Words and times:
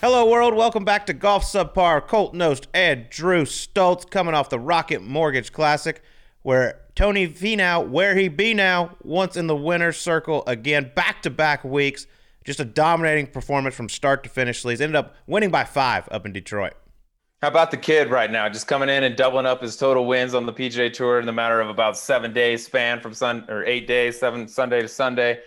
Hello, 0.00 0.30
world. 0.30 0.54
Welcome 0.54 0.84
back 0.84 1.06
to 1.06 1.12
Golf 1.12 1.42
Subpar. 1.42 2.06
Colt 2.06 2.32
Knost 2.32 2.66
Ed, 2.72 3.10
Drew 3.10 3.42
Stoltz 3.42 4.08
coming 4.08 4.32
off 4.32 4.48
the 4.48 4.60
Rocket 4.60 5.02
Mortgage 5.02 5.52
Classic, 5.52 6.04
where 6.42 6.82
Tony 6.94 7.26
Finau, 7.26 7.84
where 7.84 8.14
he 8.14 8.28
be 8.28 8.54
now, 8.54 8.96
once 9.02 9.36
in 9.36 9.48
the 9.48 9.56
winner's 9.56 9.96
circle 9.96 10.44
again, 10.46 10.92
back 10.94 11.20
to 11.22 11.30
back 11.30 11.64
weeks. 11.64 12.06
Just 12.44 12.60
a 12.60 12.64
dominating 12.64 13.26
performance 13.26 13.74
from 13.74 13.88
start 13.88 14.22
to 14.22 14.30
finish. 14.30 14.62
Sleaze 14.62 14.80
ended 14.80 14.94
up 14.94 15.16
winning 15.26 15.50
by 15.50 15.64
five 15.64 16.08
up 16.12 16.24
in 16.24 16.32
Detroit. 16.32 16.74
How 17.42 17.48
about 17.48 17.72
the 17.72 17.76
kid 17.76 18.08
right 18.08 18.30
now, 18.30 18.48
just 18.48 18.68
coming 18.68 18.88
in 18.88 19.02
and 19.02 19.16
doubling 19.16 19.46
up 19.46 19.62
his 19.62 19.76
total 19.76 20.06
wins 20.06 20.32
on 20.32 20.46
the 20.46 20.52
PGA 20.52 20.92
Tour 20.92 21.18
in 21.18 21.26
the 21.26 21.32
matter 21.32 21.60
of 21.60 21.68
about 21.68 21.98
seven 21.98 22.32
days 22.32 22.64
span 22.64 23.00
from 23.00 23.14
Sun 23.14 23.46
or 23.48 23.64
eight 23.64 23.88
days, 23.88 24.16
seven 24.16 24.46
Sunday 24.46 24.80
to 24.80 24.88
Sunday. 24.88 25.40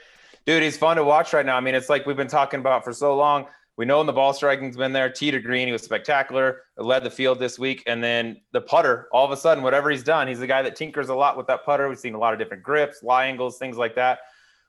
Dude, 0.46 0.62
he's 0.62 0.78
fun 0.78 0.98
to 0.98 1.06
watch 1.06 1.32
right 1.32 1.46
now. 1.46 1.56
I 1.56 1.62
mean, 1.62 1.74
it's 1.74 1.88
like 1.88 2.06
we've 2.06 2.18
been 2.18 2.28
talking 2.28 2.60
about 2.60 2.84
for 2.84 2.92
so 2.92 3.16
long. 3.16 3.46
We 3.82 3.88
know 3.88 3.98
when 3.98 4.06
the 4.06 4.14
ball 4.14 4.32
striking's 4.32 4.78
been 4.78 4.94
there. 4.94 5.10
Tee 5.10 5.32
to 5.32 5.40
green, 5.40 5.68
he 5.68 5.72
was 5.72 5.82
spectacular. 5.82 6.62
Led 6.78 7.04
the 7.04 7.10
field 7.10 7.40
this 7.40 7.58
week, 7.58 7.82
and 7.88 8.04
then 8.04 8.40
the 8.52 8.62
putter. 8.62 9.08
All 9.12 9.26
of 9.26 9.32
a 9.32 9.36
sudden, 9.36 9.64
whatever 9.64 9.90
he's 9.90 10.04
done, 10.04 10.28
he's 10.28 10.38
the 10.38 10.46
guy 10.46 10.62
that 10.62 10.76
tinkers 10.76 11.10
a 11.10 11.16
lot 11.16 11.36
with 11.36 11.48
that 11.48 11.66
putter. 11.66 11.90
We've 11.90 11.98
seen 11.98 12.14
a 12.14 12.20
lot 12.20 12.32
of 12.32 12.38
different 12.38 12.62
grips, 12.62 13.02
lie 13.02 13.26
angles, 13.26 13.58
things 13.58 13.78
like 13.78 13.96
that. 13.96 14.20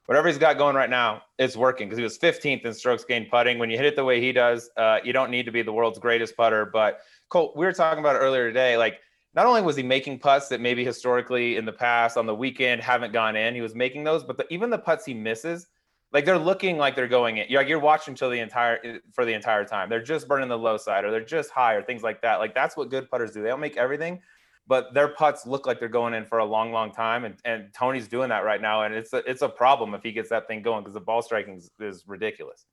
Whatever 0.07 0.29
he's 0.29 0.39
got 0.39 0.57
going 0.57 0.75
right 0.75 0.89
now, 0.89 1.25
it's 1.39 1.59
working 1.59 1.89
because 1.89 1.99
he 1.99 2.03
was 2.03 2.17
15th 2.17 2.65
in 2.65 2.73
strokes 2.73 3.05
gained 3.05 3.29
putting. 3.29 3.59
When 3.59 3.69
you 3.69 3.77
hit 3.77 3.85
it 3.85 3.97
the 3.97 4.05
way 4.05 4.19
he 4.19 4.33
does, 4.33 4.71
uh, 4.79 5.01
you 5.05 5.13
don't 5.13 5.31
need 5.31 5.45
to 5.45 5.53
be 5.53 5.61
the 5.61 5.75
world's 5.75 5.99
greatest 5.99 6.35
putter. 6.35 6.65
But 6.65 7.01
Colt, 7.29 7.55
we 7.55 7.67
were 7.67 7.75
talking 7.75 8.03
about 8.03 8.17
earlier 8.17 8.49
today. 8.49 8.79
Like, 8.79 8.99
not 9.35 9.45
only 9.45 9.61
was 9.61 9.77
he 9.77 9.83
making 9.83 10.21
putts 10.21 10.49
that 10.49 10.63
maybe 10.63 10.87
historically 10.87 11.57
in 11.57 11.67
the 11.67 11.73
past 11.73 12.17
on 12.17 12.25
the 12.25 12.35
weekend 12.35 12.81
haven't 12.81 13.13
gone 13.13 13.37
in, 13.37 13.55
he 13.55 13.61
was 13.61 13.75
making 13.75 14.05
those, 14.05 14.25
but 14.25 14.39
the, 14.39 14.47
even 14.51 14.71
the 14.71 14.79
putts 14.79 15.05
he 15.05 15.13
misses 15.13 15.67
like 16.13 16.27
they're 16.27 16.39
looking 16.39 16.77
like 16.77 16.95
they're 16.95 17.09
going 17.09 17.39
in. 17.39 17.47
You're 17.49 17.61
like 17.61 17.69
you're 17.69 17.79
watching 17.79 18.15
till 18.15 18.31
the 18.31 18.39
entire 18.39 19.01
for 19.13 19.25
the 19.25 19.33
entire 19.33 19.65
time. 19.65 19.89
They're 19.89 20.03
just 20.03 20.29
burning 20.29 20.49
the 20.49 20.59
low 20.59 20.77
side 20.77 21.05
or 21.05 21.11
they're 21.11 21.25
just 21.25 21.51
high 21.51 21.75
or 21.75 21.83
things 21.83 22.03
like 22.03 22.21
that. 22.23 22.37
Like 22.37 22.55
that's 22.55 22.77
what 22.77 22.91
good 22.91 23.11
putters 23.11 23.33
do. 23.33 23.43
They 23.43 23.49
don't 23.49 23.61
make 23.61 23.77
everything, 23.77 24.21
but 24.67 24.93
their 24.93 25.09
putts 25.09 25.47
look 25.47 25.67
like 25.67 25.81
they're 25.81 25.89
going 25.89 26.13
in 26.15 26.27
for 26.27 26.39
a 26.39 26.45
long, 26.45 26.71
long 26.71 26.93
time. 26.93 27.25
And 27.25 27.37
and 27.45 27.73
Tony's 27.75 28.09
doing 28.09 28.29
that 28.29 28.45
right 28.45 28.61
now, 28.61 28.83
and 28.83 28.95
it's 28.95 29.13
a, 29.13 29.19
it's 29.29 29.43
a 29.43 29.49
problem 29.49 29.95
if 29.95 30.03
he 30.03 30.13
gets 30.13 30.29
that 30.29 30.47
thing 30.47 30.63
going 30.63 30.83
because 30.83 30.95
the 30.95 31.01
ball 31.01 31.23
striking 31.23 31.57
is, 31.57 31.71
is 31.81 32.05
ridiculous. 32.07 32.67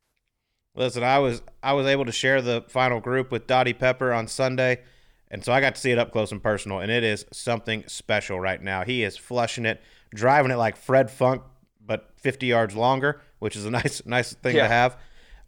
Listen, 0.76 1.04
I 1.04 1.20
was 1.20 1.42
I 1.64 1.74
was 1.74 1.88
able 1.88 2.06
to 2.06 2.12
share 2.12 2.42
the 2.42 2.66
final 2.68 3.00
group 3.00 3.32
with 3.32 3.48
Dottie 3.48 3.74
Pepper 3.74 4.12
on 4.12 4.28
Sunday, 4.28 4.82
and 5.32 5.46
so 5.46 5.54
I 5.54 5.62
got 5.62 5.76
to 5.76 5.82
see 5.82 5.92
it 5.92 5.98
up 5.98 6.12
close 6.12 6.34
and 6.34 6.44
personal, 6.44 6.80
and 6.80 6.92
it 6.92 7.06
is 7.06 7.26
something 7.32 7.86
special 7.88 8.38
right 8.38 8.62
now. 8.62 8.84
He 8.84 9.04
is 9.04 9.16
flushing 9.16 9.66
it, 9.66 9.82
driving 10.14 10.52
it 10.52 10.58
like 10.58 10.76
Fred 10.76 11.10
Funk, 11.10 11.42
but 11.84 12.12
50 12.18 12.46
yards 12.46 12.76
longer 12.76 13.22
which 13.40 13.56
is 13.56 13.66
a 13.66 13.72
nice 13.80 14.02
nice 14.06 14.34
thing 14.34 14.56
yeah. 14.56 14.64
to 14.64 14.68
have. 14.70 14.98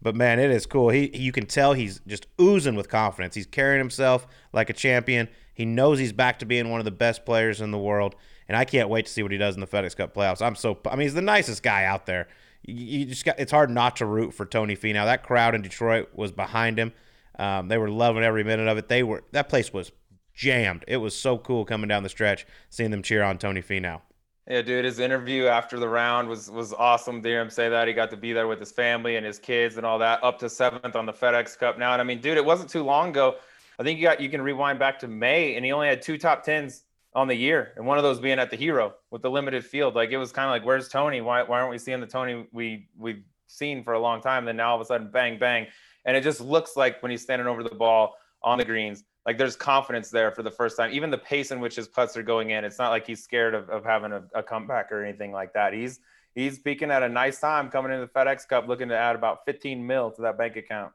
But 0.00 0.16
man, 0.16 0.40
it 0.40 0.50
is 0.50 0.66
cool. 0.66 0.88
He 0.90 1.16
you 1.16 1.32
can 1.32 1.46
tell 1.46 1.72
he's 1.74 2.00
just 2.06 2.26
oozing 2.40 2.74
with 2.74 2.88
confidence. 2.88 3.34
He's 3.34 3.46
carrying 3.46 3.78
himself 3.78 4.26
like 4.52 4.68
a 4.68 4.72
champion. 4.72 5.28
He 5.54 5.64
knows 5.64 5.98
he's 5.98 6.12
back 6.12 6.38
to 6.40 6.46
being 6.46 6.70
one 6.70 6.80
of 6.80 6.84
the 6.84 6.90
best 6.90 7.24
players 7.24 7.60
in 7.60 7.70
the 7.70 7.78
world, 7.78 8.16
and 8.48 8.56
I 8.56 8.64
can't 8.64 8.88
wait 8.88 9.06
to 9.06 9.12
see 9.12 9.22
what 9.22 9.32
he 9.32 9.38
does 9.38 9.54
in 9.54 9.60
the 9.60 9.66
FedEx 9.66 9.96
Cup 9.96 10.14
playoffs. 10.14 10.42
I'm 10.44 10.56
so 10.56 10.78
I 10.86 10.96
mean, 10.96 11.02
he's 11.02 11.14
the 11.14 11.22
nicest 11.22 11.62
guy 11.62 11.84
out 11.84 12.06
there. 12.06 12.28
You, 12.62 13.00
you 13.00 13.06
just 13.06 13.24
got 13.24 13.38
it's 13.38 13.52
hard 13.52 13.70
not 13.70 13.96
to 13.96 14.06
root 14.06 14.34
for 14.34 14.44
Tony 14.44 14.76
Finau. 14.76 15.04
That 15.04 15.22
crowd 15.22 15.54
in 15.54 15.62
Detroit 15.62 16.08
was 16.14 16.32
behind 16.32 16.78
him. 16.78 16.92
Um, 17.38 17.68
they 17.68 17.78
were 17.78 17.88
loving 17.88 18.24
every 18.24 18.44
minute 18.44 18.68
of 18.68 18.78
it. 18.78 18.88
They 18.88 19.02
were 19.02 19.22
that 19.32 19.48
place 19.48 19.72
was 19.72 19.92
jammed. 20.34 20.84
It 20.88 20.96
was 20.96 21.16
so 21.16 21.38
cool 21.38 21.64
coming 21.64 21.88
down 21.88 22.02
the 22.02 22.08
stretch, 22.08 22.46
seeing 22.70 22.90
them 22.90 23.02
cheer 23.02 23.22
on 23.22 23.38
Tony 23.38 23.62
Finau. 23.62 24.00
Yeah, 24.48 24.62
dude, 24.62 24.84
his 24.84 24.98
interview 24.98 25.46
after 25.46 25.78
the 25.78 25.88
round 25.88 26.28
was 26.28 26.50
was 26.50 26.72
awesome. 26.72 27.22
To 27.22 27.28
hear 27.28 27.40
him 27.40 27.50
say 27.50 27.68
that 27.68 27.86
he 27.86 27.94
got 27.94 28.10
to 28.10 28.16
be 28.16 28.32
there 28.32 28.48
with 28.48 28.58
his 28.58 28.72
family 28.72 29.16
and 29.16 29.24
his 29.24 29.38
kids 29.38 29.76
and 29.76 29.86
all 29.86 30.00
that, 30.00 30.22
up 30.24 30.38
to 30.40 30.48
seventh 30.48 30.96
on 30.96 31.06
the 31.06 31.12
FedEx 31.12 31.56
Cup 31.56 31.78
now. 31.78 31.92
And 31.92 32.00
I 32.00 32.04
mean, 32.04 32.20
dude, 32.20 32.36
it 32.36 32.44
wasn't 32.44 32.68
too 32.68 32.82
long 32.82 33.10
ago. 33.10 33.36
I 33.78 33.84
think 33.84 34.00
you 34.00 34.04
got 34.04 34.20
you 34.20 34.28
can 34.28 34.42
rewind 34.42 34.80
back 34.80 34.98
to 35.00 35.08
May, 35.08 35.54
and 35.54 35.64
he 35.64 35.70
only 35.70 35.86
had 35.86 36.02
two 36.02 36.18
top 36.18 36.42
tens 36.42 36.82
on 37.14 37.28
the 37.28 37.36
year, 37.36 37.72
and 37.76 37.86
one 37.86 37.98
of 37.98 38.04
those 38.04 38.18
being 38.18 38.40
at 38.40 38.50
the 38.50 38.56
Hero 38.56 38.94
with 39.10 39.22
the 39.22 39.30
limited 39.30 39.64
field. 39.64 39.94
Like 39.94 40.10
it 40.10 40.18
was 40.18 40.32
kind 40.32 40.46
of 40.46 40.50
like, 40.50 40.64
where's 40.64 40.88
Tony? 40.88 41.20
Why 41.20 41.44
why 41.44 41.60
aren't 41.60 41.70
we 41.70 41.78
seeing 41.78 42.00
the 42.00 42.06
Tony 42.06 42.46
we 42.52 42.88
we've 42.98 43.22
seen 43.46 43.84
for 43.84 43.92
a 43.92 44.00
long 44.00 44.20
time? 44.20 44.44
Then 44.44 44.56
now 44.56 44.70
all 44.70 44.76
of 44.76 44.80
a 44.80 44.86
sudden, 44.86 45.08
bang 45.08 45.38
bang, 45.38 45.68
and 46.04 46.16
it 46.16 46.24
just 46.24 46.40
looks 46.40 46.76
like 46.76 47.00
when 47.00 47.12
he's 47.12 47.22
standing 47.22 47.46
over 47.46 47.62
the 47.62 47.74
ball 47.74 48.16
on 48.42 48.58
the 48.58 48.64
greens 48.64 49.04
like 49.26 49.38
there's 49.38 49.56
confidence 49.56 50.10
there 50.10 50.32
for 50.32 50.42
the 50.42 50.50
first 50.50 50.76
time. 50.76 50.90
Even 50.92 51.10
the 51.10 51.18
pace 51.18 51.50
in 51.50 51.60
which 51.60 51.76
his 51.76 51.88
putts 51.88 52.16
are 52.16 52.22
going 52.22 52.50
in, 52.50 52.64
it's 52.64 52.78
not 52.78 52.90
like 52.90 53.06
he's 53.06 53.22
scared 53.22 53.54
of, 53.54 53.68
of 53.70 53.84
having 53.84 54.12
a, 54.12 54.22
a 54.34 54.42
comeback 54.42 54.90
or 54.90 55.04
anything 55.04 55.32
like 55.32 55.52
that. 55.52 55.72
He's 55.72 56.00
he's 56.34 56.58
peaking 56.58 56.90
at 56.90 57.02
a 57.02 57.08
nice 57.08 57.38
time 57.40 57.70
coming 57.70 57.92
into 57.92 58.06
the 58.06 58.12
FedEx 58.12 58.48
Cup, 58.48 58.66
looking 58.66 58.88
to 58.88 58.96
add 58.96 59.14
about 59.14 59.44
15 59.44 59.86
mil 59.86 60.10
to 60.12 60.22
that 60.22 60.36
bank 60.36 60.56
account. 60.56 60.92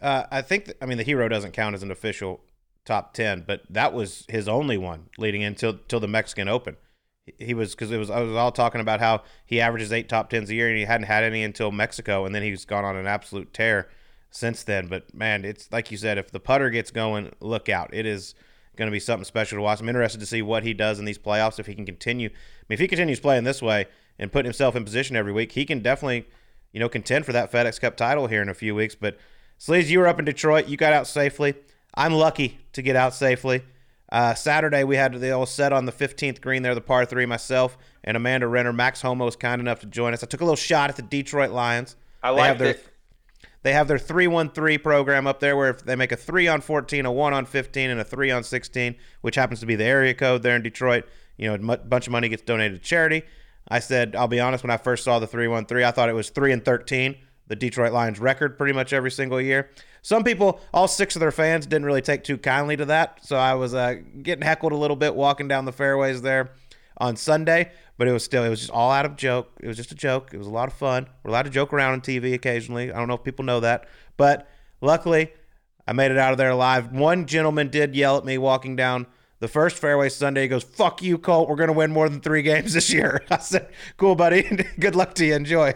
Uh, 0.00 0.24
I 0.30 0.42
think, 0.42 0.66
th- 0.66 0.76
I 0.82 0.86
mean, 0.86 0.98
the 0.98 1.04
hero 1.04 1.28
doesn't 1.28 1.52
count 1.52 1.74
as 1.74 1.82
an 1.82 1.90
official 1.90 2.40
top 2.84 3.14
10, 3.14 3.44
but 3.46 3.62
that 3.70 3.92
was 3.92 4.24
his 4.28 4.48
only 4.48 4.76
one 4.76 5.08
leading 5.16 5.42
into 5.42 5.78
till 5.88 6.00
the 6.00 6.08
Mexican 6.08 6.48
Open. 6.48 6.76
He 7.38 7.54
was 7.54 7.72
because 7.72 7.92
it 7.92 7.98
was 7.98 8.10
I 8.10 8.20
was 8.20 8.34
all 8.34 8.50
talking 8.50 8.80
about 8.80 8.98
how 8.98 9.22
he 9.46 9.60
averages 9.60 9.92
eight 9.92 10.08
top 10.08 10.28
tens 10.28 10.50
a 10.50 10.54
year 10.54 10.68
and 10.68 10.76
he 10.76 10.84
hadn't 10.84 11.06
had 11.06 11.22
any 11.22 11.44
until 11.44 11.70
Mexico, 11.70 12.24
and 12.24 12.34
then 12.34 12.42
he's 12.42 12.64
gone 12.64 12.84
on 12.84 12.96
an 12.96 13.06
absolute 13.06 13.52
tear 13.52 13.88
since 14.32 14.64
then. 14.64 14.88
But 14.88 15.14
man, 15.14 15.44
it's 15.44 15.70
like 15.70 15.92
you 15.92 15.96
said, 15.96 16.18
if 16.18 16.32
the 16.32 16.40
putter 16.40 16.70
gets 16.70 16.90
going, 16.90 17.32
look 17.40 17.68
out. 17.68 17.90
It 17.92 18.06
is 18.06 18.34
going 18.76 18.88
to 18.88 18.92
be 18.92 18.98
something 18.98 19.24
special 19.24 19.58
to 19.58 19.62
watch. 19.62 19.80
I'm 19.80 19.88
interested 19.88 20.18
to 20.18 20.26
see 20.26 20.42
what 20.42 20.64
he 20.64 20.74
does 20.74 20.98
in 20.98 21.04
these 21.04 21.18
playoffs 21.18 21.60
if 21.60 21.66
he 21.66 21.74
can 21.74 21.86
continue. 21.86 22.28
I 22.28 22.64
mean, 22.68 22.74
if 22.74 22.80
he 22.80 22.88
continues 22.88 23.20
playing 23.20 23.44
this 23.44 23.62
way 23.62 23.86
and 24.18 24.32
putting 24.32 24.46
himself 24.46 24.74
in 24.74 24.84
position 24.84 25.14
every 25.14 25.32
week, 25.32 25.52
he 25.52 25.64
can 25.64 25.80
definitely, 25.80 26.26
you 26.72 26.80
know, 26.80 26.88
contend 26.88 27.24
for 27.24 27.32
that 27.32 27.52
FedEx 27.52 27.80
Cup 27.80 27.96
title 27.96 28.26
here 28.26 28.42
in 28.42 28.48
a 28.48 28.54
few 28.54 28.74
weeks. 28.74 28.94
But 28.94 29.18
Sleaze, 29.60 29.88
you 29.88 30.00
were 30.00 30.08
up 30.08 30.18
in 30.18 30.24
Detroit. 30.24 30.66
You 30.66 30.76
got 30.76 30.92
out 30.92 31.06
safely. 31.06 31.54
I'm 31.94 32.14
lucky 32.14 32.58
to 32.72 32.82
get 32.82 32.96
out 32.96 33.14
safely. 33.14 33.62
Uh, 34.10 34.34
Saturday, 34.34 34.84
we 34.84 34.96
had 34.96 35.14
the 35.14 35.30
old 35.30 35.48
set 35.48 35.72
on 35.72 35.86
the 35.86 35.92
15th 35.92 36.40
green 36.40 36.62
there, 36.62 36.74
the 36.74 36.82
par 36.82 37.06
three, 37.06 37.24
myself 37.24 37.78
and 38.04 38.16
Amanda 38.16 38.46
Renner. 38.46 38.72
Max 38.72 39.00
Homa 39.02 39.24
was 39.24 39.36
kind 39.36 39.60
enough 39.60 39.80
to 39.80 39.86
join 39.86 40.12
us. 40.12 40.22
I 40.22 40.26
took 40.26 40.40
a 40.40 40.44
little 40.44 40.56
shot 40.56 40.90
at 40.90 40.96
the 40.96 41.02
Detroit 41.02 41.50
Lions. 41.50 41.96
I 42.22 42.30
like 42.30 42.60
it. 42.60 42.86
They 43.62 43.72
have 43.72 43.88
their 43.88 43.98
313 43.98 44.80
program 44.80 45.26
up 45.26 45.40
there 45.40 45.56
where 45.56 45.70
if 45.70 45.84
they 45.84 45.96
make 45.96 46.12
a 46.12 46.16
3 46.16 46.48
on 46.48 46.60
14, 46.60 47.06
a 47.06 47.12
1 47.12 47.32
on 47.32 47.46
15, 47.46 47.90
and 47.90 48.00
a 48.00 48.04
3 48.04 48.30
on 48.30 48.42
16, 48.44 48.96
which 49.20 49.36
happens 49.36 49.60
to 49.60 49.66
be 49.66 49.76
the 49.76 49.84
area 49.84 50.14
code 50.14 50.42
there 50.42 50.56
in 50.56 50.62
Detroit, 50.62 51.04
you 51.36 51.48
know, 51.48 51.72
a 51.72 51.76
bunch 51.78 52.06
of 52.06 52.12
money 52.12 52.28
gets 52.28 52.42
donated 52.42 52.82
to 52.82 52.88
charity. 52.88 53.22
I 53.68 53.78
said, 53.78 54.16
I'll 54.16 54.28
be 54.28 54.40
honest, 54.40 54.64
when 54.64 54.72
I 54.72 54.76
first 54.76 55.04
saw 55.04 55.18
the 55.20 55.26
313, 55.26 55.84
I 55.84 55.92
thought 55.92 56.08
it 56.08 56.14
was 56.14 56.30
3 56.30 56.52
and 56.52 56.64
13, 56.64 57.16
the 57.46 57.56
Detroit 57.56 57.92
Lions 57.92 58.18
record 58.18 58.58
pretty 58.58 58.72
much 58.72 58.92
every 58.92 59.10
single 59.10 59.40
year. 59.40 59.70
Some 60.02 60.24
people, 60.24 60.60
all 60.74 60.88
six 60.88 61.14
of 61.14 61.20
their 61.20 61.30
fans, 61.30 61.64
didn't 61.66 61.86
really 61.86 62.02
take 62.02 62.24
too 62.24 62.38
kindly 62.38 62.76
to 62.76 62.86
that. 62.86 63.24
So 63.24 63.36
I 63.36 63.54
was 63.54 63.72
uh, 63.72 63.96
getting 64.22 64.44
heckled 64.44 64.72
a 64.72 64.76
little 64.76 64.96
bit 64.96 65.14
walking 65.14 65.46
down 65.46 65.64
the 65.64 65.72
fairways 65.72 66.22
there 66.22 66.50
on 66.96 67.14
Sunday 67.16 67.70
but 68.02 68.08
it 68.08 68.12
was 68.12 68.24
still 68.24 68.42
it 68.42 68.48
was 68.48 68.58
just 68.58 68.72
all 68.72 68.90
out 68.90 69.06
of 69.06 69.14
joke. 69.14 69.52
It 69.60 69.68
was 69.68 69.76
just 69.76 69.92
a 69.92 69.94
joke. 69.94 70.30
It 70.34 70.36
was 70.36 70.48
a 70.48 70.50
lot 70.50 70.66
of 70.66 70.74
fun. 70.74 71.06
We're 71.22 71.28
allowed 71.30 71.44
to 71.44 71.50
joke 71.50 71.72
around 71.72 71.92
on 71.92 72.00
TV 72.00 72.34
occasionally. 72.34 72.90
I 72.90 72.98
don't 72.98 73.06
know 73.06 73.14
if 73.14 73.22
people 73.22 73.44
know 73.44 73.60
that, 73.60 73.86
but 74.16 74.48
luckily 74.80 75.30
I 75.86 75.92
made 75.92 76.10
it 76.10 76.18
out 76.18 76.32
of 76.32 76.36
there 76.36 76.50
alive. 76.50 76.90
One 76.90 77.26
gentleman 77.26 77.68
did 77.68 77.94
yell 77.94 78.16
at 78.18 78.24
me 78.24 78.38
walking 78.38 78.74
down 78.74 79.06
the 79.38 79.46
first 79.46 79.78
fairway 79.78 80.08
Sunday. 80.08 80.42
He 80.42 80.48
goes, 80.48 80.64
"Fuck 80.64 81.00
you, 81.00 81.16
Colt. 81.16 81.48
We're 81.48 81.54
gonna 81.54 81.72
win 81.72 81.92
more 81.92 82.08
than 82.08 82.20
three 82.20 82.42
games 82.42 82.72
this 82.72 82.92
year." 82.92 83.22
I 83.30 83.38
said, 83.38 83.68
"Cool, 83.98 84.16
buddy. 84.16 84.42
Good 84.80 84.96
luck 84.96 85.14
to 85.14 85.24
you. 85.24 85.36
Enjoy." 85.36 85.72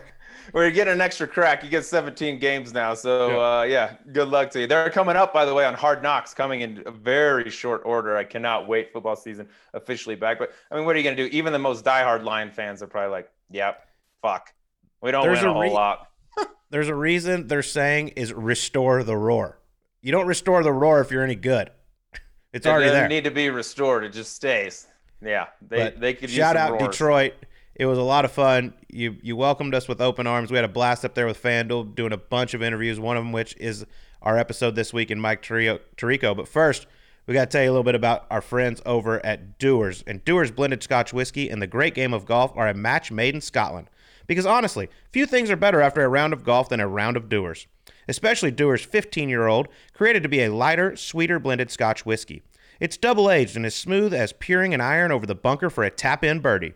Where 0.56 0.64
you 0.66 0.72
get 0.72 0.88
an 0.88 1.02
extra 1.02 1.28
crack. 1.28 1.62
You 1.62 1.68
get 1.68 1.84
17 1.84 2.38
games 2.38 2.72
now. 2.72 2.94
So 2.94 3.28
yeah. 3.28 3.36
Uh, 3.36 3.62
yeah, 3.64 3.96
good 4.10 4.28
luck 4.28 4.50
to 4.52 4.60
you. 4.60 4.66
They're 4.66 4.88
coming 4.88 5.14
up, 5.14 5.34
by 5.34 5.44
the 5.44 5.52
way, 5.52 5.66
on 5.66 5.74
Hard 5.74 6.02
Knocks, 6.02 6.32
coming 6.32 6.62
in 6.62 6.82
a 6.86 6.90
very 6.90 7.50
short 7.50 7.82
order. 7.84 8.16
I 8.16 8.24
cannot 8.24 8.66
wait. 8.66 8.90
Football 8.90 9.16
season 9.16 9.50
officially 9.74 10.14
back. 10.14 10.38
But 10.38 10.52
I 10.70 10.76
mean, 10.76 10.86
what 10.86 10.96
are 10.96 10.98
you 10.98 11.04
gonna 11.04 11.14
do? 11.14 11.26
Even 11.26 11.52
the 11.52 11.58
most 11.58 11.84
diehard 11.84 12.24
Lion 12.24 12.50
fans 12.50 12.82
are 12.82 12.86
probably 12.86 13.10
like, 13.10 13.30
"Yep, 13.50 13.86
fuck, 14.22 14.54
we 15.02 15.10
don't 15.10 15.24
There's 15.24 15.40
win 15.40 15.48
a, 15.48 15.50
a 15.50 15.52
whole 15.52 15.62
re- 15.62 15.70
lot." 15.70 16.08
There's 16.70 16.88
a 16.88 16.94
reason 16.94 17.48
they're 17.48 17.62
saying 17.62 18.08
is 18.16 18.32
restore 18.32 19.02
the 19.02 19.14
roar. 19.18 19.58
You 20.00 20.10
don't 20.10 20.26
restore 20.26 20.62
the 20.62 20.72
roar 20.72 21.02
if 21.02 21.10
you're 21.10 21.22
any 21.22 21.34
good. 21.34 21.70
It's 22.54 22.64
it 22.64 22.70
already 22.70 22.88
there. 22.88 23.06
Need 23.08 23.24
to 23.24 23.30
be 23.30 23.50
restored. 23.50 24.04
It 24.04 24.14
just 24.14 24.34
stays. 24.34 24.86
Yeah, 25.20 25.48
they 25.60 25.76
but 25.76 26.00
they 26.00 26.14
could 26.14 26.30
shout 26.30 26.56
out 26.56 26.80
roars. 26.80 26.84
Detroit. 26.84 27.34
It 27.76 27.84
was 27.84 27.98
a 27.98 28.02
lot 28.02 28.24
of 28.24 28.32
fun. 28.32 28.72
You 28.88 29.16
you 29.22 29.36
welcomed 29.36 29.74
us 29.74 29.86
with 29.86 30.00
open 30.00 30.26
arms. 30.26 30.50
We 30.50 30.56
had 30.56 30.64
a 30.64 30.68
blast 30.68 31.04
up 31.04 31.14
there 31.14 31.26
with 31.26 31.42
FanDuel, 31.42 31.94
doing 31.94 32.12
a 32.12 32.16
bunch 32.16 32.54
of 32.54 32.62
interviews. 32.62 32.98
One 32.98 33.18
of 33.18 33.22
them, 33.22 33.32
which 33.32 33.54
is 33.58 33.84
our 34.22 34.38
episode 34.38 34.74
this 34.74 34.94
week 34.94 35.10
in 35.10 35.20
Mike 35.20 35.42
Tirico. 35.42 36.34
But 36.34 36.48
first, 36.48 36.86
we 37.26 37.34
got 37.34 37.50
to 37.50 37.54
tell 37.54 37.62
you 37.62 37.68
a 37.68 37.72
little 37.72 37.84
bit 37.84 37.94
about 37.94 38.26
our 38.30 38.40
friends 38.40 38.80
over 38.86 39.24
at 39.26 39.58
Dewar's. 39.58 40.02
And 40.06 40.24
Dewar's 40.24 40.50
blended 40.50 40.82
Scotch 40.82 41.12
whiskey 41.12 41.50
and 41.50 41.60
the 41.60 41.66
great 41.66 41.94
game 41.94 42.14
of 42.14 42.24
golf 42.24 42.50
are 42.56 42.66
a 42.66 42.74
match 42.74 43.12
made 43.12 43.34
in 43.34 43.42
Scotland. 43.42 43.88
Because 44.26 44.46
honestly, 44.46 44.88
few 45.12 45.26
things 45.26 45.50
are 45.50 45.56
better 45.56 45.82
after 45.82 46.02
a 46.02 46.08
round 46.08 46.32
of 46.32 46.44
golf 46.44 46.70
than 46.70 46.80
a 46.80 46.88
round 46.88 47.16
of 47.16 47.28
Dewar's. 47.28 47.66
Especially 48.08 48.50
Dewar's 48.50 48.84
15 48.84 49.28
year 49.28 49.48
old, 49.48 49.68
created 49.92 50.22
to 50.22 50.30
be 50.30 50.42
a 50.42 50.52
lighter, 50.52 50.96
sweeter 50.96 51.38
blended 51.38 51.70
Scotch 51.70 52.06
whiskey. 52.06 52.42
It's 52.80 52.96
double 52.96 53.30
aged 53.30 53.54
and 53.54 53.66
as 53.66 53.74
smooth 53.74 54.14
as 54.14 54.32
peering 54.32 54.72
an 54.72 54.80
iron 54.80 55.12
over 55.12 55.26
the 55.26 55.34
bunker 55.34 55.68
for 55.68 55.84
a 55.84 55.90
tap 55.90 56.24
in 56.24 56.40
birdie. 56.40 56.72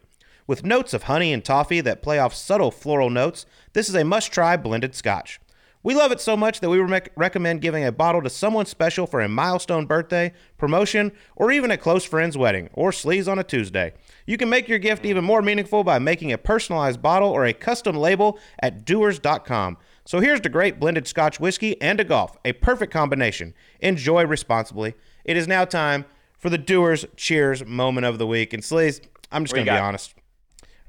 With 0.51 0.65
notes 0.65 0.93
of 0.93 1.05
honey 1.05 1.33
and 1.33 1.45
toffee 1.45 1.81
that 1.81 2.03
play 2.03 2.19
off 2.19 2.35
subtle 2.35 2.73
floral 2.73 3.09
notes, 3.09 3.47
this 3.73 3.89
is 3.89 3.95
a 3.95 4.03
must 4.03 4.33
try 4.33 4.57
blended 4.57 4.97
scotch. 4.97 5.41
We 5.85 5.95
love 5.95 6.11
it 6.11 6.21
so 6.21 6.37
much 6.37 6.59
that 6.59 6.69
we 6.69 6.81
rec- 6.81 7.13
recommend 7.15 7.61
giving 7.61 7.85
a 7.85 7.93
bottle 7.93 8.21
to 8.23 8.29
someone 8.31 8.67
special 8.67 9.07
for 9.07 9.21
a 9.21 9.29
milestone 9.29 9.87
birthday, 9.87 10.33
promotion, 10.59 11.13
or 11.37 11.53
even 11.53 11.71
a 11.71 11.77
close 11.77 12.05
friend's 12.05 12.37
wedding, 12.37 12.69
or 12.73 12.91
sleaze 12.91 13.31
on 13.31 13.39
a 13.39 13.45
Tuesday. 13.45 13.93
You 14.27 14.37
can 14.37 14.49
make 14.49 14.67
your 14.67 14.81
gift 14.81 15.07
even 15.07 15.23
more 15.23 15.41
meaningful 15.41 15.85
by 15.85 16.01
making 16.01 16.33
a 16.33 16.37
personalized 16.37 17.01
bottle 17.01 17.31
or 17.31 17.47
a 17.47 17.53
custom 17.53 17.95
label 17.95 18.37
at 18.59 18.85
dewars.com. 18.85 19.79
So 20.05 20.19
here's 20.19 20.41
the 20.41 20.49
great 20.49 20.81
blended 20.81 21.07
Scotch 21.07 21.39
whiskey 21.39 21.81
and 21.81 22.01
a 22.01 22.05
golf, 22.05 22.37
a 22.45 22.55
perfect 22.55 22.93
combination. 22.93 23.55
Enjoy 23.79 24.27
responsibly. 24.27 24.95
It 25.25 25.37
is 25.37 25.47
now 25.47 25.65
time 25.65 26.07
for 26.37 26.51
the 26.51 26.59
Dewar's 26.59 27.07
Cheers 27.15 27.65
moment 27.65 28.05
of 28.05 28.19
the 28.19 28.27
week. 28.27 28.53
And 28.53 28.65
Sleaze, 28.65 29.01
I'm 29.31 29.45
just 29.45 29.55
going 29.55 29.65
to 29.65 29.73
be 29.73 29.79
honest. 29.79 30.15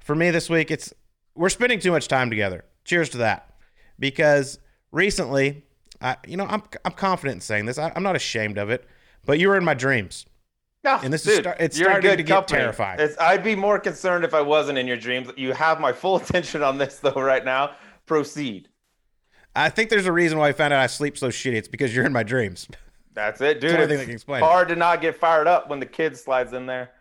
For 0.01 0.15
me 0.15 0.31
this 0.31 0.50
week, 0.50 0.71
it's 0.71 0.94
we're 1.36 1.50
spending 1.50 1.80
too 1.80 1.92
much 1.92 2.07
time 2.07 2.30
together. 2.30 2.65
Cheers 2.83 3.09
to 3.12 3.19
that. 3.19 3.53
Because 4.00 4.59
recently, 4.92 5.63
I, 6.01 6.18
you 6.27 6.38
know, 6.38 6.45
I'm 6.45 6.63
I'm 6.83 6.92
confident 6.94 7.36
in 7.36 7.42
saying 7.42 7.65
this. 7.65 7.77
I, 7.77 7.92
I'm 7.95 8.03
not 8.03 8.15
ashamed 8.15 8.57
of 8.57 8.69
it. 8.69 8.86
But 9.25 9.39
you 9.39 9.50
were 9.50 9.57
in 9.57 9.63
my 9.63 9.75
dreams. 9.75 10.25
No, 10.83 11.00
And 11.03 11.13
this 11.13 11.27
is 11.27 11.38
star- 11.38 11.56
it's 11.59 11.77
starting 11.77 12.01
good 12.01 12.18
to 12.18 12.24
get 12.24 12.33
company. 12.33 12.59
terrifying. 12.59 13.00
It's, 13.00 13.15
I'd 13.19 13.44
be 13.44 13.53
more 13.56 13.77
concerned 13.77 14.25
if 14.25 14.33
I 14.33 14.42
wasn't 14.42 14.80
in 14.80 14.88
your 14.88 14.98
dreams. 14.98 15.30
You 15.38 15.53
have 15.53 15.80
my 15.80 15.94
full 15.94 16.15
attention 16.21 16.63
on 16.63 16.80
this 16.80 16.97
though 16.97 17.12
right 17.21 17.45
now. 17.45 17.75
Proceed. 18.07 18.68
I 19.56 19.69
think 19.69 19.92
there's 19.92 20.07
a 20.07 20.12
reason 20.12 20.39
why 20.39 20.47
I 20.50 20.54
found 20.54 20.74
out 20.74 20.80
I 20.80 20.88
sleep 20.88 21.18
so 21.18 21.27
shitty. 21.27 21.54
It's 21.54 21.68
because 21.68 21.95
you're 21.95 22.06
in 22.06 22.13
my 22.13 22.24
dreams. 22.24 22.68
That's 23.13 23.42
it, 23.42 23.59
dude. 23.62 23.71
thing 23.71 23.81
It's 23.81 23.92
that 23.92 24.06
can 24.06 24.13
explain 24.13 24.42
it. 24.44 24.45
hard 24.47 24.69
to 24.69 24.75
not 24.75 25.01
get 25.01 25.18
fired 25.18 25.45
up 25.45 25.69
when 25.69 25.80
the 25.80 25.86
kid 25.86 26.18
slides 26.18 26.54
in 26.54 26.65
there. 26.65 26.92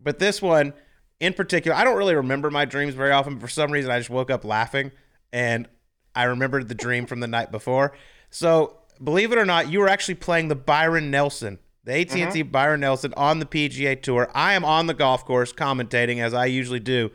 But 0.00 0.18
this 0.18 0.42
one 0.42 0.72
in 1.20 1.32
particular, 1.32 1.76
I 1.76 1.84
don't 1.84 1.96
really 1.96 2.14
remember 2.14 2.50
my 2.50 2.64
dreams 2.64 2.94
very 2.94 3.10
often. 3.10 3.34
But 3.34 3.42
for 3.42 3.48
some 3.48 3.70
reason, 3.70 3.90
I 3.90 3.98
just 3.98 4.10
woke 4.10 4.30
up 4.30 4.44
laughing, 4.44 4.92
and 5.32 5.68
I 6.14 6.24
remembered 6.24 6.68
the 6.68 6.74
dream 6.74 7.06
from 7.06 7.20
the 7.20 7.26
night 7.26 7.50
before. 7.50 7.92
So 8.30 8.78
believe 9.02 9.32
it 9.32 9.38
or 9.38 9.46
not, 9.46 9.70
you 9.70 9.80
were 9.80 9.88
actually 9.88 10.16
playing 10.16 10.48
the 10.48 10.56
Byron 10.56 11.10
Nelson, 11.10 11.58
the 11.84 11.92
AT 11.92 12.14
and 12.14 12.32
T 12.32 12.42
mm-hmm. 12.42 12.50
Byron 12.50 12.80
Nelson 12.80 13.14
on 13.16 13.38
the 13.38 13.46
PGA 13.46 14.00
Tour. 14.00 14.30
I 14.34 14.54
am 14.54 14.64
on 14.64 14.86
the 14.86 14.94
golf 14.94 15.24
course 15.24 15.52
commentating 15.52 16.22
as 16.22 16.34
I 16.34 16.46
usually 16.46 16.80
do. 16.80 17.10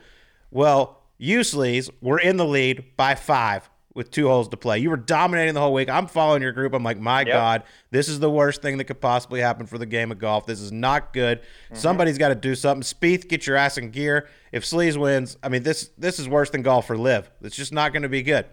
Well, 0.52 1.02
you 1.18 1.40
Sleaze 1.40 1.90
were 2.02 2.20
in 2.20 2.38
the 2.38 2.46
lead 2.46 2.96
by 2.98 3.16
five 3.16 3.70
with 3.94 4.10
two 4.10 4.28
holes 4.28 4.48
to 4.50 4.58
play. 4.58 4.80
You 4.80 4.90
were 4.90 4.98
dominating 4.98 5.54
the 5.54 5.60
whole 5.60 5.74
week. 5.74 5.90
I'm 5.90 6.08
following 6.08 6.42
your 6.42 6.52
group. 6.52 6.74
I'm 6.74 6.84
like, 6.84 7.00
my 7.00 7.24
God, 7.24 7.64
this 7.92 8.10
is 8.10 8.20
the 8.20 8.30
worst 8.30 8.62
thing 8.62 8.78
that 8.78 8.86
could 8.86 9.00
possibly 9.00 9.40
happen 9.40 9.68
for 9.68 9.78
the 9.78 9.86
game 9.86 10.12
of 10.12 10.20
golf. 10.20 10.46
This 10.46 10.62
is 10.62 10.72
not 10.72 11.14
good. 11.14 11.42
Mm-hmm. 11.42 11.76
Somebody's 11.76 12.18
got 12.18 12.30
to 12.30 12.36
do 12.36 12.56
something. 12.56 12.82
Spieth, 12.82 13.28
get 13.28 13.46
your 13.46 13.56
ass 13.56 13.78
in 13.78 13.92
gear. 13.92 14.28
If 14.52 14.64
Sleaze 14.64 14.98
wins, 14.98 15.38
I 15.44 15.50
mean, 15.50 15.64
this 15.64 15.90
this 15.98 16.20
is 16.20 16.28
worse 16.28 16.50
than 16.50 16.64
golf 16.64 16.88
for 16.88 16.98
live. 16.98 17.30
It's 17.42 17.56
just 17.56 17.74
not 17.74 17.94
going 17.94 18.04
to 18.04 18.10
be 18.10 18.24
good. 18.24 18.46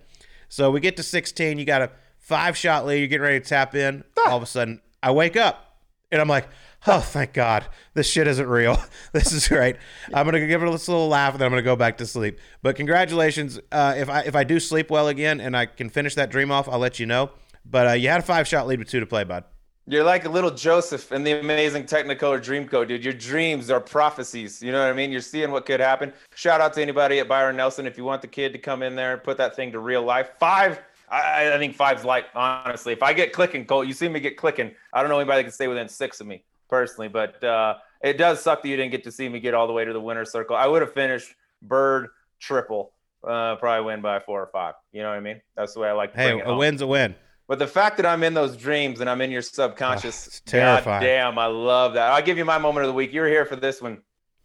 So 0.48 0.70
we 0.70 0.80
get 0.80 0.96
to 0.96 1.02
16. 1.02 1.58
You 1.58 1.64
got 1.64 1.82
a 1.82 1.90
five 2.18 2.56
shot 2.56 2.84
lead. 2.84 2.98
You're 2.98 3.08
getting 3.08 3.22
ready 3.22 3.40
to 3.40 3.46
tap 3.46 3.74
in. 3.74 4.04
Ah. 4.18 4.30
All 4.30 4.36
of 4.36 4.42
a 4.42 4.46
sudden, 4.46 4.80
I 5.02 5.10
wake 5.12 5.36
up 5.36 5.78
and 6.12 6.20
I'm 6.20 6.28
like, 6.28 6.48
oh, 6.86 7.00
thank 7.00 7.32
God. 7.32 7.66
This 7.94 8.08
shit 8.08 8.26
isn't 8.26 8.48
real. 8.48 8.82
this 9.12 9.32
is 9.32 9.48
great. 9.48 9.76
I'm 10.12 10.30
to 10.30 10.46
give 10.46 10.62
it 10.62 10.68
a 10.68 10.70
little 10.70 11.08
laugh 11.08 11.32
and 11.34 11.40
then 11.40 11.46
I'm 11.46 11.56
to 11.56 11.62
go 11.62 11.76
back 11.76 11.98
to 11.98 12.06
sleep. 12.06 12.38
But 12.62 12.76
congratulations. 12.76 13.58
Uh, 13.70 13.94
if, 13.96 14.08
I, 14.08 14.22
if 14.22 14.34
I 14.34 14.44
do 14.44 14.60
sleep 14.60 14.90
well 14.90 15.08
again 15.08 15.40
and 15.40 15.56
I 15.56 15.66
can 15.66 15.90
finish 15.90 16.14
that 16.14 16.30
dream 16.30 16.50
off, 16.50 16.68
I'll 16.68 16.78
let 16.78 16.98
you 16.98 17.06
know. 17.06 17.30
But 17.64 17.86
uh, 17.86 17.92
you 17.92 18.08
had 18.08 18.20
a 18.20 18.22
five 18.22 18.48
shot 18.48 18.66
lead 18.66 18.78
with 18.78 18.88
two 18.88 19.00
to 19.00 19.06
play, 19.06 19.24
bud. 19.24 19.44
You're 19.86 20.04
like 20.04 20.24
a 20.24 20.28
little 20.28 20.52
Joseph 20.52 21.10
in 21.10 21.24
the 21.24 21.40
amazing 21.40 21.84
Technicolor 21.84 22.40
Dreamcoat, 22.40 22.88
dude. 22.88 23.02
Your 23.02 23.12
dreams 23.12 23.70
are 23.70 23.80
prophecies. 23.80 24.62
You 24.62 24.70
know 24.70 24.80
what 24.80 24.90
I 24.90 24.92
mean? 24.92 25.10
You're 25.10 25.20
seeing 25.20 25.50
what 25.50 25.66
could 25.66 25.80
happen. 25.80 26.12
Shout 26.34 26.60
out 26.60 26.74
to 26.74 26.82
anybody 26.82 27.18
at 27.18 27.26
Byron 27.26 27.56
Nelson 27.56 27.86
if 27.86 27.98
you 27.98 28.04
want 28.04 28.22
the 28.22 28.28
kid 28.28 28.52
to 28.52 28.58
come 28.58 28.82
in 28.82 28.94
there 28.94 29.14
and 29.14 29.22
put 29.22 29.36
that 29.38 29.56
thing 29.56 29.72
to 29.72 29.80
real 29.80 30.02
life. 30.02 30.30
Five, 30.38 30.80
I, 31.08 31.52
I 31.52 31.58
think 31.58 31.74
five's 31.74 32.04
light, 32.04 32.26
honestly. 32.34 32.92
If 32.92 33.02
I 33.02 33.12
get 33.12 33.32
clicking, 33.32 33.64
Colt, 33.64 33.88
you 33.88 33.92
see 33.92 34.08
me 34.08 34.20
get 34.20 34.36
clicking. 34.36 34.70
I 34.92 35.00
don't 35.00 35.10
know 35.10 35.18
anybody 35.18 35.38
that 35.38 35.44
can 35.44 35.52
stay 35.52 35.66
within 35.66 35.88
six 35.88 36.20
of 36.20 36.26
me 36.28 36.44
personally, 36.70 37.08
but 37.08 37.42
uh, 37.44 37.74
it 38.02 38.16
does 38.16 38.40
suck 38.40 38.62
that 38.62 38.68
you 38.68 38.76
didn't 38.76 38.92
get 38.92 39.04
to 39.04 39.12
see 39.12 39.28
me 39.28 39.40
get 39.40 39.52
all 39.52 39.66
the 39.66 39.72
way 39.72 39.84
to 39.84 39.92
the 39.92 40.00
winner's 40.00 40.30
circle. 40.30 40.56
I 40.56 40.66
would 40.66 40.80
have 40.82 40.94
finished 40.94 41.34
bird 41.60 42.08
triple, 42.38 42.92
uh, 43.26 43.56
probably 43.56 43.84
win 43.84 44.00
by 44.00 44.20
four 44.20 44.40
or 44.40 44.46
five. 44.46 44.74
You 44.92 45.02
know 45.02 45.08
what 45.10 45.16
I 45.16 45.20
mean? 45.20 45.40
That's 45.56 45.74
the 45.74 45.80
way 45.80 45.88
I 45.88 45.92
like 45.92 46.12
to 46.14 46.18
Hey, 46.18 46.40
a 46.40 46.44
home. 46.44 46.58
win's 46.58 46.80
a 46.80 46.86
win. 46.86 47.14
But 47.48 47.58
the 47.58 47.66
fact 47.66 47.96
that 47.96 48.06
I'm 48.06 48.22
in 48.22 48.32
those 48.32 48.56
dreams 48.56 49.00
and 49.00 49.10
I'm 49.10 49.20
in 49.20 49.30
your 49.32 49.42
subconscious, 49.42 50.26
it's 50.28 50.40
terrifying. 50.40 51.00
God 51.00 51.06
damn, 51.06 51.38
I 51.38 51.46
love 51.46 51.94
that. 51.94 52.12
I'll 52.12 52.22
give 52.22 52.38
you 52.38 52.44
my 52.44 52.58
moment 52.58 52.84
of 52.84 52.88
the 52.88 52.94
week. 52.94 53.12
You're 53.12 53.26
here 53.26 53.44
for 53.44 53.56
this 53.56 53.82
one 53.82 54.02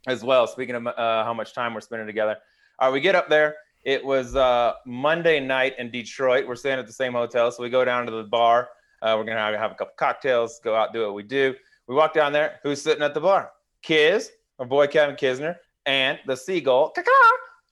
as 0.08 0.24
well. 0.24 0.48
Speaking 0.48 0.74
of 0.76 0.88
uh, 0.88 1.24
how 1.24 1.34
much 1.34 1.54
time 1.54 1.76
we're 1.76 1.82
spending 1.82 2.08
together. 2.08 2.36
All 2.80 2.90
right, 2.90 2.94
we 2.94 3.00
get 3.00 3.14
up 3.14 3.30
there. 3.30 3.56
It 3.84 4.04
was 4.04 4.36
uh, 4.36 4.74
Monday 4.88 5.40
night 5.40 5.76
in 5.78 5.92
Detroit. 5.92 6.48
We're 6.48 6.56
staying 6.56 6.80
at 6.80 6.88
the 6.88 6.94
same 6.94 7.14
hotel, 7.14 7.52
so 7.52 7.62
we 7.62 7.70
go 7.70 7.86
down 7.86 8.08
to 8.08 8.12
the 8.12 8.24
bar. 8.24 8.70
Uh, 9.04 9.14
we're 9.18 9.24
gonna 9.24 9.38
have, 9.40 9.54
have 9.54 9.72
a 9.72 9.76
couple 9.76 9.94
cocktails, 9.98 10.60
go 10.64 10.76
out, 10.76 10.92
do 10.92 11.02
what 11.04 11.14
we 11.14 11.22
do. 11.22 11.54
We 11.88 11.96
walk 11.96 12.14
down 12.14 12.34
there. 12.34 12.60
Who's 12.64 12.82
sitting 12.82 13.04
at 13.04 13.14
the 13.14 13.22
bar? 13.22 13.52
Kiz, 13.82 14.32
our 14.60 14.66
boy 14.66 14.88
Kevin 14.88 15.16
Kisner, 15.16 15.58
and 15.86 16.20
the 16.26 16.36
seagull, 16.36 16.94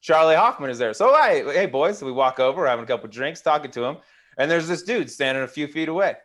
Charley 0.02 0.36
Hoffman 0.36 0.70
is 0.70 0.78
there. 0.78 0.94
So 0.94 1.16
hey, 1.16 1.44
hey 1.46 1.66
boys, 1.66 1.98
so 1.98 2.06
we 2.06 2.12
walk 2.12 2.40
over, 2.40 2.62
we're 2.62 2.68
having 2.68 2.84
a 2.84 2.88
couple 2.88 3.10
drinks, 3.10 3.42
talking 3.42 3.72
to 3.72 3.84
him, 3.84 3.98
and 4.38 4.52
there's 4.52 4.68
this 4.68 4.84
dude 4.84 5.10
standing 5.10 5.44
a 5.44 5.48
few 5.48 5.68
feet 5.68 5.90
away. 5.90 6.16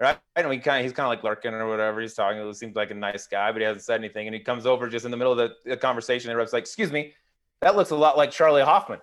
Right, 0.00 0.16
and 0.36 0.48
we 0.48 0.58
kind 0.58 0.78
of, 0.78 0.84
he's 0.84 0.92
kind 0.92 1.06
of 1.06 1.10
like 1.10 1.24
lurking 1.24 1.52
or 1.52 1.68
whatever. 1.68 2.00
He's 2.00 2.14
talking. 2.14 2.46
He 2.46 2.54
seems 2.54 2.76
like 2.76 2.92
a 2.92 2.94
nice 2.94 3.26
guy, 3.26 3.50
but 3.50 3.60
he 3.60 3.64
hasn't 3.64 3.82
said 3.82 3.98
anything. 3.98 4.28
And 4.28 4.34
he 4.34 4.40
comes 4.40 4.64
over 4.64 4.88
just 4.88 5.04
in 5.04 5.10
the 5.10 5.16
middle 5.16 5.32
of 5.32 5.38
the, 5.38 5.54
the 5.68 5.76
conversation. 5.76 6.30
And 6.30 6.38
Rob's 6.38 6.52
like, 6.52 6.62
"Excuse 6.62 6.92
me, 6.92 7.14
that 7.62 7.74
looks 7.74 7.90
a 7.90 7.96
lot 7.96 8.16
like 8.16 8.30
Charley 8.30 8.62
Hoffman." 8.62 9.00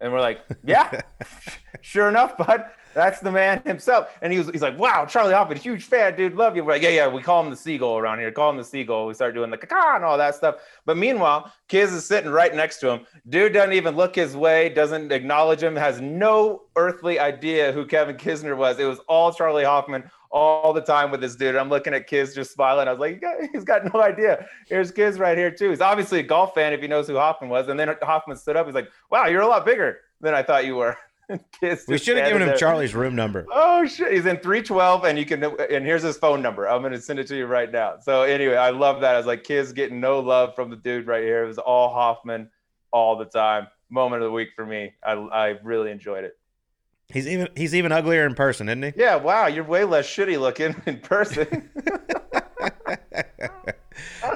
And 0.00 0.10
we're 0.10 0.22
like, 0.22 0.40
"Yeah, 0.64 1.02
sure 1.82 2.08
enough, 2.08 2.38
bud, 2.38 2.64
that's 2.96 3.20
the 3.20 3.30
man 3.30 3.62
himself." 3.64 4.08
And 4.22 4.32
he 4.32 4.38
was, 4.38 4.48
he's 4.50 4.62
like, 4.62 4.76
"Wow, 4.78 5.06
Charley 5.06 5.32
Hoffman, 5.34 5.58
huge 5.58 5.84
fan, 5.84 6.16
dude, 6.16 6.34
love 6.34 6.56
you." 6.56 6.64
We're 6.64 6.72
like, 6.72 6.82
"Yeah, 6.82 6.88
yeah." 6.88 7.06
We 7.08 7.22
call 7.22 7.44
him 7.44 7.50
the 7.50 7.56
seagull 7.56 7.98
around 7.98 8.18
here. 8.18 8.32
Call 8.32 8.50
him 8.50 8.56
the 8.56 8.64
seagull. 8.64 9.06
We 9.06 9.14
start 9.14 9.34
doing 9.34 9.50
the 9.50 9.58
caca 9.58 9.94
and 9.96 10.04
all 10.04 10.18
that 10.18 10.34
stuff. 10.34 10.56
But 10.84 10.96
meanwhile, 10.96 11.52
Kiz 11.68 11.92
is 11.92 12.04
sitting 12.04 12.30
right 12.30 12.54
next 12.54 12.80
to 12.80 12.90
him. 12.90 13.06
Dude 13.28 13.52
doesn't 13.52 13.74
even 13.74 13.94
look 13.94 14.16
his 14.16 14.36
way, 14.36 14.70
doesn't 14.70 15.12
acknowledge 15.12 15.62
him, 15.62 15.76
has 15.76 16.00
no 16.00 16.62
earthly 16.74 17.20
idea 17.20 17.70
who 17.72 17.86
Kevin 17.86 18.16
Kisner 18.16 18.56
was. 18.56 18.78
It 18.78 18.84
was 18.84 18.98
all 19.08 19.32
Charley 19.32 19.64
Hoffman 19.64 20.10
all 20.30 20.72
the 20.72 20.80
time 20.80 21.10
with 21.10 21.20
this 21.20 21.36
dude. 21.36 21.56
I'm 21.56 21.68
looking 21.68 21.94
at 21.94 22.06
Kiz 22.06 22.34
just 22.34 22.52
smiling. 22.52 22.88
I 22.88 22.92
was 22.92 23.00
like, 23.00 23.14
"He 23.14 23.20
got- 23.20 23.36
he's 23.52 23.64
got 23.64 23.92
no 23.94 24.02
idea. 24.02 24.46
Here's 24.66 24.90
Kiz 24.90 25.18
right 25.18 25.38
here 25.38 25.50
too. 25.50 25.70
He's 25.70 25.80
obviously 25.80 26.20
a 26.20 26.22
golf 26.24 26.54
fan 26.54 26.72
if 26.72 26.80
he 26.80 26.88
knows 26.88 27.06
who 27.06 27.14
Hoffman 27.16 27.48
was. 27.50 27.68
And 27.68 27.78
then 27.78 27.94
Hoffman 28.02 28.36
stood 28.36 28.56
up. 28.56 28.66
He's 28.66 28.74
like, 28.74 28.88
"Wow, 29.10 29.26
you're 29.26 29.42
a 29.42 29.46
lot 29.46 29.64
bigger 29.64 30.00
than 30.20 30.34
I 30.34 30.42
thought 30.42 30.66
you 30.66 30.76
were." 30.76 30.96
We 31.60 31.98
should 31.98 32.16
have 32.18 32.28
given 32.28 32.42
him 32.42 32.48
there. 32.48 32.56
Charley's 32.56 32.94
room 32.94 33.16
number. 33.16 33.46
Oh 33.52 33.84
shit, 33.86 34.12
he's 34.12 34.26
in 34.26 34.36
312 34.36 35.04
and 35.04 35.18
you 35.18 35.24
can 35.26 35.42
and 35.42 35.84
here's 35.84 36.02
his 36.02 36.16
phone 36.16 36.40
number. 36.40 36.68
I'm 36.68 36.82
gonna 36.82 37.00
send 37.00 37.18
it 37.18 37.26
to 37.28 37.36
you 37.36 37.46
right 37.46 37.70
now. 37.70 37.96
So 38.00 38.22
anyway, 38.22 38.56
I 38.56 38.70
love 38.70 39.00
that. 39.00 39.14
I 39.14 39.18
was 39.18 39.26
like, 39.26 39.42
Kiz 39.42 39.72
getting 39.72 40.00
no 40.00 40.20
love 40.20 40.54
from 40.54 40.70
the 40.70 40.76
dude 40.76 41.06
right 41.06 41.22
here. 41.22 41.44
It 41.44 41.48
was 41.48 41.58
all 41.58 41.92
Hoffman 41.92 42.50
all 42.92 43.16
the 43.16 43.24
time. 43.24 43.66
Moment 43.90 44.22
of 44.22 44.28
the 44.28 44.32
week 44.32 44.50
for 44.54 44.64
me. 44.64 44.94
I 45.04 45.12
I 45.12 45.46
really 45.62 45.90
enjoyed 45.90 46.24
it. 46.24 46.34
He's 47.08 47.28
even 47.28 47.48
he's 47.56 47.74
even 47.74 47.92
uglier 47.92 48.26
in 48.26 48.34
person, 48.34 48.68
isn't 48.68 48.82
he? 48.82 48.92
Yeah, 48.96 49.16
wow, 49.16 49.46
you're 49.46 49.64
way 49.64 49.84
less 49.84 50.06
shitty 50.06 50.40
looking 50.40 50.74
in 50.86 50.98
person. 51.00 51.70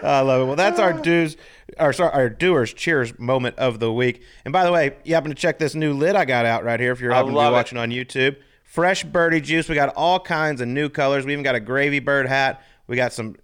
I 0.02 0.20
love 0.20 0.42
it. 0.42 0.44
Well, 0.46 0.56
that's 0.56 0.78
our 0.78 0.92
dues, 0.92 1.36
or 1.78 1.92
sorry, 1.92 2.12
our 2.12 2.28
Dewar's 2.28 2.72
cheers 2.72 3.18
moment 3.18 3.58
of 3.58 3.80
the 3.80 3.92
week. 3.92 4.22
And 4.44 4.52
by 4.52 4.64
the 4.64 4.72
way, 4.72 4.96
you 5.04 5.14
happen 5.14 5.30
to 5.30 5.34
check 5.34 5.58
this 5.58 5.74
new 5.74 5.92
lid 5.92 6.16
I 6.16 6.24
got 6.24 6.46
out 6.46 6.64
right 6.64 6.80
here 6.80 6.92
if 6.92 7.00
you're 7.00 7.12
happen 7.12 7.32
to 7.32 7.38
be 7.38 7.46
it. 7.46 7.50
watching 7.50 7.78
on 7.78 7.90
YouTube. 7.90 8.36
Fresh 8.64 9.04
birdie 9.04 9.40
juice. 9.40 9.68
We 9.68 9.74
got 9.74 9.94
all 9.96 10.20
kinds 10.20 10.60
of 10.60 10.68
new 10.68 10.88
colors. 10.88 11.26
We 11.26 11.32
even 11.32 11.42
got 11.42 11.54
a 11.54 11.60
gravy 11.60 11.98
bird 11.98 12.26
hat. 12.26 12.62
We 12.86 12.96
got 12.96 13.12
some 13.12 13.36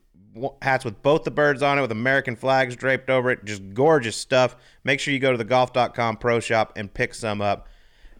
hats 0.62 0.84
with 0.84 1.02
both 1.02 1.24
the 1.24 1.30
birds 1.30 1.62
on 1.62 1.78
it 1.78 1.82
with 1.82 1.92
American 1.92 2.36
flags 2.36 2.76
draped 2.76 3.10
over 3.10 3.30
it. 3.30 3.44
Just 3.44 3.74
gorgeous 3.74 4.16
stuff. 4.16 4.56
Make 4.84 5.00
sure 5.00 5.12
you 5.12 5.20
go 5.20 5.32
to 5.32 5.38
the 5.38 5.44
golf.com 5.44 6.18
pro 6.18 6.40
shop 6.40 6.72
and 6.76 6.92
pick 6.92 7.14
some 7.14 7.40
up. 7.40 7.68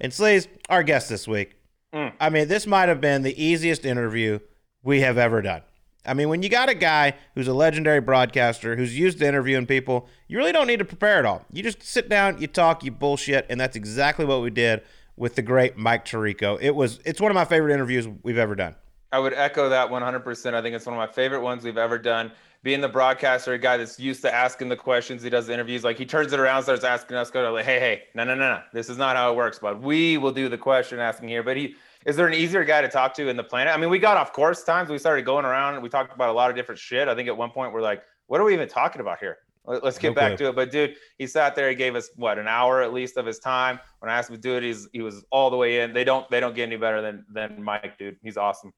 And 0.01 0.13
Sleaze, 0.13 0.49
our 0.69 0.83
guest 0.83 1.09
this 1.09 1.27
week. 1.29 1.57
Mm. 1.95 2.13
I 2.21 2.31
mean, 2.31 2.49
this 2.49 2.67
might 2.67 2.89
have 2.89 3.01
been 3.01 3.23
the 3.23 3.43
easiest 3.43 3.85
interview 3.85 4.41
we 4.83 5.01
have 5.01 5.19
ever 5.19 5.43
done. 5.43 5.63
I 6.07 6.15
mean, 6.15 6.29
when 6.29 6.43
you 6.43 6.49
got 6.49 6.69
a 6.69 6.75
guy 6.75 7.15
who's 7.35 7.49
a 7.49 7.55
legendary 7.55 8.01
broadcaster 8.01 8.77
who's 8.77 8.99
used 8.99 9.19
to 9.19 9.27
interviewing 9.27 9.67
people, 9.67 10.09
you 10.29 10.39
really 10.39 10.53
don't 10.53 10.67
need 10.67 10.79
to 10.79 10.85
prepare 10.85 11.19
at 11.19 11.25
all. 11.27 11.45
You 11.53 11.63
just 11.63 11.83
sit 11.83 12.09
down, 12.09 12.41
you 12.41 12.47
talk, 12.47 12.85
you 12.85 12.91
bullshit, 12.91 13.47
and 13.49 13.61
that's 13.61 13.77
exactly 13.77 14.25
what 14.25 14.43
we 14.43 14.51
did 14.51 14.83
with 15.17 15.35
the 15.35 15.43
great 15.43 15.77
Mike 15.77 16.05
Tirico. 16.05 16.59
It 16.61 16.75
was 16.75 17.01
it's 17.05 17.21
one 17.21 17.31
of 17.31 17.35
my 17.35 17.45
favorite 17.45 17.73
interviews 17.73 18.09
we've 18.23 18.39
ever 18.39 18.55
done. 18.55 18.75
I 19.13 19.19
would 19.19 19.35
echo 19.35 19.69
that 19.69 19.89
100%. 19.89 20.55
I 20.55 20.63
think 20.63 20.75
it's 20.75 20.85
one 20.85 20.95
of 20.95 20.99
my 20.99 21.13
favorite 21.13 21.41
ones 21.41 21.65
we've 21.65 21.79
ever 21.79 21.99
done. 21.99 22.33
Being 22.63 22.81
the 22.81 22.89
broadcaster, 22.89 23.53
a 23.53 23.59
guy 23.59 23.77
that's 23.77 24.01
used 24.01 24.23
to 24.23 24.35
asking 24.35 24.69
the 24.69 24.77
questions, 24.77 25.23
he 25.23 25.31
does 25.31 25.47
the 25.47 25.55
interviews. 25.55 25.85
Like 25.85 25.97
he 25.97 26.05
turns 26.05 26.33
it 26.33 26.41
around, 26.41 26.65
starts 26.65 26.83
asking 26.83 27.17
us, 27.17 27.31
go 27.31 27.43
to 27.45 27.53
like, 27.53 27.65
hey, 27.65 27.79
hey, 27.79 28.03
no, 28.15 28.25
no, 28.25 28.35
no, 28.35 28.57
no, 28.57 28.63
this 28.73 28.91
is 28.91 28.99
not 28.99 29.17
how 29.17 29.33
it 29.33 29.37
works. 29.37 29.59
But 29.61 29.81
we 29.81 30.19
will 30.19 30.33
do 30.33 30.49
the 30.49 30.59
question 30.59 30.99
asking 30.99 31.29
here. 31.29 31.45
But 31.45 31.57
he 31.57 31.77
is 32.07 32.17
there 32.17 32.27
an 32.27 32.35
easier 32.35 32.65
guy 32.65 32.81
to 32.81 32.89
talk 32.89 33.13
to 33.15 33.29
in 33.29 33.37
the 33.37 33.45
planet? 33.45 33.75
I 33.75 33.77
mean, 33.77 33.91
we 33.91 33.99
got 33.99 34.17
off 34.17 34.33
course 34.33 34.63
times. 34.65 34.89
We 34.89 34.99
started 34.99 35.25
going 35.25 35.45
around 35.45 35.75
and 35.75 35.83
we 35.83 35.89
talked 35.89 36.15
about 36.15 36.31
a 36.31 36.33
lot 36.33 36.49
of 36.51 36.57
different 36.57 36.79
shit. 36.79 37.09
I 37.09 37.15
think 37.15 37.29
at 37.29 37.37
one 37.37 37.51
point 37.51 37.73
we're 37.73 37.83
like, 37.83 38.03
what 38.29 38.41
are 38.41 38.45
we 38.45 38.55
even 38.55 38.69
talking 38.69 39.01
about 39.01 39.19
here? 39.19 39.39
Let- 39.65 39.83
Let's 39.83 39.99
get 39.99 40.11
No 40.11 40.15
back 40.15 40.37
to 40.39 40.49
it. 40.49 40.55
But 40.57 40.71
dude, 40.71 40.95
he 41.19 41.27
sat 41.27 41.57
there. 41.57 41.69
He 41.69 41.75
gave 41.75 41.97
us 41.97 42.09
what 42.17 42.39
an 42.39 42.47
hour 42.47 42.83
at 42.83 42.93
least 42.93 43.17
of 43.17 43.27
his 43.27 43.41
time. 43.41 43.81
When 43.99 44.09
I 44.11 44.17
asked 44.17 44.31
him 44.31 44.37
to 44.37 44.41
do 44.41 44.57
it, 44.57 44.63
he's 44.63 44.89
he 44.93 45.03
was 45.03 45.25
all 45.31 45.51
the 45.51 45.57
way 45.57 45.81
in. 45.81 45.93
They 45.93 46.05
don't 46.05 46.29
they 46.31 46.39
don't 46.41 46.55
get 46.55 46.63
any 46.65 46.77
better 46.77 47.03
than 47.03 47.25
than 47.33 47.63
Mike, 47.63 47.99
dude. 47.99 48.17
He's 48.23 48.37
awesome. 48.37 48.73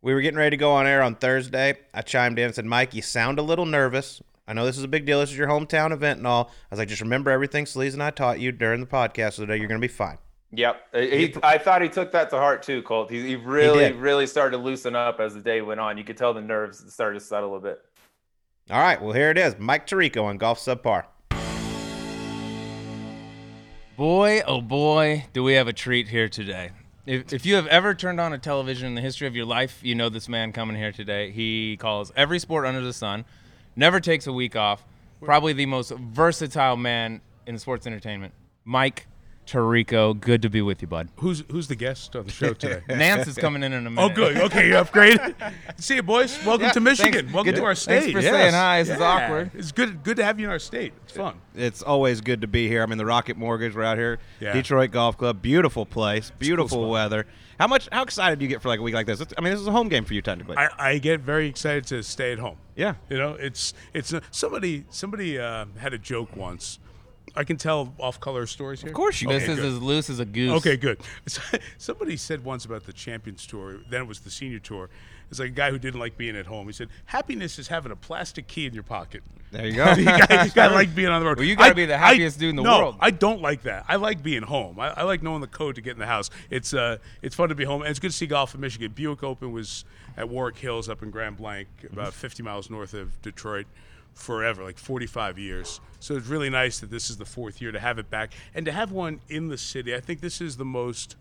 We 0.00 0.14
were 0.14 0.20
getting 0.20 0.38
ready 0.38 0.50
to 0.50 0.60
go 0.60 0.72
on 0.72 0.86
air 0.86 1.02
on 1.02 1.14
Thursday. 1.16 1.78
I 1.94 2.02
chimed 2.02 2.38
in 2.38 2.46
and 2.46 2.54
said, 2.54 2.64
Mike, 2.64 2.92
you 2.94 3.02
sound 3.02 3.38
a 3.38 3.42
little 3.42 3.66
nervous. 3.66 4.20
I 4.48 4.52
know 4.52 4.64
this 4.66 4.76
is 4.76 4.82
a 4.82 4.88
big 4.88 5.06
deal. 5.06 5.20
This 5.20 5.30
is 5.30 5.38
your 5.38 5.46
hometown 5.46 5.92
event 5.92 6.18
and 6.18 6.26
all. 6.26 6.50
I 6.50 6.74
was 6.74 6.78
like, 6.80 6.88
just 6.88 7.00
remember 7.00 7.30
everything 7.30 7.64
Sleaze 7.64 7.92
and 7.92 8.02
I 8.02 8.10
taught 8.10 8.40
you 8.40 8.50
during 8.50 8.80
the 8.80 8.86
podcast 8.86 9.36
today. 9.36 9.56
You're 9.56 9.68
going 9.68 9.80
to 9.80 9.86
be 9.86 9.92
fine. 9.92 10.18
Yep. 10.52 10.88
Uh, 10.92 10.98
he, 11.00 11.34
I 11.42 11.56
thought 11.56 11.80
he 11.80 11.88
took 11.88 12.12
that 12.12 12.28
to 12.30 12.36
heart 12.36 12.62
too, 12.62 12.82
Colt. 12.82 13.10
He, 13.10 13.26
he 13.26 13.36
really, 13.36 13.84
did. 13.84 13.96
really 13.96 14.26
started 14.26 14.56
to 14.56 14.62
loosen 14.62 14.94
up 14.94 15.18
as 15.18 15.34
the 15.34 15.40
day 15.40 15.62
went 15.62 15.80
on. 15.80 15.96
You 15.96 16.04
could 16.04 16.16
tell 16.16 16.34
the 16.34 16.42
nerves 16.42 16.92
started 16.92 17.18
to 17.20 17.24
settle 17.24 17.56
a 17.56 17.60
bit. 17.60 17.80
All 18.70 18.80
right. 18.80 19.00
Well, 19.00 19.12
here 19.12 19.30
it 19.30 19.38
is 19.38 19.58
Mike 19.58 19.86
Tirico 19.86 20.24
on 20.24 20.36
Golf 20.36 20.58
Subpar. 20.58 21.04
Boy, 23.96 24.42
oh 24.46 24.60
boy, 24.60 25.26
do 25.32 25.42
we 25.42 25.54
have 25.54 25.68
a 25.68 25.72
treat 25.72 26.08
here 26.08 26.28
today. 26.28 26.70
If, 27.04 27.32
if 27.32 27.46
you 27.46 27.56
have 27.56 27.66
ever 27.66 27.94
turned 27.94 28.20
on 28.20 28.32
a 28.32 28.38
television 28.38 28.86
in 28.86 28.94
the 28.94 29.00
history 29.00 29.26
of 29.26 29.36
your 29.36 29.44
life, 29.44 29.80
you 29.82 29.94
know 29.94 30.08
this 30.08 30.28
man 30.28 30.52
coming 30.52 30.76
here 30.76 30.92
today. 30.92 31.30
He 31.30 31.76
calls 31.76 32.10
every 32.16 32.38
sport 32.38 32.64
under 32.64 32.80
the 32.80 32.92
sun, 32.92 33.24
never 33.76 34.00
takes 34.00 34.26
a 34.26 34.32
week 34.32 34.56
off, 34.56 34.84
probably 35.22 35.52
the 35.52 35.66
most 35.66 35.90
versatile 35.90 36.76
man 36.76 37.20
in 37.46 37.58
sports 37.58 37.86
entertainment. 37.86 38.32
Mike 38.64 39.06
Tirico, 39.46 40.18
good 40.18 40.40
to 40.42 40.48
be 40.48 40.62
with 40.62 40.80
you, 40.82 40.88
bud. 40.88 41.08
Who's 41.16 41.42
who's 41.50 41.66
the 41.68 41.74
guest 41.74 42.14
on 42.14 42.24
the 42.26 42.32
show 42.32 42.52
today? 42.54 42.80
Nantz 42.88 43.26
is 43.26 43.36
coming 43.36 43.62
in 43.62 43.72
in 43.72 43.86
a 43.86 43.90
minute. 43.90 44.12
oh, 44.12 44.14
good. 44.14 44.36
Okay, 44.36 44.68
you 44.68 44.74
upgraded. 44.74 45.34
See 45.78 45.96
you, 45.96 46.02
boys. 46.02 46.38
Welcome 46.46 46.66
Yeah, 46.66 46.72
to 46.72 46.80
Michigan. 46.80 47.12
thanks. 47.12 47.32
Welcome 47.32 47.52
Good- 47.54 47.60
to 47.60 47.64
our 47.66 47.74
state. 47.74 47.92
Thanks 48.00 48.04
state. 48.04 48.12
for 48.14 48.20
Yes. 48.20 48.32
saying 48.32 48.54
hi. 48.54 48.82
This 48.84 48.94
is 48.94 49.00
awkward. 49.00 49.50
It's 49.54 49.72
good. 49.72 50.02
Good 50.04 50.16
to 50.18 50.24
have 50.24 50.38
you 50.38 50.46
in 50.46 50.50
our 50.52 50.58
state. 50.60 50.92
It's 51.04 51.12
fun. 51.16 51.34
It's 51.56 51.82
always 51.82 52.20
good 52.20 52.40
to 52.42 52.46
be 52.46 52.68
here. 52.68 52.82
I 52.82 52.86
mean, 52.86 52.98
the 52.98 53.04
Rocket 53.04 53.36
Mortgage, 53.36 53.74
we're 53.74 53.82
out 53.82 53.98
here. 53.98 54.20
Yeah. 54.40 54.52
Detroit 54.52 54.92
Golf 54.92 55.18
Club, 55.18 55.42
beautiful 55.42 55.84
place, 55.86 56.30
beautiful 56.38 56.78
spot. 56.78 56.88
weather. 56.88 57.26
How 57.58 57.66
much? 57.66 57.88
How 57.92 58.02
excited 58.02 58.38
do 58.38 58.44
you 58.44 58.48
get 58.48 58.62
for 58.62 58.68
like 58.68 58.78
a 58.80 58.82
week 58.82 58.94
like 58.94 59.06
this? 59.06 59.20
It's, 59.20 59.34
I 59.36 59.40
mean, 59.40 59.52
this 59.52 59.60
is 59.60 59.66
a 59.66 59.72
home 59.72 59.88
game 59.88 60.04
for 60.04 60.14
you 60.14 60.22
technically. 60.22 60.56
I, 60.56 60.68
I 60.78 60.98
get 60.98 61.20
very 61.20 61.46
excited 61.48 61.84
to 61.88 62.02
stay 62.02 62.32
at 62.32 62.38
home. 62.38 62.56
yeah. 62.76 62.94
You 63.10 63.18
know, 63.18 63.34
it's 63.34 63.74
it's 63.92 64.14
uh, 64.14 64.20
somebody 64.30 64.84
somebody 64.88 65.38
uh, 65.38 65.66
had 65.78 65.92
a 65.92 65.98
joke 65.98 66.36
once. 66.36 66.78
I 67.34 67.44
can 67.44 67.56
tell 67.56 67.94
off 67.98 68.20
color 68.20 68.46
stories 68.46 68.80
here. 68.82 68.90
Of 68.90 68.94
course 68.94 69.22
you 69.22 69.28
This 69.28 69.44
Okay, 69.44 69.52
is 69.52 69.58
good. 69.60 69.72
as 69.72 69.80
loose 69.82 70.10
as 70.10 70.18
a 70.20 70.24
goose. 70.24 70.52
Okay, 70.58 70.76
good. 70.76 71.00
Somebody 71.78 72.16
said 72.16 72.44
once 72.44 72.64
about 72.64 72.84
the 72.84 72.92
Champions 72.92 73.46
Tour, 73.46 73.80
then 73.88 74.02
it 74.02 74.06
was 74.08 74.20
the 74.20 74.30
Senior 74.30 74.58
Tour. 74.58 74.90
It's 75.30 75.38
like 75.38 75.48
a 75.48 75.52
guy 75.52 75.70
who 75.70 75.78
didn't 75.78 75.98
like 75.98 76.18
being 76.18 76.36
at 76.36 76.44
home. 76.44 76.66
He 76.66 76.74
said, 76.74 76.88
"Happiness 77.06 77.58
is 77.58 77.68
having 77.68 77.90
a 77.90 77.96
plastic 77.96 78.46
key 78.48 78.66
in 78.66 78.74
your 78.74 78.82
pocket." 78.82 79.22
There 79.50 79.66
you 79.66 79.76
go. 79.76 79.92
you 79.96 80.04
gotta, 80.04 80.74
like 80.74 80.94
being 80.94 81.08
on 81.08 81.20
the 81.22 81.26
road. 81.26 81.38
Well, 81.38 81.46
you 81.46 81.56
gotta 81.56 81.70
I- 81.70 81.74
be 81.74 81.86
the 81.86 81.94
I- 81.94 81.98
happiest 81.98 82.38
dude 82.38 82.50
in 82.50 82.56
the 82.56 82.62
no, 82.62 82.78
world. 82.78 82.96
I 83.00 83.10
don't 83.10 83.40
like 83.40 83.62
that. 83.62 83.86
I 83.88 83.96
like 83.96 84.22
being 84.22 84.42
home. 84.42 84.78
I, 84.78 84.88
I 84.90 85.02
like 85.04 85.22
knowing 85.22 85.40
the 85.40 85.46
code 85.46 85.76
to 85.76 85.80
get 85.80 85.92
in 85.94 85.98
the 85.98 86.06
house. 86.06 86.28
It's 86.50 86.74
uh, 86.74 86.98
it's 87.22 87.34
fun 87.34 87.48
to 87.48 87.54
be 87.54 87.64
home, 87.64 87.80
and 87.80 87.90
it's 87.90 87.98
good 87.98 88.10
to 88.10 88.16
see 88.16 88.26
golf 88.26 88.54
in 88.54 88.60
Michigan. 88.60 88.92
Buick 88.94 89.22
Open 89.22 89.52
was 89.52 89.86
at 90.18 90.28
Warwick 90.28 90.58
Hills 90.58 90.90
up 90.90 91.02
in 91.02 91.10
Grand 91.10 91.38
Blanc, 91.38 91.66
about 91.90 92.12
50 92.12 92.42
miles 92.42 92.68
north 92.68 92.92
of 92.92 93.20
Detroit, 93.22 93.66
forever, 94.14 94.62
like 94.62 94.78
45 94.78 95.38
years. 95.38 95.80
So 96.00 96.16
it's 96.16 96.26
really 96.26 96.50
nice 96.50 96.80
that 96.80 96.90
this 96.90 97.10
is 97.10 97.16
the 97.16 97.24
fourth 97.24 97.60
year 97.60 97.72
to 97.72 97.80
have 97.80 97.98
it 97.98 98.10
back 98.10 98.32
and 98.54 98.66
to 98.66 98.72
have 98.72 98.92
one 98.92 99.20
in 99.28 99.48
the 99.48 99.58
city. 99.58 99.94
I 99.94 100.00
think 100.00 100.20
this 100.20 100.40
is 100.40 100.56
the 100.56 100.64
most 100.64 101.16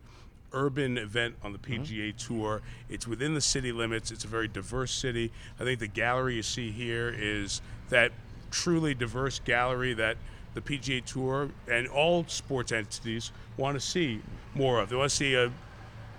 urban 0.54 0.98
event 0.98 1.36
on 1.44 1.54
the 1.54 1.60
mm-hmm. 1.60 1.84
PGA 1.84 2.16
Tour. 2.16 2.62
It's 2.90 3.08
within 3.08 3.34
the 3.34 3.42
city 3.42 3.72
limits. 3.72 4.12
It's 4.12 4.26
a 4.26 4.28
very 4.28 4.48
diverse 4.48 4.92
city. 4.92 5.32
I 5.60 5.64
think 5.64 5.80
the 5.80 5.88
gallery 5.88 6.36
you 6.36 6.44
see 6.44 6.72
here 6.72 7.16
is 7.18 7.62
that 7.90 8.12
truly 8.50 8.94
diverse 8.94 9.40
gallery 9.40 9.94
that 9.94 10.18
the 10.54 10.62
PGA 10.62 11.04
Tour 11.06 11.50
and 11.70 11.88
all 11.88 12.26
sports 12.28 12.72
entities 12.72 13.32
want 13.56 13.76
to 13.76 13.80
see 13.80 14.22
more 14.54 14.80
of. 14.80 14.90
They 14.90 14.96
want 14.96 15.10
to 15.10 15.16
see 15.16 15.36
a 15.36 15.52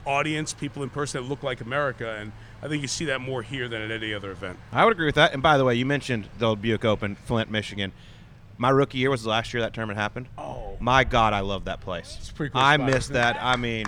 audience, 0.06 0.52
people 0.52 0.82
in 0.82 0.90
person 0.90 1.22
that 1.22 1.28
look 1.28 1.42
like 1.42 1.60
America, 1.60 2.16
and 2.18 2.32
I 2.62 2.68
think 2.68 2.82
you 2.82 2.88
see 2.88 3.06
that 3.06 3.20
more 3.20 3.42
here 3.42 3.68
than 3.68 3.82
at 3.82 3.90
any 3.90 4.14
other 4.14 4.30
event. 4.30 4.58
I 4.70 4.84
would 4.84 4.92
agree 4.92 5.06
with 5.06 5.16
that. 5.16 5.32
And 5.32 5.42
by 5.42 5.58
the 5.58 5.64
way, 5.64 5.74
you 5.74 5.84
mentioned 5.84 6.28
the 6.38 6.46
old 6.46 6.62
Buick 6.62 6.84
Open, 6.84 7.16
Flint, 7.16 7.50
Michigan. 7.50 7.92
My 8.56 8.70
rookie 8.70 8.98
year 8.98 9.10
was 9.10 9.24
the 9.24 9.30
last 9.30 9.52
year 9.52 9.62
that 9.62 9.74
tournament 9.74 9.98
happened. 9.98 10.28
Oh. 10.38 10.76
My 10.78 11.02
God, 11.04 11.32
I 11.32 11.40
love 11.40 11.64
that 11.64 11.80
place. 11.80 12.16
It's 12.20 12.30
a 12.30 12.34
pretty 12.34 12.52
cool 12.52 12.60
I 12.60 12.76
spot, 12.76 12.86
miss 12.86 12.96
isn't 13.06 13.16
it? 13.16 13.18
that. 13.18 13.38
I 13.40 13.56
mean, 13.56 13.86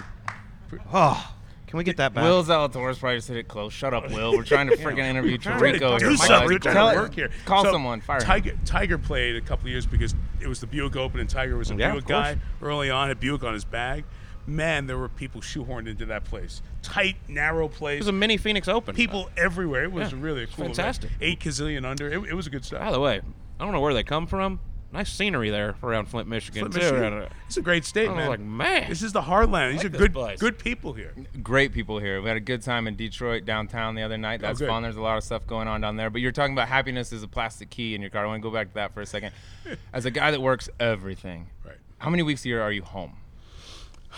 oh, 0.93 1.35
can 1.69 1.79
we 1.79 1.85
get 1.85 1.99
that 1.99 2.15
back? 2.15 2.25
Will 2.25 2.43
Zalatoris 2.43 2.99
probably 2.99 3.19
just 3.19 3.29
hit 3.29 3.37
it 3.37 3.47
close. 3.49 3.73
Shut 3.73 3.95
up, 3.95 4.11
Will. 4.11 4.33
We're 4.37 4.43
trying 4.43 4.69
to 4.69 4.77
freaking 4.79 4.99
interview 5.05 5.39
Trying 5.39 5.61
to 5.75 5.79
Tirico 5.79 5.99
do 6.01 6.07
here. 6.09 6.17
something. 6.17 6.37
Mike. 6.37 6.49
We're 6.49 6.59
trying 6.59 6.75
Tell 6.75 6.91
to 6.91 6.97
work 6.97 7.15
here. 7.15 7.31
Call 7.45 7.65
So, 7.65 7.73
someone. 7.73 8.01
Fire 8.01 8.19
him. 8.19 8.27
Tiger, 8.27 8.59
Tiger 8.65 8.99
played 8.99 9.37
a 9.37 9.41
couple 9.41 9.69
years 9.69 9.87
because 9.87 10.15
it 10.41 10.49
was 10.49 10.61
the 10.61 10.67
Buick 10.67 10.97
Open, 10.97 11.21
and 11.21 11.29
Tiger 11.31 11.57
was 11.57 11.71
a 11.71 11.77
Yeah, 11.77 11.93
Buick 11.93 12.05
of 12.05 12.09
guy 12.09 12.39
early 12.63 12.91
on. 12.91 13.07
Had 13.09 13.21
Buick 13.21 13.45
on 13.45 13.55
his 13.55 13.65
bag. 13.65 14.05
Man, 14.47 14.87
there 14.87 14.99
were 14.99 15.09
people 15.09 15.41
shoehorned 15.41 15.89
into 15.89 16.07
that 16.07 16.25
place. 16.25 16.61
Tight, 16.83 17.17
narrow 17.29 17.67
place. 17.69 17.97
it 17.97 18.01
was 18.01 18.09
a 18.09 18.13
mini 18.13 18.37
Phoenix 18.37 18.69
Open. 18.69 18.95
people 18.95 19.31
everywhere. 19.37 19.85
It 19.85 19.93
was 19.93 20.13
Yeah, 20.13 20.19
really 20.21 20.43
a 20.43 20.47
cool. 20.47 20.65
event. 20.67 20.77
fantastic. 20.77 21.11
Eight 21.21 21.41
gazillion 21.41 21.85
under. 21.85 22.09
It, 22.13 22.31
it 22.31 22.35
was 22.35 22.47
a 22.47 22.51
good 22.51 22.65
stuff. 22.65 22.81
By 22.81 22.93
the 22.93 23.01
way, 23.01 23.21
I 23.59 23.65
don't 23.65 23.73
know 23.73 23.81
where 23.81 23.95
they 23.95 24.03
come 24.03 24.27
from. 24.27 24.61
Nice 24.93 25.11
scenery 25.11 25.51
there 25.51 25.75
around 25.83 26.07
Flint, 26.07 26.29
Michigan. 26.29 26.71
Flint, 26.71 26.75
too. 26.75 26.93
Michigan. 26.97 27.27
It's 27.49 27.57
a 27.57 27.63
great 27.63 27.85
state, 27.85 28.07
I 28.09 28.13
was 28.13 28.17
man. 28.19 28.29
like, 28.29 28.39
man, 28.41 28.89
this 28.89 29.03
is 29.03 29.13
the 29.13 29.23
heartland. 29.23 29.73
These 29.73 29.79
like 29.83 29.87
are 29.95 29.99
good, 29.99 30.13
place. 30.13 30.39
good 30.39 30.57
people 30.57 30.93
here. 30.93 31.13
Great 31.43 31.73
people 31.73 31.99
here. 31.99 32.23
We 32.23 32.29
had 32.29 32.37
a 32.37 32.41
good 32.41 32.63
time 32.63 32.87
in 32.87 32.95
Detroit 32.95 33.45
downtown 33.45 33.97
the 33.97 34.03
other 34.03 34.17
night. 34.19 34.39
Oh, 34.41 34.47
That's 34.47 34.61
good. 34.61 34.69
fun. 34.69 34.85
There's 34.85 34.95
a 34.95 35.01
lot 35.01 35.17
of 35.19 35.25
stuff 35.25 35.49
going 35.49 35.67
on 35.67 35.81
down 35.81 35.97
there. 35.97 36.11
But 36.11 36.21
you're 36.21 36.31
talking 36.31 36.53
about 36.55 36.69
happiness 36.69 37.13
is 37.13 37.25
a 37.25 37.29
plastic 37.29 37.71
key 37.71 37.97
in 37.97 38.03
your 38.03 38.11
car. 38.11 38.23
I 38.25 38.29
want 38.29 38.41
to 38.41 38.49
go 38.49 38.55
back 38.55 38.69
to 38.69 38.75
that 38.75 38.95
for 38.95 39.01
a 39.01 39.07
second. 39.07 39.33
As 39.93 40.05
a 40.05 40.13
guy 40.13 40.31
that 40.31 40.41
works 40.41 40.69
everything, 40.79 41.49
Right. 41.65 41.75
how 41.99 42.11
many 42.11 42.23
weeks 42.23 42.45
a 42.45 42.49
year 42.49 42.63
are 42.63 42.71
you 42.71 42.83
home? 42.83 43.15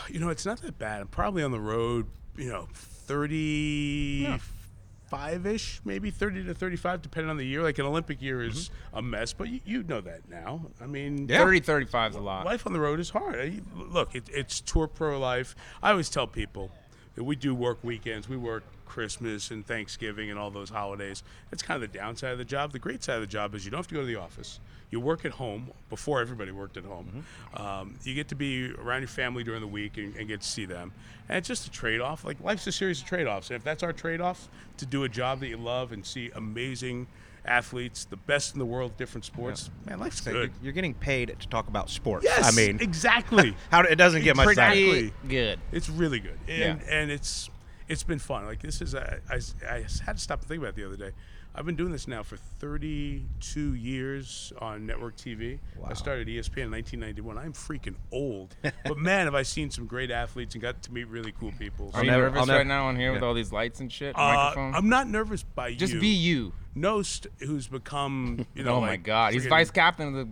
You 0.08 0.20
know, 0.20 0.28
it's 0.28 0.46
not 0.46 0.60
that 0.62 0.78
bad. 0.78 1.00
I'm 1.00 1.08
probably 1.08 1.42
on 1.42 1.50
the 1.50 1.60
road, 1.60 2.06
you 2.36 2.48
know, 2.48 2.68
35 2.72 5.46
ish, 5.46 5.80
maybe 5.84 6.10
30 6.10 6.44
to 6.44 6.54
35, 6.54 7.02
depending 7.02 7.30
on 7.30 7.36
the 7.36 7.46
year. 7.46 7.62
Like 7.62 7.78
an 7.78 7.86
Olympic 7.86 8.22
year 8.22 8.42
is 8.42 8.68
mm-hmm. 8.68 8.98
a 8.98 9.02
mess, 9.02 9.32
but 9.32 9.48
you, 9.48 9.60
you 9.64 9.82
know 9.82 10.00
that 10.00 10.28
now. 10.28 10.66
I 10.80 10.86
mean, 10.86 11.28
Yeah. 11.28 11.38
30, 11.38 11.60
35 11.60 12.10
is 12.12 12.16
a 12.16 12.20
lot. 12.20 12.46
life 12.46 12.66
on 12.66 12.72
the 12.72 12.80
road 12.80 13.00
is 13.00 13.10
hard. 13.10 13.62
Look, 13.74 14.14
it, 14.14 14.28
it's 14.32 14.60
tour 14.60 14.86
pro 14.86 15.18
life. 15.18 15.54
I 15.82 15.90
always 15.90 16.10
tell 16.10 16.26
people 16.26 16.68
that 16.68 16.85
we 17.16 17.36
do 17.36 17.54
work 17.54 17.78
weekends. 17.82 18.28
We 18.28 18.36
work 18.36 18.62
Christmas 18.84 19.50
and 19.50 19.66
Thanksgiving 19.66 20.30
and 20.30 20.38
all 20.38 20.50
those 20.50 20.70
holidays. 20.70 21.22
That's 21.50 21.62
kind 21.62 21.82
of 21.82 21.90
the 21.90 21.98
downside 21.98 22.32
of 22.32 22.38
the 22.38 22.44
job. 22.44 22.72
The 22.72 22.78
great 22.78 23.02
side 23.02 23.16
of 23.16 23.20
the 23.20 23.26
job 23.26 23.54
is 23.54 23.64
you 23.64 23.70
don't 23.70 23.78
have 23.78 23.88
to 23.88 23.94
go 23.94 24.00
to 24.00 24.06
the 24.06 24.16
office. 24.16 24.60
You 24.90 25.00
work 25.00 25.24
at 25.24 25.32
home 25.32 25.72
before 25.90 26.20
everybody 26.20 26.52
worked 26.52 26.76
at 26.76 26.84
home. 26.84 27.24
Um, 27.54 27.94
you 28.04 28.14
get 28.14 28.28
to 28.28 28.36
be 28.36 28.72
around 28.72 29.00
your 29.00 29.08
family 29.08 29.42
during 29.42 29.60
the 29.60 29.66
week 29.66 29.96
and, 29.96 30.14
and 30.14 30.28
get 30.28 30.42
to 30.42 30.46
see 30.46 30.64
them. 30.64 30.92
And 31.28 31.38
it's 31.38 31.48
just 31.48 31.66
a 31.66 31.70
trade 31.70 32.00
off. 32.00 32.24
Like 32.24 32.40
life's 32.40 32.66
a 32.68 32.72
series 32.72 33.00
of 33.00 33.06
trade 33.08 33.26
offs. 33.26 33.50
And 33.50 33.56
if 33.56 33.64
that's 33.64 33.82
our 33.82 33.92
trade 33.92 34.20
off 34.20 34.48
to 34.76 34.86
do 34.86 35.02
a 35.04 35.08
job 35.08 35.40
that 35.40 35.48
you 35.48 35.56
love 35.56 35.90
and 35.92 36.06
see 36.06 36.30
amazing 36.36 37.08
athletes, 37.48 38.04
the 38.04 38.16
best 38.16 38.54
in 38.54 38.58
the 38.58 38.66
world, 38.66 38.96
different 38.96 39.24
sports, 39.24 39.70
man, 39.84 39.98
life's 39.98 40.22
so 40.22 40.32
good. 40.32 40.50
you're, 40.56 40.64
you're 40.64 40.72
getting 40.72 40.94
paid 40.94 41.34
to 41.38 41.48
talk 41.48 41.68
about 41.68 41.88
sports. 41.90 42.24
Yes, 42.24 42.44
I 42.52 42.56
mean, 42.56 42.78
exactly. 42.80 43.54
how 43.70 43.82
it 43.82 43.96
doesn't 43.96 44.22
get 44.22 44.36
much 44.36 44.54
better. 44.56 44.72
Exactly. 44.74 45.12
Good. 45.28 45.58
It's 45.72 45.88
really 45.88 46.20
good, 46.20 46.38
and 46.48 46.80
Yeah. 46.80 46.86
and 46.90 47.10
it's 47.10 47.48
it's 47.88 48.02
been 48.02 48.18
fun. 48.18 48.46
Like 48.46 48.60
this 48.62 48.80
is 48.82 48.94
I, 48.94 49.18
I, 49.30 49.40
I 49.68 49.84
had 50.04 50.16
to 50.16 50.22
stop 50.22 50.40
and 50.40 50.48
think 50.48 50.58
about 50.60 50.70
it 50.70 50.76
the 50.76 50.86
other 50.86 50.96
day. 50.96 51.12
I've 51.58 51.64
been 51.64 51.74
doing 51.76 51.90
this 51.90 52.06
now 52.06 52.22
for 52.22 52.36
32 52.36 53.74
years 53.74 54.52
on 54.60 54.84
network 54.84 55.16
TV. 55.16 55.58
I 55.82 55.94
started 55.94 56.28
ESPN 56.28 56.64
in 56.64 56.70
1991. 56.70 57.38
I'm 57.38 57.54
freaking 57.54 57.94
old, 58.12 58.54
but 58.84 58.98
man, 58.98 59.24
have 59.26 59.34
I 59.34 59.42
seen 59.42 59.70
some 59.70 59.86
great 59.86 60.10
athletes 60.10 60.54
and 60.54 60.60
got 60.60 60.82
to 60.82 60.92
meet 60.92 61.08
really 61.08 61.32
cool 61.32 61.52
people. 61.58 61.90
Are 61.94 62.04
you 62.04 62.10
never- 62.10 62.24
nervous 62.24 62.46
never- 62.46 62.58
right 62.58 62.66
now 62.66 62.86
on 62.88 62.96
here 62.96 63.12
with 63.12 63.22
all 63.22 63.32
these 63.32 63.52
lights 63.52 63.80
and 63.80 63.90
shit? 63.90 64.14
Uh, 64.18 64.34
microphone? 64.34 64.74
I'm 64.74 64.90
not 64.90 65.08
nervous 65.08 65.42
by 65.44 65.70
Just 65.72 65.94
you. 65.94 65.98
Just 65.98 66.00
be 66.02 66.08
you. 66.08 66.52
Knost, 66.76 67.26
who's 67.40 67.68
become 67.68 68.46
you 68.54 68.62
know 68.62 68.74
oh 68.76 68.80
my 68.82 68.88
like 68.88 69.02
God. 69.02 69.32
He's 69.32 69.46
vice 69.46 69.70
captain 69.70 70.08
of 70.08 70.14
the 70.14 70.28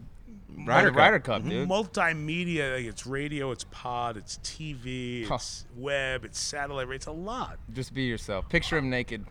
Ryder 0.56 0.68
Ryder, 0.68 0.90
Cup. 0.90 0.98
Ryder 0.98 1.18
Cup, 1.20 1.48
dude. 1.48 1.68
multimedia. 1.68 2.76
Like 2.76 2.84
it's 2.84 3.06
radio, 3.06 3.50
it's 3.50 3.64
pod, 3.70 4.16
it's 4.18 4.36
TV, 4.44 5.26
Huh. 5.26 5.36
it's 5.36 5.64
web, 5.74 6.24
it's 6.24 6.38
satellite. 6.38 6.88
It's 6.90 7.06
a 7.06 7.12
lot. 7.12 7.58
Just 7.72 7.94
be 7.94 8.02
yourself. 8.02 8.48
Picture 8.50 8.76
him 8.78 8.90
naked. 8.90 9.24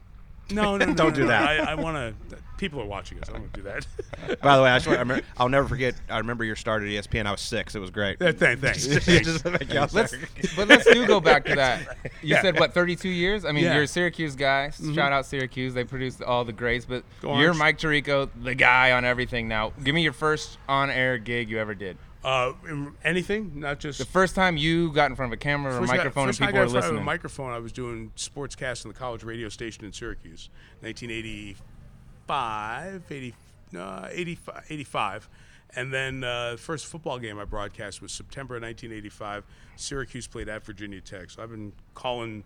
No, 0.54 0.78
no, 0.78 0.86
no, 0.86 0.94
Don't 0.94 0.98
no, 0.98 1.12
do 1.12 1.22
no. 1.22 1.28
that. 1.28 1.44
I, 1.68 1.72
I 1.72 1.76
want 1.76 1.98
to. 2.30 2.38
People 2.58 2.80
are 2.80 2.86
watching 2.86 3.20
us. 3.20 3.28
I 3.28 3.34
don't 3.34 3.42
want 3.42 3.54
to 3.56 3.60
do 3.62 3.64
that. 3.68 4.42
By 4.42 4.56
the 4.56 4.64
way, 4.64 4.70
I 4.70 4.78
swear, 4.80 4.96
I 4.96 5.00
remember, 5.00 5.24
I'll 5.38 5.50
never 5.50 5.68
forget. 5.68 5.96
I 6.10 6.20
remember 6.20 6.46
your 6.46 6.56
start 6.56 6.82
at 6.84 6.88
ESPN. 6.88 7.26
I 7.26 7.32
was 7.32 7.42
six. 7.42 7.76
It 7.76 7.80
was 7.80 7.90
great. 7.90 8.18
Yeah, 8.22 8.32
thank- 8.32 8.60
Thanks. 8.62 8.86
Just 8.88 9.44
to 9.44 9.52
make 9.52 9.74
y'all 9.74 9.90
Let's, 9.92 10.16
but 10.56 10.68
let's 10.70 10.86
do 10.86 11.06
go 11.06 11.20
back 11.20 11.44
to 11.46 11.56
that. 11.56 11.98
You 12.22 12.36
Yeah. 12.36 12.42
said 12.42 12.58
what, 12.60 12.74
32 12.74 13.10
years? 13.10 13.44
I 13.44 13.52
mean, 13.52 13.64
Yeah. 13.64 13.70
Mm-hmm. 13.72 13.76
you're 13.76 13.84
a 13.84 13.88
Syracuse 13.88 14.36
guy. 14.36 14.70
Shout 14.70 15.12
out 15.12 15.26
Syracuse. 15.26 15.74
They 15.74 15.84
produced 15.84 16.22
all 16.22 16.46
the 16.46 16.54
greats. 16.54 16.86
But 16.86 17.04
you're 17.22 17.54
Mike 17.54 17.80
Tirico, 17.80 18.30
the 18.42 18.56
guy 18.56 18.92
on 18.94 19.04
everything 19.04 19.48
now. 19.50 19.74
Give 19.84 19.94
me 19.94 20.04
your 20.04 20.14
first 20.14 20.58
on-air 20.70 21.18
gig 21.18 21.50
you 21.50 21.60
ever 21.60 21.74
did. 21.76 21.98
Uh, 22.24 22.54
anything, 23.04 23.60
not 23.60 23.80
just 23.80 24.00
The 24.00 24.06
first 24.06 24.34
time 24.34 24.56
you 24.56 24.94
got 24.94 25.12
in 25.12 25.16
front 25.18 25.34
of 25.34 25.38
a 25.38 25.42
camera 25.42 25.74
or 25.74 25.80
a 25.80 25.84
I- 25.84 25.86
microphone 25.86 26.28
first 26.28 26.40
and 26.40 26.48
I 26.48 26.52
people 26.52 26.66
got 26.66 26.72
were 26.72 26.78
in 26.78 26.78
front 26.78 26.78
of 26.78 26.84
listening. 26.92 27.02
A 27.02 27.06
microphone. 27.06 27.52
I 27.52 27.60
was 27.60 27.74
doing 27.74 28.12
sportscast 28.16 28.86
on 28.86 28.94
the 28.94 28.98
college 28.98 29.24
radio 29.24 29.50
station 29.50 29.84
in 29.84 29.92
Syracuse, 29.92 30.50
1985, 30.82 33.04
80, 33.12 33.34
uh, 33.78 34.08
85, 34.12 34.66
85. 34.70 35.30
And 35.76 35.92
then 35.94 36.24
uh, 36.24 36.52
the 36.52 36.58
first 36.58 36.86
football 36.86 37.18
game 37.20 37.40
I 37.40 37.46
broadcast 37.46 38.02
was 38.02 38.12
September 38.12 38.56
1985. 38.56 39.44
Syracuse 39.76 40.28
played 40.28 40.48
at 40.48 40.64
Virginia 40.64 41.02
Tech. 41.02 41.32
So 41.32 41.42
I've 41.42 41.50
been 41.50 41.74
calling 41.96 42.44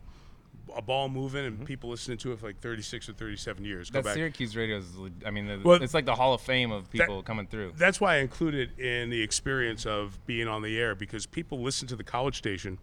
a 0.76 0.82
ball 0.82 1.10
moving 1.10 1.46
and 1.46 1.66
people 1.66 1.90
listening 1.90 2.18
to 2.20 2.32
it 2.32 2.40
for 2.40 2.48
like 2.48 2.60
36 2.60 3.10
or 3.10 3.14
37 3.14 3.64
years. 3.66 3.90
Go 3.90 4.00
That 4.00 4.06
back. 4.06 4.14
Syracuse 4.16 4.56
radio 4.56 4.78
is, 4.78 4.86
I 5.26 5.32
mean, 5.32 5.48
the, 5.48 5.60
Well, 5.64 5.82
it's 5.82 5.94
like 5.94 6.06
the 6.06 6.16
Hall 6.16 6.34
of 6.34 6.42
Fame 6.42 6.72
of 6.72 6.90
people 6.92 7.22
coming 7.24 7.48
through. 7.48 7.74
That's 7.78 8.00
why 8.02 8.16
I 8.16 8.18
included 8.18 8.78
in 8.80 9.10
the 9.10 9.22
experience 9.22 9.86
of 9.86 10.18
being 10.26 10.48
on 10.48 10.62
the 10.62 10.78
air 10.80 10.96
because 10.96 11.26
people 11.26 11.62
listen 11.62 11.88
to 11.90 11.96
the 11.96 12.04
college 12.04 12.38
station 12.38 12.78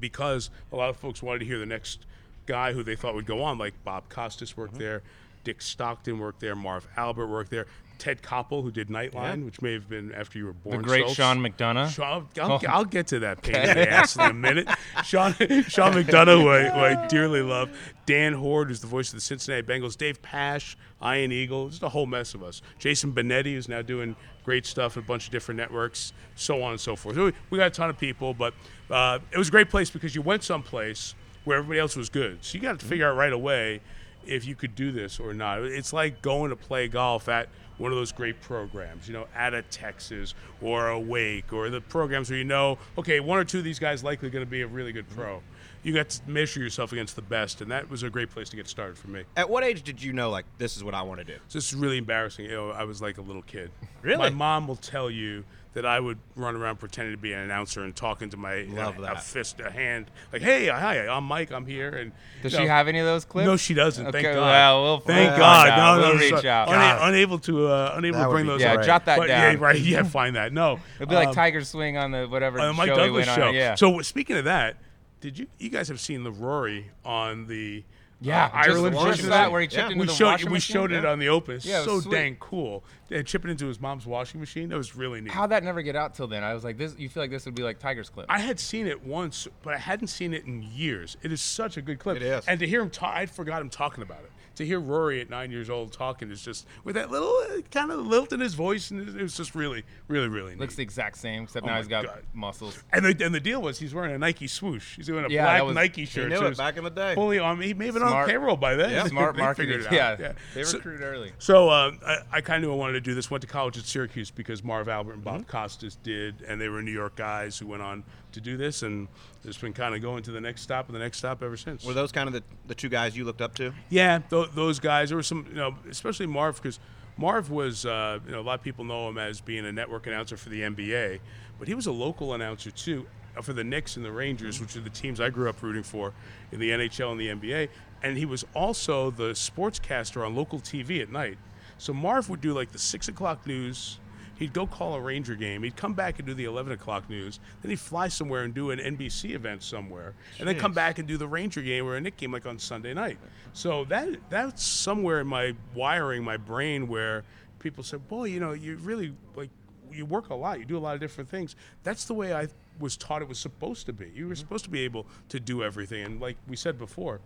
because 0.00 0.50
a 0.72 0.76
lot 0.76 0.88
of 0.90 0.96
folks 0.96 1.22
wanted 1.22 1.40
to 1.40 1.44
hear 1.44 1.58
the 1.58 1.66
next 1.66 2.06
guy 2.46 2.72
who 2.72 2.82
they 2.82 2.96
thought 2.96 3.14
would 3.14 3.26
go 3.26 3.42
on, 3.42 3.58
like 3.58 3.74
Bob 3.84 4.08
Costas 4.08 4.56
worked 4.56 4.74
Mm-hmm. 4.74 4.82
there, 4.82 5.02
Dick 5.44 5.60
Stockton 5.62 6.18
worked 6.18 6.40
there, 6.40 6.54
Marv 6.56 6.86
Albert 6.96 7.26
worked 7.28 7.50
there, 7.50 7.66
Ted 7.98 8.20
Koppel, 8.22 8.62
who 8.62 8.70
did 8.72 8.88
Nightline, 8.88 9.44
which 9.44 9.62
may 9.62 9.72
have 9.74 9.88
been 9.88 10.12
after 10.12 10.36
you 10.38 10.46
were 10.46 10.52
born. 10.52 10.78
the 10.78 10.82
great 10.88 11.02
Schultz. 11.02 11.14
Sean 11.14 11.38
McDonough. 11.38 11.90
Sean, 11.90 12.26
I'll, 12.40 12.52
Oh. 12.52 12.60
I'll 12.68 12.84
get 12.84 13.06
to 13.08 13.20
that 13.20 13.42
pain 13.42 13.54
in 13.54 13.76
the 13.76 13.88
ass 13.90 14.16
in 14.16 14.22
a 14.22 14.32
minute. 14.32 14.68
Sean, 15.04 15.32
Sean 15.34 15.92
McDonough, 15.92 16.40
who 16.42 16.48
I, 16.48 16.68
who 16.68 16.80
I 17.00 17.06
dearly 17.06 17.42
love. 17.42 17.70
Dan 18.06 18.32
Hoard, 18.32 18.68
who's 18.68 18.80
the 18.80 18.88
voice 18.88 19.08
of 19.10 19.14
the 19.14 19.20
Cincinnati 19.20 19.62
Bengals. 19.64 19.96
Dave 19.96 20.20
Pasch, 20.20 20.76
Iron 21.00 21.30
Eagle. 21.30 21.68
Just 21.68 21.82
a 21.84 21.88
whole 21.88 22.06
mess 22.06 22.34
of 22.34 22.42
us. 22.42 22.60
Jason 22.80 23.12
Benetti, 23.12 23.54
who's 23.54 23.68
now 23.68 23.82
doing 23.82 24.16
great 24.44 24.66
stuff 24.66 24.96
at 24.96 25.04
a 25.04 25.06
bunch 25.06 25.26
of 25.26 25.30
different 25.32 25.58
networks, 25.58 26.12
so 26.34 26.60
on 26.62 26.72
and 26.72 26.80
so 26.80 26.96
forth. 26.96 27.14
So 27.14 27.26
we, 27.26 27.32
we 27.50 27.58
got 27.58 27.68
a 27.68 27.70
ton 27.70 27.88
of 27.88 27.98
people, 27.98 28.34
but 28.34 28.52
uh, 28.90 29.20
it 29.30 29.38
was 29.38 29.46
a 29.46 29.52
great 29.52 29.70
place 29.70 29.90
because 29.90 30.16
you 30.16 30.22
went 30.22 30.42
someplace 30.42 31.14
where 31.44 31.58
everybody 31.58 31.78
else 31.78 31.94
was 31.94 32.08
good. 32.08 32.38
So 32.44 32.56
you 32.56 32.60
got 32.62 32.80
to 32.80 32.86
figure 32.86 33.08
out 33.08 33.16
right 33.16 33.32
away 33.32 33.80
if 34.26 34.46
you 34.46 34.54
could 34.54 34.74
do 34.74 34.92
this 34.92 35.20
or 35.20 35.34
not. 35.34 35.62
It's 35.62 35.92
like 35.92 36.22
going 36.22 36.50
to 36.50 36.56
play 36.56 36.88
golf 36.88 37.28
at 37.28 37.48
one 37.78 37.90
of 37.90 37.98
those 37.98 38.12
great 38.12 38.40
programs, 38.40 39.08
you 39.08 39.14
know, 39.14 39.26
out 39.34 39.54
of 39.54 39.68
Texas 39.70 40.34
or 40.60 40.88
a 40.88 40.98
Wake 40.98 41.52
or 41.52 41.70
the 41.70 41.80
programs 41.80 42.30
where 42.30 42.38
you 42.38 42.44
know, 42.44 42.78
okay, 42.96 43.20
one 43.20 43.38
or 43.38 43.44
two 43.44 43.58
of 43.58 43.64
these 43.64 43.78
guys 43.78 44.04
likely 44.04 44.30
going 44.30 44.44
to 44.44 44.50
be 44.50 44.62
a 44.62 44.66
really 44.66 44.92
good 44.92 45.08
pro. 45.10 45.42
You 45.82 45.92
got 45.92 46.10
to 46.10 46.30
measure 46.30 46.60
yourself 46.60 46.92
against 46.92 47.16
the 47.16 47.22
best, 47.22 47.60
and 47.60 47.70
that 47.72 47.90
was 47.90 48.04
a 48.04 48.10
great 48.10 48.30
place 48.30 48.48
to 48.50 48.56
get 48.56 48.68
started 48.68 48.96
for 48.96 49.08
me. 49.08 49.24
At 49.36 49.50
what 49.50 49.64
age 49.64 49.82
did 49.82 50.00
you 50.00 50.12
know 50.12 50.30
like 50.30 50.44
this 50.58 50.76
is 50.76 50.84
what 50.84 50.94
I 50.94 51.02
want 51.02 51.18
to 51.20 51.24
do? 51.24 51.36
This 51.50 51.72
is 51.72 51.74
really 51.74 51.98
embarrassing. 51.98 52.44
You 52.44 52.52
know, 52.52 52.70
I 52.70 52.84
was 52.84 53.02
like 53.02 53.18
a 53.18 53.22
little 53.22 53.42
kid. 53.42 53.70
Really? 54.02 54.18
My 54.18 54.30
mom 54.30 54.68
will 54.68 54.76
tell 54.76 55.10
you 55.10 55.44
that 55.74 55.86
I 55.86 55.98
would 56.00 56.18
run 56.36 56.54
around 56.54 56.76
pretending 56.80 57.14
to 57.14 57.20
be 57.20 57.32
an 57.32 57.38
announcer 57.40 57.82
and 57.82 57.96
talking 57.96 58.28
to 58.30 58.36
my 58.36 58.62
Love 58.68 58.98
a, 58.98 59.02
a 59.02 59.04
that. 59.06 59.22
fist, 59.22 59.58
a 59.60 59.70
hand, 59.70 60.10
like, 60.32 60.42
"Hey, 60.42 60.66
hi, 60.68 61.06
I'm 61.08 61.24
Mike. 61.24 61.50
I'm 61.50 61.64
here." 61.66 61.88
And 61.88 62.12
Does 62.42 62.52
you 62.52 62.58
she 62.60 62.66
have 62.66 62.88
any 62.88 62.98
of 62.98 63.06
those 63.06 63.24
clips? 63.24 63.46
No, 63.46 63.56
she 63.56 63.72
doesn't. 63.72 64.12
Thank 64.12 64.24
God. 64.24 64.36
well, 64.36 64.82
we'll 64.82 65.00
Thank 65.00 65.30
find 65.30 65.40
God. 65.40 65.68
out. 65.70 65.76
No, 65.76 66.02
no, 66.02 66.08
We'll 66.08 66.14
no, 66.16 66.20
reach 66.36 66.42
so- 66.42 66.48
out. 66.50 66.68
una- 66.68 66.98
unable 67.08 67.38
to, 67.38 67.68
uh, 67.68 67.94
unable 67.96 68.18
That 68.18 68.24
to 68.26 68.30
bring 68.30 68.44
be 68.44 68.50
those. 68.50 68.60
Yeah, 68.60 68.74
great. 68.74 68.86
jot 68.86 69.04
that 69.06 69.18
But, 69.18 69.26
down. 69.28 69.54
Yeah, 69.54 69.58
right. 69.60 69.78
Yeah, 69.80 70.02
find 70.02 70.36
that. 70.36 70.52
No, 70.52 70.78
It'll 71.00 71.08
be 71.08 71.14
like 71.14 71.28
Um, 71.28 71.34
Tiger 71.34 71.62
Swing 71.64 71.96
on 71.96 72.10
the 72.10 72.26
whatever 72.28 72.60
on 72.60 72.66
the 72.68 72.72
Mike 72.74 72.88
show 72.88 72.94
he 72.94 73.00
Douglas 73.00 73.26
went 73.26 73.38
show. 73.38 73.48
on. 73.48 73.54
Yeah. 73.54 73.74
So 73.74 74.00
speaking 74.02 74.36
of 74.36 74.44
that, 74.44 74.76
did 75.22 75.38
you 75.38 75.46
you 75.58 75.70
guys 75.70 75.88
have 75.88 76.00
seen 76.00 76.22
the 76.24 76.32
Rory 76.32 76.90
on 77.04 77.46
the 77.46 77.84
yeah, 78.22 78.46
uh, 78.46 78.50
Ireland 78.54 78.94
just, 78.94 79.06
version 79.06 79.30
that 79.30 79.46
it? 79.48 79.52
where 79.52 79.60
he 79.60 79.66
chipped 79.66 79.78
Yeah. 79.78 79.86
into 79.86 79.98
we 80.00 80.06
the 80.06 80.12
showed 80.12 80.24
washing 80.26 80.48
we 80.50 80.52
machine? 80.54 80.74
showed 80.74 80.92
it 80.92 81.04
Yeah. 81.04 81.10
on 81.10 81.18
the 81.18 81.28
open. 81.28 81.56
It's 81.56 81.66
Yeah, 81.66 81.80
it 81.80 81.84
so 81.84 82.00
sweet. 82.00 82.12
dang 82.12 82.36
cool. 82.40 82.84
And 83.10 83.26
chipping 83.26 83.50
into 83.50 83.66
his 83.66 83.80
mom's 83.80 84.06
washing 84.06 84.40
machine. 84.40 84.68
That 84.70 84.76
was 84.78 84.96
really 84.96 85.20
neat. 85.20 85.32
How'd 85.32 85.50
that 85.50 85.62
never 85.64 85.82
get 85.82 85.96
out 85.96 86.14
till 86.14 86.26
then? 86.26 86.42
I 86.42 86.54
was 86.54 86.64
like, 86.64 86.78
this. 86.78 86.94
You 86.98 87.08
feel 87.08 87.22
like 87.22 87.30
this 87.30 87.44
would 87.44 87.54
be 87.54 87.62
like 87.62 87.78
Tiger's 87.78 88.08
clip? 88.08 88.26
I 88.28 88.38
had 88.38 88.58
seen 88.58 88.86
it 88.86 89.02
once, 89.04 89.48
but 89.62 89.74
I 89.74 89.78
hadn't 89.78 90.06
seen 90.08 90.32
it 90.32 90.44
in 90.46 90.62
years. 90.62 91.16
It 91.22 91.32
is 91.32 91.40
such 91.40 91.76
a 91.76 91.82
good 91.82 91.98
clip. 91.98 92.16
It 92.16 92.22
is. 92.22 92.46
And 92.46 92.58
to 92.60 92.66
hear 92.66 92.80
him 92.80 92.90
talk, 92.90 93.14
I 93.14 93.26
forgot 93.26 93.60
him 93.60 93.68
talking 93.70 94.02
about 94.02 94.20
it. 94.20 94.30
To 94.56 94.66
hear 94.66 94.78
Rory 94.80 95.20
at 95.20 95.30
nine 95.30 95.50
years 95.50 95.70
old 95.70 95.92
talking 95.92 96.30
is 96.30 96.42
just 96.42 96.66
with 96.84 96.94
that 96.96 97.10
little 97.10 97.28
uh, 97.50 97.62
kind 97.70 97.90
of 97.90 98.06
lilt 98.06 98.32
in 98.32 98.40
his 98.40 98.54
voice, 98.54 98.90
and 98.90 99.08
it 99.08 99.22
was 99.22 99.36
just 99.36 99.54
really, 99.54 99.82
really, 100.08 100.28
really 100.28 100.50
neat. 100.52 100.60
Looks 100.60 100.74
the 100.74 100.82
exact 100.82 101.16
same, 101.18 101.44
except 101.44 101.64
Oh 101.64 101.68
now 101.68 101.76
he's 101.78 101.88
got 101.88 102.04
God. 102.04 102.22
muscles. 102.34 102.82
and 102.92 103.04
the 103.04 103.24
and 103.24 103.34
the 103.34 103.40
deal 103.40 103.62
was 103.62 103.78
he's 103.78 103.94
wearing 103.94 104.14
a 104.14 104.18
Nike 104.18 104.46
swoosh. 104.46 104.96
He's 104.96 105.06
doing 105.06 105.24
a 105.24 105.28
Yeah, 105.28 105.44
black 105.44 105.62
was- 105.64 105.74
Nike 105.74 106.00
He 106.02 106.06
shirt. 106.06 106.28
knew 106.28 106.36
so 106.36 106.46
it 106.46 106.56
back 106.58 106.76
in 106.76 106.84
the 106.84 106.90
day. 106.90 107.14
Fully 107.14 107.38
on. 107.38 107.60
He 107.60 107.72
may 107.74 107.86
have 107.86 107.94
been 107.94 108.02
on 108.02 108.10
Smart- 108.10 108.28
payroll 108.28 108.56
by 108.56 108.74
then. 108.74 108.90
Yeah. 108.90 109.06
Smart 109.06 109.36
marketing. 109.38 109.70
figured 109.72 109.92
it 109.92 109.98
out. 110.00 110.20
Yeah, 110.20 110.32
they 110.54 110.64
So- 110.64 110.76
recruited 110.78 111.02
early. 111.02 111.32
So 111.38 111.68
uh, 111.70 111.92
I, 112.06 112.18
I 112.32 112.40
kind 112.42 112.62
of 112.62 112.68
knew 112.68 112.74
I 112.74 112.76
wanted 112.76 112.92
to 112.94 113.00
do 113.00 113.14
this. 113.14 113.30
Went 113.30 113.40
to 113.42 113.46
college 113.48 113.78
at 113.78 113.84
Syracuse 113.84 114.30
because 114.30 114.62
Marv 114.62 114.88
Albert 114.88 115.14
and 115.14 115.24
Bob 115.24 115.40
Mm-hmm. 115.42 115.50
Costas 115.50 115.96
did, 116.02 116.42
and 116.46 116.60
they 116.60 116.68
were 116.68 116.82
New 116.82 116.92
York 116.92 117.16
guys 117.16 117.58
who 117.58 117.66
went 117.66 117.82
on 117.82 118.04
to 118.32 118.40
do 118.40 118.56
this, 118.56 118.82
and 118.82 119.08
it's 119.44 119.58
been 119.58 119.72
kind 119.72 119.94
of 119.94 120.02
going 120.02 120.22
to 120.24 120.30
the 120.30 120.40
next 120.40 120.62
stop 120.62 120.86
and 120.86 120.94
the 120.94 121.00
next 121.00 121.18
stop 121.18 121.42
ever 121.42 121.56
since. 121.56 121.84
Were 121.84 121.94
those 121.94 122.12
kind 122.12 122.26
of 122.28 122.32
the, 122.34 122.42
the 122.66 122.74
two 122.74 122.88
guys 122.88 123.16
you 123.16 123.24
looked 123.24 123.40
up 123.40 123.54
to? 123.56 123.72
Yeah, 123.90 124.20
th- 124.30 124.50
those 124.54 124.78
guys. 124.78 125.10
There 125.10 125.16
were 125.16 125.22
some, 125.22 125.46
you 125.48 125.56
know, 125.56 125.74
especially 125.88 126.26
Marv, 126.26 126.56
because 126.56 126.78
Marv 127.16 127.50
was, 127.50 127.86
uh, 127.86 128.18
you 128.24 128.32
know, 128.32 128.40
a 128.40 128.42
lot 128.42 128.58
of 128.58 128.62
people 128.62 128.84
know 128.84 129.08
him 129.08 129.18
as 129.18 129.40
being 129.40 129.66
a 129.66 129.72
network 129.72 130.06
announcer 130.06 130.36
for 130.36 130.48
the 130.48 130.62
NBA, 130.62 131.20
but 131.58 131.68
he 131.68 131.74
was 131.74 131.86
a 131.86 131.92
local 131.92 132.34
announcer 132.34 132.70
too 132.70 133.06
uh, 133.36 133.42
for 133.42 133.52
the 133.52 133.64
Knicks 133.64 133.96
and 133.96 134.04
the 134.04 134.12
Rangers, 134.12 134.60
which 134.60 134.76
are 134.76 134.80
the 134.80 134.90
teams 134.90 135.20
I 135.20 135.30
grew 135.30 135.48
up 135.48 135.62
rooting 135.62 135.82
for 135.82 136.12
in 136.50 136.60
the 136.60 136.70
NHL 136.70 137.12
and 137.12 137.20
the 137.20 137.28
NBA. 137.28 137.68
And 138.02 138.16
he 138.16 138.24
was 138.24 138.44
also 138.54 139.10
the 139.10 139.30
sportscaster 139.30 140.26
on 140.26 140.34
local 140.34 140.58
TV 140.58 141.00
at 141.00 141.10
night. 141.10 141.38
So 141.78 141.92
Marv 141.92 142.28
would 142.28 142.40
do 142.40 142.52
like 142.52 142.72
the 142.72 142.78
six 142.78 143.08
o'clock 143.08 143.46
news. 143.46 143.98
He'd 144.42 144.52
go 144.52 144.66
call 144.66 144.94
a 144.94 145.00
Ranger 145.00 145.36
game. 145.36 145.62
He'd 145.62 145.76
come 145.76 145.94
back 145.94 146.18
and 146.18 146.26
do 146.26 146.34
the 146.34 146.46
11 146.46 146.72
o'clock 146.72 147.08
news. 147.08 147.38
Then 147.62 147.70
he'd 147.70 147.78
fly 147.78 148.08
somewhere 148.08 148.42
and 148.42 148.52
do 148.52 148.72
an 148.72 148.80
NBC 148.80 149.36
event 149.36 149.62
somewhere, 149.62 150.14
and 150.40 150.48
then 150.48 150.58
come 150.58 150.72
back 150.72 150.98
and 150.98 151.06
do 151.06 151.16
the 151.16 151.28
Ranger 151.28 151.62
game 151.62 151.86
or 151.86 151.94
a 151.94 152.00
Knick 152.00 152.16
game 152.16 152.32
like 152.32 152.44
on 152.44 152.58
Sunday 152.58 152.92
night. 152.92 153.18
So 153.52 153.84
that 153.84 154.08
that's 154.30 154.64
somewhere 154.64 155.20
in 155.20 155.28
my 155.28 155.54
wiring, 155.76 156.24
my 156.24 156.36
brain, 156.36 156.88
where 156.88 157.22
people 157.60 157.84
said, 157.84 158.08
"Boy, 158.08 158.24
you 158.24 158.40
know, 158.40 158.50
you 158.50 158.78
really 158.78 159.14
like 159.36 159.50
you 159.92 160.04
work 160.06 160.30
a 160.30 160.34
lot. 160.34 160.58
You 160.58 160.64
do 160.64 160.76
a 160.76 160.80
lot 160.80 160.94
of 160.94 161.00
different 161.00 161.30
things." 161.30 161.54
That's 161.84 162.06
the 162.06 162.14
way 162.14 162.34
I 162.34 162.48
was 162.80 162.96
taught 162.96 163.22
it 163.22 163.28
was 163.28 163.38
supposed 163.38 163.86
to 163.86 163.92
be. 163.92 164.10
You 164.12 164.26
were 164.26 164.34
mm-hmm. 164.34 164.40
supposed 164.40 164.64
to 164.64 164.70
be 164.70 164.80
able 164.80 165.06
to 165.28 165.38
do 165.38 165.62
everything, 165.62 166.04
and 166.04 166.20
like 166.20 166.36
we 166.48 166.56
said 166.56 166.78
before, 166.78 167.20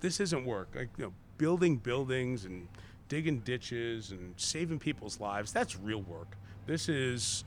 this 0.00 0.18
isn't 0.18 0.44
work. 0.44 0.70
Like 0.74 0.88
you 0.98 1.04
know, 1.04 1.12
building 1.38 1.76
buildings 1.76 2.44
and 2.44 2.66
digging 3.08 3.40
ditches 3.40 4.10
and 4.10 4.34
saving 4.36 4.78
people's 4.78 5.20
lives. 5.20 5.52
That's 5.52 5.78
real 5.78 6.02
work. 6.02 6.36
This 6.66 6.88
is 6.88 7.44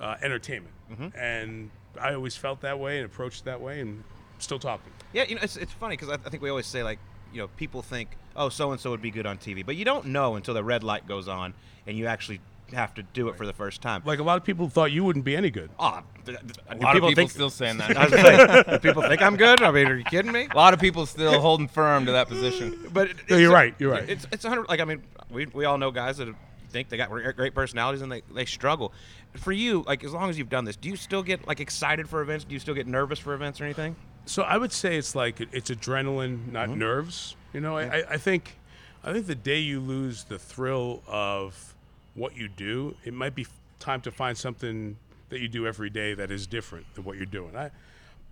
uh, 0.00 0.16
entertainment, 0.22 0.74
and 1.16 1.70
I 2.00 2.14
always 2.14 2.36
felt 2.36 2.60
that 2.60 2.78
way 2.78 2.98
and 2.98 3.06
approached 3.06 3.44
that 3.44 3.60
way, 3.60 3.80
and 3.80 4.02
still 4.38 4.58
talking. 4.58 4.92
Yeah, 5.12 5.24
you 5.24 5.34
know, 5.34 5.40
it's, 5.42 5.56
it's 5.56 5.72
funny 5.72 5.96
because 5.96 6.08
I, 6.10 6.14
I 6.14 6.28
think 6.30 6.42
we 6.42 6.50
always 6.50 6.66
say 6.66 6.82
like, 6.82 6.98
you 7.32 7.40
know, 7.40 7.48
people 7.56 7.82
think, 7.82 8.16
oh, 8.36 8.48
so 8.48 8.72
and 8.72 8.80
so 8.80 8.90
would 8.90 9.02
be 9.02 9.10
good 9.10 9.26
on 9.26 9.38
TV, 9.38 9.64
but 9.64 9.76
you 9.76 9.84
don't 9.84 10.06
know 10.06 10.36
until 10.36 10.54
the 10.54 10.64
red 10.64 10.82
light 10.84 11.06
goes 11.06 11.28
on 11.28 11.54
and 11.86 11.96
you 11.96 12.06
actually 12.06 12.40
have 12.74 12.94
to 12.94 13.02
do 13.02 13.28
it 13.28 13.36
for 13.36 13.46
the 13.46 13.52
first 13.52 13.80
time. 13.80 14.02
Like 14.04 14.18
a 14.18 14.22
lot 14.22 14.36
of 14.36 14.44
people 14.44 14.68
thought 14.68 14.92
you 14.92 15.04
wouldn't 15.04 15.24
be 15.24 15.36
any 15.36 15.50
good. 15.50 15.70
oh, 15.78 16.00
th- 16.24 16.38
th- 16.38 16.50
A 16.68 16.74
do 16.74 16.80
lot 16.80 16.96
of 16.96 17.02
people 17.02 17.08
people 17.08 17.14
think 17.14 17.30
still 17.30 17.50
saying 17.50 17.80
I 17.80 17.92
that. 17.92 18.10
was 18.10 18.22
gonna 18.22 18.64
say, 18.64 18.72
do 18.72 18.78
people 18.78 19.02
think 19.02 19.22
I'm 19.22 19.36
good? 19.36 19.62
I 19.62 19.70
mean, 19.70 19.86
are 19.86 19.96
you 19.96 20.04
kidding 20.04 20.32
me? 20.32 20.48
a 20.50 20.56
lot 20.56 20.74
of 20.74 20.80
people 20.80 21.06
still 21.06 21.40
holding 21.40 21.68
firm 21.68 22.06
to 22.06 22.12
that 22.12 22.28
position. 22.28 22.76
But 22.92 23.10
it- 23.10 23.30
No, 23.30 23.36
you're 23.36 23.52
right, 23.52 23.74
you're 23.78 23.90
right. 23.92 24.08
It's 24.08 24.26
it's 24.32 24.44
a 24.44 24.48
hundred. 24.48 24.68
Like 24.68 24.80
I 24.80 24.84
mean, 24.84 25.02
we, 25.30 25.46
we 25.46 25.64
all 25.64 25.78
know 25.78 25.90
guys 25.90 26.16
that 26.18 26.28
think 26.70 26.88
they 26.88 26.96
got 26.96 27.10
great 27.10 27.36
great 27.36 27.54
personalities 27.54 28.02
and 28.02 28.10
they, 28.10 28.22
they 28.32 28.44
struggle. 28.44 28.92
For 29.34 29.52
you, 29.52 29.84
like 29.86 30.02
as 30.04 30.12
long 30.12 30.30
as 30.30 30.38
you've 30.38 30.48
done 30.48 30.64
this, 30.64 30.76
do 30.76 30.88
you 30.88 30.96
still 30.96 31.22
get 31.22 31.46
like 31.46 31.60
excited 31.60 32.08
for 32.08 32.20
events? 32.20 32.44
Do 32.44 32.54
you 32.54 32.60
still 32.60 32.74
get 32.74 32.86
nervous 32.86 33.18
for 33.18 33.34
events 33.34 33.60
or 33.60 33.64
anything? 33.64 33.96
So 34.26 34.42
I 34.42 34.56
would 34.56 34.72
say 34.72 34.96
it's 34.96 35.14
like 35.14 35.40
it's 35.40 35.70
adrenaline, 35.70 36.52
not 36.52 36.68
mm-hmm. 36.68 36.78
nerves. 36.78 37.36
You 37.52 37.60
know, 37.60 37.76
I, 37.76 37.84
mm-hmm. 37.84 38.12
I, 38.12 38.14
I 38.14 38.16
think, 38.16 38.56
I 39.02 39.12
think 39.12 39.26
the 39.26 39.34
day 39.34 39.58
you 39.58 39.80
lose 39.80 40.24
the 40.24 40.38
thrill 40.38 41.02
of 41.08 41.74
what 42.14 42.36
you 42.36 42.48
do, 42.48 42.96
it 43.04 43.14
might 43.14 43.34
be 43.34 43.46
time 43.78 44.00
to 44.02 44.10
find 44.10 44.36
something 44.36 44.96
that 45.28 45.40
you 45.40 45.48
do 45.48 45.66
every 45.66 45.90
day 45.90 46.14
that 46.14 46.30
is 46.30 46.46
different 46.46 46.86
than 46.94 47.04
what 47.04 47.16
you're 47.16 47.26
doing. 47.26 47.56
I, 47.56 47.70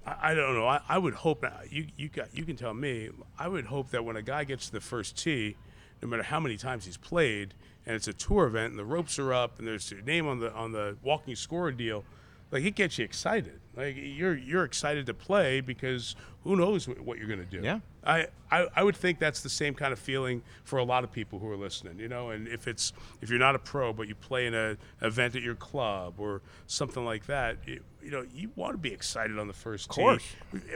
I, 0.06 0.34
don't 0.34 0.54
know. 0.54 0.66
I, 0.66 0.80
I 0.88 0.98
would 0.98 1.14
hope 1.14 1.44
uh, 1.44 1.50
you 1.70 1.86
you 1.96 2.08
got 2.08 2.34
you 2.36 2.44
can 2.44 2.56
tell 2.56 2.74
me. 2.74 3.10
I 3.38 3.48
would 3.48 3.66
hope 3.66 3.90
that 3.90 4.04
when 4.04 4.16
a 4.16 4.22
guy 4.22 4.44
gets 4.44 4.66
to 4.66 4.72
the 4.72 4.80
first 4.80 5.16
tee, 5.16 5.56
no 6.02 6.08
matter 6.08 6.22
how 6.22 6.40
many 6.40 6.56
times 6.56 6.84
he's 6.84 6.96
played, 6.96 7.54
and 7.86 7.94
it's 7.94 8.08
a 8.08 8.12
tour 8.12 8.46
event, 8.46 8.70
and 8.70 8.78
the 8.78 8.84
ropes 8.84 9.18
are 9.18 9.32
up, 9.32 9.58
and 9.58 9.66
there's 9.66 9.90
your 9.90 10.02
name 10.02 10.26
on 10.26 10.40
the 10.40 10.52
on 10.52 10.72
the 10.72 10.96
walking 11.02 11.36
score 11.36 11.70
deal, 11.70 12.04
like 12.50 12.64
it 12.64 12.74
gets 12.74 12.98
you 12.98 13.04
excited. 13.04 13.60
Like 13.76 13.94
you're 13.96 14.36
you're 14.36 14.64
excited 14.64 15.06
to 15.06 15.14
play 15.14 15.60
because 15.60 16.16
who 16.44 16.56
knows 16.56 16.86
wh- 16.86 17.04
what 17.06 17.18
you're 17.18 17.28
gonna 17.28 17.44
do. 17.44 17.60
Yeah. 17.62 17.80
I, 18.04 18.28
I, 18.50 18.66
I 18.74 18.84
would 18.84 18.96
think 18.96 19.18
that's 19.18 19.42
the 19.42 19.50
same 19.50 19.74
kind 19.74 19.92
of 19.92 19.98
feeling 19.98 20.42
for 20.64 20.78
a 20.78 20.84
lot 20.84 21.04
of 21.04 21.12
people 21.12 21.38
who 21.38 21.50
are 21.50 21.56
listening, 21.56 21.98
you 21.98 22.08
know. 22.08 22.30
And 22.30 22.48
if 22.48 22.66
it's 22.66 22.94
if 23.20 23.28
you're 23.28 23.38
not 23.38 23.54
a 23.54 23.58
pro 23.58 23.92
but 23.92 24.08
you 24.08 24.14
play 24.14 24.46
in 24.46 24.54
a 24.54 24.76
event 25.02 25.36
at 25.36 25.42
your 25.42 25.54
club 25.54 26.14
or 26.18 26.40
something 26.66 27.04
like 27.04 27.26
that, 27.26 27.58
you, 27.66 27.82
you 28.02 28.10
know, 28.10 28.24
you 28.34 28.50
want 28.56 28.72
to 28.72 28.78
be 28.78 28.92
excited 28.92 29.38
on 29.38 29.46
the 29.46 29.52
first 29.52 29.90
tee. 29.90 30.00
course. 30.00 30.24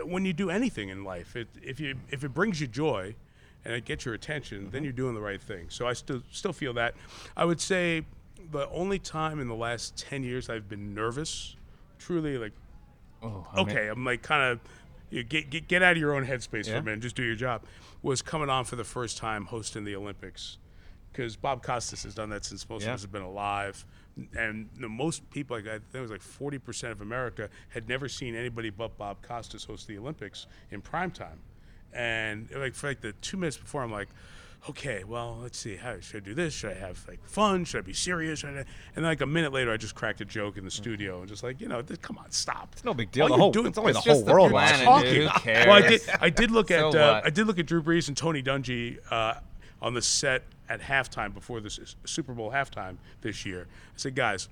When 0.05 0.27
you 0.27 0.35
do 0.35 0.51
anything 0.51 0.91
in 0.91 1.05
life, 1.05 1.35
it, 1.35 1.49
if 1.63 1.81
you 1.81 1.97
if 2.11 2.23
it 2.23 2.35
brings 2.35 2.61
you 2.61 2.67
joy 2.67 3.15
and 3.65 3.75
it 3.75 3.85
gets 3.85 4.05
your 4.05 4.15
attention, 4.15 4.65
then 4.65 4.71
mm-hmm. 4.71 4.85
you're 4.85 4.93
doing 4.93 5.15
the 5.15 5.21
right 5.21 5.41
thing. 5.41 5.67
So 5.71 5.87
I 5.87 5.95
still 5.95 6.23
still 6.31 6.53
feel 6.53 6.75
that. 6.75 6.95
I 7.35 7.47
would 7.47 7.61
say 7.61 8.05
the 8.51 8.69
only 8.69 8.99
time 8.99 9.41
in 9.41 9.49
the 9.49 9.55
last 9.55 9.97
ten 9.97 10.23
years 10.23 10.51
I've 10.51 10.69
been 10.69 10.95
nervous, 10.95 11.57
truly 12.03 12.39
like 12.39 12.53
Oh, 13.23 13.47
I 13.53 13.57
mean- 13.57 13.69
okay, 13.69 13.87
I'm 13.89 14.05
like 14.05 14.23
kind 14.23 14.43
of 14.53 14.61
you 15.11 15.23
get, 15.23 15.51
get 15.51 15.69
get 15.69 15.83
out 15.83 15.93
of 15.93 15.99
your 15.99 16.15
own 16.15 16.27
headspace 16.27 16.67
for 16.71 16.77
a 16.77 16.83
minute, 16.83 17.01
just 17.01 17.15
do 17.17 17.23
your 17.23 17.37
job. 17.37 17.63
Was 18.03 18.23
coming 18.23 18.49
on 18.51 18.65
for 18.65 18.77
the 18.77 18.85
first 18.85 19.17
time 19.19 19.45
hosting 19.47 19.85
the 19.85 19.95
Olympics 19.95 20.59
because 21.13 21.37
Bob 21.37 21.63
Costas 21.63 22.03
has 22.05 22.15
done 22.15 22.31
that 22.31 22.45
since 22.45 22.67
most 22.69 22.83
Yeah. 22.83 22.89
of 22.91 22.95
us 22.95 23.03
have 23.03 23.13
been 23.13 23.23
alive. 23.23 23.85
And 24.37 24.69
the 24.81 24.89
most 24.89 25.29
people, 25.31 25.57
like 25.57 25.67
I 25.67 25.73
think 25.79 25.95
it 25.95 26.01
was 26.01 26.11
like 26.11 26.23
40% 26.23 26.91
of 26.91 27.01
America, 27.03 27.49
had 27.69 27.89
never 27.89 28.09
seen 28.09 28.35
anybody 28.35 28.71
but 28.71 28.97
Bob 28.99 29.21
Costas 29.23 29.65
host 29.65 29.87
the 29.87 29.99
Olympics 29.99 30.47
in 30.71 30.81
prime 30.81 31.11
time. 31.11 31.39
And 31.93 32.49
like 32.57 32.75
for 32.75 32.89
like 32.89 33.03
the 33.03 33.13
two 33.21 33.37
minutes 33.37 33.59
before, 33.59 33.83
I'm 33.83 33.93
like, 33.93 34.09
okay, 34.69 35.05
well, 35.05 35.39
let's 35.43 35.59
see. 35.59 35.77
How 35.77 35.99
should 36.01 36.23
I 36.23 36.25
do 36.25 36.35
this? 36.35 36.55
Should 36.55 36.71
I 36.73 36.75
have 36.75 37.05
like 37.09 37.25
fun? 37.25 37.65
Should 37.65 37.79
I 37.79 37.87
be 37.87 37.93
serious? 37.93 38.41
Should 38.41 38.51
I? 38.51 38.59
And 38.59 38.67
then 38.97 39.05
like 39.05 39.21
a 39.21 39.27
minute 39.27 39.53
later, 39.53 39.73
I 39.73 39.77
just 39.77 39.95
cracked 39.95 40.21
a 40.21 40.25
joke 40.25 40.57
in 40.57 40.65
the 40.65 40.71
studio 40.71 41.21
and 41.21 41.29
just 41.29 41.43
like, 41.43 41.61
you 41.61 41.69
know, 41.69 41.83
th- 41.83 42.01
come 42.03 42.19
on, 42.19 42.31
stop. 42.31 42.69
It's 42.73 42.85
no 42.85 42.95
big 42.95 43.11
deal. 43.11 43.25
All 43.25 43.29
The 43.29 43.35
you're 43.35 43.39
whole- 43.39 43.53
doing- 43.53 43.67
it's 43.67 43.79
only 43.79 43.91
It's 43.91 44.05
the 44.05 44.11
whole 44.11 44.15
just 44.21 44.27
the 44.27 44.33
world 44.33 44.51
planet, 44.51 44.87
watching. 44.87 45.15
dude. 45.15 45.29
Who 45.31 45.41
cares? 45.41 45.67
well, 45.67 45.77
I 45.85 45.89
did. 45.89 46.01
I 46.21 46.31
did 46.31 46.51
look 46.51 46.71
at. 46.71 46.95
Uh. 46.95 47.21
I 47.25 47.31
did 47.31 47.47
look 47.47 47.59
at 47.59 47.67
Drew 47.67 47.83
Brees 47.83 48.09
and 48.09 48.17
Tony 48.17 48.43
Dungy 48.43 48.99
uh, 49.11 49.35
on 49.81 49.95
the 49.95 50.03
set 50.03 50.43
at 50.69 50.81
halftime 50.81 51.35
before 51.35 51.61
the 51.61 51.71
Super 52.05 52.33
Bowl 52.33 52.51
halftime 52.51 52.97
this 53.21 53.45
year. 53.45 53.67
I 53.71 53.97
said, 53.97 54.15
guys. 54.15 54.49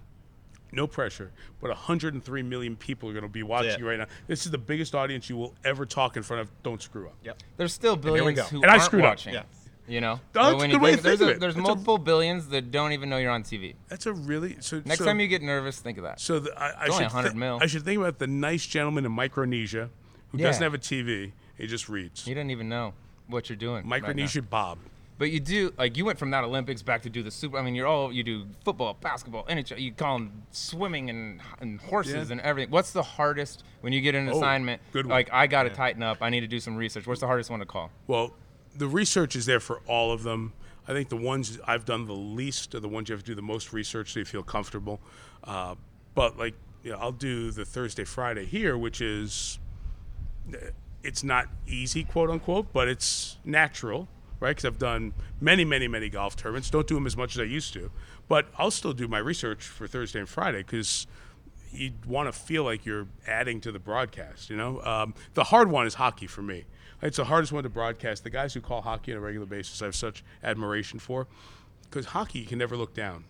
No 0.73 0.87
pressure, 0.87 1.33
but 1.61 1.71
103 1.71 2.43
million 2.45 2.77
people 2.77 3.09
are 3.09 3.13
going 3.13 3.25
to 3.25 3.29
be 3.29 3.43
watching 3.43 3.73
it. 3.73 3.81
you 3.81 3.89
right 3.89 3.99
now. 3.99 4.07
This 4.29 4.45
is 4.47 4.53
the 4.53 4.59
biggest 4.59 4.95
audience 4.95 5.29
you 5.29 5.37
will 5.37 5.53
ever 5.65 5.85
talk 5.85 6.17
in 6.17 6.23
front 6.23 6.43
of. 6.43 6.63
Don't 6.63 6.81
screw 6.81 7.07
up. 7.09 7.17
Yep. 7.25 7.39
There's 7.57 7.73
still 7.73 7.97
billions 7.97 8.39
go. 8.39 8.45
who 8.45 8.57
And 8.63 8.67
I 8.67 8.75
aren't 8.75 8.85
screwed 8.85 9.05
up. 9.05 9.25
Yeah. 9.27 9.43
You 9.91 10.01
know, 10.01 10.21
That's 10.33 10.55
But 10.55 10.65
a 10.65 10.69
good 10.69 10.81
way 10.81 10.91
think- 10.93 11.03
to 11.03 11.09
think 11.09 11.19
there's, 11.19 11.21
of 11.21 11.29
a, 11.29 11.31
it. 11.33 11.41
there's 11.41 11.55
That's 11.57 11.65
a- 11.65 11.69
multiple 11.69 11.99
billions 11.99 12.49
that 12.51 12.71
don't 12.71 12.93
even 12.93 13.11
know 13.11 13.17
you're 13.19 13.33
on 13.33 13.43
TV. 13.43 13.75
That's 13.89 14.07
a 14.07 14.13
really 14.13 14.57
so. 14.61 14.81
Next 14.85 15.01
so, 15.01 15.05
time 15.05 15.19
you 15.19 15.27
get 15.27 15.43
nervous, 15.43 15.81
think 15.81 15.99
of 15.99 16.05
that. 16.05 16.21
So 16.21 16.39
the, 16.39 16.57
I, 16.57 16.69
I 16.69 16.85
only 16.87 16.93
should 16.99 17.03
100 17.13 17.31
thi- 17.33 17.37
mil. 17.39 17.59
I 17.61 17.67
should 17.67 17.83
think 17.85 17.99
about 17.99 18.19
the 18.21 18.29
nice 18.29 18.65
gentleman 18.67 19.05
in 19.05 19.11
Micronesia 19.11 19.91
who 20.31 20.39
Yeah. 20.39 20.47
doesn't 20.47 20.63
have 20.63 20.75
a 20.75 20.79
TV. 20.79 21.33
He 21.59 21.67
just 21.67 21.89
reads. 21.89 22.25
You 22.27 22.37
don't 22.37 22.51
even 22.51 22.69
know 22.69 22.95
what 23.27 23.49
you're 23.49 23.57
doing. 23.57 23.79
right. 23.83 24.01
Micronesia 24.01 24.43
Bob. 24.43 24.79
But 25.19 25.33
you 25.33 25.41
do 25.41 25.75
like 25.77 25.97
you 25.99 26.05
went 26.05 26.19
from 26.21 26.31
that 26.31 26.45
Olympics 26.45 26.83
back 26.83 27.03
to 27.03 27.11
do 27.11 27.23
the 27.25 27.31
super. 27.33 27.59
I 27.59 27.63
mean, 27.63 27.75
you're 27.75 27.87
all 27.89 28.13
you 28.13 28.23
do 28.23 28.47
football, 28.65 28.97
basketball, 29.01 29.45
NHL. 29.47 29.79
You 29.81 29.93
call 29.93 30.19
them 30.19 30.45
swimming 30.53 31.11
and 31.11 31.41
and 31.61 31.81
horses 31.81 32.29
Yeah. 32.29 32.33
and 32.35 32.41
everything. 32.43 32.71
What's 32.71 32.93
the 32.93 33.03
hardest 33.03 33.65
when 33.83 33.93
you 33.93 34.01
get 34.01 34.15
an 34.15 34.29
Oh, 34.29 34.37
assignment? 34.39 34.81
good 34.93 35.07
one. 35.07 35.11
Like 35.11 35.31
I 35.33 35.47
got 35.49 35.65
to 35.65 35.71
tighten 35.71 36.03
up. 36.05 36.19
I 36.23 36.31
need 36.31 36.41
to 36.41 36.47
do 36.47 36.61
some 36.61 36.77
research. 36.77 37.07
What's 37.09 37.21
the 37.21 37.27
hardest 37.27 37.51
one 37.51 37.59
to 37.59 37.67
call? 37.67 37.91
Well, 38.07 38.33
the 38.81 38.89
research 38.89 39.37
is 39.37 39.47
there 39.47 39.61
for 39.61 39.81
all 39.87 40.11
of 40.11 40.23
them. 40.23 40.55
I 40.89 40.93
think 40.93 41.11
the 41.11 41.17
ones 41.17 41.59
I've 41.67 41.85
done 41.85 42.07
the 42.07 42.15
least 42.15 42.75
are 42.75 42.81
the 42.81 42.89
ones 42.89 43.09
you 43.09 43.15
have 43.15 43.23
to 43.23 43.31
do 43.31 43.35
the 43.35 43.43
most 43.43 43.73
research 43.73 44.15
so 44.15 44.21
you 44.21 44.25
feel 44.25 44.43
comfortable. 44.43 45.01
Uh, 45.45 45.75
but 46.15 46.39
like, 46.39 46.55
you 46.83 46.91
know, 46.91 46.99
I'll 46.99 47.13
do 47.13 47.51
the 47.51 47.67
Thursday 47.67 48.05
Friday 48.05 48.47
here, 48.47 48.77
which 48.79 49.03
is 49.03 49.59
it's 51.05 51.23
not 51.23 51.49
easy, 51.69 52.05
quote 52.05 52.31
unquote, 52.31 52.73
but 52.73 52.89
it's 52.89 53.37
natural, 53.45 54.09
right? 54.41 54.51
Because 54.51 54.65
I've 54.65 54.79
done 54.79 55.13
many, 55.43 55.65
many, 55.65 55.87
many 55.87 56.09
golf 56.09 56.35
tournaments. 56.35 56.71
Don't 56.71 56.87
do 56.87 56.95
them 56.95 57.07
as 57.07 57.19
much 57.19 57.37
as 57.37 57.41
I 57.41 57.45
used 57.45 57.75
to, 57.75 57.91
but 58.29 58.49
I'll 58.57 58.71
still 58.71 58.95
do 58.95 59.07
my 59.07 59.19
research 59.19 59.63
for 59.63 59.87
Thursday 59.87 60.21
and 60.21 60.29
Friday 60.29 60.63
because 60.63 61.07
you 61.71 61.93
want 62.07 62.33
to 62.33 62.39
feel 62.39 62.65
like 62.65 62.87
you're 62.87 63.07
adding 63.29 63.61
to 63.61 63.73
the 63.73 63.79
broadcast. 63.79 64.49
You 64.49 64.57
know, 64.57 64.83
um, 64.83 65.15
the 65.35 65.45
hard 65.45 65.71
one 65.71 65.87
is 65.87 65.95
hockey 65.95 66.27
for 66.27 66.43
me. 66.43 66.65
It's 67.03 67.17
the 67.17 67.25
hardest 67.25 67.53
one 67.53 67.63
to 67.63 67.69
broadcast. 67.69 68.25
The 68.25 68.31
guys 68.31 68.55
who 68.55 68.61
call 68.61 68.83
hockey 68.83 69.13
on 69.13 69.19
a 69.19 69.21
regular 69.21 69.47
basis, 69.47 69.81
I 69.81 69.87
have 69.87 69.95
such 69.95 70.23
admiration 70.43 70.99
for, 70.99 71.27
because 71.83 72.07
hockey 72.07 72.41
you 72.41 72.47
can 72.47 72.59
never 72.59 72.77
look 72.77 72.95
down. 72.95 73.25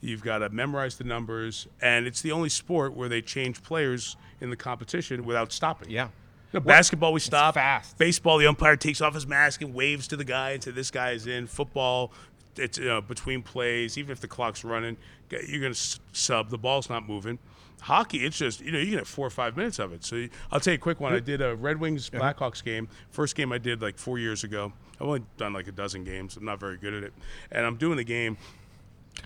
You've 0.00 0.22
got 0.22 0.38
to 0.38 0.48
memorize 0.50 0.98
the 0.98 1.04
numbers, 1.04 1.68
and 1.80 2.06
it's 2.06 2.20
the 2.20 2.32
only 2.32 2.48
sport 2.48 2.94
where 2.94 3.08
they 3.08 3.22
change 3.22 3.62
players 3.62 4.16
in 4.40 4.50
the 4.50 4.56
competition 4.56 5.24
without 5.24 5.52
stopping. 5.52 5.90
Yeah. 5.90 6.08
You 6.52 6.60
know, 6.60 6.66
basketball, 6.66 7.12
we 7.12 7.20
stop. 7.20 7.54
fast. 7.54 7.96
Baseball, 7.96 8.36
the 8.36 8.46
umpire 8.46 8.76
takes 8.76 9.00
off 9.00 9.14
his 9.14 9.26
mask 9.26 9.62
and 9.62 9.72
waves 9.72 10.06
to 10.08 10.16
the 10.16 10.24
guy 10.24 10.50
and 10.50 10.62
says, 10.62 10.74
"This 10.74 10.90
guy 10.90 11.12
is 11.12 11.26
in." 11.26 11.46
Football, 11.46 12.12
it's 12.56 12.78
know, 12.78 13.00
between 13.00 13.42
plays. 13.42 13.96
Even 13.96 14.10
if 14.10 14.20
the 14.20 14.28
clock's 14.28 14.64
running, 14.64 14.98
you're 15.30 15.60
going 15.60 15.72
to 15.72 15.98
sub. 16.12 16.50
The 16.50 16.58
ball's 16.58 16.90
not 16.90 17.08
moving. 17.08 17.38
Hockey, 17.82 18.24
it's 18.24 18.38
just 18.38 18.60
you 18.60 18.72
know 18.72 18.78
you 18.78 18.86
can 18.90 18.98
have 18.98 19.08
four 19.08 19.26
or 19.26 19.30
five 19.30 19.56
minutes 19.56 19.78
of 19.78 19.92
it. 19.92 20.04
So 20.04 20.16
you- 20.16 20.30
I'll 20.50 20.60
tell 20.60 20.72
you 20.72 20.76
a 20.76 20.80
quick 20.80 21.00
one. 21.00 21.12
I 21.12 21.20
did 21.20 21.40
a 21.42 21.54
Red 21.56 21.78
Wings 21.80 22.08
Blackhawks 22.10 22.62
game. 22.64 22.88
First 23.10 23.34
game 23.36 23.52
I 23.52 23.58
did 23.58 23.82
like 23.82 23.98
four 23.98 24.18
years 24.18 24.44
ago. 24.44 24.72
I've 25.00 25.06
only 25.08 25.24
done 25.36 25.52
like 25.52 25.66
a 25.68 25.72
dozen 25.72 26.04
games. 26.04 26.36
I'm 26.36 26.44
not 26.44 26.60
very 26.60 26.76
good 26.76 26.94
at 26.94 27.02
it, 27.02 27.12
and 27.50 27.66
I'm 27.66 27.76
doing 27.76 27.96
the 27.96 28.04
game 28.04 28.36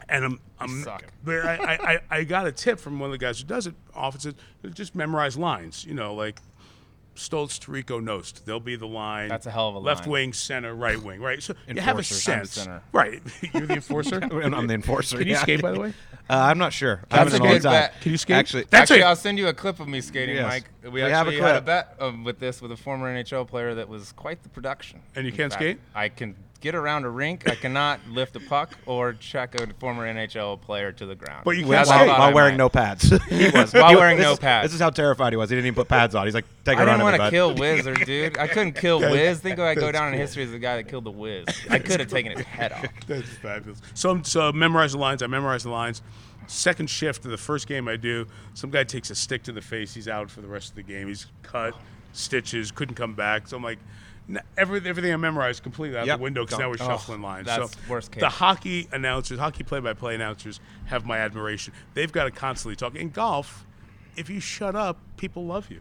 and 0.09 0.25
I'm, 0.25 0.41
I'm 0.59 0.83
but 1.25 1.45
I, 1.47 1.55
I, 1.55 1.93
I, 1.93 2.01
I 2.19 2.25
got 2.25 2.47
a 2.47 2.53
tip 2.53 2.81
from 2.81 2.99
one 2.99 3.09
of 3.09 3.13
the 3.13 3.19
guys 3.25 3.39
who 3.41 3.47
does 3.47 3.67
it 3.69 3.75
often 3.95 4.21
says 4.21 4.35
just 4.75 4.97
memorize 4.97 5.37
lines 5.39 5.85
you 5.85 5.95
know 5.95 6.13
like 6.13 6.41
Stoltz, 7.17 7.59
Tirico, 7.59 8.01
Knost. 8.03 8.45
They'll 8.45 8.61
be 8.61 8.77
the 8.77 8.87
line. 8.87 9.29
That's 9.29 9.47
a 9.47 9.51
hell 9.51 9.69
of 9.69 9.75
a 9.75 9.79
left 9.79 10.05
line. 10.07 10.13
wing, 10.13 10.33
center, 10.33 10.75
right 10.75 11.01
wing, 11.03 11.21
right. 11.21 11.43
So 11.43 11.55
you 11.69 11.81
have 11.81 11.97
a 11.97 11.99
Enforcers. 12.01 12.29
I'm 12.29 12.35
sense, 12.45 12.51
center. 12.53 12.83
right? 12.93 13.23
You're 13.55 13.67
the 13.67 13.75
enforcer. 13.75 14.19
And 14.19 14.55
I'm 14.55 14.67
the 14.67 14.75
enforcer. 14.75 15.19
Can 15.19 15.27
you 15.27 15.33
yeah. 15.35 15.43
skate, 15.43 15.63
by 15.63 15.73
the 15.73 15.81
way? 15.81 15.95
Uh, 16.29 16.35
I'm 16.35 16.59
not 16.59 16.73
sure. 16.73 17.03
I 17.11 17.17
That's 17.25 17.33
haven't 17.33 17.33
a 17.33 17.37
in 17.37 17.41
a 17.41 17.45
long 17.45 17.55
good 17.55 17.63
time. 17.63 17.73
bet. 17.73 18.01
Can 18.01 18.13
you 18.13 18.19
skate? 18.19 18.37
Actually, 18.37 18.63
That's 18.71 18.83
actually, 18.91 19.01
a- 19.03 19.07
I'll 19.09 19.17
send 19.17 19.39
you 19.39 19.49
a 19.49 19.53
clip 19.55 19.81
of 19.81 19.89
me 19.89 20.01
skating, 20.01 20.37
Yes. 20.37 20.49
Mike. 20.49 20.71
We, 20.85 20.91
We 20.91 21.01
have 21.01 21.11
a 21.11 21.15
actually 21.31 21.37
had 21.41 21.51
a 21.51 21.53
clip. 21.55 21.65
bet 21.67 21.97
um, 22.01 22.25
with 22.25 22.39
this 22.39 22.61
with 22.63 22.73
a 22.73 22.77
former 22.77 23.13
NHL 23.15 23.47
player 23.49 23.75
that 23.75 23.89
was 23.89 24.13
quite 24.13 24.43
the 24.43 24.49
production. 24.49 25.01
And 25.15 25.25
you 25.25 25.31
In 25.33 25.37
can't 25.37 25.53
fact, 25.53 25.63
skate? 25.63 25.79
I 25.95 26.09
can 26.09 26.35
get 26.67 26.75
around 26.75 27.05
a 27.05 27.09
rink. 27.09 27.49
I 27.49 27.55
cannot 27.55 28.01
lift 28.09 28.35
a 28.35 28.41
puck 28.41 28.77
or 28.87 29.13
check 29.13 29.55
a 29.55 29.67
former 29.75 30.05
NHL 30.13 30.61
player 30.61 30.91
to 30.93 31.07
the 31.07 31.15
ground. 31.15 31.43
But 31.45 31.53
you 31.57 31.65
can't 31.65 31.87
while, 31.87 32.07
while 32.09 32.35
wearing 32.35 32.55
might. 32.55 32.57
no 32.65 32.69
pads. 32.69 33.05
he 33.29 33.49
was 33.51 33.73
While 33.73 33.91
He- 33.91 33.97
wearing 34.01 34.17
this 34.17 34.25
no 34.27 34.33
is- 34.33 34.39
pads. 34.41 34.65
This 34.67 34.75
is 34.75 34.81
how 34.81 34.91
terrified 34.91 35.33
he 35.33 35.37
was. 35.37 35.49
He 35.49 35.55
didn't 35.57 35.67
even 35.69 35.77
put 35.77 35.89
pads 35.89 36.15
on. 36.17 36.27
He's 36.27 36.35
like, 36.35 36.45
take 36.65 36.77
it 36.79 36.83
I 36.83 36.85
didn't 36.87 37.03
want 37.03 37.17
to 37.17 37.31
kill 37.31 37.55
Wizard, 37.55 38.05
dude. 38.05 38.37
I 38.37 38.49
couldn't 38.49 38.73
kill 38.81 38.99
Wiz. 38.99 39.39
Think 39.39 39.61
I 39.61 39.75
go 39.77 39.93
down 39.93 40.13
in 40.13 40.19
history 40.19 40.43
as 40.43 40.51
the 40.51 40.59
guy 40.59 40.77
that 40.77 40.89
killed 40.89 41.05
the 41.05 41.11
Wiz. 41.13 41.45
I 41.71 41.79
could 41.79 42.01
have 42.01 42.11
taken 42.11 42.33
his 42.37 42.45
head 42.45 42.73
off. 42.73 42.87
That's 43.07 43.29
fabulous. 43.29 43.81
So, 43.95 44.21
so 44.23 44.53
memorize 44.53 44.93
the 44.93 44.99
lines. 44.99 45.23
I 45.23 45.29
memorize 45.29 45.63
the 45.63 45.71
lines. 45.71 46.03
Second 46.49 46.91
shift 46.91 47.25
of 47.25 47.31
the 47.31 47.37
first 47.37 47.67
game 47.69 47.87
I 47.89 47.97
do, 47.97 48.27
some 48.55 48.71
guy 48.71 48.83
takes 48.85 49.11
a 49.11 49.15
stick 49.15 49.43
to 49.45 49.53
the 49.53 49.61
face. 49.63 49.95
He's 49.95 50.09
out 50.09 50.31
for 50.31 50.41
the 50.41 50.49
rest 50.49 50.71
of 50.71 50.75
the 50.77 50.83
game. 50.83 51.09
He's 51.09 51.27
cut, 51.43 51.75
stitches, 52.13 52.71
couldn't 52.71 52.95
come 52.97 53.15
back. 53.15 53.49
So 53.49 53.57
I'm 53.57 53.63
like, 53.63 53.79
every, 54.57 54.81
everything 54.87 55.13
I 55.13 55.17
memorized 55.17 55.63
completely 55.63 55.99
out 55.99 56.07
Yep. 56.07 56.19
the 56.19 56.23
window 56.23 56.45
because 56.45 56.59
now 56.59 56.69
we're 56.69 56.77
Oh, 56.81 56.87
shuffling 56.87 57.23
lines. 57.23 57.47
that's 57.47 57.73
so 57.73 57.79
worst 57.89 58.11
case. 58.13 58.21
the 58.21 58.29
hockey 58.29 58.89
announcers, 58.93 59.39
hockey 59.39 59.63
play-by-play 59.65 60.15
announcers 60.15 60.61
have 60.87 61.05
my 61.07 61.19
admiration. 61.19 61.73
They've 61.95 62.11
got 62.13 62.25
to 62.25 62.31
constantly 62.31 62.77
talk. 62.77 62.95
In 62.97 63.11
golf, 63.11 63.65
if 64.17 64.29
you 64.31 64.41
shut 64.41 64.75
up, 64.75 64.99
people 65.17 65.45
love 65.47 65.71
you. 65.71 65.81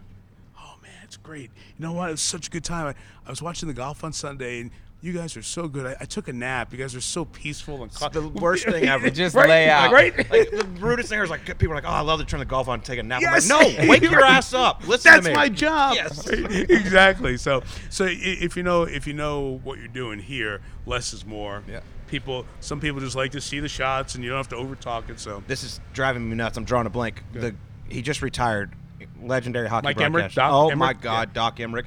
Oh 0.58 0.74
man, 0.82 0.92
it's 1.04 1.16
great. 1.16 1.50
You 1.78 1.84
know 1.86 1.92
what? 1.92 2.08
It 2.08 2.12
was 2.12 2.20
such 2.20 2.46
a 2.48 2.50
good 2.50 2.64
time. 2.64 2.86
I, 2.86 2.94
I 3.26 3.30
was 3.30 3.42
watching 3.42 3.66
the 3.68 3.74
golf 3.74 4.04
on 4.04 4.12
Sunday, 4.12 4.60
and 4.60 4.70
you 5.00 5.12
guys 5.12 5.36
are 5.36 5.42
so 5.42 5.68
good. 5.68 5.86
I, 5.86 5.96
I 6.00 6.04
took 6.04 6.28
a 6.28 6.32
nap. 6.32 6.72
You 6.72 6.78
guys 6.78 6.94
are 6.94 7.00
so 7.00 7.24
peaceful 7.24 7.82
and 7.82 7.92
calm. 7.92 8.10
the 8.12 8.28
worst 8.40 8.64
thing 8.64 8.84
ever. 8.84 9.10
Just 9.10 9.34
right? 9.34 9.48
lay 9.48 9.68
out. 9.68 9.92
Right? 9.92 10.16
Like, 10.16 10.50
the 10.50 10.66
rudest 10.78 11.10
thing 11.10 11.20
is 11.20 11.30
like 11.30 11.44
people 11.44 11.72
are 11.72 11.74
like, 11.76 11.84
oh, 11.84 11.88
I 11.88 12.00
love 12.00 12.18
to 12.20 12.26
turn 12.26 12.40
the 12.40 12.46
golf 12.46 12.68
on 12.68 12.74
and 12.74 12.84
take 12.84 12.98
a 12.98 13.02
nap. 13.02 13.20
Yes. 13.20 13.50
I'm 13.50 13.58
like, 13.58 13.78
no, 13.78 13.88
wake 13.88 14.02
your 14.02 14.24
ass 14.24 14.54
up. 14.54 14.86
Listen 14.86 15.12
That's 15.12 15.26
to 15.26 15.30
me. 15.30 15.36
my 15.36 15.48
job. 15.48 15.94
Yes. 15.94 16.26
exactly. 16.30 17.36
So, 17.36 17.62
so 17.90 18.06
if 18.08 18.56
you 18.56 18.62
know 18.62 18.82
if 18.82 19.06
you 19.06 19.12
know 19.12 19.60
what 19.64 19.78
you're 19.78 19.88
doing 19.88 20.18
here, 20.18 20.60
less 20.86 21.12
is 21.12 21.24
more. 21.24 21.62
Yeah. 21.68 21.80
People, 22.08 22.46
some 22.60 22.80
people 22.80 23.00
just 23.00 23.16
like 23.16 23.32
to 23.32 23.40
see 23.40 23.58
the 23.58 23.68
shots, 23.68 24.14
and 24.14 24.22
you 24.22 24.30
don't 24.30 24.36
have 24.36 24.48
to 24.50 24.56
over 24.56 24.76
talk 24.76 25.10
it. 25.10 25.18
So, 25.18 25.42
This 25.48 25.64
is 25.64 25.80
driving 25.92 26.28
me 26.28 26.36
nuts. 26.36 26.56
I'm 26.56 26.64
drawing 26.64 26.86
a 26.86 26.90
blank. 26.90 27.24
The 27.32 27.56
he 27.88 28.02
just 28.02 28.22
retired, 28.22 28.72
legendary 29.20 29.68
hockey 29.68 29.86
Mike 29.86 29.96
Emrick. 29.98 30.34
Doc 30.34 30.52
oh 30.52 30.74
my 30.74 30.94
Emrick? 30.94 31.00
God, 31.00 31.32
Doc 31.32 31.56
Emrick. 31.58 31.86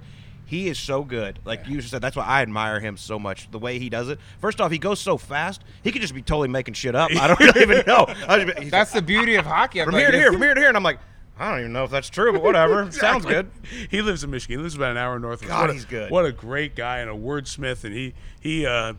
He 0.50 0.68
is 0.68 0.80
so 0.80 1.04
good. 1.04 1.38
Like 1.46 1.68
you 1.68 1.80
said, 1.82 2.02
that's 2.02 2.16
why 2.16 2.26
I 2.26 2.42
admire 2.42 2.80
him 2.80 2.98
so 2.98 3.20
much. 3.20 3.52
The 3.52 3.60
way 3.60 3.78
he 3.78 3.88
does 3.88 4.10
it. 4.10 4.18
First 4.42 4.60
off, 4.60 4.72
he 4.72 4.80
goes 4.80 5.00
so 5.00 5.16
fast. 5.18 5.64
He 5.84 5.92
could 5.92 6.02
just 6.02 6.16
be 6.16 6.24
totally 6.24 6.48
making 6.48 6.74
shit 6.74 6.96
up. 6.96 7.12
I 7.16 7.28
don't 7.28 7.40
really 7.40 7.62
even 7.74 7.84
know. 7.88 8.06
I 8.28 8.40
just 8.44 8.56
be- 8.58 8.64
he's 8.64 8.72
That's 8.72 8.92
the 8.92 9.02
beauty 9.04 9.36
of 9.36 9.46
hockey. 9.46 9.80
I 9.82 9.86
from 9.86 9.94
feel 9.94 10.00
here 10.02 10.12
to 10.12 10.18
here, 10.18 10.32
from 10.34 10.42
here 10.42 10.54
to 10.56 10.60
here, 10.60 10.68
and 10.70 10.76
I'm 10.78 10.82
like, 10.84 10.98
I 11.38 11.52
don't 11.52 11.60
even 11.60 11.72
know 11.74 11.84
if 11.84 11.92
that's 11.92 12.10
true, 12.10 12.34
but 12.34 12.42
whatever. 12.42 12.92
Sounds 12.92 13.26
good. 13.26 13.52
He 13.92 14.02
lives 14.02 14.24
in 14.24 14.32
Michigan. 14.32 14.58
He 14.60 14.64
lives 14.64 14.76
about 14.76 14.90
an 14.92 14.98
hour 14.98 15.20
north 15.20 15.44
of. 15.44 15.48
God, 15.48 15.62
What 15.62 15.70
a- 15.70 15.74
he's 15.74 15.86
good. 15.86 16.12
What 16.12 16.26
a 16.26 16.32
great 16.32 16.76
guy 16.76 16.98
and 16.98 17.10
a 17.10 17.14
wordsmith, 17.14 17.84
and 17.84 17.94
he 17.94 18.14
he 18.40 18.66
uh, 18.66 18.94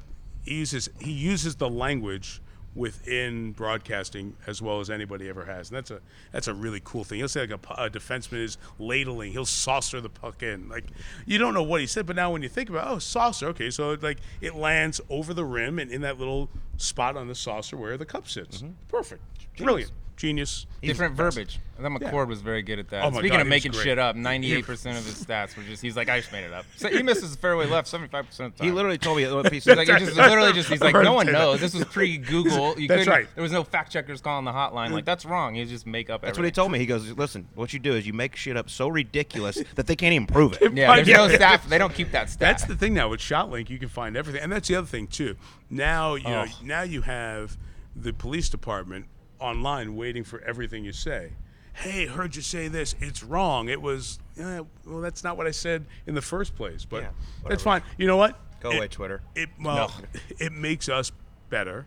he 0.45 0.55
uses 0.55 0.89
he 1.01 1.11
uses 1.11 1.57
the 1.57 1.69
language 1.69 2.41
within 2.75 3.53
broadcasting 3.53 4.37
as 4.47 4.63
well 4.63 4.81
as 4.81 4.91
anybody 4.91 5.29
ever 5.29 5.45
has, 5.45 5.71
and 5.71 5.77
that's 5.77 5.91
a 5.91 6.01
that's 6.33 6.49
a 6.49 6.55
really 6.55 6.81
cool 6.83 7.05
thing. 7.05 7.19
He'll 7.19 7.29
say 7.29 7.47
like 7.47 7.51
a, 7.51 7.85
a 7.85 7.91
defenseman 7.91 8.45
is 8.45 8.59
ladling, 8.79 9.33
he'll 9.33 9.47
saucer 9.47 10.01
the 10.01 10.09
puck 10.09 10.43
in. 10.43 10.69
Like 10.69 10.85
you 11.27 11.39
don't 11.39 11.55
know 11.55 11.63
what 11.63 11.81
he 11.81 11.87
said, 11.87 12.07
but 12.07 12.17
now 12.17 12.31
when 12.33 12.43
you 12.43 12.49
think 12.49 12.71
about 12.71 12.89
oh 12.89 12.99
saucer, 12.99 13.49
okay, 13.49 13.71
so 13.71 13.97
like 14.01 14.19
it 14.41 14.55
lands 14.55 15.01
over 15.09 15.35
the 15.35 15.45
rim 15.45 15.79
and 15.79 15.91
in 15.91 16.03
that 16.03 16.19
little 16.19 16.49
spot 16.81 17.17
on 17.17 17.29
the 17.29 17.35
saucer 17.35 17.77
where 17.77 17.97
the 17.97 18.07
cup 18.07 18.29
sits. 18.29 18.59
Mm-hmm. 18.59 18.73
Perfect, 18.89 19.23
brilliant. 19.57 19.93
genius. 20.17 20.67
Different 20.83 21.17
the 21.17 21.23
best. 21.25 21.35
verbiage. 21.37 21.61
I 21.79 21.83
thought 21.83 22.01
Yeah. 22.03 22.11
McCord 22.11 22.29
was 22.29 22.41
very 22.43 22.61
good 22.63 22.79
at 22.79 22.89
that. 22.91 23.05
Oh 23.05 23.11
my 23.11 23.19
Speaking 23.21 23.39
God, 23.39 23.41
of 23.43 23.47
making 23.49 23.73
shit 23.73 23.99
up, 23.99 24.15
98% 24.17 24.69
of 24.99 25.05
his 25.07 25.25
stats 25.27 25.57
were 25.57 25.63
just, 25.63 25.81
he's 25.81 25.97
like, 25.97 26.11
I 26.11 26.21
just 26.21 26.31
made 26.31 26.45
it 26.45 26.53
up. 26.53 26.67
So 26.77 26.89
he 26.91 27.03
misses 27.03 27.33
the 27.35 27.39
fairway 27.41 27.67
left 27.67 27.91
75% 27.91 28.13
of 28.19 28.29
the 28.37 28.39
time. 28.51 28.53
He 28.61 28.71
literally 28.71 28.99
told 28.99 29.17
me 29.17 29.25
a 29.25 29.43
piece 29.45 29.65
He's 29.65 29.69
of 29.69 29.79
like, 29.79 29.87
just 29.89 30.15
literally 30.17 30.53
just, 30.53 30.69
he's 30.69 30.81
like, 30.83 30.95
no 30.95 31.15
one 31.15 31.27
him 31.27 31.33
say 31.35 31.39
that. 31.39 31.45
knows. 31.45 31.61
This 31.61 31.73
was 31.75 31.85
pre 31.85 32.19
Google. 32.19 32.75
That's 32.89 33.07
right. 33.07 33.27
There 33.35 33.43
was 33.43 33.53
no 33.53 33.65
fact 33.65 33.93
checkers 33.93 34.21
calling 34.21 34.45
the 34.45 34.53
hotline. 34.53 34.91
Like, 34.91 35.07
that's 35.07 35.25
wrong. 35.25 35.55
You 35.55 35.65
just 35.65 35.87
make 35.87 36.11
up 36.11 36.21
That's 36.21 36.37
what 36.39 36.45
he 36.45 36.51
told 36.51 36.71
me. 36.73 36.79
He 36.79 36.85
goes, 36.87 37.11
"Listen, 37.13 37.49
what 37.55 37.73
you 37.73 37.79
do 37.79 37.95
is 37.95 38.07
you 38.07 38.13
make 38.13 38.37
shit 38.37 38.57
up 38.59 38.69
so 38.69 38.89
ridiculous 38.89 39.63
that 39.77 39.87
they 39.87 39.97
can't 39.97 40.13
even 40.13 40.27
prove 40.27 40.59
it." 40.61 40.73
Yeah, 40.75 40.95
there's 40.97 41.09
no 41.09 41.29
staff. 41.29 41.67
They 41.69 41.79
don't 41.79 41.95
keep 41.95 42.11
that 42.13 42.29
stat. 42.29 42.41
That's 42.41 42.65
the 42.65 42.77
thing 42.77 42.93
now 42.95 43.09
with 43.09 43.21
ShotLink, 43.21 43.71
you 43.71 43.79
can 43.79 43.89
find 43.89 44.17
everything, 44.19 44.43
and 44.43 44.53
that's 44.53 44.69
the 44.69 44.75
other 44.77 44.87
thing 44.87 45.07
too. 45.07 45.37
Now 45.71 46.15
you 46.17 46.25
know, 46.25 46.45
Oh. 46.49 46.59
now 46.65 46.83
you 46.83 47.03
have 47.03 47.57
the 47.95 48.13
police 48.13 48.49
department 48.49 49.07
online 49.39 49.97
waiting 49.97 50.25
for 50.25 50.41
everything 50.43 50.85
you 50.85 50.93
say. 50.93 51.33
Hey, 51.73 52.07
heard 52.07 52.35
you 52.37 52.43
say 52.43 52.69
this. 52.69 52.95
It's 53.01 53.23
wrong. 53.23 53.69
It 53.69 53.81
was. 53.81 54.19
eh, 54.39 54.61
well, 54.85 55.01
that's 55.01 55.23
not 55.23 55.37
what 55.37 55.47
I 55.47 55.51
said 55.53 55.87
in 56.07 56.15
the 56.15 56.23
first 56.23 56.57
place. 56.57 56.85
But 56.85 57.03
Yeah, 57.05 57.09
that's 57.11 57.43
whatever. 57.43 57.61
fine. 57.61 57.83
You 57.97 58.07
know 58.07 58.17
what? 58.17 58.39
Go 58.61 58.71
It- 58.73 58.77
away, 58.77 58.89
Twitter. 58.89 59.23
It 59.35 59.49
well, 59.61 59.93
it 60.39 60.53
makes 60.53 60.89
us 60.89 61.13
better 61.49 61.87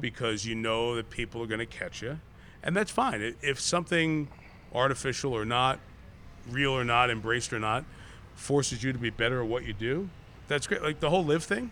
because 0.00 0.46
you 0.46 0.54
know 0.54 0.94
that 0.96 1.10
people 1.10 1.42
are 1.42 1.46
going 1.46 1.58
to 1.60 1.66
catch 1.66 2.00
you, 2.02 2.18
and 2.62 2.74
that's 2.76 2.90
fine. 2.90 3.22
I- 3.22 3.34
If 3.42 3.60
something 3.60 4.28
artificial 4.74 5.32
or 5.32 5.44
not, 5.44 5.78
real 6.48 6.70
or 6.72 6.84
not, 6.84 7.10
embraced 7.10 7.52
or 7.52 7.58
not, 7.58 7.84
forces 8.34 8.82
you 8.82 8.92
to 8.92 8.98
be 8.98 9.10
better 9.10 9.42
at 9.42 9.48
what 9.48 9.64
you 9.64 9.72
do, 9.72 10.08
that's 10.48 10.66
great. 10.66 10.82
Like 10.82 11.00
the 11.00 11.10
whole 11.10 11.24
live 11.24 11.44
thing. 11.44 11.70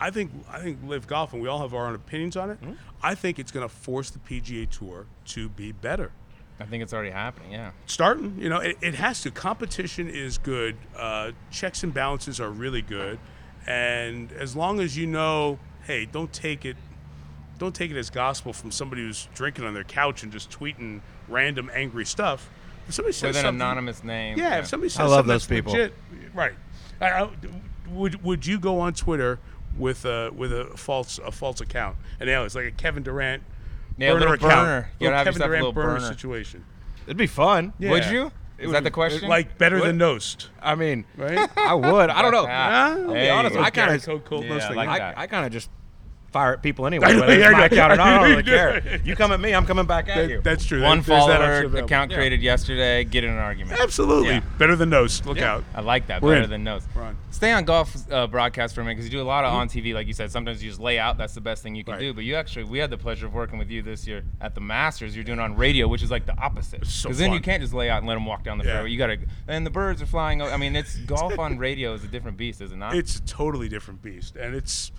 I 0.00 0.10
think 0.10 0.30
I 0.50 0.60
think 0.60 0.78
live 0.86 1.06
golf, 1.06 1.32
and 1.32 1.42
we 1.42 1.48
all 1.48 1.60
have 1.60 1.74
our 1.74 1.86
own 1.86 1.94
opinions 1.94 2.36
on 2.36 2.50
it. 2.50 2.58
I 3.02 3.14
think 3.14 3.38
it's 3.38 3.52
going 3.52 3.68
to 3.68 3.74
force 3.74 4.10
the 4.10 4.18
PGA 4.18 4.68
Tour 4.68 5.06
to 5.26 5.48
be 5.48 5.72
better 5.72 6.12
I 6.60 6.64
think 6.64 6.82
it's 6.82 6.92
already 6.92 7.10
happening. 7.10 7.52
Yeah. 7.52 7.70
starting. 7.86 8.36
You 8.38 8.48
know, 8.48 8.58
it, 8.58 8.76
it 8.80 8.94
has 8.94 9.22
to. 9.22 9.30
Competition 9.30 10.08
is 10.08 10.38
good. 10.38 10.76
Uh, 10.96 11.32
checks 11.50 11.82
and 11.84 11.94
balances 11.94 12.40
are 12.40 12.50
really 12.50 12.82
good, 12.82 13.18
and 13.66 14.32
as 14.32 14.56
long 14.56 14.80
as 14.80 14.96
you 14.96 15.06
know, 15.06 15.58
hey, 15.84 16.06
don't 16.06 16.32
take 16.32 16.64
it, 16.64 16.76
don't 17.58 17.74
take 17.74 17.90
it 17.90 17.96
as 17.96 18.10
gospel 18.10 18.52
from 18.52 18.70
somebody 18.70 19.02
who's 19.02 19.28
drinking 19.34 19.64
on 19.64 19.74
their 19.74 19.84
couch 19.84 20.22
and 20.22 20.32
just 20.32 20.50
tweeting 20.50 21.00
random 21.28 21.70
angry 21.72 22.04
stuff. 22.04 22.50
If 22.88 22.94
somebody 22.94 23.12
says 23.12 23.36
With 23.36 23.44
an 23.44 23.54
anonymous 23.54 24.02
name. 24.02 24.38
yeah, 24.38 24.58
if 24.58 24.66
somebody 24.66 24.88
says 24.88 25.00
I 25.00 25.04
love 25.04 25.12
something 25.26 25.28
those 25.28 25.46
people. 25.46 25.72
legit, 25.72 25.94
right? 26.34 26.54
I, 27.00 27.10
I, 27.10 27.30
would 27.90 28.22
would 28.24 28.46
you 28.46 28.58
go 28.58 28.80
on 28.80 28.94
Twitter 28.94 29.38
with 29.76 30.04
a 30.04 30.30
with 30.34 30.52
a 30.52 30.64
false 30.76 31.18
a 31.18 31.30
false 31.32 31.60
account? 31.60 31.96
And 32.20 32.28
now 32.28 32.44
it's 32.44 32.54
like 32.54 32.66
a 32.66 32.70
Kevin 32.70 33.02
Durant 33.02 33.42
Yeah, 33.96 34.12
burner 34.12 34.34
account, 34.34 34.40
burner. 34.40 34.90
You 35.00 35.06
gotta 35.06 35.16
have 35.16 35.24
Kevin 35.26 35.40
Durant 35.42 35.52
little 35.62 35.72
burner, 35.72 35.94
burner. 36.00 36.06
situation. 36.06 36.64
It'd 37.06 37.16
be 37.16 37.26
fun. 37.26 37.72
Yeah. 37.78 37.90
Would 37.90 38.06
you? 38.06 38.32
Is 38.58 38.72
that 38.72 38.82
the 38.82 38.90
question? 38.90 39.28
Like 39.28 39.56
better 39.56 39.80
than 39.80 39.98
Knost, 39.98 40.48
I 40.60 40.74
mean, 40.74 41.04
right? 41.16 41.48
I 41.56 41.74
would. 41.74 42.10
I 42.10 42.22
don't 42.22 42.32
know. 42.32 42.46
Ah, 42.50 42.90
I'll 42.94 43.12
be 43.14 43.30
honest. 43.30 43.56
I 43.56 43.70
kinda- 43.70 43.98
Gary 43.98 44.00
Cole- 44.00 44.18
Cole 44.18 44.44
Yeah, 44.44 44.50
Knost 44.50 44.62
I 44.62 44.68
thing. 44.68 44.76
like 44.76 44.88
I. 45.00 45.14
I 45.16 45.26
kind 45.28 45.46
of 45.46 45.52
just 45.52 45.70
fire 46.30 46.52
at 46.54 46.62
people 46.62 46.86
anyway. 46.86 47.06
I 47.08 47.12
know, 47.12 47.20
Whether 47.20 47.32
it's 47.34 47.40
yeah, 47.42 47.48
I 47.48 47.52
my 47.52 47.58
know. 47.60 47.64
account 47.64 47.92
or 47.92 47.96
not, 47.96 48.06
I 48.06 48.14
don't 48.14 48.22
You 48.28 48.36
really 48.36 48.42
care. 48.82 49.00
You 49.04 49.16
come 49.16 49.32
at 49.32 49.40
me, 49.40 49.54
I'm 49.54 49.64
coming 49.66 49.86
back 49.86 50.08
at 50.08 50.16
That- 50.16 50.28
you. 50.30 50.40
that's 50.42 50.64
true. 50.64 50.82
One 50.82 50.98
There's 50.98 51.06
that 51.06 51.20
follower 51.40 51.64
option 51.66 51.76
account 51.84 52.12
created 52.12 52.42
yesterday. 52.42 53.04
Get 53.04 53.24
in 53.24 53.30
an 53.30 53.38
argument. 53.38 53.80
Absolutely 53.80 54.28
Yeah. 54.34 54.40
better 54.58 54.76
than 54.76 54.90
Knost. 54.90 55.24
Look 55.26 55.38
Yeah. 55.38 55.54
out. 55.54 55.64
I 55.74 55.80
like 55.80 56.06
that 56.08 56.20
We're 56.22 56.32
better 56.34 56.44
in. 56.44 56.50
than 56.50 56.64
nose. 56.64 56.82
We're 56.94 57.02
on. 57.02 57.16
Stay 57.30 57.52
on 57.52 57.64
golf 57.64 57.94
uh, 58.10 58.26
broadcast 58.26 58.74
for 58.74 58.80
a 58.80 58.84
minute 58.84 58.96
because 58.96 59.04
you 59.06 59.10
do 59.18 59.22
a 59.22 59.24
lot 59.26 59.44
of 59.44 59.52
on 59.54 59.68
TV, 59.68 59.94
like 59.94 60.06
you 60.06 60.12
said. 60.12 60.30
Sometimes 60.32 60.62
you 60.62 60.68
just 60.70 60.80
lay 60.80 60.98
out. 60.98 61.18
That's 61.18 61.34
the 61.34 61.40
best 61.40 61.62
thing 61.62 61.74
you 61.74 61.84
can 61.84 61.94
Right. 61.94 62.00
do. 62.00 62.12
But 62.12 62.24
you 62.24 62.34
actually, 62.34 62.64
we 62.64 62.78
had 62.78 62.90
the 62.90 62.98
pleasure 62.98 63.26
of 63.26 63.32
working 63.34 63.58
with 63.58 63.70
you 63.70 63.80
this 63.82 64.06
year 64.06 64.22
at 64.40 64.54
the 64.54 64.60
Masters. 64.60 65.14
You're 65.14 65.24
doing 65.24 65.38
on 65.38 65.54
radio, 65.56 65.86
which 65.88 66.02
is 66.02 66.10
like 66.10 66.26
the 66.26 66.36
opposite. 66.38 66.80
Because 66.80 66.94
so 66.94 67.08
then 67.10 67.32
you 67.32 67.40
can't 67.40 67.62
just 67.62 67.72
lay 67.74 67.88
out 67.90 67.98
and 67.98 68.06
let 68.06 68.14
them 68.14 68.26
walk 68.26 68.42
down 68.44 68.58
the 68.58 68.64
Yeah. 68.64 68.72
fairway. 68.74 68.90
You 68.90 68.98
gotta, 68.98 69.18
and 69.46 69.64
the 69.64 69.70
birds 69.70 70.02
are 70.02 70.06
flying. 70.06 70.42
I 70.42 70.56
mean, 70.56 70.74
it's 70.76 70.96
golf 71.06 71.38
on 71.38 71.58
radio 71.58 71.92
is 71.94 72.02
a 72.04 72.08
different 72.08 72.36
beast, 72.36 72.60
is 72.60 72.72
it 72.72 72.76
not? 72.76 72.94
it's 72.94 73.16
a 73.16 73.22
totally 73.22 73.68
different 73.68 74.02
beast 74.02 74.34
and 74.36 74.54
it's 74.54 74.90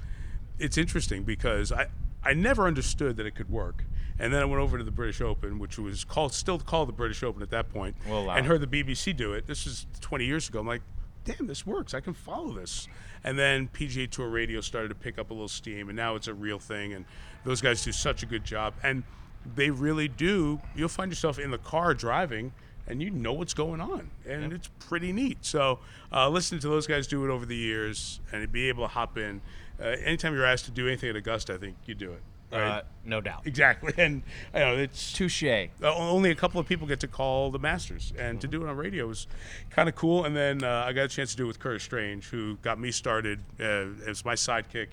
it's 0.60 0.78
interesting 0.78 1.24
because 1.24 1.72
i 1.72 1.88
i 2.24 2.34
never 2.34 2.68
understood 2.68 3.18
that 3.18 3.26
it 3.26 3.36
could 3.36 3.50
work. 3.50 3.84
And 4.22 4.34
then 4.34 4.42
i 4.42 4.46
went 4.46 4.62
over 4.62 4.78
to 4.78 4.84
the 4.84 4.92
british 4.92 5.22
open 5.22 5.60
which 5.60 5.78
was 5.78 6.04
called 6.04 6.34
still 6.34 6.60
called 6.60 6.90
the 6.90 6.94
british 6.94 7.24
open 7.24 7.42
at 7.42 7.50
that 7.52 7.70
point 7.70 7.96
We'll 8.08 8.20
allow 8.20 8.36
and 8.36 8.46
heard 8.46 8.62
the 8.62 8.68
bbc 8.68 9.16
do 9.16 9.34
it. 9.34 9.48
This 9.48 9.66
is 9.66 9.88
20 10.02 10.26
years 10.26 10.50
ago. 10.50 10.60
I'm 10.60 10.68
like 10.68 10.82
damn 11.26 11.48
this 11.48 11.66
works. 11.66 11.94
I 11.94 12.00
can 12.00 12.14
follow 12.14 12.52
this. 12.54 12.88
And 13.24 13.38
then 13.38 13.70
pga 13.70 14.10
tour 14.10 14.30
radio 14.30 14.62
started 14.62 14.90
to 14.90 14.96
pick 14.96 15.18
up 15.18 15.30
a 15.30 15.34
little 15.34 15.48
steam 15.48 15.90
and 15.90 15.96
now 15.96 16.16
it's 16.16 16.28
a 16.28 16.34
real 16.34 16.60
thing 16.60 16.94
and 16.94 17.06
those 17.46 17.62
guys 17.62 17.84
do 17.84 17.92
such 17.92 18.24
a 18.24 18.26
good 18.26 18.44
job. 18.44 18.74
And 18.84 19.04
they 19.56 19.70
really 19.70 20.08
do. 20.08 20.60
You'll 20.76 20.90
find 20.90 21.12
yourself 21.12 21.40
in 21.40 21.52
the 21.52 21.58
car 21.58 21.94
driving 21.94 22.52
and 22.90 23.02
you 23.02 23.12
know 23.12 23.34
what's 23.34 23.54
going 23.54 23.80
on, 23.80 24.10
and 24.28 24.52
it's 24.52 24.68
pretty 24.80 25.14
neat. 25.14 25.46
So, 25.46 25.80
uh, 26.12 26.28
listening 26.28 26.60
to 26.62 26.68
those 26.68 26.88
guys 26.88 27.06
do 27.06 27.24
it 27.24 27.30
over 27.30 27.46
the 27.46 27.56
years 27.56 28.20
and 28.32 28.52
be 28.52 28.68
able 28.68 28.84
to 28.84 28.88
hop 28.88 29.16
in, 29.16 29.42
uh, 29.82 29.86
anytime 30.04 30.34
you're 30.34 30.46
asked 30.46 30.66
to 30.66 30.72
do 30.72 30.88
anything 30.88 31.10
at 31.10 31.16
Augusta, 31.16 31.54
I 31.54 31.58
think 31.58 31.76
you 31.86 31.96
do 31.96 32.12
it. 32.12 32.22
Right? 32.52 32.62
Uh, 32.62 32.82
no 33.06 33.22
doubt. 33.22 33.46
exactly, 33.46 33.94
and 33.98 34.24
you 34.54 34.60
know 34.60 34.76
it's 34.76 35.14
Touche. 35.14 35.44
uh, 35.44 35.68
only 35.84 36.32
a 36.32 36.36
couple 36.36 36.60
of 36.60 36.68
people 36.68 36.88
get 36.88 37.00
to 37.02 37.08
call 37.08 37.52
the 37.52 37.60
Masters, 37.60 38.12
and 38.18 38.42
to 38.42 38.48
do 38.48 38.64
it 38.64 38.70
on 38.70 38.76
radio 38.76 39.06
was 39.08 39.28
kind 39.70 39.88
of 39.88 39.96
cool. 39.96 40.26
And 40.26 40.36
then 40.36 40.64
uh, 40.64 40.86
I 40.88 40.94
got 40.94 41.04
a 41.04 41.08
chance 41.08 41.32
to 41.32 41.38
do 41.38 41.44
it 41.44 41.48
with 41.48 41.60
Curtis 41.60 41.84
Strange, 41.84 42.26
who 42.26 42.58
got 42.58 42.80
me 42.80 42.92
started 42.92 43.42
uh, 43.60 43.86
as 44.08 44.26
my 44.26 44.34
sidekick 44.34 44.88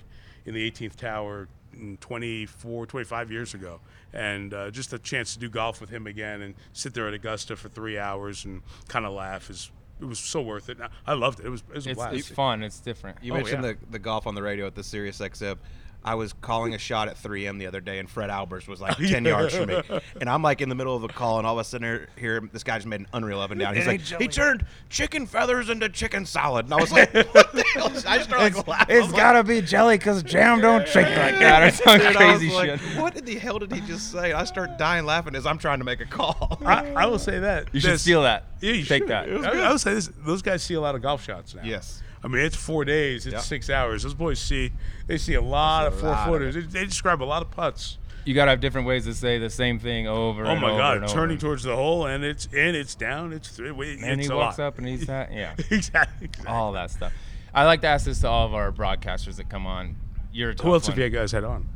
in 0.45 0.53
the 0.53 0.71
18th 0.71 0.95
Tower 0.95 1.47
mm, 1.75 1.99
24, 1.99 2.85
25 2.85 3.31
years 3.31 3.53
ago. 3.53 3.79
And 4.13 4.53
uh, 4.53 4.71
just 4.71 4.93
a 4.93 4.99
chance 4.99 5.33
to 5.33 5.39
do 5.39 5.49
golf 5.49 5.81
with 5.81 5.89
him 5.89 6.07
again 6.07 6.41
and 6.41 6.55
sit 6.73 6.93
there 6.93 7.07
at 7.07 7.13
Augusta 7.13 7.55
for 7.55 7.69
three 7.69 7.99
hours 7.99 8.45
and 8.45 8.61
kind 8.87 9.05
of 9.05 9.13
laugh 9.13 9.49
is 9.49 9.69
it 9.99 10.05
was 10.05 10.19
so 10.19 10.41
worth 10.41 10.69
it. 10.69 10.77
I 11.05 11.13
loved 11.13 11.39
it. 11.39 11.45
It 11.45 11.49
was, 11.49 11.63
it 11.69 11.75
was 11.75 11.87
a 11.87 11.89
It's, 11.91 11.97
blast. 11.97 12.15
it's 12.15 12.29
fun. 12.29 12.63
It's 12.63 12.79
different. 12.79 13.17
You 13.23 13.33
Oh, 13.33 13.35
mentioned 13.37 13.63
yeah. 13.63 13.73
the, 13.73 13.91
the 13.91 13.99
golf 13.99 14.27
on 14.27 14.35
the 14.35 14.41
radio 14.43 14.67
at 14.67 14.75
the 14.75 14.83
Sirius 14.83 15.19
XM. 15.19 15.57
I 16.03 16.15
was 16.15 16.31
calling 16.31 16.73
a 16.73 16.77
shot 16.77 17.09
at 17.09 17.21
3M 17.21 17.59
the 17.59 17.67
other 17.67 17.81
day, 17.81 17.99
and 17.99 18.09
Fred 18.09 18.29
Albers 18.29 18.65
was 18.67 18.79
like 18.79 18.95
10 18.97 19.25
yards 19.25 19.55
from 19.55 19.67
me. 19.67 19.81
And 20.21 20.29
I'm 20.29 20.41
like 20.41 20.61
in 20.61 20.69
the 20.69 20.75
middle 20.75 20.95
of 20.95 21.03
a 21.03 21.09
call, 21.09 21.37
and 21.37 21.45
all 21.45 21.59
of 21.59 21.59
a 21.59 21.63
sudden, 21.65 21.85
here, 21.85 22.07
here 22.17 22.49
this 22.53 22.63
guy 22.63 22.77
just 22.77 22.87
made 22.87 23.01
an 23.01 23.07
unreal 23.11 23.41
up 23.41 23.51
and 23.51 23.59
down. 23.59 23.75
He's 23.75 23.83
Hey, 23.83 23.91
like, 23.97 24.21
he 24.21 24.27
turned 24.29 24.65
chicken 24.89 25.25
feathers 25.27 25.69
into 25.69 25.89
chicken 25.89 26.25
salad. 26.25 26.65
And 26.65 26.73
I 26.73 26.77
was 26.77 26.91
like, 26.93 27.13
what 27.13 27.51
the 27.53 27.63
hell? 27.73 27.87
I 28.07 28.17
just 28.19 28.29
started 28.29 28.55
like, 28.55 28.67
laughing. 28.67 28.95
It's 28.97 29.11
gotta 29.11 29.43
be 29.43 29.61
jelly 29.61 29.97
because 29.97 30.23
jam 30.23 30.61
don't 30.61 30.87
shake 30.87 31.07
like 31.07 31.39
that 31.39 31.63
or 31.63 31.71
some 31.83 31.97
Dude, 31.97 32.05
I 32.05 32.09
was 32.31 32.37
crazy 32.39 32.53
like, 32.53 32.79
shit. 32.79 33.01
What 33.01 33.17
in 33.17 33.25
the 33.25 33.35
hell 33.35 33.59
did 33.59 33.73
he 33.73 33.81
just 33.81 34.11
say? 34.11 34.31
I 34.31 34.45
start 34.45 34.77
dying 34.77 35.05
laughing 35.05 35.35
as 35.35 35.45
I'm 35.45 35.57
trying 35.57 35.79
to 35.79 35.85
make 35.85 35.99
a 35.99 36.05
call. 36.05 36.57
I, 36.65 36.89
I 36.93 37.05
will 37.07 37.19
say 37.19 37.39
that. 37.39 37.67
You 37.73 37.81
should 37.81 37.99
steal 37.99 38.21
that. 38.23 38.45
Yeah, 38.61 38.71
you 38.71 38.85
Take 38.85 39.03
should. 39.03 39.09
that. 39.09 39.29
I, 39.29 39.67
I 39.67 39.71
would 39.71 39.81
say 39.81 39.93
this: 39.93 40.09
those 40.19 40.41
guys 40.41 40.63
see 40.63 40.73
a 40.75 40.81
lot 40.81 40.95
of 40.95 41.01
golf 41.01 41.23
shots 41.23 41.53
now. 41.53 41.61
Yes. 41.63 42.01
I 42.23 42.27
mean, 42.27 42.41
it's 42.43 42.55
four 42.55 42.83
days, 42.85 43.25
it's 43.25 43.33
Yep. 43.33 43.41
six 43.43 43.69
hours. 43.69 44.03
Those 44.03 44.13
boys 44.13 44.39
see 44.39 44.71
they 45.07 45.17
see 45.17 45.35
a 45.35 45.41
lot 45.41 45.87
of 45.87 45.99
four 45.99 46.09
lot 46.09 46.19
of 46.27 46.33
footers. 46.33 46.55
They, 46.55 46.61
they 46.61 46.85
describe 46.85 47.21
a 47.21 47.25
lot 47.25 47.41
of 47.41 47.51
putts. 47.51 47.97
You 48.25 48.33
gotta 48.33 48.51
have 48.51 48.59
different 48.59 48.87
ways 48.87 49.05
to 49.05 49.13
say 49.13 49.37
the 49.39 49.49
same 49.49 49.79
thing 49.79 50.07
over. 50.07 50.45
Oh 50.45 50.49
and 50.49 50.59
my 50.61 50.69
over 50.71 50.77
God! 50.79 50.95
and 50.97 51.05
over. 51.05 51.13
Turning 51.13 51.37
towards 51.37 51.63
the 51.63 51.75
hole, 51.75 52.05
and 52.07 52.25
it's 52.25 52.45
in, 52.47 52.75
it's 52.75 52.93
down, 52.95 53.31
it's 53.31 53.47
three. 53.49 53.71
Wait, 53.71 53.99
And 53.99 54.19
it's 54.19 54.27
he 54.27 54.33
a 54.33 54.35
walks 54.35 54.57
lot. 54.59 54.65
up 54.67 54.77
and 54.79 54.87
he's 54.87 55.05
that. 55.05 55.31
Yeah. 55.31 55.53
exactly. 55.69 56.25
exactly. 56.25 56.45
all 56.47 56.73
that 56.73 56.91
stuff. 56.91 57.13
I 57.53 57.63
like 57.65 57.81
to 57.81 57.87
ask 57.87 58.05
this 58.05 58.19
to 58.21 58.27
all 58.27 58.45
of 58.45 58.53
our 58.53 58.71
broadcasters 58.73 59.37
that 59.37 59.49
come 59.49 59.65
on. 59.65 59.95
You're 60.33 60.49
a 60.49 60.55
tough 60.55 60.65
Who 60.65 60.73
else 60.73 60.87
one. 60.89 60.97
have 60.97 61.03
you 61.05 61.09
guys 61.17 61.31
had 61.31 61.43
on? 61.45 61.67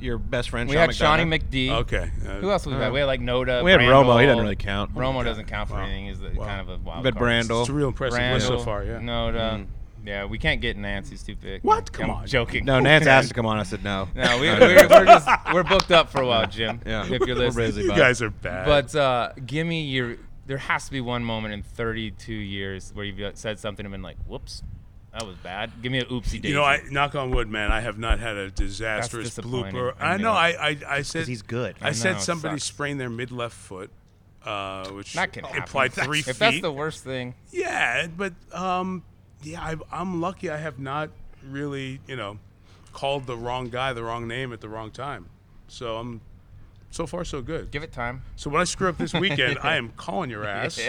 Your 0.00 0.18
best 0.18 0.48
friend, 0.50 0.68
We 0.68 0.74
Sean 0.76 0.86
had 0.86 0.94
Shawnee 0.96 1.24
McDonough. 1.24 1.50
McD. 1.50 1.70
Okay. 1.82 2.10
Uh, 2.26 2.40
Who 2.40 2.50
else 2.50 2.64
was 2.66 2.74
we 2.74 2.80
had? 2.80 2.92
We 2.92 2.98
had 3.00 3.04
like 3.04 3.20
Noda. 3.20 3.62
We 3.62 3.70
had 3.70 3.80
Brandel. 3.80 4.04
Romo. 4.06 4.20
He 4.20 4.26
doesn't 4.26 4.42
really 4.42 4.56
count. 4.56 4.94
Romo 4.94 5.22
doesn't 5.22 5.44
count 5.46 5.68
for 5.68 5.74
Wow. 5.76 5.82
anything. 5.84 6.06
He's 6.06 6.18
the, 6.20 6.30
Wow. 6.30 6.44
kind 6.46 6.60
of 6.62 6.68
a 6.70 6.78
wild 6.78 7.04
But 7.04 7.14
card. 7.16 7.26
Brandel. 7.44 7.60
It's 7.60 7.68
a 7.68 7.72
real 7.74 7.88
impressive 7.88 8.18
list 8.32 8.46
so 8.48 8.58
far. 8.60 8.82
Yeah. 8.82 8.98
Noda. 8.98 9.66
Yeah, 10.04 10.24
we 10.24 10.38
can't 10.38 10.60
get 10.60 10.76
Nancy's 10.76 11.22
too 11.22 11.36
big. 11.36 11.62
What? 11.62 11.92
Come 11.92 12.10
I'm 12.10 12.16
on. 12.18 12.26
joking. 12.26 12.64
No, 12.64 12.80
Nance 12.80 13.06
asked 13.06 13.28
to 13.28 13.34
come 13.38 13.46
on. 13.46 13.58
I 13.58 13.62
said 13.64 13.84
no. 13.84 14.08
No, 14.14 14.38
we, 14.40 14.48
we're, 14.50 14.88
we're 14.88 15.04
just 15.04 15.28
we're 15.52 15.62
booked 15.64 15.90
up 15.90 16.10
for 16.10 16.22
a 16.22 16.26
while, 16.26 16.46
Jim. 16.46 16.80
Yeah. 16.86 17.04
if 17.04 17.26
you're 17.26 17.36
listening. 17.36 17.66
busy, 17.66 17.82
You 17.82 17.88
guys 17.90 18.22
are 18.22 18.30
bad. 18.30 18.66
But 18.66 18.94
uh, 18.94 19.32
give 19.46 19.66
me 19.66 19.82
your. 19.82 20.16
There 20.46 20.58
has 20.58 20.86
to 20.86 20.90
be 20.90 21.00
one 21.00 21.22
moment 21.24 21.54
in 21.54 21.62
32 21.62 22.32
years 22.32 22.90
where 22.94 23.04
you've 23.04 23.36
said 23.38 23.58
something 23.60 23.84
and 23.86 23.92
been 23.92 24.02
like, 24.02 24.16
"Whoops, 24.26 24.62
that 25.12 25.24
was 25.26 25.36
bad." 25.36 25.70
Give 25.82 25.92
me 25.92 25.98
a 25.98 26.04
oopsie 26.06 26.40
daisy. 26.40 26.48
you 26.48 26.54
know, 26.54 26.64
I 26.64 26.80
knock 26.90 27.14
on 27.14 27.30
wood, 27.30 27.48
man. 27.48 27.70
I 27.70 27.80
have 27.80 27.98
not 27.98 28.18
had 28.18 28.36
a 28.36 28.50
disastrous 28.50 29.26
disappointing. 29.28 29.74
blooper. 29.74 29.94
I 30.00 30.14
I 30.14 30.16
know. 30.16 30.32
I 30.32 30.48
I, 30.70 30.76
I 30.88 31.02
said 31.02 31.28
he's 31.28 31.42
good. 31.42 31.76
I, 31.80 31.88
I 31.88 31.92
said 31.92 32.12
know, 32.12 32.18
it 32.18 32.22
somebody 32.22 32.58
sucks. 32.58 32.64
sprained 32.64 32.98
their 33.00 33.10
mid 33.10 33.30
left 33.30 33.54
foot, 33.54 33.90
uh, 34.44 34.88
which 34.88 35.12
that 35.14 35.32
can 35.32 35.44
happen. 35.44 35.90
three 35.90 36.20
if 36.20 36.24
feet. 36.26 36.38
that's 36.38 36.60
the 36.62 36.72
worst 36.72 37.04
thing, 37.04 37.34
Yeah, 37.52 38.08
but 38.08 38.32
um, 38.52 39.04
yeah, 39.42 39.60
I, 39.62 39.76
I'm 39.92 40.20
lucky. 40.20 40.50
I 40.50 40.56
have 40.56 40.78
not 40.78 41.10
really, 41.48 42.00
you 42.06 42.16
know, 42.16 42.38
called 42.92 43.26
the 43.26 43.36
wrong 43.36 43.68
guy 43.68 43.92
the 43.92 44.02
wrong 44.02 44.26
name 44.28 44.52
at 44.52 44.60
the 44.60 44.68
wrong 44.68 44.90
time. 44.90 45.26
So 45.68 45.96
I'm 45.96 46.20
so 46.90 47.06
far 47.06 47.24
so 47.24 47.40
good. 47.40 47.70
give 47.70 47.82
it 47.82 47.92
time. 47.92 48.22
So 48.36 48.50
when 48.50 48.60
I 48.60 48.64
screw 48.64 48.88
up 48.88 48.98
this 48.98 49.14
weekend, 49.14 49.58
I 49.62 49.76
am 49.76 49.90
calling 49.96 50.28
your 50.30 50.44
ass 50.46 50.80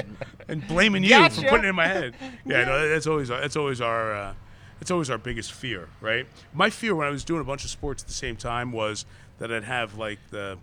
and 0.47 0.67
blaming 0.67 1.03
you 1.03 1.09
Gotcha. 1.09 1.41
for 1.41 1.47
putting 1.49 1.65
it 1.65 1.69
in 1.69 1.75
my 1.75 1.87
head. 1.87 2.15
Yeah, 2.45 2.65
no, 2.65 2.89
that's 2.89 3.05
always 3.07 3.29
that's 3.29 3.55
always 3.55 3.81
our 3.81 4.13
uh, 4.13 4.33
that's 4.79 4.89
always 4.89 5.09
our 5.11 5.19
biggest 5.19 5.51
fear, 5.53 5.89
right? 6.01 6.25
My 6.53 6.69
fear 6.71 6.95
when 6.95 7.05
I 7.05 7.11
was 7.11 7.23
doing 7.23 7.39
a 7.41 7.43
bunch 7.43 7.63
of 7.63 7.69
sports 7.69 8.01
at 8.01 8.07
the 8.07 8.15
same 8.15 8.35
time 8.35 8.71
was 8.71 9.05
that 9.37 9.51
I'd 9.51 9.63
have 9.63 9.95
like 9.97 10.17
the 10.31 10.57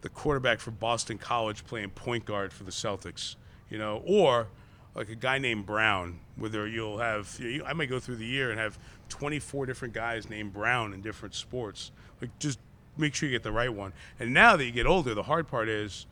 the 0.00 0.08
quarterback 0.08 0.58
for 0.58 0.70
Boston 0.70 1.18
College 1.18 1.64
playing 1.66 1.90
point 1.90 2.24
guard 2.24 2.52
for 2.52 2.64
the 2.64 2.70
Celtics, 2.72 3.36
you 3.68 3.78
know, 3.78 4.02
or 4.06 4.48
like 4.94 5.08
a 5.08 5.14
guy 5.14 5.38
named 5.38 5.66
Brown, 5.66 6.20
whether 6.36 6.66
you'll 6.66 6.98
have, 6.98 7.34
you 7.40 7.58
know, 7.58 7.64
I 7.64 7.72
might 7.72 7.88
go 7.88 7.98
through 7.98 8.16
the 8.16 8.26
year 8.26 8.50
and 8.50 8.58
have 8.60 8.78
24 9.08 9.66
different 9.66 9.94
guys 9.94 10.28
named 10.28 10.52
Brown 10.52 10.92
in 10.92 11.00
different 11.00 11.34
sports. 11.34 11.92
Like, 12.20 12.38
just 12.38 12.58
make 12.98 13.14
sure 13.14 13.28
you 13.28 13.34
get 13.34 13.42
the 13.42 13.52
right 13.52 13.72
one. 13.72 13.92
And 14.20 14.34
now 14.34 14.56
that 14.56 14.64
you 14.64 14.70
get 14.72 14.86
older, 14.86 15.14
the 15.14 15.22
hard 15.22 15.48
part 15.48 15.68
is 15.68 16.06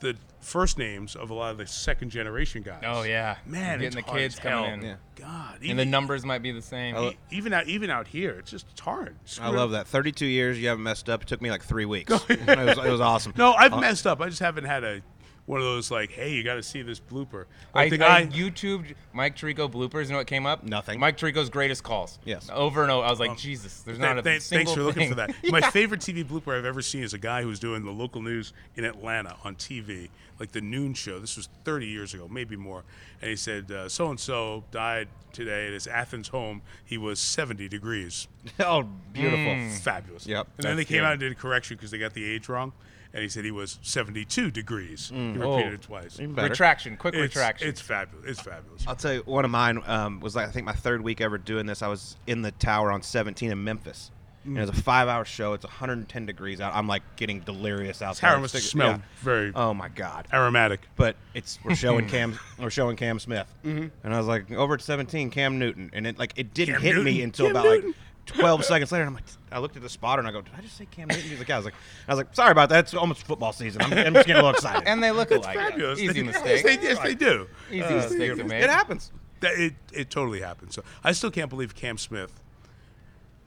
the 0.00 0.16
first 0.40 0.78
names 0.78 1.16
of 1.16 1.30
a 1.30 1.34
lot 1.34 1.50
of 1.50 1.58
the 1.58 1.66
second 1.66 2.10
generation 2.10 2.62
guys. 2.62 2.82
Oh 2.86 3.02
yeah, 3.02 3.36
man, 3.44 3.80
getting 3.80 3.86
it's 3.88 3.96
the 3.96 4.02
hard 4.02 4.18
kids 4.18 4.34
as 4.36 4.40
coming 4.40 4.72
in, 4.74 4.82
Yeah. 4.82 4.94
God, 5.16 5.58
and 5.62 5.76
the 5.76 5.84
numbers 5.84 6.24
might 6.24 6.38
be 6.40 6.52
the 6.52 6.62
same. 6.62 6.94
Lo- 6.94 7.12
even 7.32 7.52
out 7.52 7.66
even 7.66 7.90
out 7.90 8.06
here, 8.06 8.30
it's 8.38 8.48
just 8.50 8.66
it's 8.70 8.80
hard. 8.80 9.16
I 9.40 9.48
love 9.50 9.72
that. 9.72 9.88
32 9.88 10.24
years, 10.24 10.56
you 10.60 10.68
haven't 10.68 10.84
messed 10.84 11.08
up. 11.08 11.22
It 11.22 11.28
took 11.28 11.42
me 11.42 11.50
like 11.50 11.64
three 11.64 11.84
weeks. 11.84 12.12
it, 12.28 12.46
was, 12.46 12.78
it 12.78 12.90
was 12.90 13.00
awesome. 13.00 13.34
No, 13.36 13.52
I've 13.54 13.72
Uh, 13.72 13.80
messed 13.80 14.06
up. 14.06 14.20
I 14.20 14.28
just 14.28 14.38
haven't 14.40 14.64
had 14.64 14.84
a 14.84 15.02
one 15.48 15.60
of 15.60 15.64
those 15.66 15.90
like, 15.90 16.12
hey, 16.12 16.30
you 16.32 16.44
got 16.44 16.56
to 16.56 16.62
see 16.62 16.82
this 16.82 17.00
blooper. 17.00 17.46
I, 17.74 17.84
Like 17.84 17.98
the 17.98 18.06
I 18.06 18.24
guy, 18.24 18.36
YouTubed 18.38 18.94
Mike 19.14 19.34
Tirico 19.34 19.70
bloopers. 19.70 20.04
You 20.04 20.10
know 20.10 20.18
what 20.18 20.26
came 20.26 20.44
up? 20.44 20.62
Nothing. 20.62 21.00
Mike 21.00 21.16
Tirico's 21.16 21.48
greatest 21.48 21.82
calls. 21.82 22.18
Yes. 22.26 22.50
Over 22.52 22.82
and 22.82 22.92
over. 22.92 23.06
I 23.06 23.10
was 23.10 23.18
like, 23.18 23.38
Jesus, 23.38 23.80
there's 23.80 23.96
Th- 23.96 24.06
not 24.06 24.18
a 24.18 24.22
th- 24.22 24.42
single 24.42 24.66
thanks 24.66 24.76
for 24.76 24.82
looking 24.84 25.00
thing. 25.02 25.08
for 25.10 25.14
that. 25.14 25.34
My 25.50 25.62
favorite 25.70 26.02
TV 26.02 26.22
blooper 26.22 26.56
I've 26.56 26.66
ever 26.66 26.82
seen 26.82 27.02
is 27.02 27.14
a 27.14 27.18
guy 27.18 27.40
who 27.40 27.48
was 27.48 27.58
doing 27.58 27.82
the 27.82 27.90
local 27.90 28.20
news 28.20 28.52
in 28.76 28.84
Atlanta 28.84 29.36
on 29.42 29.56
TV, 29.56 30.10
like 30.38 30.52
the 30.52 30.60
noon 30.60 30.92
show. 30.92 31.18
This 31.18 31.38
was 31.38 31.48
30 31.64 31.86
years 31.86 32.12
ago, 32.12 32.28
maybe 32.30 32.54
more. 32.54 32.84
And 33.22 33.30
he 33.30 33.36
said, 33.36 33.72
so 33.90 34.10
and 34.10 34.20
so 34.20 34.64
died 34.70 35.08
today 35.32 35.66
at 35.68 35.72
his 35.72 35.86
Athens 35.86 36.28
home. 36.28 36.60
He 36.84 36.98
was 36.98 37.18
70 37.20 37.68
degrees. 37.70 38.28
oh, 38.60 38.82
beautiful. 39.14 39.38
Mm. 39.38 39.78
Fabulous. 39.78 40.26
Yep. 40.26 40.46
And 40.58 40.66
then 40.66 40.76
they 40.76 40.84
came 40.84 40.98
good. 40.98 41.04
out 41.06 41.12
and 41.12 41.20
did 41.20 41.32
a 41.32 41.34
correction 41.34 41.78
because 41.78 41.90
they 41.90 41.98
got 41.98 42.12
the 42.12 42.24
age 42.30 42.50
wrong. 42.50 42.72
And 43.14 43.22
he 43.22 43.28
said 43.28 43.44
he 43.44 43.50
was 43.50 43.78
72 43.82 44.50
degrees. 44.50 45.08
He 45.08 45.16
mm. 45.16 45.32
repeated 45.40 45.70
Oh. 45.70 45.74
it 45.74 45.82
twice. 45.82 46.18
Retraction, 46.20 46.96
quick 46.96 47.14
It's, 47.14 47.34
retraction. 47.34 47.68
it's 47.68 47.80
fabulous. 47.80 48.26
It's 48.28 48.40
fabulous. 48.40 48.84
I'll 48.86 48.96
tell 48.96 49.14
you, 49.14 49.22
one 49.24 49.44
of 49.44 49.50
mine 49.50 49.82
um, 49.86 50.20
was 50.20 50.36
like 50.36 50.46
I 50.48 50.50
think 50.50 50.66
my 50.66 50.72
third 50.74 51.00
week 51.02 51.20
ever 51.20 51.38
doing 51.38 51.66
this. 51.66 51.82
I 51.82 51.88
was 51.88 52.16
in 52.26 52.42
the 52.42 52.50
tower 52.52 52.92
on 52.92 53.02
17 53.02 53.50
in 53.50 53.64
Memphis. 53.64 54.10
And 54.44 54.56
it 54.56 54.60
was 54.60 54.70
a 54.70 54.72
mm. 54.72 54.82
five-hour 54.82 55.24
show. 55.26 55.52
It's 55.52 55.64
110 55.64 56.24
degrees 56.24 56.60
out. 56.60 56.74
I'm 56.74 56.86
like 56.86 57.02
getting 57.16 57.40
delirious 57.40 58.00
out 58.00 58.16
Tara 58.16 58.40
must 58.40 58.54
have 58.54 58.62
Stick- 58.62 58.70
smelled 58.70 58.96
yeah. 58.98 59.04
very 59.20 59.52
Oh 59.54 59.74
my 59.74 59.88
god! 59.88 60.26
aromatic. 60.32 60.80
But 60.96 61.16
it's 61.34 61.58
we're 61.64 61.74
showing 61.74 62.08
Cam 62.08 62.38
we're 62.58 62.70
showing 62.70 62.96
Cam 62.96 63.18
Smith, 63.18 63.52
mm-hmm. 63.64 63.88
and 64.04 64.14
I 64.14 64.16
was 64.16 64.26
like 64.26 64.50
over 64.52 64.74
at 64.74 64.80
17, 64.80 65.30
Cam 65.30 65.58
Newton, 65.58 65.90
and 65.92 66.06
it 66.06 66.18
like 66.18 66.32
it 66.36 66.54
didn't 66.54 66.76
Cam 66.76 66.82
hit 66.82 67.02
me 67.02 67.20
until 67.22 67.46
Cam 67.46 67.56
about 67.56 67.64
Newton? 67.64 67.86
like 67.88 67.96
12 68.28 68.64
seconds 68.64 68.92
later. 68.92 69.02
And 69.02 69.08
I'm 69.10 69.14
like, 69.14 69.24
I 69.50 69.58
looked 69.58 69.76
at 69.76 69.82
the 69.82 69.88
spotter 69.88 70.20
and 70.20 70.28
I 70.28 70.32
go, 70.32 70.40
did 70.42 70.52
I 70.56 70.60
just 70.60 70.76
say 70.76 70.86
Cam 70.90 71.08
Newton? 71.08 71.24
He's 71.24 71.38
like, 71.38 71.48
yeah. 71.48 71.54
I 71.56 71.58
was 71.58 71.64
like, 71.64 71.74
I 72.08 72.12
was 72.12 72.16
like, 72.18 72.34
sorry 72.34 72.52
about 72.52 72.68
that. 72.70 72.80
It's 72.84 72.94
almost 72.94 73.26
football 73.26 73.52
season. 73.52 73.82
I'm, 73.82 73.92
I'm 73.92 74.14
just 74.14 74.26
getting 74.26 74.40
a 74.40 74.44
little 74.44 74.50
excited. 74.50 74.86
and 74.86 75.02
they 75.02 75.10
look 75.10 75.30
alike. 75.30 75.56
Fabulous. 75.56 75.98
Easy 75.98 76.12
They- 76.12 76.22
mistake. 76.22 76.62
Yes, 76.64 76.78
they, 76.78 76.82
yes, 76.88 76.98
they 77.00 77.14
do. 77.14 77.46
Easy 77.70 77.82
Uh, 77.82 77.90
mistake 77.96 78.36
to 78.36 78.44
make. 78.44 78.62
it 78.62 78.70
happens. 78.70 79.10
That 79.40 79.52
it, 79.58 79.74
it 79.92 80.10
totally 80.10 80.40
happened. 80.40 80.72
So 80.72 80.82
I 81.04 81.12
still 81.12 81.30
can't 81.30 81.48
believe 81.50 81.74
Cam 81.74 81.96
Smith 81.98 82.32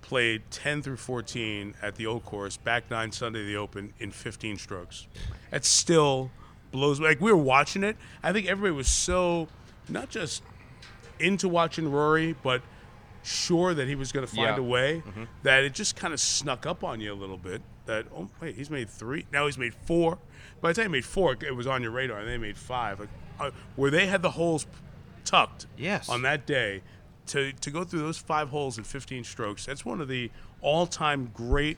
played 0.01 0.41
10 0.51 0.81
through 0.81 0.97
14 0.97 1.75
at 1.81 1.95
the 1.95 2.05
old 2.05 2.25
course, 2.25 2.57
back 2.57 2.89
nine 2.89 3.11
Sunday 3.11 3.41
of 3.41 3.47
the 3.47 3.55
Open 3.57 3.93
in 3.99 4.11
15 4.11 4.57
strokes. 4.57 5.07
That 5.51 5.63
still 5.65 6.31
blows. 6.71 6.99
Like 6.99 7.21
we 7.21 7.31
were 7.31 7.37
watching 7.37 7.83
it, 7.83 7.97
I 8.23 8.33
think 8.33 8.47
everybody 8.47 8.75
was 8.75 8.87
so 8.87 9.47
not 9.89 10.09
just 10.09 10.43
into 11.19 11.47
watching 11.47 11.91
Rory, 11.91 12.35
but 12.41 12.61
sure 13.23 13.73
that 13.73 13.87
he 13.87 13.95
was 13.95 14.11
going 14.11 14.25
to 14.25 14.33
find 14.35 14.55
Yeah. 14.57 14.57
a 14.57 14.63
way. 14.63 15.03
That 15.43 15.63
it 15.63 15.73
just 15.73 15.95
kind 15.95 16.13
of 16.13 16.19
snuck 16.19 16.65
up 16.65 16.83
on 16.83 16.99
you 17.01 17.13
a 17.13 17.15
little 17.15 17.37
bit. 17.37 17.61
That 17.85 18.05
oh 18.15 18.29
wait, 18.39 18.55
he's 18.55 18.69
made 18.69 18.89
three. 18.89 19.25
Now 19.31 19.45
he's 19.45 19.57
made 19.57 19.73
four. 19.73 20.17
By 20.61 20.69
the 20.71 20.75
time 20.81 20.85
he 20.85 20.91
made 20.99 21.05
four, 21.05 21.33
it 21.41 21.55
was 21.55 21.67
on 21.67 21.81
your 21.81 21.91
radar, 21.91 22.19
and 22.19 22.27
they 22.27 22.37
made 22.37 22.57
five. 22.57 22.99
Like 22.99 23.09
uh, 23.39 23.51
where 23.75 23.89
they 23.91 24.07
had 24.07 24.21
the 24.21 24.31
holes 24.31 24.65
tucked 25.25 25.67
Yes. 25.77 26.09
on 26.09 26.21
that 26.23 26.45
day 26.45 26.81
to 27.27 27.51
to 27.53 27.71
go 27.71 27.83
through 27.83 27.99
those 28.01 28.17
five 28.17 28.49
holes 28.49 28.77
in 28.77 28.83
15 28.83 29.23
strokes. 29.23 29.65
That's 29.65 29.85
one 29.85 30.01
of 30.01 30.07
the 30.07 30.29
all-time 30.61 31.31
great 31.33 31.77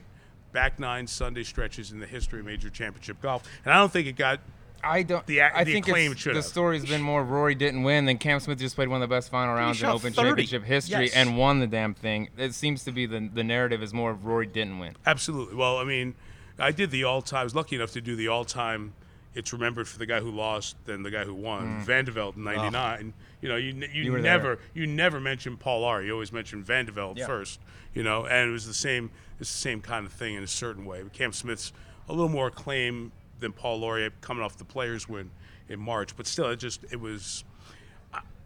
back 0.52 0.78
nine 0.78 1.06
Sunday 1.06 1.42
stretches 1.42 1.90
in 1.90 1.98
the 2.00 2.06
history 2.06 2.40
of 2.40 2.46
major 2.46 2.70
championship 2.70 3.20
golf. 3.20 3.42
And 3.64 3.72
I 3.72 3.78
don't 3.78 3.90
think 3.92 4.06
it 4.06 4.16
got 4.16 4.40
I 4.84 5.02
don't. 5.02 5.26
The 5.26 5.42
I 5.42 5.64
the 5.64 5.72
think 5.72 5.86
the 5.86 6.42
story's 6.42 6.84
been 6.84 7.02
more 7.02 7.22
Rory 7.24 7.54
didn't 7.54 7.82
win 7.82 8.04
than 8.04 8.18
Cam 8.18 8.40
Smith 8.40 8.58
just 8.58 8.74
played 8.74 8.88
one 8.88 9.02
of 9.02 9.08
the 9.08 9.14
best 9.14 9.30
final 9.30 9.54
rounds 9.54 9.82
in 9.82 9.88
Open 9.88 10.12
30. 10.12 10.28
Championship 10.28 10.64
history 10.64 11.04
Yes. 11.04 11.14
and 11.14 11.36
won 11.38 11.60
the 11.60 11.66
damn 11.66 11.94
thing. 11.94 12.28
It 12.36 12.54
seems 12.54 12.84
to 12.84 12.92
be 12.92 13.06
the 13.06 13.28
the 13.32 13.44
narrative 13.44 13.82
is 13.82 13.92
more 13.94 14.10
of 14.10 14.24
Rory 14.26 14.46
didn't 14.46 14.78
win. 14.78 14.94
Absolutely. 15.06 15.54
Well, 15.56 15.78
I 15.78 15.84
mean, 15.84 16.14
I 16.58 16.70
did 16.70 16.90
the 16.90 17.04
all-time. 17.04 17.40
I 17.40 17.44
was 17.44 17.54
lucky 17.54 17.76
enough 17.76 17.92
to 17.92 18.00
do 18.00 18.14
the 18.16 18.28
all-time. 18.28 18.94
It's 19.34 19.52
remembered 19.52 19.88
for 19.88 19.98
the 19.98 20.06
guy 20.06 20.20
who 20.20 20.30
lost 20.30 20.76
than 20.84 21.02
the 21.02 21.10
guy 21.10 21.24
who 21.24 21.34
won. 21.34 21.80
Mm. 21.80 21.82
Van 21.82 22.04
de 22.04 22.12
Velde 22.12 22.36
in 22.36 22.44
'99. 22.44 23.12
You 23.40 23.48
know, 23.48 23.56
you 23.56 23.72
you, 23.92 24.04
You 24.12 24.18
never 24.18 24.58
you 24.74 24.86
never 24.86 25.18
mention 25.18 25.56
Paul 25.56 25.82
R. 25.84 26.02
You 26.02 26.12
always 26.12 26.32
mention 26.32 26.62
Van 26.62 26.86
de 26.86 26.92
Velde 26.92 27.18
Yeah. 27.18 27.26
first. 27.26 27.58
You 27.94 28.02
know, 28.04 28.26
and 28.26 28.48
it 28.50 28.52
was 28.52 28.66
the 28.66 28.74
same. 28.74 29.10
It's 29.40 29.50
the 29.52 29.58
same 29.58 29.80
kind 29.80 30.06
of 30.06 30.12
thing 30.12 30.34
in 30.34 30.44
a 30.44 30.46
certain 30.48 30.84
way. 30.84 31.02
But 31.02 31.12
Cam 31.12 31.32
Smith's 31.32 31.72
a 32.08 32.12
little 32.12 32.28
more 32.28 32.46
acclaim 32.46 33.10
than 33.44 33.52
Paul 33.52 33.78
Lawrie 33.78 34.10
coming 34.20 34.42
off 34.42 34.56
the 34.56 34.64
Players 34.64 35.08
win 35.08 35.30
in 35.68 35.78
March, 35.78 36.16
but 36.16 36.26
still, 36.26 36.50
it 36.50 36.56
just 36.56 36.84
it 36.90 37.00
was. 37.00 37.44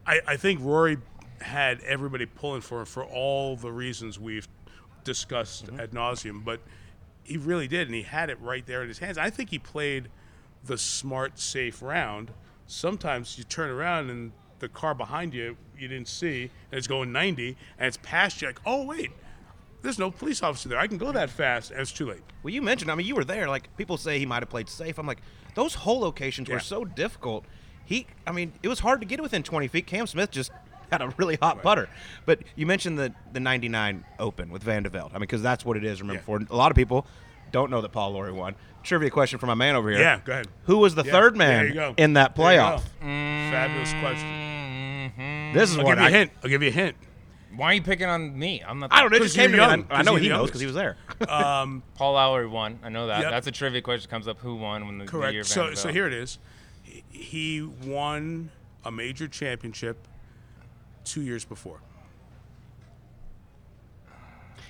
I, 0.07 0.21
I 0.27 0.37
think 0.37 0.61
Rory 0.63 0.99
had 1.41 1.81
everybody 1.83 2.27
pulling 2.27 2.61
for 2.63 2.81
him 2.81 2.87
for 2.87 3.05
all 3.05 3.57
the 3.57 3.71
reasons 3.73 4.19
we've 4.19 4.49
discussed 5.05 5.67
Mm-hmm. 5.67 5.81
ad 5.81 5.91
nauseum, 5.93 6.45
but 6.45 6.61
he 7.25 7.37
really 7.37 7.69
did, 7.69 7.89
and 7.89 7.95
he 7.95 8.03
had 8.03 8.31
it 8.31 8.41
right 8.41 8.67
there 8.67 8.83
in 8.83 8.89
his 8.89 8.99
hands. 8.99 9.19
I 9.19 9.31
think 9.31 9.51
he 9.51 9.59
played 9.59 10.09
the 10.65 10.79
smart, 10.79 11.39
safe 11.39 11.83
round. 11.83 12.33
Sometimes 12.67 13.39
you 13.39 13.45
turn 13.45 13.71
around 13.71 14.11
and 14.11 14.33
the 14.59 14.69
car 14.69 14.95
behind 14.95 15.35
you 15.35 15.57
you 15.79 15.89
didn't 15.89 16.09
see, 16.09 16.51
and 16.71 16.79
it's 16.79 16.87
going 16.89 17.13
90, 17.13 17.57
and 17.79 17.87
it's 17.87 17.99
past 18.03 18.43
you. 18.43 18.49
Like, 18.49 18.61
oh 18.67 18.85
wait, 18.85 19.11
there's 19.83 19.99
no 19.99 20.11
police 20.11 20.43
officer 20.43 20.69
there. 20.69 20.79
I 20.79 20.87
can 20.87 20.99
go 20.99 21.13
that 21.13 21.31
fast, 21.31 21.71
and 21.71 21.81
it's 21.81 21.93
too 21.93 22.07
late. 22.07 22.23
Well, 22.43 22.53
you 22.53 22.63
mentioned, 22.63 22.91
I 22.91 22.95
mean, 22.95 23.07
you 23.07 23.15
were 23.15 23.25
there. 23.25 23.49
Like, 23.49 23.75
people 23.77 23.97
say 23.97 24.19
he 24.19 24.27
might 24.27 24.43
have 24.43 24.51
played 24.51 24.69
safe. 24.69 24.99
I'm 24.99 25.07
like, 25.07 25.21
those 25.55 25.75
hole 25.75 26.01
locations 26.01 26.49
Yeah. 26.49 26.57
were 26.57 26.61
so 26.61 26.85
difficult. 26.85 27.45
He, 27.85 28.07
I 28.27 28.33
mean, 28.33 28.53
it 28.63 28.69
was 28.69 28.81
hard 28.81 29.01
to 29.01 29.07
get 29.07 29.21
within 29.23 29.43
20 29.43 29.69
feet. 29.69 29.87
Cam 29.87 30.07
Smith 30.07 30.31
just 30.31 30.51
had 30.91 31.01
a 31.03 31.13
really 31.17 31.37
hot 31.37 31.63
putter. 31.63 31.89
But 32.27 32.41
you 32.57 32.67
mentioned 32.67 32.99
the, 32.99 33.15
the 33.33 33.41
99 33.41 34.05
Open 34.19 34.51
with 34.51 34.63
Van 34.63 34.83
de 34.83 34.91
I 34.99 35.03
mean, 35.03 35.21
because 35.21 35.43
that's 35.43 35.65
what 35.65 35.77
it 35.77 35.85
is, 35.85 36.01
remember, 36.01 36.21
Yeah. 36.21 36.39
for 36.47 36.53
a 36.53 36.57
lot 36.57 36.71
of 36.73 36.77
people 36.77 37.07
don't 37.53 37.71
know 37.71 37.81
that 37.81 37.93
Paul 37.93 38.13
Lawrie 38.13 38.33
won. 38.33 38.55
Trivia 38.83 39.11
question 39.11 39.39
for 39.39 39.47
my 39.47 39.55
man 39.55 39.75
over 39.75 39.91
here. 39.91 40.01
Yeah, 40.01 40.21
go 40.25 40.33
ahead. 40.33 40.49
Who 40.65 40.79
was 40.79 40.95
the 40.95 41.03
Yeah, 41.05 41.13
third 41.13 41.37
man 41.37 41.95
in 41.97 42.13
that 42.15 42.35
There 42.37 42.53
you 42.53 42.59
go. 42.59 42.63
playoff? 42.63 42.83
Fabulous 43.51 43.93
question. 44.01 44.29
Mm-hmm. 44.29 45.55
This 45.59 45.71
is 45.71 45.79
I'll 45.79 45.85
what 45.85 45.93
give 45.95 46.01
you 46.01 46.05
I, 46.05 46.09
a 46.09 46.13
hint. 46.13 46.31
I'll 46.43 46.51
give 46.51 46.63
you 46.63 46.69
a 46.69 46.73
hint. 46.73 46.97
Why 47.59 47.73
are 47.73 47.75
you 47.75 47.83
picking 47.83 48.07
on 48.09 48.39
me? 48.39 48.63
I'm 48.65 48.79
not. 48.79 48.93
I 48.93 49.01
don't 49.01 49.11
know. 49.11 49.17
It 49.17 49.21
'Cause 49.21 49.35
just 49.35 49.37
came 49.37 49.51
to 49.51 49.57
you're 49.57 49.67
me. 49.67 49.73
young. 49.73 49.87
I, 49.91 49.95
I 49.95 49.97
'Cause 49.99 50.07
know 50.07 50.15
he 50.15 50.29
knows 50.29 50.47
because 50.47 50.61
he 50.61 50.67
was 50.67 50.77
there. 50.77 50.97
Um, 51.29 51.83
Paul 51.97 52.13
Lawrie 52.13 52.47
won. 52.47 52.79
I 52.85 52.89
know 52.89 53.09
that. 53.09 53.23
Yep. 53.23 53.31
That's 53.33 53.47
a 53.49 53.51
trivia 53.51 53.83
question 53.83 54.09
comes 54.09 54.29
up. 54.29 54.39
Who 54.39 54.55
won 54.55 54.87
when 54.87 54.99
the, 54.99 55.05
the 55.07 55.11
year 55.33 55.43
Correct. 55.43 55.47
So, 55.49 55.75
so 55.75 55.89
here 55.89 56.07
it 56.07 56.13
is. 56.13 56.39
He- 56.85 57.03
He 57.11 57.63
won 57.63 58.51
a 58.85 58.93
major 58.93 59.27
championship 59.27 60.07
two 61.05 61.23
years 61.23 61.45
before. 61.45 61.81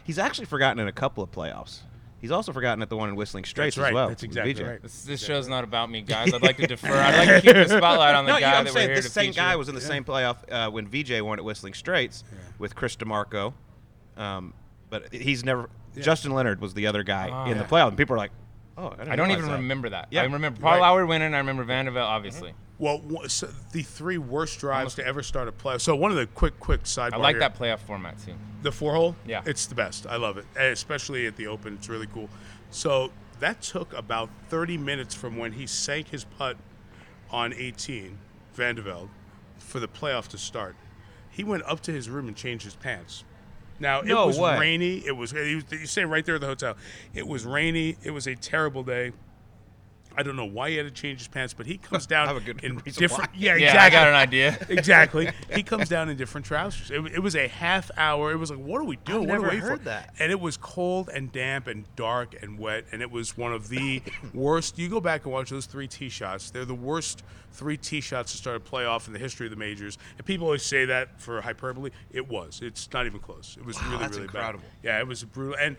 He's 0.05 0.19
actually 0.19 0.47
forgotten 0.47 0.79
in 0.79 0.89
a 0.89 0.93
couple 0.93 1.23
of 1.23 1.31
playoffs. 1.31 1.81
He's 2.21 2.31
also 2.33 2.53
forgotten 2.53 2.83
at 2.83 2.89
the 2.89 2.97
one 2.97 3.09
in 3.09 3.15
Whistling 3.17 3.45
Straits 3.45 3.77
That's 3.77 3.83
right. 3.83 3.89
as 3.91 3.95
well. 3.95 4.09
That's 4.09 4.23
exactly 4.25 4.55
Vijay. 4.55 4.69
right. 4.69 4.83
This, 4.83 5.03
this 5.05 5.25
show's 5.25 5.47
not 5.49 5.63
about 5.65 5.89
me, 5.91 6.01
guys. 6.03 6.35
I'd 6.35 6.43
like 6.43 6.57
to 6.57 6.67
defer. 6.67 6.93
I'd 6.93 7.17
like 7.17 7.29
to 7.29 7.41
keep 7.41 7.55
the 7.69 7.77
spotlight 7.79 8.15
on 8.15 8.25
the 8.27 8.33
No, 8.35 8.41
guy 8.41 8.47
you 8.47 8.53
know, 8.53 8.59
I'm 8.59 8.65
that 8.65 8.73
saying 8.73 8.85
we're 8.89 8.95
here 8.95 8.97
this 8.97 9.05
to 9.07 9.11
same 9.13 9.27
feature. 9.33 9.41
guy 9.43 9.57
was 9.57 9.69
in 9.69 9.75
the 9.77 9.81
same 9.81 10.03
playoff 10.05 10.39
uh, 10.51 10.71
when 10.71 10.89
Vijay 10.89 11.23
won 11.23 11.39
at 11.39 11.45
Whistling 11.45 11.75
Straits 11.75 12.25
with 12.59 12.75
Chris 12.75 12.97
DiMarco. 12.97 13.53
Um, 14.17 14.53
but 14.91 15.13
he's 15.15 15.45
never. 15.45 15.71
Justin 15.97 16.33
Leonard 16.33 16.61
was 16.61 16.75
the 16.75 16.87
other 16.89 17.03
guy 17.03 17.29
Oh. 17.33 17.51
in 17.51 17.57
the 17.59 17.65
Yeah. 17.65 17.69
playoff, 17.71 17.89
and 17.89 17.97
people 17.97 18.15
are 18.15 18.19
like, 18.19 18.31
"Oh, 18.77 18.87
I, 18.87 18.91
didn't 18.91 19.09
I 19.13 19.17
don't 19.17 19.27
realize 19.29 19.39
even 19.45 19.51
that. 19.53 19.57
remember 19.59 19.89
that. 19.91 20.09
Yeah. 20.11 20.21
I 20.21 20.25
remember 20.25 20.61
Paul 20.61 20.73
Right. 20.73 20.81
Lawrie 20.81 21.07
winning. 21.07 21.35
I 21.35 21.39
remember 21.39 21.63
Van 21.65 21.85
de 21.87 21.91
Velde, 21.93 22.07
obviously. 22.09 22.53
Well, 22.79 22.99
the 22.99 23.83
three 23.83 24.19
worst 24.19 24.61
drives 24.61 24.95
to 24.97 25.07
ever 25.07 25.23
start 25.23 25.49
a 25.49 25.53
playoff. 25.53 25.81
So 25.81 25.97
one 25.97 26.13
of 26.13 26.17
the 26.17 26.27
quick, 26.27 26.61
quick 26.61 26.85
sidebar. 26.85 27.15
I 27.15 27.17
like 27.17 27.35
here. 27.35 27.41
that 27.41 27.59
playoff 27.59 27.81
format 27.81 28.19
too. 28.25 28.35
The 28.63 28.71
four 28.71 28.95
hole? 28.95 29.17
Yeah. 29.27 29.43
It's 29.47 29.67
the 29.67 29.75
best. 29.75 30.07
I 30.07 30.17
love 30.17 30.39
it. 30.39 30.47
And 30.57 30.67
especially 30.73 31.27
at 31.27 31.37
the 31.37 31.49
Open. 31.49 31.75
It's 31.75 31.89
really 31.89 32.07
cool. 32.07 32.29
So 32.71 33.11
that 33.41 33.61
took 33.63 33.93
about 33.95 34.31
30 34.49 34.79
minutes 34.79 35.15
from 35.15 35.37
when 35.37 35.53
he 35.53 35.67
sank 35.67 36.09
his 36.09 36.25
putt 36.25 36.57
on 37.31 37.53
18, 37.53 38.17
Van 38.55 38.77
de 38.77 38.83
Velde, 38.83 39.09
for 39.59 39.81
the 39.81 39.89
playoff 39.89 40.29
to 40.29 40.39
start. 40.39 40.77
He 41.31 41.43
went 41.45 41.65
up 41.65 41.81
to 41.83 41.93
his 41.93 42.09
room 42.09 42.29
and 42.29 42.37
changed 42.37 42.65
his 42.65 42.75
pants. 42.77 43.25
Now, 43.81 44.01
No 44.01 44.25
it 44.25 44.27
was 44.27 44.39
way. 44.39 44.59
rainy. 44.59 45.07
It 45.07 45.17
was, 45.17 45.31
he 45.31 45.57
was, 45.57 45.65
you 45.71 45.87
stay 45.87 46.05
right 46.05 46.25
there 46.25 46.37
at 46.37 46.41
the 46.41 46.47
hotel. 46.49 46.77
It 47.15 47.27
was 47.27 47.45
rainy. 47.45 47.97
It 48.03 48.11
was 48.11 48.27
a 48.27 48.35
terrible 48.35 48.83
day. 48.83 49.13
I 50.19 50.25
don't 50.25 50.35
know 50.35 50.45
why 50.45 50.71
he 50.71 50.77
had 50.77 50.85
to 50.85 50.91
change 50.91 51.21
his 51.21 51.29
pants, 51.29 51.55
but 51.55 51.65
he 51.65 51.79
comes 51.79 52.05
down 52.05 52.27
have 52.27 52.37
a 52.37 52.41
good 52.41 52.65
in 52.65 52.79
different. 52.79 53.31
why. 53.31 53.39
Yeah, 53.39 53.55
Yeah, 53.55 53.69
exactly. 53.69 53.79
I 53.79 53.91
got 54.01 54.09
an 54.09 54.15
idea. 54.15 54.59
exactly. 54.69 55.31
He 55.55 55.63
comes 55.63 55.89
down 55.89 56.09
in 56.09 56.17
different 56.17 56.45
trousers. 56.45 56.91
It, 56.91 56.99
it 57.15 57.21
was 57.21 57.37
a 57.37 57.47
half 57.47 57.89
hour. 57.97 58.33
It 58.33 58.37
was 58.37 58.51
like, 58.51 58.59
what 58.59 58.81
are 58.81 58.85
we 58.85 58.97
doing? 58.97 59.29
what 59.29 59.35
never 59.35 59.47
are 59.47 59.51
we 59.51 59.59
heard 59.59 59.79
for? 59.79 59.85
that. 59.85 60.15
And 60.19 60.33
it 60.33 60.41
was 60.41 60.57
cold 60.57 61.09
and 61.09 61.31
damp 61.31 61.69
and 61.69 61.85
dark 61.95 62.35
and 62.43 62.59
wet, 62.59 62.87
and 62.91 63.01
it 63.01 63.13
was 63.13 63.37
one 63.37 63.53
of 63.53 63.69
the 63.69 64.03
worst. 64.35 64.77
You 64.77 64.89
go 64.89 65.01
back 65.01 65.25
and 65.25 65.33
watch 65.33 65.51
those 65.51 65.67
three 65.67 65.87
tee 65.87 66.09
shots. 66.09 66.51
They're 66.51 66.65
the 66.65 66.75
worst 66.75 67.23
three 67.53 67.77
tee 67.77 68.01
shots 68.01 68.33
to 68.33 68.39
start 68.39 68.57
a 68.57 68.61
playoff 68.61 69.07
in 69.07 69.13
the 69.13 69.21
history 69.21 69.47
of 69.47 69.51
the 69.51 69.57
majors. 69.57 69.99
And 70.17 70.27
people 70.27 70.47
always 70.47 70.65
say 70.65 70.85
that 70.87 71.21
for 71.21 71.41
hyperbole. 71.41 71.91
It 72.11 72.29
was. 72.29 72.61
It's 72.61 72.93
not 72.93 73.07
even 73.07 73.21
close. 73.21 73.57
It 73.59 73.65
was 73.65 73.81
really, 73.85 73.99
that's 73.99 74.13
really 74.13 74.25
incredible. 74.25 74.65
bad. 74.83 74.89
Yeah, 74.91 74.99
it 74.99 75.07
was 75.07 75.23
brutal. 75.23 75.57
And 75.61 75.77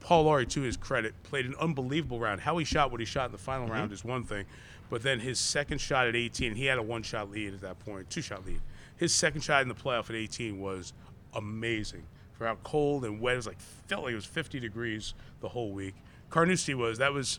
Paul 0.00 0.24
Lawrie, 0.24 0.46
to 0.46 0.62
his 0.62 0.76
credit, 0.76 1.14
played 1.22 1.46
an 1.46 1.54
unbelievable 1.60 2.18
round. 2.18 2.40
How 2.40 2.56
he 2.58 2.64
shot 2.64 2.90
what 2.90 3.00
he 3.00 3.06
shot 3.06 3.26
in 3.26 3.32
the 3.32 3.38
final 3.38 3.66
Mm-hmm. 3.66 3.74
round 3.74 3.92
is 3.92 4.04
one 4.04 4.24
thing, 4.24 4.46
but 4.88 5.02
then 5.02 5.20
his 5.20 5.38
second 5.38 5.78
shot 5.78 6.08
at 6.08 6.16
18, 6.16 6.54
he 6.54 6.66
had 6.66 6.78
a 6.78 6.82
one 6.82 7.02
shot 7.02 7.30
lead 7.30 7.54
at 7.54 7.60
that 7.60 7.78
point, 7.80 8.08
two 8.10 8.22
shot 8.22 8.44
lead. 8.46 8.60
His 8.96 9.14
second 9.14 9.42
shot 9.42 9.62
in 9.62 9.68
the 9.68 9.74
playoff 9.74 10.10
at 10.10 10.16
18 10.16 10.58
was 10.60 10.92
amazing 11.34 12.02
for 12.32 12.46
how 12.46 12.56
cold 12.64 13.04
and 13.04 13.20
wet. 13.20 13.34
It 13.34 13.36
was 13.36 13.46
like 13.46 13.60
felt 13.60 14.04
like 14.04 14.12
it 14.12 14.16
was 14.16 14.24
50 14.26 14.58
degrees 14.60 15.14
the 15.40 15.48
whole 15.48 15.72
week. 15.72 15.94
Carnoustie 16.30 16.74
was 16.74 16.98
that 16.98 17.12
was 17.12 17.38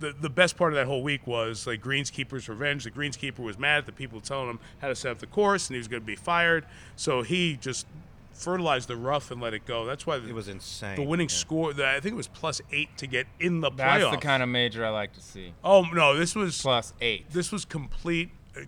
the, 0.00 0.12
the 0.20 0.30
best 0.30 0.56
part 0.56 0.72
of 0.72 0.76
that 0.76 0.86
whole 0.86 1.02
week 1.02 1.26
was 1.26 1.66
like 1.66 1.80
greenskeeper's 1.82 2.48
revenge. 2.48 2.84
The 2.84 2.90
greenskeeper 2.90 3.38
was 3.38 3.58
mad 3.58 3.78
at 3.78 3.86
the 3.86 3.92
people 3.92 4.20
telling 4.20 4.48
him 4.50 4.58
how 4.80 4.88
to 4.88 4.94
set 4.96 5.12
up 5.12 5.18
the 5.18 5.26
course, 5.26 5.68
and 5.68 5.74
he 5.74 5.78
was 5.78 5.86
going 5.88 6.02
to 6.02 6.06
be 6.06 6.16
fired. 6.16 6.64
So 6.96 7.22
he 7.22 7.56
just 7.60 7.86
fertilized 8.34 8.88
the 8.88 8.96
rough 8.96 9.30
and 9.30 9.40
let 9.40 9.54
it 9.54 9.64
go. 9.66 9.84
That's 9.84 10.06
why 10.06 10.18
the, 10.18 10.28
It 10.28 10.34
was 10.34 10.48
insane. 10.48 10.96
the 10.96 11.02
winning 11.02 11.28
yeah. 11.28 11.34
score. 11.34 11.72
The, 11.72 11.86
I 11.86 12.00
think 12.00 12.14
it 12.14 12.16
was 12.16 12.28
plus 12.28 12.60
eight 12.72 12.96
to 12.98 13.06
get 13.06 13.26
in 13.40 13.60
the 13.60 13.70
playoffs. 13.70 13.76
That's 13.76 14.04
playoff. 14.04 14.10
the 14.12 14.16
kind 14.18 14.42
of 14.42 14.48
major 14.48 14.84
I 14.84 14.90
like 14.90 15.12
to 15.14 15.20
see. 15.20 15.54
oh 15.62 15.82
no, 15.92 16.16
this 16.16 16.34
was 16.34 16.60
Plus 16.60 16.92
eight. 17.00 17.30
this 17.30 17.52
was 17.52 17.64
complete, 17.64 18.30
uh, 18.56 18.60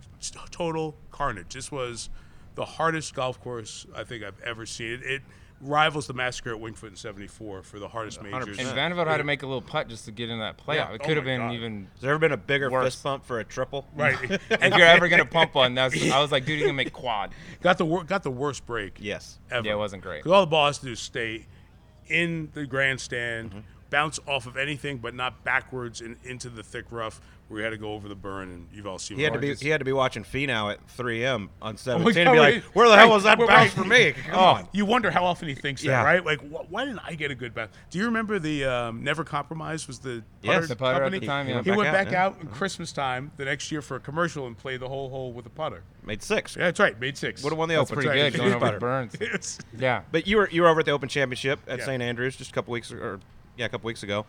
total 0.51 0.95
carnage. 1.11 1.53
This 1.53 1.71
was 1.71 2.09
the 2.55 2.65
hardest 2.65 3.13
golf 3.13 3.39
course 3.41 3.85
I 3.95 4.03
think 4.03 4.23
I've 4.23 4.39
ever 4.41 4.65
seen. 4.65 4.93
It, 4.93 5.03
it 5.03 5.21
rivals 5.61 6.05
the 6.07 6.13
massacre 6.13 6.51
at 6.51 6.59
Winged 6.59 6.77
Foot 6.77 6.89
in 6.91 6.95
'74 6.95 7.63
for 7.63 7.79
the 7.79 7.87
hardest 7.87 8.21
majors. 8.21 8.59
And 8.59 8.67
Vanderbilt 8.69 9.07
had 9.07 9.17
to 9.17 9.23
make 9.23 9.41
a 9.43 9.45
little 9.47 9.61
putt 9.61 9.87
just 9.87 10.05
to 10.05 10.11
get 10.11 10.29
in 10.29 10.39
that 10.39 10.57
playoff. 10.57 10.75
Yeah. 10.75 10.93
It 10.93 11.01
Oh 11.01 11.05
could 11.07 11.15
have 11.17 11.25
been 11.25 11.39
God. 11.41 11.53
even. 11.53 11.87
Has 11.93 12.01
there 12.01 12.11
ever 12.11 12.19
been 12.19 12.31
a 12.33 12.37
bigger 12.37 12.69
Worse. 12.69 12.85
fist 12.93 13.03
bump 13.03 13.25
for 13.25 13.39
a 13.39 13.43
triple? 13.43 13.87
right. 13.95 14.17
If 14.49 14.75
you're 14.75 14.85
ever 14.87 15.07
gonna 15.07 15.25
pump 15.25 15.55
one, 15.55 15.73
that's. 15.75 15.95
I 16.11 16.19
was 16.19 16.31
like, 16.31 16.45
dude, 16.45 16.59
you 16.59 16.67
can 16.67 16.75
make 16.75 16.91
quad. 16.93 17.31
got 17.61 17.77
the 17.77 17.85
wor- 17.85 18.03
got 18.03 18.23
the 18.23 18.31
worst 18.31 18.65
break. 18.65 18.97
Yes. 18.99 19.39
ever. 19.49 19.65
Yeah, 19.65 19.73
it 19.73 19.77
wasn't 19.77 20.03
great. 20.03 20.19
Because 20.23 20.31
all 20.33 20.41
the 20.41 20.47
ball 20.51 20.67
has 20.67 20.77
to 20.79 20.85
do 20.85 20.91
is 20.91 20.99
stay 20.99 21.45
in 22.07 22.49
the 22.53 22.65
grandstand, 22.65 23.49
Mm-hmm. 23.51 23.59
bounce 23.89 24.19
off 24.27 24.45
of 24.47 24.57
anything, 24.57 24.97
but 24.97 25.13
not 25.15 25.43
backwards 25.43 26.01
and 26.01 26.17
into 26.23 26.49
the 26.49 26.63
thick 26.63 26.85
rough 26.91 27.21
where 27.47 27.59
you 27.59 27.63
had 27.63 27.69
to 27.71 27.77
go 27.77 27.93
over 27.93 28.07
the 28.07 28.15
burn. 28.15 28.49
And 28.51 28.67
you've 28.73 28.87
all 28.87 28.97
seen. 28.99 29.17
He 29.17 29.23
had 29.23 29.33
to 29.33 29.39
be 29.39 29.47
Marcus. 29.47 29.61
he 29.61 29.69
had 29.69 29.79
to 29.79 29.85
be 29.85 29.91
watching 29.93 30.23
Finau 30.23 30.71
at 30.73 30.79
3 30.89 31.23
a.m. 31.23 31.49
on 31.61 31.73
Oh 31.73 31.77
17 31.77 32.13
God, 32.25 32.31
to 32.31 32.31
be 32.35 32.39
like, 32.39 32.63
where 32.75 32.89
the 32.89 32.95
hell 32.97 33.09
was 33.09 33.23
that 33.23 33.37
right, 33.39 33.47
bounce 33.47 33.75
right. 33.77 33.83
for 33.83 33.87
me? 33.87 34.11
Come 34.29 34.35
Oh, 34.35 34.39
on. 34.39 34.67
you 34.71 34.85
wonder 34.85 35.11
how 35.11 35.23
often 35.25 35.47
he 35.47 35.55
thinks 35.55 35.83
that, 35.83 36.03
right? 36.03 36.25
Like, 36.25 36.39
wh- 36.41 36.71
why 36.71 36.85
didn't 36.85 37.01
I 37.05 37.13
get 37.15 37.31
a 37.31 37.35
good 37.35 37.53
bounce? 37.53 37.71
Do 37.89 37.99
you 37.99 38.05
remember 38.05 38.39
the 38.39 38.65
um, 38.65 39.03
Never 39.03 39.23
Compromise 39.23 39.87
was 39.87 39.99
the 39.99 40.23
Yes. 40.41 40.53
putter 40.55 40.67
The 40.67 40.75
putter 40.75 41.03
at 41.03 41.11
the 41.11 41.19
company? 41.19 41.27
time, 41.27 41.47
yeah. 41.49 41.61
He 41.63 41.69
Back 41.69 41.77
went 41.77 41.89
out, 41.89 41.93
back 41.93 42.11
yeah. 42.11 42.25
out 42.25 42.37
in 42.41 42.47
Christmas 42.47 42.91
time 42.91 43.31
the 43.37 43.45
next 43.45 43.71
year 43.71 43.81
for 43.81 43.95
a 43.97 43.99
commercial 43.99 44.45
and 44.47 44.57
played 44.57 44.79
the 44.79 44.87
whole 44.89 45.09
hole 45.09 45.33
with 45.33 45.45
a 45.45 45.49
putter. 45.49 45.83
Made 46.05 46.21
six. 46.21 46.55
Yeah, 46.55 46.65
that's 46.65 46.79
right. 46.79 46.99
Made 46.99 47.17
six. 47.17 47.43
Would 47.43 47.49
have 47.51 47.57
won 47.57 47.67
the 47.69 47.75
That's 47.75 47.91
Open. 47.91 48.03
pretty 48.03 48.21
right. 48.21 48.31
good 48.31 48.37
going 48.41 48.53
over 48.53 48.71
the 48.71 48.77
Burns. 48.79 49.59
Yeah. 49.77 50.01
But 50.11 50.27
you 50.27 50.37
were 50.37 50.49
you 50.51 50.61
were 50.61 50.67
over 50.67 50.79
at 50.81 50.85
the 50.85 50.91
Open 50.91 51.09
Championship 51.09 51.59
at 51.67 51.79
Yeah. 51.79 51.85
St. 51.85 52.01
Andrews 52.03 52.35
just 52.35 52.51
a 52.51 52.53
couple 52.53 52.71
weeks 52.73 52.91
or 52.91 53.19
yeah, 53.57 53.65
a 53.65 53.69
couple 53.69 53.87
weeks 53.87 54.03
ago. 54.03 54.25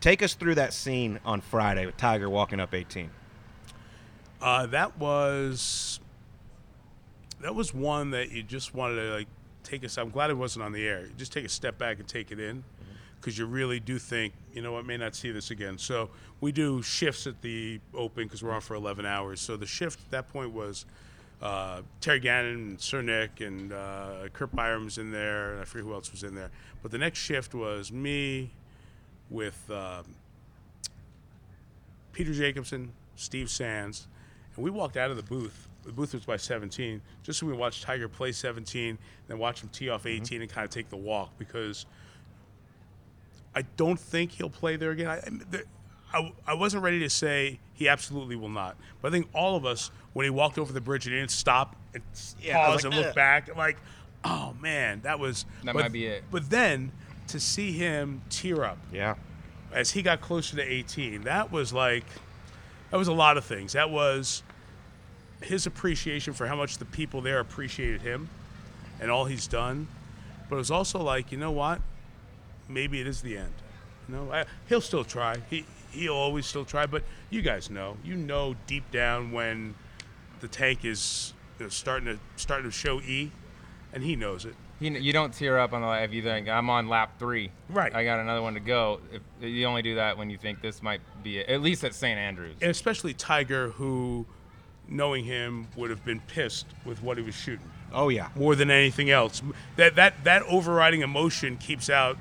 Take 0.00 0.22
us 0.22 0.34
through 0.34 0.54
that 0.56 0.72
scene 0.72 1.18
on 1.24 1.40
Friday 1.40 1.84
with 1.84 1.96
Tiger 1.96 2.30
walking 2.30 2.60
up 2.60 2.72
18. 2.72 3.10
Uh, 4.40 4.66
that 4.66 4.96
was 4.98 5.98
that 7.40 7.54
was 7.54 7.74
one 7.74 8.10
that 8.10 8.30
you 8.30 8.42
just 8.42 8.74
wanted 8.74 8.96
to 8.96 9.12
like 9.12 9.26
take 9.64 9.84
us. 9.84 9.98
I'm 9.98 10.10
glad 10.10 10.30
it 10.30 10.36
wasn't 10.36 10.64
on 10.64 10.72
the 10.72 10.86
air. 10.86 11.00
You 11.00 11.12
just 11.16 11.32
take 11.32 11.44
a 11.44 11.48
step 11.48 11.78
back 11.78 11.98
and 11.98 12.06
take 12.06 12.30
it 12.30 12.38
in, 12.38 12.62
because 13.20 13.36
you 13.36 13.46
really 13.46 13.80
do 13.80 13.98
think 13.98 14.34
you 14.52 14.62
know 14.62 14.72
what 14.72 14.86
may 14.86 14.96
not 14.96 15.16
see 15.16 15.32
this 15.32 15.50
again. 15.50 15.78
So 15.78 16.10
we 16.40 16.52
do 16.52 16.80
shifts 16.80 17.26
at 17.26 17.42
the 17.42 17.80
Open 17.92 18.24
because 18.24 18.42
we're 18.42 18.52
on 18.52 18.60
for 18.60 18.76
11 18.76 19.04
hours. 19.04 19.40
So 19.40 19.56
the 19.56 19.66
shift 19.66 20.00
at 20.00 20.10
that 20.10 20.28
point 20.32 20.52
was. 20.52 20.86
Uh, 21.40 21.82
Terry 22.00 22.18
Gannon 22.18 22.54
and 22.54 22.80
Sir 22.80 23.00
Nick 23.00 23.40
and 23.40 23.72
uh, 23.72 24.26
Curt 24.32 24.52
Byrum 24.56 24.86
was 24.86 24.98
in 24.98 25.12
there, 25.12 25.52
and 25.52 25.60
I 25.60 25.64
forget 25.66 25.86
who 25.86 25.94
else 25.94 26.10
was 26.10 26.24
in 26.24 26.34
there. 26.34 26.50
But 26.82 26.90
the 26.90 26.98
next 26.98 27.20
shift 27.20 27.54
was 27.54 27.92
me 27.92 28.50
with 29.30 29.58
um, 29.70 30.04
Peter 32.12 32.32
Jacobsen, 32.32 32.92
Steve 33.16 33.50
Sands, 33.50 34.06
and 34.56 34.64
we 34.64 34.70
walked 34.70 34.96
out 34.96 35.10
of 35.10 35.16
the 35.16 35.22
booth. 35.22 35.68
The 35.84 35.92
booth 35.92 36.12
was 36.14 36.24
by 36.24 36.36
17, 36.36 37.00
just 37.22 37.38
so 37.38 37.46
we 37.46 37.52
watched 37.52 37.82
Tiger 37.82 38.08
play 38.08 38.32
17, 38.32 38.98
then 39.26 39.38
watch 39.38 39.62
him 39.62 39.70
tee 39.70 39.88
off 39.88 40.04
18 40.06 40.42
and 40.42 40.50
kind 40.50 40.64
of 40.64 40.70
take 40.70 40.88
the 40.90 40.96
walk 40.96 41.30
because 41.38 41.86
I 43.54 43.62
don't 43.76 43.98
think 43.98 44.32
he'll 44.32 44.50
play 44.50 44.76
there 44.76 44.90
again. 44.90 45.08
I, 45.08 45.16
I, 46.12 46.18
I, 46.20 46.32
I 46.48 46.54
wasn't 46.54 46.82
ready 46.82 46.98
to 47.00 47.10
say 47.10 47.58
he 47.74 47.88
absolutely 47.88 48.36
will 48.36 48.48
not, 48.50 48.76
but 49.00 49.08
I 49.08 49.10
think 49.12 49.28
all 49.34 49.56
of 49.56 49.64
us, 49.64 49.90
when 50.12 50.24
he 50.24 50.30
walked 50.30 50.58
over 50.58 50.72
the 50.72 50.80
bridge 50.80 51.06
and 51.06 51.14
he 51.14 51.20
didn't 51.20 51.30
stop 51.30 51.76
and 51.94 52.02
Yeah, 52.42 52.66
pause 52.66 52.76
like, 52.76 52.84
and 52.84 52.94
look 52.94 53.06
"Ugh." 53.10 53.14
back, 53.14 53.56
like, 53.56 53.78
oh 54.24 54.54
man, 54.60 55.00
that 55.04 55.18
was 55.18 55.46
That 55.64 55.74
but- 55.74 55.82
might 55.82 55.92
be 55.92 56.06
it. 56.06 56.24
But 56.30 56.50
then 56.50 56.92
to 57.28 57.40
see 57.40 57.72
him 57.72 58.22
tear 58.30 58.64
up 58.64 58.78
Yeah. 58.92 59.14
as 59.72 59.90
he 59.92 60.02
got 60.02 60.20
closer 60.20 60.56
to 60.56 60.62
18, 60.62 61.22
that 61.22 61.52
was 61.52 61.72
like, 61.72 62.04
that 62.90 62.96
was 62.96 63.08
a 63.08 63.12
lot 63.12 63.36
of 63.36 63.44
things. 63.44 63.72
That 63.74 63.90
was 63.90 64.42
his 65.42 65.66
appreciation 65.66 66.32
for 66.32 66.46
how 66.46 66.56
much 66.56 66.78
the 66.78 66.84
people 66.84 67.20
there 67.20 67.38
appreciated 67.38 68.02
him 68.02 68.28
and 69.00 69.10
all 69.10 69.26
he's 69.26 69.46
done. 69.46 69.88
But 70.48 70.56
it 70.56 70.58
was 70.58 70.70
also 70.70 71.00
like, 71.00 71.30
you 71.30 71.38
know 71.38 71.52
what? 71.52 71.80
Maybe 72.68 73.00
it 73.00 73.06
is 73.06 73.20
the 73.22 73.36
end. 73.36 73.52
You 74.08 74.14
know, 74.16 74.32
I, 74.32 74.46
he'll 74.68 74.80
still 74.80 75.04
try. 75.04 75.36
He 75.50 75.64
he'll 75.92 76.14
always 76.14 76.46
still 76.46 76.64
try. 76.64 76.86
But 76.86 77.02
you 77.30 77.42
guys 77.42 77.70
know, 77.70 77.96
you 78.02 78.16
know 78.16 78.56
deep 78.66 78.90
down 78.90 79.32
when 79.32 79.74
the 80.40 80.48
tank 80.48 80.84
is 80.84 81.34
you 81.58 81.66
know, 81.66 81.68
starting 81.68 82.06
to 82.06 82.18
starting 82.36 82.64
to 82.64 82.70
show 82.74 83.00
E, 83.02 83.30
and 83.92 84.02
he 84.02 84.16
knows 84.16 84.44
it. 84.46 84.54
You, 84.80 84.92
you 84.92 85.12
don't 85.12 85.34
tear 85.34 85.58
up 85.58 85.72
on 85.72 85.82
the 85.82 85.88
if 86.04 86.12
you 86.12 86.22
think 86.22 86.48
I'm 86.48 86.70
on 86.70 86.88
lap 86.88 87.18
three. 87.18 87.50
Right. 87.68 87.94
I 87.94 88.04
got 88.04 88.20
another 88.20 88.42
one 88.42 88.54
to 88.54 88.60
go. 88.60 89.00
If, 89.12 89.22
you 89.40 89.66
only 89.66 89.82
do 89.82 89.96
that 89.96 90.16
when 90.16 90.30
you 90.30 90.38
think 90.38 90.60
this 90.62 90.82
might 90.82 91.00
be 91.22 91.38
it. 91.38 91.48
At 91.48 91.62
least 91.62 91.82
at 91.84 91.94
St. 91.94 92.18
Andrews. 92.18 92.56
and 92.60 92.70
especially 92.70 93.12
Tiger, 93.12 93.70
who, 93.70 94.24
knowing 94.88 95.24
him, 95.24 95.66
would 95.76 95.90
have 95.90 96.04
been 96.04 96.20
pissed 96.20 96.66
with 96.84 97.02
what 97.02 97.16
he 97.16 97.24
was 97.24 97.34
shooting 97.34 97.70
Oh 97.92 98.08
yeah. 98.08 98.28
more 98.36 98.54
than 98.54 98.70
anything 98.70 99.10
else. 99.10 99.42
That 99.76 99.96
that 99.96 100.24
that 100.24 100.42
overriding 100.44 101.02
emotion 101.02 101.56
keeps 101.56 101.90
out 101.90 102.16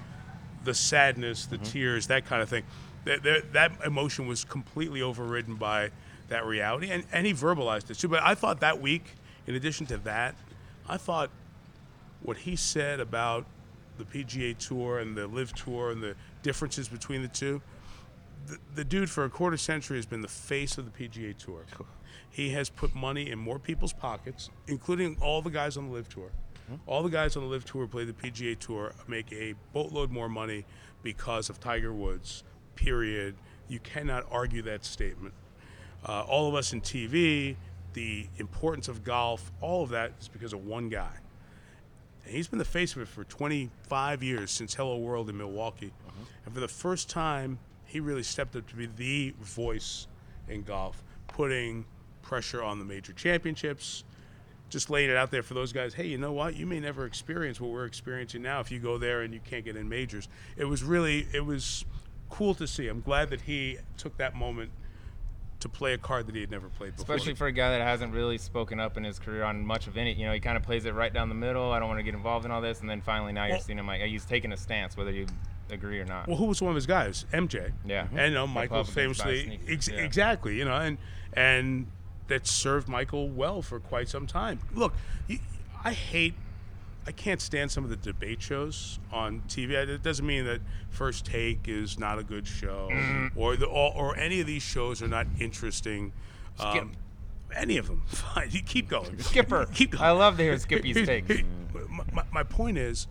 the 0.63 0.73
sadness, 0.73 1.45
the 1.45 1.57
mm-hmm. 1.57 1.65
tears, 1.65 2.07
that 2.07 2.25
kind 2.25 2.41
of 2.41 2.49
thing. 2.49 2.63
That 3.05 3.23
that, 3.23 3.53
that 3.53 3.71
emotion 3.85 4.27
was 4.27 4.43
completely 4.43 5.01
overridden 5.01 5.55
by 5.55 5.91
that 6.29 6.45
reality, 6.45 6.89
and 6.89 7.03
and 7.11 7.25
he 7.25 7.33
verbalized 7.33 7.89
it 7.89 7.99
too. 7.99 8.07
But 8.07 8.23
I 8.23 8.35
thought 8.35 8.59
that 8.61 8.81
week, 8.81 9.13
in 9.45 9.55
addition 9.55 9.85
to 9.87 9.97
that, 9.99 10.35
I 10.87 10.97
thought 10.97 11.29
what 12.27 12.37
he 12.37 12.55
said 12.55 12.99
about 12.99 13.45
the 13.97 14.03
PGA 14.03 14.57
Tour 14.57 14.99
and 14.99 15.15
the 15.15 15.27
LIV 15.27 15.53
Tour 15.53 15.91
and 15.91 16.03
the 16.03 16.15
differences 16.43 16.87
between 16.89 17.21
the 17.21 17.27
two 17.29 17.61
the, 18.47 18.57
the 18.75 18.83
dude 18.83 19.09
for 19.09 19.25
a 19.25 19.29
quarter 19.29 19.57
century 19.57 19.97
has 19.97 20.05
been 20.05 20.21
the 20.21 20.27
face 20.27 20.77
of 20.77 20.85
the 20.85 20.91
PGA 20.91 21.37
Tour. 21.37 21.65
He 22.29 22.49
has 22.49 22.69
put 22.69 22.95
money 22.95 23.29
in 23.31 23.39
more 23.39 23.59
people's 23.59 23.93
pockets, 23.93 24.49
including 24.67 25.17
all 25.21 25.41
the 25.41 25.49
guys 25.49 25.77
on 25.77 25.87
the 25.87 25.93
LIV 25.93 26.09
Tour. 26.09 26.31
All 26.85 27.01
the 27.01 27.09
guys 27.09 27.37
on 27.37 27.43
the 27.43 27.49
LIV 27.49 27.65
Tour 27.65 27.87
play 27.87 28.03
the 28.03 28.13
PGA 28.13 28.59
Tour 28.59 28.93
make 29.07 29.31
a 29.31 29.55
boatload 29.73 30.11
more 30.11 30.27
money 30.27 30.65
because 31.01 31.49
of 31.49 31.59
Tiger 31.59 31.93
Woods. 31.93 32.43
Period. 32.75 33.35
You 33.69 33.79
cannot 33.79 34.25
argue 34.29 34.61
that 34.63 34.83
statement. 34.83 35.33
Uh, 36.05 36.21
all 36.21 36.47
of 36.49 36.55
us 36.55 36.73
in 36.73 36.81
TV, 36.81 37.55
the 37.93 38.27
importance 38.37 38.87
of 38.89 39.03
golf, 39.03 39.51
all 39.61 39.83
of 39.83 39.89
that 39.89 40.11
is 40.19 40.27
because 40.27 40.53
of 40.53 40.65
one 40.65 40.89
guy. 40.89 41.17
And 42.27 42.35
he's 42.35 42.49
been 42.49 42.59
the 42.59 42.65
face 42.65 42.93
of 42.93 43.01
it 43.01 43.07
for 43.07 43.23
25 43.23 44.21
years 44.21 44.51
since 44.51 44.73
Hello 44.73 44.97
World 44.97 45.29
in 45.29 45.37
Milwaukee. 45.37 45.93
Mm-hmm. 46.07 46.23
And 46.43 46.53
for 46.53 46.59
the 46.59 46.67
first 46.67 47.09
time, 47.09 47.57
he 47.85 48.01
really 48.01 48.21
stepped 48.21 48.53
up 48.57 48.67
to 48.67 48.75
be 48.75 48.85
the 48.97 49.33
voice 49.39 50.07
in 50.49 50.63
golf, 50.63 51.01
putting 51.29 51.85
pressure 52.21 52.61
on 52.61 52.79
the 52.79 52.85
major 52.85 53.13
championships, 53.13 54.03
just 54.67 54.89
laying 54.89 55.09
it 55.09 55.15
out 55.15 55.31
there 55.31 55.41
for 55.41 55.53
those 55.53 55.71
guys. 55.71 55.93
Hey, 55.93 56.07
you 56.07 56.17
know 56.17 56.33
what? 56.33 56.57
You 56.57 56.65
may 56.65 56.81
never 56.81 57.05
experience 57.05 57.61
what 57.61 57.71
we're 57.71 57.85
experiencing 57.85 58.41
now 58.41 58.59
if 58.59 58.71
you 58.71 58.79
go 58.79 58.97
there 58.97 59.21
and 59.21 59.33
you 59.33 59.39
can't 59.39 59.63
get 59.63 59.77
in 59.77 59.87
majors. 59.87 60.27
It 60.57 60.65
was 60.65 60.83
really, 60.83 61.27
it 61.31 61.45
was 61.45 61.85
cool 62.29 62.53
to 62.55 62.67
see. 62.67 62.89
I'm 62.89 62.99
glad 62.99 63.29
that 63.29 63.39
he 63.39 63.77
took 63.95 64.17
that 64.17 64.35
moment 64.35 64.71
to 65.59 65.69
play 65.69 65.93
a 65.93 65.97
card 65.97 66.27
that 66.27 66.35
he 66.35 66.41
had 66.41 66.51
never 66.51 66.69
played 66.69 66.95
before. 66.95 67.15
Especially 67.15 67.33
for 67.33 67.47
a 67.47 67.51
guy 67.51 67.71
that 67.71 67.81
hasn't 67.81 68.13
really 68.13 68.37
spoken 68.37 68.79
up 68.79 68.95
in 68.97 69.03
his 69.03 69.17
career 69.17 69.43
on 69.43 69.65
much 69.65 69.87
of 69.87 69.97
any. 69.97 70.13
You 70.13 70.27
know, 70.27 70.33
he 70.33 70.39
kind 70.39 70.55
of 70.55 70.63
plays 70.63 70.85
it 70.85 70.93
right 70.93 71.11
down 71.11 71.29
the 71.29 71.35
middle. 71.35 71.71
I 71.71 71.79
don't 71.79 71.87
want 71.87 71.99
to 71.99 72.03
get 72.03 72.13
involved 72.13 72.45
in 72.45 72.51
all 72.51 72.61
this, 72.61 72.81
and 72.81 72.89
then 72.89 73.01
finally 73.01 73.33
now 73.33 73.45
you're 73.45 73.59
seeing 73.59 73.79
him 73.79 73.87
like 73.87 74.01
he's 74.01 74.25
taking 74.25 74.51
a 74.51 74.57
stance, 74.57 74.95
whether 74.95 75.11
you 75.11 75.25
agree 75.71 75.99
or 75.99 76.05
not. 76.05 76.27
Well, 76.27 76.37
who 76.37 76.45
was 76.45 76.61
one 76.61 76.69
of 76.69 76.75
his 76.75 76.85
guys? 76.85 77.25
MJ. 77.33 77.71
Yeah. 77.85 78.07
And 78.11 78.29
you 78.29 78.31
know, 78.31 78.47
Michael 78.47 78.83
famously, 78.83 79.59
ex- 79.67 79.87
yeah. 79.87 79.99
exactly. 79.99 80.57
You 80.57 80.65
know, 80.65 80.75
and 80.75 80.97
and 81.33 81.87
that 82.27 82.45
served 82.45 82.87
Michael 82.87 83.29
well 83.29 83.61
for 83.61 83.79
quite 83.79 84.09
some 84.09 84.27
time. 84.27 84.59
Look, 84.73 84.93
you, 85.27 85.39
I 85.83 85.93
hate. 85.93 86.35
I 87.07 87.11
can't 87.13 87.39
stand 87.41 87.71
some 87.71 87.83
of 87.85 87.89
the 87.89 87.95
debate 87.95 88.41
shows 88.41 88.99
on 89.13 89.41
TV. 89.47 89.71
It 89.71 90.03
doesn't 90.03 90.25
mean 90.25 90.43
that 90.45 90.59
First 90.89 91.25
Take 91.25 91.67
is 91.67 91.97
not 91.97 92.19
a 92.19 92.23
good 92.23 92.45
show, 92.45 92.89
Mm-hmm. 92.91 93.39
or 93.39 93.55
the 93.55 93.65
or, 93.65 93.93
or 93.95 94.17
any 94.17 94.41
of 94.41 94.47
these 94.47 94.61
shows 94.63 95.01
are 95.01 95.07
not 95.07 95.25
interesting. 95.39 96.11
Um, 96.59 96.91
any 97.55 97.77
of 97.77 97.87
them, 97.87 98.03
fine. 98.07 98.49
You 98.51 98.61
keep 98.61 98.89
going. 98.89 99.17
Skipper. 99.19 99.67
keep 99.73 99.91
going. 99.91 100.03
I 100.03 100.11
love 100.11 100.35
to 100.37 100.43
hear 100.43 100.57
Skippy's 100.59 100.95
takes. 101.07 101.29
my, 101.89 102.03
my, 102.11 102.23
my 102.33 102.43
point 102.43 102.77
is, 102.77 103.07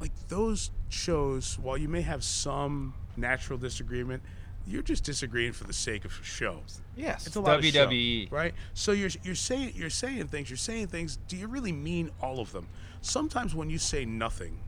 like 0.00 0.12
those 0.28 0.70
shows, 0.90 1.58
while 1.58 1.78
you 1.78 1.88
may 1.88 2.02
have 2.02 2.22
some 2.22 2.92
natural 3.16 3.58
disagreement, 3.58 4.22
you're 4.66 4.82
just 4.82 5.04
disagreeing 5.04 5.52
for 5.52 5.64
the 5.64 5.72
sake 5.72 6.04
of 6.04 6.12
show. 6.22 6.60
Yes. 6.96 7.26
It's 7.26 7.36
a 7.36 7.40
lot 7.40 7.58
of 7.60 7.64
show, 7.64 7.86
WWE. 7.86 8.30
right? 8.32 8.52
So 8.74 8.92
you're 8.92 9.10
you're 9.22 9.34
saying 9.34 9.72
you're 9.74 9.88
saying 9.90 10.26
things. 10.28 10.50
You're 10.50 10.56
saying 10.58 10.88
things. 10.88 11.18
Do 11.28 11.36
you 11.36 11.46
really 11.46 11.72
mean 11.72 12.10
all 12.20 12.40
of 12.40 12.52
them? 12.52 12.66
Sometimes 13.06 13.54
when 13.54 13.70
you 13.70 13.78
say 13.78 14.04
nothing, 14.04 14.58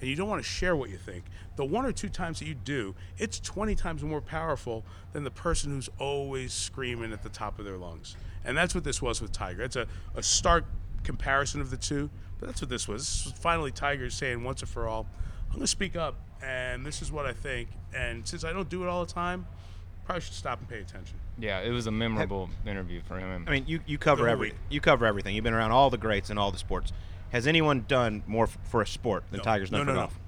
and 0.00 0.08
you 0.08 0.14
don't 0.14 0.28
want 0.28 0.40
to 0.40 0.48
share 0.48 0.76
what 0.76 0.88
you 0.88 0.96
think, 0.96 1.24
the 1.56 1.64
one 1.64 1.84
or 1.84 1.90
two 1.90 2.08
times 2.08 2.38
that 2.38 2.46
you 2.46 2.54
do, 2.54 2.94
it's 3.18 3.40
20 3.40 3.74
times 3.74 4.04
more 4.04 4.20
powerful 4.20 4.84
than 5.12 5.24
the 5.24 5.32
person 5.32 5.72
who's 5.72 5.88
always 5.98 6.52
screaming 6.52 7.12
at 7.12 7.24
the 7.24 7.28
top 7.28 7.58
of 7.58 7.64
their 7.64 7.76
lungs. 7.76 8.14
And 8.44 8.56
that's 8.56 8.72
what 8.72 8.84
this 8.84 9.02
was 9.02 9.20
with 9.20 9.32
Tiger. 9.32 9.62
It's 9.62 9.74
a, 9.74 9.88
a 10.14 10.22
stark 10.22 10.64
comparison 11.02 11.60
of 11.60 11.70
the 11.70 11.76
two, 11.76 12.08
but 12.38 12.46
that's 12.46 12.60
what 12.60 12.70
this 12.70 12.86
was. 12.86 13.02
This 13.02 13.32
was 13.32 13.40
finally 13.40 13.72
Tiger 13.72 14.10
saying 14.10 14.44
once 14.44 14.60
and 14.60 14.68
for 14.68 14.86
all, 14.86 15.04
I'm 15.46 15.54
going 15.54 15.62
to 15.62 15.66
speak 15.66 15.96
up, 15.96 16.14
and 16.40 16.86
this 16.86 17.02
is 17.02 17.10
what 17.10 17.26
I 17.26 17.32
think. 17.32 17.68
And 17.92 18.26
since 18.28 18.44
I 18.44 18.52
don't 18.52 18.68
do 18.68 18.84
it 18.84 18.88
all 18.88 19.04
the 19.04 19.12
time, 19.12 19.44
probably 20.04 20.20
should 20.20 20.34
stop 20.34 20.60
and 20.60 20.68
pay 20.68 20.80
attention. 20.80 21.18
Yeah, 21.36 21.62
it 21.62 21.70
was 21.70 21.88
a 21.88 21.90
memorable 21.90 22.48
interview 22.64 23.00
for 23.08 23.18
him. 23.18 23.44
I 23.48 23.50
mean, 23.50 23.64
you, 23.66 23.80
you 23.86 23.98
cover 23.98 24.28
every 24.28 24.50
week. 24.50 24.58
you 24.70 24.80
cover 24.80 25.04
everything. 25.04 25.34
You've 25.34 25.42
been 25.42 25.52
around 25.52 25.72
all 25.72 25.90
the 25.90 25.98
greats 25.98 26.30
in 26.30 26.38
all 26.38 26.52
the 26.52 26.58
sports. 26.58 26.92
Has 27.36 27.46
anyone 27.46 27.84
done 27.86 28.22
more 28.26 28.44
f- 28.44 28.56
for 28.64 28.80
a 28.80 28.86
sport 28.86 29.24
than 29.30 29.36
No. 29.38 29.44
Tiger's 29.44 29.68
done 29.68 29.80
no, 29.80 29.84
for 29.84 29.90
no, 29.92 30.00
golf? 30.00 30.18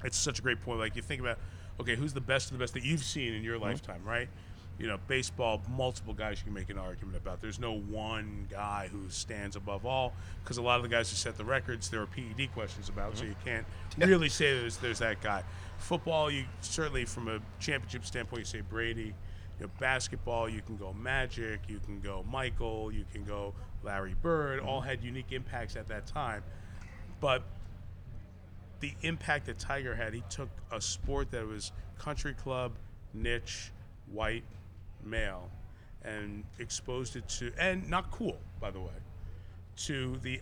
No. 0.00 0.06
It's 0.06 0.16
such 0.18 0.40
a 0.40 0.42
great 0.42 0.60
point. 0.62 0.80
Like 0.80 0.96
you 0.96 1.02
think 1.02 1.20
about, 1.20 1.38
okay, 1.78 1.94
who's 1.94 2.12
the 2.12 2.20
best 2.20 2.50
of 2.50 2.58
the 2.58 2.62
best 2.64 2.74
that 2.74 2.82
you've 2.84 3.04
seen 3.04 3.34
in 3.34 3.44
your 3.44 3.54
Mm-hmm. 3.54 3.64
lifetime, 3.66 4.02
right? 4.04 4.28
You 4.76 4.88
know, 4.88 4.98
baseball, 5.06 5.62
multiple 5.70 6.12
guys 6.12 6.38
you 6.38 6.44
can 6.46 6.54
make 6.54 6.68
an 6.68 6.76
argument 6.76 7.18
about. 7.18 7.40
There's 7.40 7.60
no 7.60 7.74
one 7.78 8.48
guy 8.50 8.88
who 8.90 9.08
stands 9.10 9.54
above 9.54 9.86
all 9.86 10.12
because 10.42 10.56
a 10.56 10.62
lot 10.62 10.78
of 10.78 10.82
the 10.82 10.88
guys 10.88 11.08
who 11.08 11.14
set 11.14 11.38
the 11.38 11.44
records, 11.44 11.88
there 11.88 12.02
are 12.02 12.06
PED 12.06 12.52
questions 12.52 12.88
about, 12.88 13.16
so 13.16 13.24
you 13.26 13.36
can't 13.44 13.64
really 13.98 14.28
say 14.28 14.58
there's, 14.58 14.76
there's 14.78 14.98
that 14.98 15.20
guy. 15.20 15.44
Football, 15.78 16.32
you 16.32 16.46
certainly 16.62 17.04
from 17.04 17.28
a 17.28 17.38
championship 17.60 18.04
standpoint, 18.04 18.40
you 18.40 18.44
say 18.46 18.60
Brady. 18.62 19.14
You 19.60 19.66
know, 19.66 19.70
basketball, 19.78 20.48
you 20.48 20.62
can 20.62 20.76
go 20.78 20.92
Magic, 20.94 21.60
you 21.68 21.78
can 21.84 22.00
go 22.00 22.24
Michael, 22.28 22.90
you 22.90 23.04
can 23.12 23.22
go 23.24 23.54
Larry 23.82 24.14
Bird. 24.22 24.60
All 24.60 24.80
mm-hmm. 24.80 24.88
had 24.88 25.02
unique 25.02 25.32
impacts 25.32 25.76
at 25.76 25.88
that 25.88 26.06
time, 26.06 26.42
but 27.20 27.42
the 28.80 28.92
impact 29.02 29.46
that 29.46 29.58
Tiger 29.58 29.94
had, 29.94 30.14
he 30.14 30.22
took 30.30 30.48
a 30.72 30.80
sport 30.80 31.30
that 31.30 31.46
was 31.46 31.72
country 31.98 32.34
club, 32.34 32.72
niche, 33.12 33.70
white, 34.10 34.44
male, 35.04 35.50
and 36.02 36.44
exposed 36.58 37.16
it 37.16 37.28
to, 37.28 37.52
and 37.58 37.88
not 37.88 38.10
cool, 38.10 38.38
by 38.58 38.70
the 38.70 38.80
way, 38.80 38.88
to 39.76 40.16
the 40.22 40.40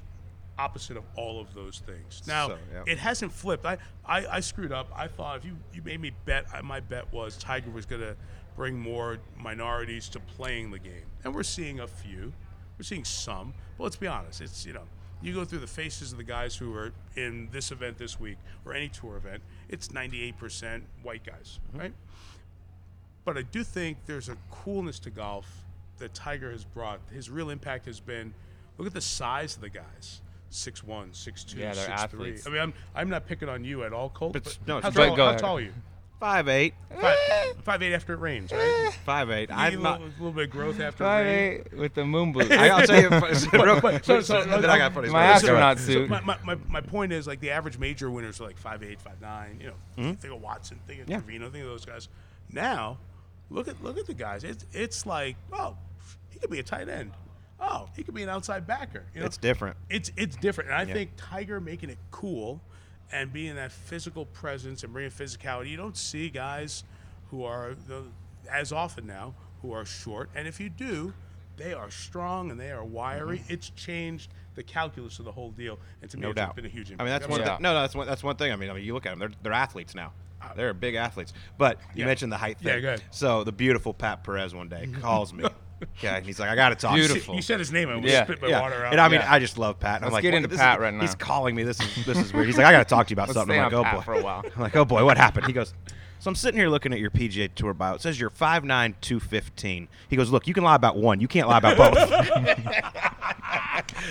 opposite 0.58 0.96
of 0.96 1.04
all 1.16 1.40
of 1.40 1.52
those 1.54 1.82
things. 1.86 2.22
Now, 2.26 2.48
So, 2.48 2.58
yeah. 2.72 2.82
it 2.86 2.98
hasn't 2.98 3.32
flipped. 3.32 3.64
I, 3.64 3.78
I, 4.04 4.26
I 4.26 4.40
screwed 4.40 4.72
up. 4.72 4.88
I 4.94 5.06
thought 5.06 5.38
if 5.38 5.44
you, 5.44 5.56
you 5.72 5.82
made 5.82 6.00
me 6.00 6.12
bet, 6.24 6.46
I, 6.52 6.60
my 6.62 6.80
bet 6.80 7.12
was 7.12 7.36
Tiger 7.36 7.70
was 7.70 7.86
going 7.86 8.02
to 8.02 8.16
bring 8.56 8.78
more 8.78 9.18
minorities 9.36 10.08
to 10.10 10.20
playing 10.20 10.70
the 10.70 10.78
game. 10.78 11.06
And 11.24 11.34
we're 11.34 11.44
seeing 11.44 11.80
a 11.80 11.86
few. 11.86 12.32
We're 12.78 12.84
seeing 12.84 13.04
some. 13.04 13.54
But 13.76 13.84
let's 13.84 13.96
be 13.96 14.06
honest. 14.06 14.40
It's, 14.40 14.64
you 14.64 14.72
know, 14.72 14.84
you 15.20 15.34
go 15.34 15.44
through 15.44 15.58
the 15.58 15.66
faces 15.66 16.12
of 16.12 16.18
the 16.18 16.24
guys 16.24 16.54
who 16.54 16.74
are 16.74 16.92
in 17.16 17.48
this 17.50 17.72
event 17.72 17.98
this 17.98 18.20
week 18.20 18.38
or 18.64 18.72
any 18.72 18.88
tour 18.88 19.16
event, 19.16 19.42
it's 19.68 19.88
98% 19.88 20.82
white 21.02 21.24
guys, 21.24 21.58
mm-hmm. 21.68 21.78
right? 21.80 21.92
But 23.24 23.36
I 23.36 23.42
do 23.42 23.64
think 23.64 23.98
there's 24.06 24.28
a 24.28 24.36
coolness 24.50 24.98
to 25.00 25.10
golf 25.10 25.46
that 25.98 26.14
Tiger 26.14 26.50
has 26.52 26.64
brought. 26.64 27.00
His 27.12 27.28
real 27.28 27.50
impact 27.50 27.86
has 27.86 28.00
been 28.00 28.32
look 28.78 28.86
at 28.86 28.94
the 28.94 29.00
size 29.00 29.56
of 29.56 29.62
the 29.62 29.68
guys. 29.68 30.22
6'1", 30.50 31.10
6'2", 31.10 31.56
Yeah, 31.56 31.74
they're 31.74 31.88
6'3". 31.88 31.90
athletes. 31.90 32.46
I 32.46 32.50
mean, 32.50 32.60
I'm, 32.60 32.74
I'm 32.94 33.10
not 33.10 33.26
picking 33.26 33.50
on 33.50 33.64
you 33.64 33.82
at 33.84 33.92
all, 33.92 34.08
Colt. 34.08 34.32
But 34.32 34.44
But, 34.44 34.58
no, 34.66 34.80
how, 34.80 34.88
tall, 34.88 35.14
go 35.14 35.26
how 35.26 35.36
tall 35.36 35.58
are 35.58 35.60
you? 35.60 35.74
Five 36.20 36.48
eight, 36.48 36.74
Five, 37.00 37.16
five 37.62 37.80
eight 37.82 37.94
after 37.94 38.12
it 38.14 38.18
rains, 38.18 38.50
right? 38.50 38.98
five 39.04 39.30
eight. 39.30 39.50
I'm 39.52 39.70
get 39.70 39.78
a 39.78 39.82
not. 39.82 40.00
little, 40.00 40.14
little 40.18 40.32
bit 40.32 40.44
of 40.46 40.50
growth 40.50 40.80
after 40.80 41.04
Five 41.04 41.26
rain. 41.26 41.52
eight 41.72 41.78
with 41.78 41.94
the 41.94 42.04
moon 42.04 42.32
boot. 42.32 42.50
I, 42.50 42.70
I'll 42.70 42.84
tell 42.86 43.00
you. 43.00 43.08
real 43.64 43.78
quick. 43.80 44.04
so- 44.04 44.20
so- 44.20 44.44
then 44.44 44.64
I 44.64 44.78
got 44.78 44.92
funny 44.94 45.10
My 45.10 45.38
story. 45.38 45.52
astronaut 45.58 45.78
So 45.78 45.84
suit. 45.84 46.10
my, 46.10 46.20
my, 46.22 46.36
my, 46.44 46.56
my 46.68 46.80
point 46.80 47.12
is 47.12 47.28
like 47.28 47.38
the 47.38 47.50
average 47.52 47.78
major 47.78 48.10
winners 48.10 48.40
are 48.40 48.44
like 48.44 48.58
five 48.58 48.82
eight, 48.82 49.00
five 49.00 49.20
nine. 49.20 49.60
You 49.60 49.68
know, 49.68 50.14
think 50.14 50.34
of 50.34 50.42
Watson, 50.42 50.80
think 50.88 51.00
of 51.02 51.06
Mm-hmm. 51.06 51.12
Yeah. 51.12 51.18
Trevino, 51.20 51.50
think 51.50 51.62
of 51.64 51.70
those 51.70 51.84
guys. 51.84 52.08
Now, 52.52 52.98
look 53.48 53.68
at 53.68 53.80
look 53.84 53.96
at 53.96 54.06
the 54.06 54.14
guys. 54.14 54.42
It's 54.42 54.66
it's 54.72 55.06
like 55.06 55.36
oh, 55.52 55.76
he 56.30 56.40
could 56.40 56.50
be 56.50 56.58
a 56.58 56.64
tight 56.64 56.88
end. 56.88 57.12
Oh, 57.60 57.88
he 57.94 58.02
could 58.02 58.14
be 58.14 58.22
an 58.24 58.28
outside 58.28 58.66
backer. 58.66 59.04
You 59.14 59.20
know? 59.20 59.26
It's 59.26 59.36
different. 59.36 59.76
It's 59.88 60.10
it's 60.16 60.34
different, 60.36 60.70
and 60.70 60.78
I 60.80 60.82
Yeah. 60.82 60.94
think 60.94 61.10
Tiger 61.16 61.60
making 61.60 61.90
it 61.90 61.98
cool 62.10 62.60
and 63.12 63.32
being 63.32 63.54
that 63.56 63.72
physical 63.72 64.26
presence 64.26 64.82
and 64.84 64.92
bringing 64.92 65.10
physicality. 65.10 65.68
You 65.70 65.76
don't 65.76 65.96
see 65.96 66.28
guys 66.28 66.84
who 67.30 67.44
are 67.44 67.74
the, 67.86 68.04
as 68.50 68.72
often 68.72 69.06
now 69.06 69.34
who 69.62 69.72
are 69.72 69.84
short, 69.84 70.30
and 70.34 70.46
if 70.48 70.60
you 70.60 70.68
do, 70.68 71.12
they 71.56 71.72
are 71.74 71.90
strong 71.90 72.50
and 72.50 72.58
they 72.60 72.70
are 72.70 72.84
wiry. 72.84 73.42
It's 73.48 73.70
changed 73.70 74.30
the 74.54 74.62
calculus 74.62 75.18
of 75.18 75.24
the 75.24 75.32
whole 75.32 75.50
deal, 75.50 75.78
and 76.02 76.10
to 76.10 76.16
me, 76.16 76.20
Mm-hmm. 76.20 76.22
No 76.22 76.30
it's 76.30 76.36
doubt. 76.36 76.56
been 76.56 76.64
a 76.66 76.68
huge. 76.68 76.90
Impact. 76.90 77.00
I 77.00 77.04
mean, 77.04 77.12
that's 77.20 77.28
one. 77.28 77.40
Yeah. 77.40 77.54
Thing. 77.56 77.62
No, 77.62 77.74
no, 77.74 77.80
that's 77.80 77.94
one. 77.94 78.06
That's 78.06 78.22
one 78.22 78.36
thing. 78.36 78.52
I 78.52 78.56
mean, 78.56 78.70
I 78.70 78.72
mean, 78.74 78.84
you 78.84 78.94
look 78.94 79.06
at 79.06 79.10
them; 79.10 79.18
they're 79.18 79.30
they're 79.42 79.52
athletes 79.52 79.94
now. 79.94 80.12
They're 80.54 80.72
big 80.72 80.94
athletes. 80.94 81.32
But 81.58 81.78
you 81.94 82.00
Yeah. 82.02 82.06
mentioned 82.06 82.30
the 82.32 82.36
height 82.36 82.58
thing. 82.58 82.68
Yeah, 82.74 82.80
go 82.80 82.88
ahead. 82.88 83.02
So 83.10 83.42
the 83.44 83.50
beautiful 83.52 83.92
Pat 83.92 84.22
Perez 84.24 84.54
one 84.54 84.68
day 84.68 84.88
calls 85.00 85.32
me. 85.32 85.44
Okay, 85.82 86.08
and 86.08 86.26
he's 86.26 86.40
like, 86.40 86.48
"I 86.48 86.54
got 86.56 86.70
to 86.70 86.74
talk." 86.74 86.94
to 86.96 87.00
you." 87.00 87.06
Beautiful. 87.06 87.34
You 87.36 87.42
said 87.42 87.58
his 87.60 87.70
name, 87.70 87.88
I 87.88 87.94
almost 87.94 88.12
Yeah. 88.12 88.24
spit 88.24 88.42
my 88.42 88.48
yeah. 88.48 88.60
water 88.60 88.84
out. 88.84 88.92
And 88.92 89.00
I 89.00 89.08
mean, 89.08 89.20
Yeah. 89.20 89.32
I 89.32 89.38
just 89.38 89.58
love 89.58 89.78
Pat. 89.78 89.96
And 89.96 90.04
I'm 90.06 90.10
Let's 90.10 90.14
like, 90.14 90.22
get 90.22 90.32
"What- 90.32 90.36
into 90.38 90.48
this 90.48 90.58
Pat 90.58 90.78
is- 90.78 90.82
right 90.82 90.94
now." 90.94 91.00
He's 91.00 91.14
calling 91.14 91.54
me. 91.54 91.62
This 91.62 91.80
is 91.80 92.04
this 92.06 92.18
is 92.18 92.32
weird. 92.32 92.46
He's 92.46 92.56
like, 92.56 92.66
I 92.66 92.72
got 92.72 92.78
to 92.78 92.84
talk 92.94 93.06
to 93.06 93.10
you 93.10 93.14
about 93.14 93.28
Let's 93.28 93.34
something. 93.38 93.54
stay 93.54 93.58
I'm 93.60 93.64
like, 93.66 93.74
on 93.74 93.80
oh 93.80 93.84
Pat 93.84 93.94
boy. 93.96 94.02
for 94.02 94.12
a 94.14 94.22
while. 94.22 94.44
I'm 94.56 94.62
like, 94.62 94.76
oh 94.76 94.84
boy, 94.84 95.04
what 95.04 95.16
happened? 95.16 95.46
He 95.46 95.52
goes, 95.52 95.74
so 96.20 96.28
I'm 96.28 96.34
sitting 96.34 96.58
here 96.58 96.68
looking 96.68 96.92
at 96.92 96.98
your 96.98 97.10
PGA 97.10 97.48
Tour 97.54 97.74
bio. 97.74 97.94
It 97.94 98.00
says 98.02 98.18
you're 98.20 98.30
5'9", 98.30 98.94
215. 99.00 99.88
He 100.08 100.16
goes, 100.16 100.30
look, 100.30 100.46
you 100.46 100.54
can 100.54 100.64
lie 100.64 100.74
about 100.74 100.96
one. 100.96 101.20
You 101.20 101.28
can't 101.28 101.48
lie 101.48 101.58
about 101.58 101.76
both. 101.76 101.96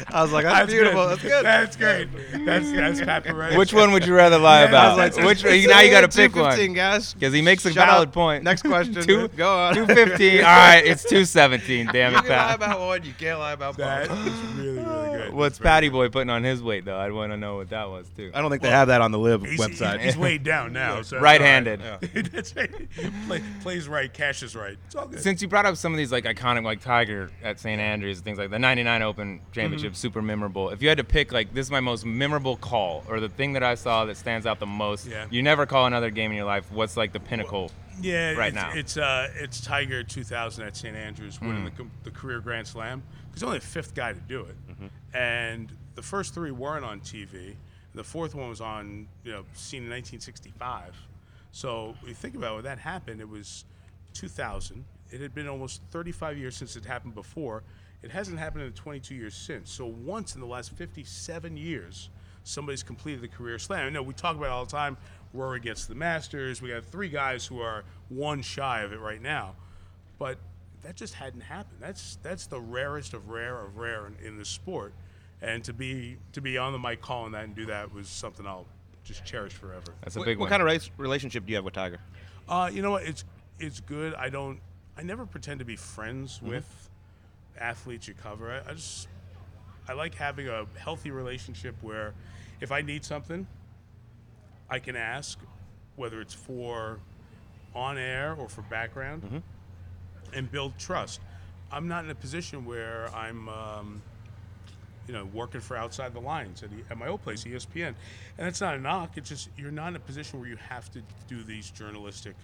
I 0.10 0.22
was 0.22 0.32
like, 0.32 0.44
that's, 0.46 0.60
That's 0.60 0.72
beautiful. 0.72 1.08
Good. 1.18 1.46
That's 1.46 1.76
good. 1.76 2.10
That's 2.12 2.32
great. 2.32 2.46
That's 2.46 2.72
that's 2.72 3.02
Pat 3.02 3.24
Perez. 3.24 3.58
Which 3.58 3.74
one 3.74 3.92
would 3.92 4.06
you 4.06 4.16
rather 4.16 4.38
lie 4.38 4.62
about? 4.62 4.96
that's- 4.98 5.24
Which 5.26 5.44
It's 5.44 5.68
now 5.68 5.82
you 5.82 5.92
got 5.92 6.02
to 6.02 6.08
pick 6.08 6.36
one 6.36 6.44
215, 6.56 6.74
guys. 6.74 7.14
because 7.14 7.34
he 7.34 7.42
makes 7.42 7.66
a 7.66 7.72
Shut 7.74 7.86
valid 7.88 8.10
up. 8.10 8.14
point. 8.14 8.44
Next 8.44 8.62
question. 8.64 8.94
Two, 8.96 9.28
Go 9.30 9.50
on. 9.58 9.76
Two 9.76 9.86
fifteen. 9.86 10.40
All 10.40 10.46
right, 10.46 10.82
it's 10.86 11.04
two 11.04 11.26
seventeen. 11.26 11.88
Damn 11.94 12.14
You 12.14 12.20
it, 12.20 12.26
can 12.26 12.32
lie 12.38 12.54
about 12.54 12.80
one. 12.80 13.04
You 13.04 13.14
can't 13.18 13.40
lie 13.40 13.54
about 13.54 13.78
That 13.78 14.08
both. 14.10 14.28
is 14.28 14.34
really 14.56 14.80
really 14.80 15.18
good. 15.18 15.34
What's 15.34 15.58
That's 15.58 15.64
very 15.64 15.70
Patty 15.74 15.90
Boy 15.90 16.10
putting 16.10 16.30
on 16.30 16.44
his 16.44 16.62
weight 16.64 16.86
though? 16.86 16.98
I'd 16.98 17.12
want 17.12 17.32
to 17.32 17.38
know 17.38 17.58
what 17.58 17.70
that 17.70 17.90
was 17.90 18.10
too. 18.16 18.32
I 18.34 18.42
don't 18.42 18.50
think 18.50 18.62
they 18.64 18.70
have 18.70 18.88
that 18.90 19.02
on 19.02 19.12
the 19.12 19.20
LIV 19.20 19.44
He's, 19.46 19.60
website. 19.60 19.98
he's, 19.98 20.14
he's 20.14 20.18
way 20.18 20.38
down 20.38 20.74
now. 20.74 21.02
So 21.02 21.20
Right-handed. 21.20 21.82
That's 22.32 22.56
right. 22.56 22.72
Play, 23.28 23.42
plays 23.62 23.88
right, 23.88 24.14
cash 24.14 24.44
is 24.44 24.56
right. 24.56 24.78
It's 24.86 24.96
all 24.96 25.08
good. 25.08 25.22
Since 25.22 25.42
you 25.42 25.48
brought 25.48 25.66
up 25.66 25.78
some 25.78 25.94
of 25.94 25.98
these 25.98 26.12
like 26.12 26.26
iconic 26.26 26.64
like 26.64 26.82
Tiger 26.82 27.30
at 27.44 27.60
St 27.60 27.80
Andrews 27.80 28.18
and 28.18 28.26
things 28.26 28.38
like 28.38 28.50
the 28.50 28.60
99 28.60 29.02
Open 29.02 29.42
Championship, 29.52 29.96
super 29.96 30.22
memorable. 30.22 30.70
If 30.70 30.82
you 30.82 30.90
had 30.90 30.98
to 30.98 31.04
pick 31.04 31.32
like 31.32 31.54
this 31.54 31.66
is 31.68 31.72
my 31.72 31.80
most 31.80 32.06
memorable 32.06 32.58
call 32.58 33.04
or 33.10 33.20
the 33.20 33.30
thing 33.30 33.54
that 33.54 33.64
I 33.64 33.76
saw 33.76 34.06
that 34.06 34.18
stands 34.18 34.46
out 34.46 34.60
the 34.60 34.66
most, 34.66 35.06
Yeah. 35.08 35.28
you 35.30 35.42
never 35.44 35.66
call 35.66 35.86
another 35.88 36.10
game 36.10 36.32
in 36.32 36.38
your 36.38 36.46
life. 36.46 36.72
What's 36.72 36.98
like 36.98 37.14
the 37.14 37.20
pinnacle? 37.20 37.72
yeah, 38.02 38.34
right 38.34 38.48
it's, 38.48 38.56
now. 38.56 38.72
it's 38.74 38.98
uh, 38.98 39.30
it's 39.36 39.60
Tiger 39.62 40.04
2000 40.04 40.64
at 40.66 40.78
St 40.78 40.96
Andrews 40.96 41.42
winning 41.42 41.68
Hmm. 41.68 41.84
the, 42.04 42.10
the 42.10 42.12
career 42.12 42.40
Grand 42.40 42.68
Slam. 42.68 43.02
He's 43.34 43.44
only 43.44 43.60
the 43.60 43.66
fifth 43.66 43.94
guy 43.96 44.14
to 44.14 44.20
do 44.20 44.42
it, 44.42 44.56
Mm-hmm. 44.72 44.88
and 45.18 45.72
the 45.96 46.02
first 46.02 46.34
three 46.34 46.52
weren't 46.52 46.86
on 46.86 47.00
TV. 47.02 47.56
The 47.96 48.04
fourth 48.04 48.36
one 48.36 48.50
was 48.50 48.62
on, 48.62 49.08
you 49.24 49.32
know, 49.32 49.44
seen 49.54 49.84
in 49.84 49.90
1965. 49.90 50.96
So 51.52 51.96
you 52.06 52.14
think 52.14 52.36
about 52.36 52.56
when 52.56 52.64
that 52.66 52.80
happened, 52.80 53.22
it 53.22 53.30
was 53.30 53.66
2000. 54.14 54.84
It 55.10 55.22
had 55.22 55.34
been 55.34 55.48
almost 55.48 55.82
35 55.92 56.38
years 56.38 56.56
since 56.56 56.76
it 56.76 56.86
happened 56.86 57.16
before. 57.16 57.64
It 58.04 58.12
hasn't 58.12 58.38
happened 58.38 58.64
in 58.64 58.70
the 58.72 58.78
22 58.78 59.16
years 59.16 59.36
since. 59.36 59.72
So 59.72 59.86
once 59.86 60.36
in 60.36 60.42
the 60.42 60.48
last 60.48 60.72
57 60.74 61.58
years, 61.58 62.10
somebody's 62.44 62.84
completed 62.84 63.22
the 63.22 63.28
career 63.28 63.60
slam. 63.60 63.88
I 63.88 63.90
know 63.90 64.04
we 64.04 64.14
talk 64.14 64.36
about 64.36 64.46
it 64.46 64.52
all 64.52 64.66
the 64.66 64.72
time. 64.72 64.98
Rory 65.34 65.60
gets 65.60 65.86
the 65.86 65.96
Masters. 65.96 66.62
We 66.62 66.70
got 66.70 66.86
three 66.86 67.10
guys 67.10 67.46
who 67.46 67.60
are 67.60 67.84
one 68.10 68.42
shy 68.42 68.82
of 68.82 68.94
it 68.94 69.00
right 69.00 69.22
now, 69.22 69.56
but 70.18 70.38
that 70.84 70.96
just 70.96 71.16
hadn't 71.16 71.42
happened. 71.42 71.80
That's 71.80 72.18
that's 72.24 72.48
the 72.48 72.62
rarest 72.62 73.14
of 73.14 73.30
rare 73.30 73.60
of 73.60 73.78
rare 73.78 74.08
in, 74.08 74.16
in 74.26 74.38
the 74.38 74.46
sport, 74.46 74.94
and 75.42 75.64
to 75.66 75.74
be 75.74 76.18
to 76.34 76.42
be 76.42 76.58
on 76.58 76.72
the 76.72 76.80
mic 76.80 77.02
calling 77.02 77.34
that 77.34 77.44
and 77.44 77.56
do 77.56 77.66
that 77.66 77.94
was 77.94 78.08
something 78.08 78.48
I'll 78.48 78.66
just 79.08 79.24
cherish 79.26 79.54
forever. 79.54 79.94
That's 80.02 80.16
a 80.16 80.20
What, 80.20 80.26
big 80.26 80.38
what 80.38 80.44
one. 80.46 80.50
kind 80.50 80.62
of 80.62 80.66
race, 80.68 80.90
relationship 80.98 81.46
do 81.46 81.52
you 81.52 81.56
have 81.56 81.66
with 81.66 81.74
Tiger? 81.74 82.00
Uh, 82.50 82.70
you 82.72 82.82
know 82.82 82.92
what? 82.92 83.04
It's 83.04 83.24
it's 83.60 83.80
good. 83.80 84.14
I 84.14 84.30
don't. 84.30 84.60
I 84.98 85.04
never 85.04 85.26
pretend 85.26 85.60
to 85.60 85.66
be 85.66 85.76
friends 85.76 86.38
Mm-hmm. 86.38 86.50
with 86.50 86.90
athletes 87.60 88.08
you 88.08 88.14
cover. 88.14 88.52
I, 88.52 88.70
I 88.70 88.74
just 88.74 89.08
I 89.88 89.94
like 89.94 90.14
having 90.16 90.48
a 90.48 90.66
healthy 90.78 91.12
relationship 91.12 91.76
where 91.82 92.14
if 92.62 92.72
I 92.72 92.82
need 92.82 93.04
something, 93.06 93.48
I 94.70 94.80
can 94.80 94.96
ask, 94.96 95.40
whether 95.96 96.22
it's 96.22 96.34
for 96.34 97.00
on 97.74 97.98
air 97.98 98.36
or 98.38 98.50
for 98.50 98.62
background, 98.64 99.24
Mm-hmm. 99.24 99.38
and 100.38 100.52
build 100.52 100.78
trust. 100.78 101.22
I'm 101.72 101.88
not 101.88 102.04
in 102.06 102.10
a 102.12 102.16
position 102.16 102.66
where 102.66 103.10
I'm. 103.16 103.48
Um, 103.50 104.02
you 105.08 105.14
know, 105.14 105.26
working 105.34 105.62
for 105.62 105.78
outside 105.78 106.14
the 106.14 106.20
lines 106.20 106.64
at, 106.64 106.70
at 106.90 106.98
my 106.98 107.08
old 107.08 107.24
place, 107.24 107.44
ESPN, 107.44 107.88
and 107.88 107.96
that's 108.38 108.62
not 108.62 108.76
a 108.76 108.80
knock. 108.80 109.18
It's 109.18 109.30
just 109.30 109.50
you're 109.58 109.72
not 109.72 109.90
in 109.90 109.96
a 109.96 110.00
position 110.00 110.40
where 110.40 110.50
you 110.50 110.58
have 110.58 110.92
to 110.92 111.02
do 111.28 111.44
these 111.44 111.70
journalistic 111.72 112.36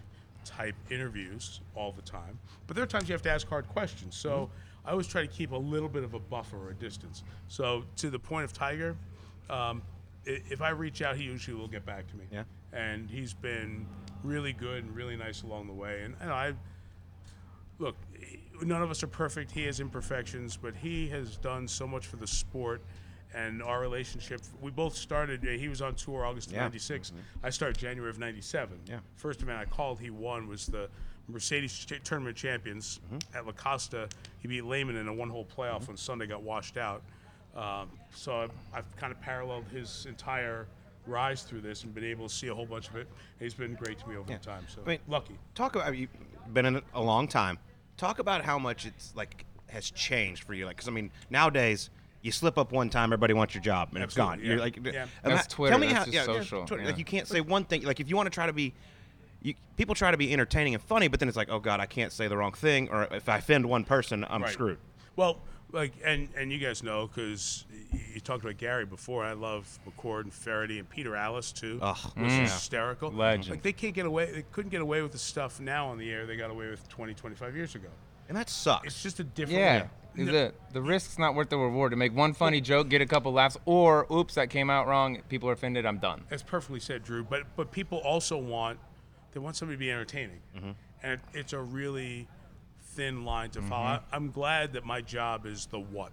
type 0.46 0.76
interviews 0.90 1.62
all 1.76 1.92
the 1.92 2.02
time. 2.02 2.38
But 2.68 2.76
there 2.76 2.84
are 2.84 2.88
times 2.88 3.10
you 3.10 3.14
have 3.14 3.22
to 3.24 3.32
ask 3.32 3.48
hard 3.48 3.68
questions. 3.70 4.16
So 4.16 4.50
I 4.86 4.92
always 4.92 5.08
try 5.08 5.22
to 5.22 5.28
keep 5.28 5.52
a 5.52 5.58
little 5.58 5.90
bit 5.90 6.04
of 6.04 6.14
a 6.14 6.20
buffer 6.20 6.58
or 6.58 6.70
a 6.72 6.74
distance. 6.74 7.24
So 7.48 7.84
to 7.98 8.10
the 8.10 8.20
point 8.20 8.46
of 8.46 8.54
Tiger, 8.54 8.96
um, 9.50 9.82
if 10.26 10.62
I 10.62 10.70
reach 10.70 11.02
out, 11.02 11.16
he 11.16 11.24
usually 11.24 11.58
will 11.58 11.68
get 11.68 11.86
back 11.86 12.08
to 12.10 12.16
me. 12.16 12.26
Yeah. 12.32 12.44
And 12.72 13.10
he's 13.10 13.34
been 13.34 13.86
really 14.24 14.54
good 14.54 14.84
and 14.84 14.96
really 14.96 15.16
nice 15.16 15.44
along 15.44 15.68
the 15.68 15.74
way. 15.74 16.02
And, 16.04 16.16
and 16.22 16.32
I 16.32 16.54
look, 17.80 17.96
none 18.64 18.82
of 18.82 18.90
us 18.92 19.04
are 19.04 19.08
perfect. 19.08 19.52
He 19.52 19.64
has 19.66 19.80
imperfections, 19.80 20.58
but 20.58 20.76
he 20.76 21.08
has 21.10 21.38
done 21.38 21.68
so 21.68 21.86
much 21.88 22.06
for 22.08 22.18
the 22.18 22.28
sport 22.28 22.82
and 23.36 23.64
our 23.64 23.80
relationship. 23.82 24.42
We 24.62 24.70
both 24.72 24.96
started. 24.96 25.44
uh, 25.44 25.52
He 25.52 25.68
was 25.68 25.82
on 25.82 25.96
tour 25.96 26.26
August 26.26 26.48
of 26.50 26.54
Yeah. 26.54 26.62
'96. 26.62 27.14
I 27.44 27.50
started 27.50 27.78
January 27.78 28.10
of 28.10 28.20
'97. 28.20 28.80
Yeah. 28.86 29.00
First 29.16 29.42
event 29.42 29.58
I 29.60 29.66
called, 29.66 30.00
he 30.00 30.10
won 30.10 30.48
was 30.48 30.68
the 30.68 30.90
Mercedes 31.28 31.74
Ch- 31.74 32.02
Tournament 32.04 32.36
Champions 32.38 33.00
at 33.34 33.46
La 33.46 33.54
Costa. 33.54 34.10
He 34.40 34.48
beat 34.48 34.66
Lehman 34.66 34.98
in 34.98 35.08
a 35.08 35.14
one-hole 35.14 35.46
playoff 35.46 35.88
when 35.88 35.98
Sunday 35.98 36.28
got 36.28 36.44
washed 36.44 36.78
out. 36.78 37.02
Um, 37.56 37.90
so 38.14 38.42
I've, 38.42 38.52
I've 38.74 38.96
kind 38.98 39.12
of 39.12 39.22
paralleled 39.22 39.66
his 39.72 40.06
entire 40.08 40.68
rise 41.06 41.44
through 41.44 41.62
this 41.62 41.84
and 41.84 41.94
been 41.94 42.04
able 42.04 42.28
to 42.28 42.34
see 42.34 42.48
a 42.48 42.56
whole 42.56 42.66
bunch 42.66 42.90
of 42.90 42.96
it. 42.98 43.08
He's 43.40 43.54
been 43.54 43.76
great 43.76 44.00
to 44.00 44.08
me 44.10 44.16
over 44.18 44.30
Yeah. 44.32 44.38
the 44.38 44.44
time. 44.46 44.66
So 44.68 44.82
I 44.86 44.90
mean, 44.90 45.00
lucky. 45.08 45.38
Talk 45.56 45.76
about 45.76 45.96
you've 45.98 46.10
been 46.54 46.66
in 46.66 46.76
it 46.78 46.84
a 46.94 47.02
long 47.02 47.28
time. 47.28 47.58
Talk 47.98 48.20
about 48.20 48.44
how 48.44 48.58
much 48.60 48.86
it's 48.86 49.14
like 49.16 49.46
has 49.68 49.90
changed 49.92 50.44
for 50.44 50.54
you. 50.54 50.66
Like, 50.66 50.76
because 50.78 50.88
I 50.88 50.92
mean, 50.92 51.12
nowadays 51.30 51.90
you 52.22 52.32
slip 52.32 52.58
up 52.58 52.72
one 52.72 52.90
time, 52.90 53.10
everybody 53.10 53.34
wants 53.34 53.54
your 53.54 53.62
job, 53.64 53.90
and 53.94 54.04
it's 54.04 54.16
gone. 54.16 54.40
Absolutely, 54.40 54.48
You're 54.50 54.58
yeah. 54.58 54.64
like, 54.64 54.94
Yeah. 54.94 55.06
That's 55.36 55.48
Twitter, 55.48 55.72
Tell 55.72 55.80
me 55.80 55.88
that's 55.88 55.98
how, 56.00 56.06
just 56.06 56.14
yeah, 56.16 56.22
yeah, 56.22 56.40
social, 56.40 56.66
Twitter. 56.66 56.84
yeah. 56.84 56.90
Like, 56.90 56.98
you 56.98 57.06
can't 57.06 57.28
say 57.28 57.42
one 57.42 57.66
thing. 57.66 57.84
Like, 57.84 58.00
if 58.00 58.10
you 58.10 58.16
want 58.16 58.28
to 58.28 58.32
try 58.34 58.46
to 58.48 58.54
be. 58.54 58.74
You, 59.42 59.56
people 59.76 59.94
try 59.94 60.10
to 60.10 60.16
be 60.16 60.32
entertaining 60.32 60.74
and 60.74 60.82
funny, 60.82 61.10
but 61.10 61.20
then 61.20 61.28
it's 61.28 61.36
like, 61.36 61.50
oh 61.50 61.60
god, 61.60 61.82
I 61.82 61.86
can't 61.86 62.14
say 62.14 62.30
the 62.30 62.38
wrong 62.38 62.54
thing, 62.54 62.88
or 62.90 63.10
if 63.12 63.28
I 63.28 63.40
offend 63.40 63.66
one 63.66 63.84
person, 63.84 64.26
I'm 64.30 64.42
Right. 64.44 64.54
screwed. 64.54 64.78
Well, 65.18 65.40
like, 65.74 65.94
and 66.06 66.30
and 66.38 66.52
you 66.52 66.60
guys 66.60 66.82
know 66.84 67.08
because 67.08 67.66
you 68.14 68.22
talked 68.22 68.44
about 68.44 68.58
Gary 68.58 68.86
before. 68.86 69.24
I 69.26 69.34
love 69.34 69.68
McCord 69.88 70.22
and 70.22 70.34
Feherty 70.34 70.80
and 70.80 70.88
Peter 70.90 71.12
Alliss 71.12 71.52
too. 71.54 71.80
Ugh. 71.82 71.98
was 72.16 72.32
Mm. 72.32 72.42
hysterical. 72.44 73.12
Legend. 73.12 73.50
Like 73.50 73.62
they 73.64 73.74
can't 73.74 73.94
get 73.94 74.06
away. 74.06 74.32
They 74.32 74.44
couldn't 74.52 74.72
get 74.72 74.82
away 74.82 75.02
with 75.02 75.12
the 75.12 75.18
stuff 75.18 75.60
now 75.60 75.88
on 75.90 75.98
the 75.98 76.10
air. 76.12 76.26
They 76.26 76.38
got 76.38 76.50
away 76.52 76.70
with 76.70 76.88
20, 76.90 77.14
25 77.14 77.56
years 77.56 77.76
ago. 77.76 77.90
And 78.30 78.38
that 78.38 78.50
sucks. 78.50 78.88
It's 78.88 79.04
just 79.04 79.20
a 79.20 79.24
different. 79.26 79.60
Yeah. 79.60 79.80
No- 80.16 80.32
The, 80.32 80.54
the 80.74 80.82
risk's 80.82 81.18
not 81.18 81.34
worth 81.34 81.50
the 81.50 81.58
reward. 81.58 81.92
To 81.92 81.98
make 81.98 82.16
one 82.16 82.34
funny 82.36 82.62
joke, 82.62 82.88
get 82.88 83.02
a 83.02 83.06
couple 83.08 83.34
laughs, 83.34 83.58
or 83.66 84.06
oops, 84.14 84.36
that 84.36 84.52
came 84.52 84.70
out 84.70 84.86
wrong. 84.88 85.24
People 85.28 85.50
are 85.50 85.54
offended. 85.54 85.88
I'm 85.88 85.98
done. 85.98 86.24
That's 86.30 86.44
perfectly 86.44 86.80
said, 86.80 87.04
Drew. 87.04 87.24
But 87.24 87.44
but 87.56 87.72
people 87.72 87.98
also 87.98 88.38
want 88.38 88.78
they 89.34 89.40
want 89.40 89.56
somebody 89.56 89.76
to 89.76 89.80
be 89.80 89.92
entertaining, 89.92 90.40
and 91.02 91.20
it's 91.34 91.52
a 91.54 91.60
really 91.60 92.28
thin 92.96 93.26
line 93.26 93.50
to 93.52 93.62
follow. 93.62 93.98
Mm-hmm. 93.98 94.14
I, 94.14 94.16
I'm 94.16 94.32
glad 94.32 94.74
that 94.74 94.86
my 94.86 95.02
job 95.02 95.46
is 95.46 95.66
the 95.68 95.80
what. 95.80 96.12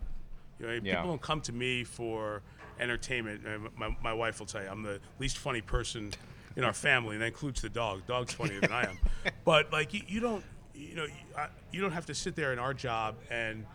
You 0.58 0.66
know, 0.66 0.72
Yeah. 0.72 0.96
people 0.96 1.10
don't 1.10 1.22
come 1.22 1.40
to 1.42 1.52
me 1.52 1.84
for 1.84 2.42
entertainment. 2.78 3.42
My, 3.76 3.96
my 4.02 4.12
wife 4.12 4.38
will 4.40 4.46
tell 4.46 4.62
you 4.62 4.68
I'm 4.68 4.82
the 4.82 5.00
least 5.18 5.38
funny 5.38 5.60
person 5.60 6.12
in 6.56 6.64
our 6.64 6.72
family, 6.72 7.14
and 7.16 7.22
that 7.22 7.26
includes 7.28 7.62
the 7.62 7.68
dog. 7.68 8.06
Dog's 8.06 8.32
funnier 8.34 8.60
than 8.60 8.72
I 8.72 8.82
am. 8.84 8.98
But 9.44 9.72
like 9.72 9.94
you, 9.94 10.02
you 10.06 10.20
don't, 10.20 10.44
you 10.74 10.94
know, 10.96 11.04
you, 11.04 11.12
I, 11.36 11.48
you 11.72 11.80
don't 11.80 11.92
have 11.92 12.06
to 12.06 12.14
sit 12.14 12.34
there 12.36 12.52
in 12.52 12.58
our 12.58 12.74
job 12.74 13.16
and 13.30 13.66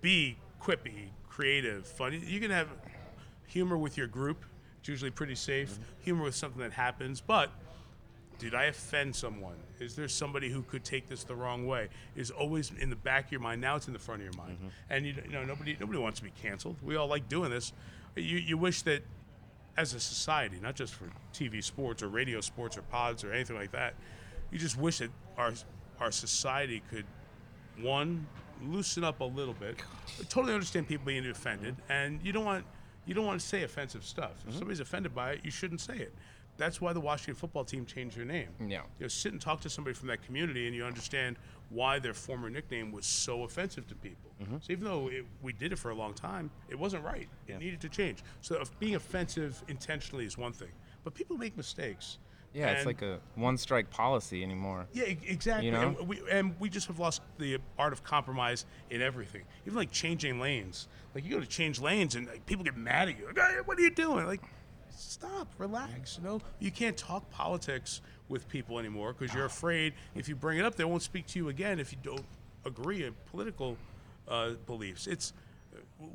be 0.00 0.36
quippy, 0.62 1.08
creative, 1.28 1.86
funny. 1.86 2.18
You 2.24 2.40
can 2.40 2.50
have 2.50 2.68
humor 3.46 3.76
with 3.76 3.96
your 3.96 4.06
group. 4.06 4.44
It's 4.80 4.88
usually 4.88 5.10
pretty 5.10 5.34
safe. 5.34 5.72
Mm-hmm. 5.72 5.82
Humor 6.04 6.24
with 6.24 6.34
something 6.34 6.60
that 6.62 6.72
happens, 6.72 7.20
but 7.20 7.50
did 8.38 8.54
I 8.54 8.64
offend 8.64 9.14
someone? 9.14 9.56
Is 9.80 9.96
there 9.96 10.08
somebody 10.08 10.50
who 10.50 10.62
could 10.62 10.84
take 10.84 11.08
this 11.08 11.24
the 11.24 11.34
wrong 11.34 11.66
way? 11.66 11.88
Is 12.14 12.30
always 12.30 12.70
in 12.78 12.90
the 12.90 12.96
back 12.96 13.26
of 13.26 13.32
your 13.32 13.40
mind. 13.40 13.60
Now 13.60 13.76
it's 13.76 13.86
in 13.86 13.92
the 13.92 13.98
front 13.98 14.20
of 14.20 14.24
your 14.26 14.36
mind, 14.36 14.58
mm-hmm. 14.58 14.68
and 14.90 15.06
you, 15.06 15.14
you 15.24 15.32
know 15.32 15.44
nobody 15.44 15.76
nobody 15.80 15.98
wants 15.98 16.18
to 16.20 16.24
be 16.24 16.32
canceled. 16.42 16.76
We 16.82 16.96
all 16.96 17.08
like 17.08 17.28
doing 17.28 17.50
this. 17.50 17.72
You 18.14 18.36
you 18.38 18.58
wish 18.58 18.82
that 18.82 19.02
as 19.76 19.94
a 19.94 20.00
society, 20.00 20.58
not 20.60 20.74
just 20.74 20.94
for 20.94 21.06
TV 21.32 21.64
sports 21.64 22.02
or 22.02 22.08
radio 22.08 22.40
sports 22.40 22.76
or 22.76 22.82
pods 22.82 23.24
or 23.24 23.32
anything 23.32 23.56
like 23.56 23.72
that, 23.72 23.94
you 24.50 24.58
just 24.58 24.78
wish 24.78 24.98
that 24.98 25.10
our 25.38 25.52
our 25.98 26.10
society 26.10 26.82
could 26.90 27.06
one 27.80 28.26
loosen 28.62 29.04
up 29.04 29.20
a 29.20 29.24
little 29.24 29.54
bit. 29.54 29.80
I 30.18 30.24
totally 30.24 30.52
understand 30.52 30.88
people 30.88 31.06
being 31.06 31.26
offended, 31.26 31.74
mm-hmm. 31.74 31.92
and 31.92 32.20
you 32.22 32.32
don't 32.32 32.44
want 32.44 32.64
you 33.06 33.14
don't 33.14 33.26
want 33.26 33.40
to 33.40 33.46
say 33.46 33.62
offensive 33.62 34.04
stuff. 34.04 34.32
If 34.38 34.42
mm-hmm. 34.42 34.58
somebody's 34.58 34.80
offended 34.80 35.14
by 35.14 35.32
it, 35.32 35.40
you 35.42 35.50
shouldn't 35.50 35.80
say 35.80 35.96
it. 35.96 36.14
That's 36.60 36.78
why 36.78 36.92
the 36.92 37.00
Washington 37.00 37.36
football 37.36 37.64
team 37.64 37.86
changed 37.86 38.18
their 38.18 38.26
name. 38.26 38.48
Yeah. 38.60 38.82
You 38.98 39.04
know, 39.04 39.08
sit 39.08 39.32
and 39.32 39.40
talk 39.40 39.62
to 39.62 39.70
somebody 39.70 39.94
from 39.94 40.08
that 40.08 40.22
community, 40.22 40.66
and 40.66 40.76
you 40.76 40.84
understand 40.84 41.36
why 41.70 41.98
their 41.98 42.12
former 42.12 42.50
nickname 42.50 42.92
was 42.92 43.06
so 43.06 43.44
offensive 43.44 43.88
to 43.88 43.94
people. 43.94 44.30
Mm-hmm. 44.42 44.56
So 44.60 44.72
even 44.72 44.84
though 44.84 45.08
it, 45.08 45.24
we 45.40 45.54
did 45.54 45.72
it 45.72 45.78
for 45.78 45.90
a 45.90 45.94
long 45.94 46.12
time, 46.12 46.50
it 46.68 46.78
wasn't 46.78 47.02
right. 47.02 47.30
It 47.48 47.60
needed 47.60 47.80
to 47.80 47.88
change. 47.88 48.22
So 48.42 48.62
being 48.78 48.94
offensive 48.94 49.62
intentionally 49.68 50.26
is 50.26 50.36
one 50.36 50.52
thing, 50.52 50.68
but 51.02 51.14
people 51.14 51.38
make 51.38 51.56
mistakes. 51.56 52.18
Yeah, 52.52 52.70
it's 52.72 52.84
like 52.84 53.00
a 53.00 53.20
one 53.36 53.56
strike 53.56 53.90
policy 53.90 54.42
anymore. 54.42 54.86
yeah, 54.92 55.04
exactly. 55.04 55.66
You 55.66 55.72
know? 55.72 55.94
and, 55.98 56.08
we, 56.08 56.20
and 56.30 56.54
we 56.58 56.68
just 56.68 56.88
have 56.88 56.98
lost 56.98 57.22
the 57.38 57.58
art 57.78 57.92
of 57.92 58.02
compromise 58.02 58.66
in 58.90 59.00
everything. 59.00 59.42
Even 59.66 59.76
like 59.76 59.92
changing 59.92 60.40
lanes. 60.40 60.88
Like 61.14 61.24
you 61.24 61.30
go 61.30 61.40
to 61.40 61.46
change 61.46 61.80
lanes 61.80 62.16
and 62.16 62.26
like, 62.26 62.44
people 62.46 62.64
get 62.64 62.76
mad 62.76 63.08
at 63.08 63.18
you. 63.18 63.26
Like, 63.26 63.38
"Hey, 63.38 63.60
what 63.64 63.78
are 63.78 63.82
you 63.82 63.92
doing? 63.92 64.26
Like, 64.26 64.42
stop, 65.00 65.52
relax. 65.58 66.18
You 66.18 66.24
know, 66.24 66.40
you 66.58 66.70
can't 66.70 66.96
talk 66.96 67.28
politics 67.30 68.00
with 68.28 68.48
people 68.48 68.78
anymore 68.78 69.14
because 69.16 69.34
you're 69.34 69.46
afraid 69.46 69.94
if 70.14 70.28
you 70.28 70.36
bring 70.36 70.58
it 70.58 70.64
up, 70.64 70.76
they 70.76 70.84
won't 70.84 71.02
speak 71.02 71.26
to 71.28 71.38
you 71.38 71.48
again 71.48 71.80
if 71.80 71.92
you 71.92 71.98
don't 72.02 72.24
agree 72.64 73.04
in 73.04 73.14
political 73.30 73.76
uh, 74.28 74.50
beliefs. 74.66 75.06
It's 75.06 75.32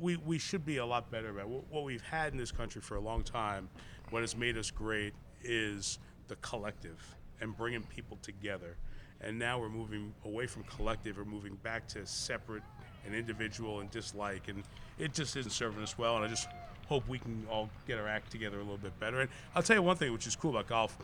we, 0.00 0.16
we 0.16 0.38
should 0.38 0.64
be 0.64 0.78
a 0.78 0.86
lot 0.86 1.10
better 1.10 1.30
about 1.30 1.48
what, 1.48 1.64
what 1.70 1.84
we've 1.84 2.02
had 2.02 2.32
in 2.32 2.38
this 2.38 2.52
country 2.52 2.80
for 2.80 2.96
a 2.96 3.00
long 3.00 3.22
time. 3.22 3.68
What 4.10 4.22
has 4.22 4.36
made 4.36 4.56
us 4.56 4.70
great 4.70 5.14
is 5.42 5.98
the 6.28 6.36
collective 6.36 7.16
and 7.40 7.56
bringing 7.56 7.82
people 7.82 8.18
together. 8.22 8.76
And 9.20 9.38
now 9.38 9.58
we're 9.58 9.68
moving 9.68 10.12
away 10.24 10.46
from 10.46 10.64
collective. 10.64 11.16
We're 11.16 11.24
moving 11.24 11.56
back 11.56 11.86
to 11.88 12.06
separate 12.06 12.62
and 13.06 13.14
individual 13.14 13.80
and 13.80 13.90
dislike. 13.90 14.48
And 14.48 14.62
it 14.98 15.14
just 15.14 15.36
isn't 15.36 15.52
serving 15.52 15.82
us 15.82 15.96
well. 15.96 16.16
And 16.16 16.24
I 16.24 16.28
just 16.28 16.48
hope 16.88 17.06
we 17.08 17.18
can 17.18 17.46
all 17.50 17.68
get 17.86 17.98
our 17.98 18.08
act 18.08 18.30
together 18.30 18.56
a 18.56 18.62
little 18.62 18.76
bit 18.78 18.98
better. 19.00 19.20
And 19.20 19.30
I'll 19.54 19.62
tell 19.62 19.76
you 19.76 19.82
one 19.82 19.96
thing, 19.96 20.12
which 20.12 20.26
is 20.26 20.36
cool 20.36 20.50
about 20.52 20.68
golf. 20.68 20.96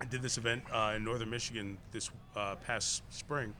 I 0.00 0.04
did 0.04 0.22
this 0.22 0.38
event 0.38 0.62
uh, 0.72 0.94
in 0.96 1.04
northern 1.04 1.30
Michigan 1.30 1.78
this 1.92 2.10
uh, 2.36 2.56
past 2.56 3.02
spring, 3.10 3.54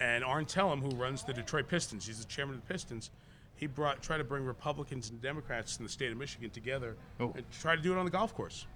and 0.00 0.22
Arn 0.24 0.44
Tellem, 0.44 0.80
who 0.82 0.90
runs 0.96 1.22
the 1.22 1.32
Detroit 1.32 1.68
Pistons, 1.68 2.06
he's 2.06 2.18
the 2.18 2.26
chairman 2.26 2.56
of 2.56 2.66
the 2.66 2.72
Pistons. 2.72 3.10
He 3.56 3.66
brought 3.66 4.02
tried 4.02 4.18
to 4.18 4.24
bring 4.24 4.44
Republicans 4.44 5.10
and 5.10 5.22
Democrats 5.22 5.78
in 5.78 5.84
the 5.84 5.88
state 5.90 6.10
of 6.10 6.18
Michigan 6.18 6.50
together 6.50 6.96
Oh. 7.20 7.32
and 7.36 7.44
try 7.60 7.76
to 7.76 7.80
do 7.82 7.92
it 7.92 7.98
on 7.98 8.04
the 8.04 8.10
golf 8.10 8.34
course. 8.34 8.66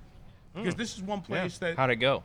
Because 0.55 0.75
this 0.77 0.97
is 0.97 1.03
one 1.03 1.21
place 1.21 1.59
that 1.59 1.77
How'd 1.77 1.91
it 1.91 1.97
go? 1.97 2.23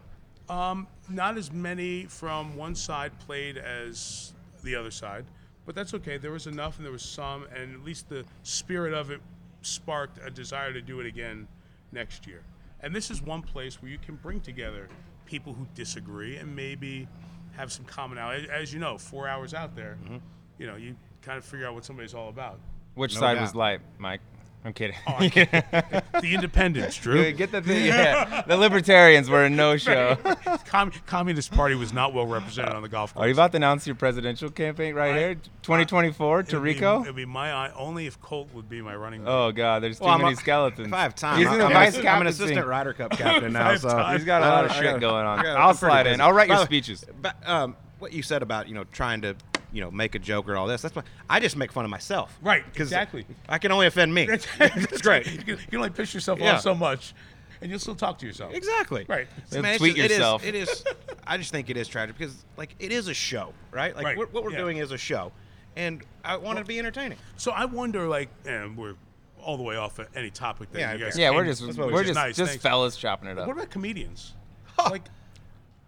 um, 0.49 0.87
not 1.09 1.37
as 1.37 1.51
many 1.51 2.05
from 2.05 2.55
one 2.55 2.73
side 2.75 3.11
played 3.19 3.57
as 3.57 4.33
the 4.63 4.75
other 4.75 4.91
side, 4.91 5.25
but 5.65 5.75
that's 5.75 5.93
okay. 5.95 6.17
There 6.17 6.31
was 6.31 6.47
enough, 6.47 6.77
and 6.77 6.85
there 6.85 6.91
was 6.91 7.01
some, 7.03 7.45
and 7.55 7.73
at 7.73 7.83
least 7.83 8.07
the 8.07 8.23
spirit 8.43 8.93
of 8.93 9.11
it 9.11 9.19
sparked 9.65 10.19
a 10.25 10.29
desire 10.29 10.73
to 10.73 10.81
do 10.81 10.99
it 10.99 11.05
again 11.05 11.47
next 11.91 12.27
year. 12.27 12.43
And 12.81 12.95
this 12.95 13.09
is 13.09 13.21
one 13.21 13.41
place 13.41 13.81
where 13.81 13.89
you 13.89 13.97
can 13.97 14.15
bring 14.15 14.41
together 14.41 14.89
people 15.25 15.53
who 15.53 15.65
disagree 15.73 16.35
and 16.37 16.55
maybe 16.55 17.07
have 17.53 17.71
some 17.71 17.85
commonality. 17.85 18.47
As 18.49 18.73
you 18.73 18.79
know, 18.79 18.97
four 18.97 19.27
hours 19.27 19.53
out 19.53 19.75
there, 19.75 19.97
mm-hmm. 20.03 20.17
you 20.57 20.67
know, 20.67 20.75
you 20.75 20.95
kind 21.21 21.37
of 21.37 21.45
figure 21.45 21.65
out 21.65 21.73
what 21.73 21.85
somebody's 21.85 22.13
all 22.13 22.29
about. 22.29 22.59
Which 22.95 23.15
No 23.15 23.21
side 23.21 23.35
doubt. 23.35 23.41
was 23.41 23.55
light, 23.55 23.81
Mike? 23.97 24.21
I'm 24.65 24.71
kidding. 24.73 24.95
Oh, 25.07 25.17
the 25.19 26.03
Independents, 26.33 26.97
Drew. 26.97 27.31
Get 27.33 27.51
the 27.51 27.61
thing. 27.61 27.85
Yeah. 27.85 28.43
The 28.47 28.55
Libertarians 28.55 29.29
were 29.29 29.43
a 29.43 29.49
no-show. 29.49 30.15
Com- 30.67 30.91
Communist 31.05 31.51
Party 31.51 31.75
was 31.75 31.91
not 31.91 32.13
well 32.13 32.25
represented 32.25 32.73
on 32.73 32.81
the 32.81 32.87
golf 32.87 33.13
course. 33.13 33.23
Are 33.23 33.27
you 33.27 33.33
about 33.33 33.51
to 33.51 33.57
announce 33.57 33.85
your 33.85 33.95
presidential 33.95 34.49
campaign 34.49 34.95
right 34.95 35.13
I- 35.15 35.19
here? 35.19 35.35
2024, 35.63 36.39
It'd 36.41 36.55
Tirico? 36.55 37.01
It'd 37.03 37.15
be 37.15 37.25
my 37.25 37.51
eye 37.51 37.71
only 37.75 38.07
if 38.07 38.21
Colt 38.21 38.49
would 38.53 38.69
be 38.69 38.81
my 38.81 38.95
running. 38.95 39.27
Oh 39.27 39.51
God, 39.51 39.83
there's 39.83 39.97
too 39.99 40.05
Well, 40.05 40.13
I'm 40.13 40.21
many 40.21 40.33
a- 40.33 40.37
skeletons. 40.37 40.87
If 40.87 40.93
I 40.93 41.03
have 41.03 41.15
time, 41.15 41.37
He's 41.39 41.47
I'm, 41.47 41.57
the 41.57 41.65
I'm 41.65 41.73
vice 41.73 41.97
an- 41.97 42.07
I'm 42.07 42.21
an 42.21 42.27
assistant 42.27 42.65
Ryder 42.65 42.93
Cup 42.93 43.11
captain 43.11 43.51
now, 43.53 43.75
so 43.75 43.89
times. 43.89 44.19
He's 44.21 44.25
got 44.25 44.43
a 44.43 44.47
lot 44.47 44.65
of 44.65 44.71
shit 44.73 44.99
going 44.99 45.25
on. 45.25 45.39
I 45.39 45.43
got- 45.43 45.57
I'll 45.57 45.69
I'm 45.69 45.75
slide 45.75 46.07
in. 46.07 46.21
I'll 46.21 46.31
write 46.33 46.47
your 46.47 46.57
By 46.57 46.61
the- 46.61 46.65
speeches. 46.67 47.05
But 47.21 47.35
um, 47.47 47.75
what 47.99 48.13
you 48.13 48.23
said 48.23 48.41
about 48.41 48.67
you 48.67 48.75
know 48.75 48.83
trying 48.85 49.21
to 49.21 49.35
you 49.73 49.81
know 49.81 49.91
make 49.91 50.15
a 50.15 50.19
joke 50.19 50.47
or 50.47 50.55
all 50.55 50.67
this, 50.67 50.81
that's 50.81 50.95
why 50.95 51.03
I 51.29 51.39
just 51.39 51.57
make 51.57 51.71
fun 51.71 51.83
of 51.83 51.91
myself. 51.91 52.37
Right. 52.41 52.63
exactly. 52.75 53.25
I 53.49 53.57
can 53.57 53.71
only 53.71 53.87
offend 53.87 54.13
me. 54.13 54.25
That's 54.59 55.01
great. 55.01 55.25
You 55.31 55.37
can, 55.39 55.47
you 55.49 55.57
can 55.57 55.77
only 55.77 55.89
piss 55.89 56.13
yourself 56.13 56.39
Yeah. 56.39 56.53
off 56.55 56.61
so 56.61 56.75
much, 56.75 57.13
and 57.59 57.69
you'll 57.71 57.79
still 57.79 57.95
talk 57.95 58.19
to 58.19 58.25
yourself. 58.27 58.53
Exactly. 58.53 59.05
Right. 59.09 59.27
I 59.51 59.55
mean, 59.55 59.65
it's 59.65 59.77
Tweet 59.79 59.95
just- 59.95 60.05
it 60.05 60.11
is- 60.11 60.17
yourself. 60.17 60.45
It 60.45 60.55
is, 60.55 60.83
I 61.27 61.37
just 61.37 61.51
think 61.51 61.69
it 61.69 61.77
is 61.77 61.87
tragic 61.87 62.17
because 62.17 62.45
like 62.55 62.75
it 62.79 62.91
is 62.91 63.07
a 63.07 63.13
show, 63.13 63.51
right? 63.71 63.95
Like 63.95 64.05
Right, 64.05 64.17
what, 64.17 64.31
what 64.31 64.43
we're 64.43 64.51
yeah. 64.51 64.57
doing 64.59 64.77
is 64.77 64.91
a 64.91 64.97
show, 64.97 65.31
and 65.75 66.03
I 66.23 66.37
want 66.37 66.59
it 66.59 66.61
to 66.61 66.67
be 66.67 66.77
entertaining. 66.79 67.17
So 67.37 67.51
I 67.51 67.65
wonder, 67.65 68.07
like, 68.07 68.29
and 68.45 68.77
we're 68.77 68.95
all 69.41 69.57
the 69.57 69.63
way 69.63 69.75
off 69.75 69.99
at 69.99 70.07
any 70.15 70.29
topic 70.29 70.71
that 70.71 70.79
Yeah, 70.79 70.93
you 70.93 70.99
guys. 71.03 71.17
Yeah, 71.17 71.31
we're 71.31 71.45
just 71.45 71.61
we 71.61 71.73
we're 71.91 72.03
just 72.03 72.15
Nice, 72.15 72.35
just 72.37 72.51
thanks. 72.51 72.63
fellas 72.63 72.95
chopping 72.95 73.27
it 73.29 73.37
up. 73.39 73.47
What 73.47 73.57
about 73.57 73.69
comedians? 73.71 74.33
Like, 74.77 75.03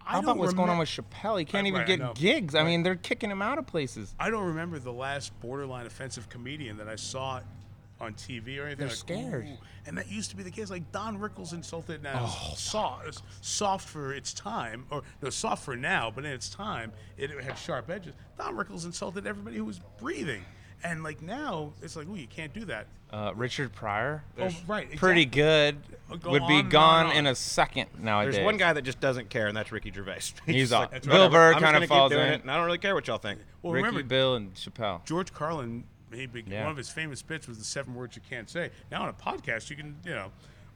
I 0.06 0.10
How 0.12 0.14
don't 0.20 0.24
about 0.30 0.36
what's 0.38 0.54
going 0.54 0.70
on 0.70 0.78
with 0.78 0.88
Chappelle? 0.88 1.38
He 1.38 1.44
can't 1.44 1.64
Right, 1.64 1.66
even 1.66 1.80
right, 1.80 1.84
I 1.84 1.86
get 1.86 1.98
know. 1.98 2.12
gigs. 2.14 2.54
I 2.54 2.60
Right. 2.60 2.66
mean, 2.66 2.82
they're 2.84 2.94
kicking 2.94 3.30
him 3.30 3.42
out 3.42 3.58
of 3.58 3.66
places. 3.66 4.14
I 4.20 4.30
don't 4.30 4.44
remember 4.44 4.78
the 4.78 4.92
last 4.92 5.38
borderline 5.40 5.84
offensive 5.86 6.28
comedian 6.28 6.76
that 6.76 6.88
I 6.88 6.94
saw 6.96 7.40
on 8.00 8.14
TV 8.14 8.58
or 8.58 8.66
anything. 8.66 8.78
They're 8.78 8.88
like, 8.88 8.96
scared. 8.96 9.46
"Ooh." 9.48 9.56
And 9.86 9.96
that 9.98 10.08
used 10.08 10.30
to 10.30 10.36
be 10.36 10.42
the 10.42 10.50
case. 10.50 10.70
Like 10.70 10.92
Don 10.92 11.18
Rickles 11.18 11.52
insulted 11.54 12.02
now 12.02 12.20
Oh, 12.26 12.54
soft, 12.54 13.22
soft 13.40 13.88
for 13.88 14.12
its 14.12 14.32
time, 14.34 14.84
or 14.90 15.02
no, 15.22 15.30
soft 15.30 15.64
for 15.64 15.76
now, 15.76 16.10
but 16.14 16.24
in 16.24 16.30
its 16.30 16.48
time 16.50 16.92
it 17.16 17.30
had 17.42 17.56
sharp 17.58 17.88
edges. 17.90 18.14
Don 18.36 18.54
Rickles 18.54 18.84
insulted 18.84 19.26
everybody 19.26 19.56
who 19.56 19.64
was 19.64 19.80
breathing, 19.98 20.44
and 20.84 21.02
like 21.02 21.22
now 21.22 21.72
it's 21.82 21.96
like, 21.96 22.06
oh, 22.10 22.14
you 22.14 22.26
can't 22.26 22.52
do 22.52 22.64
that. 22.66 22.86
Uh, 23.12 23.32
Richard 23.36 23.72
Pryor, 23.72 24.24
Oh, 24.38 24.48
right, 24.66 24.94
pretty 24.96 25.24
good, 25.24 25.76
Uh, 26.10 26.16
go 26.16 26.30
would 26.32 26.42
on 26.42 26.48
be 26.48 26.58
and 26.58 26.70
gone 26.70 27.06
on 27.06 27.10
and 27.12 27.26
in 27.26 27.32
a 27.32 27.34
second 27.36 27.86
nowadays. 28.00 28.34
There's 28.34 28.44
one 28.44 28.56
guy 28.56 28.72
that 28.72 28.82
just 28.82 28.98
doesn't 29.00 29.30
care, 29.30 29.46
and 29.46 29.56
that's 29.56 29.70
Ricky 29.70 29.92
Gervais. 29.92 30.20
He's 30.46 30.70
just 30.70 30.72
off. 30.72 30.92
like, 30.92 31.02
Bill 31.04 31.12
whatever, 31.12 31.54
Burr 31.54 31.60
kinda 31.60 31.80
keep 31.80 31.88
falls 31.88 32.10
doing 32.10 32.26
in. 32.26 32.32
it, 32.32 32.40
and 32.42 32.50
I 32.50 32.56
don't 32.56 32.66
really 32.66 32.78
care 32.78 32.94
what 32.96 33.06
y'all 33.06 33.18
think. 33.18 33.38
Well, 33.62 33.72
Ricky, 33.74 33.86
remember, 33.86 34.08
Bill, 34.08 34.34
and 34.34 34.52
Chappelle. 34.54 35.04
George 35.04 35.32
Carlin, 35.32 35.84
he 36.12 36.26
be- 36.26 36.44
Yeah. 36.48 36.62
one 36.62 36.72
of 36.72 36.76
his 36.76 36.88
famous 36.90 37.22
bits 37.22 37.46
was 37.46 37.58
the 37.58 37.64
seven 37.64 37.94
words 37.94 38.16
you 38.16 38.22
can't 38.28 38.50
say. 38.50 38.70
Now 38.90 39.02
on 39.04 39.08
a 39.08 39.12
podcast, 39.12 39.70
you 39.70 39.76
can, 39.76 39.96
you 40.04 40.10
know, 40.14 40.32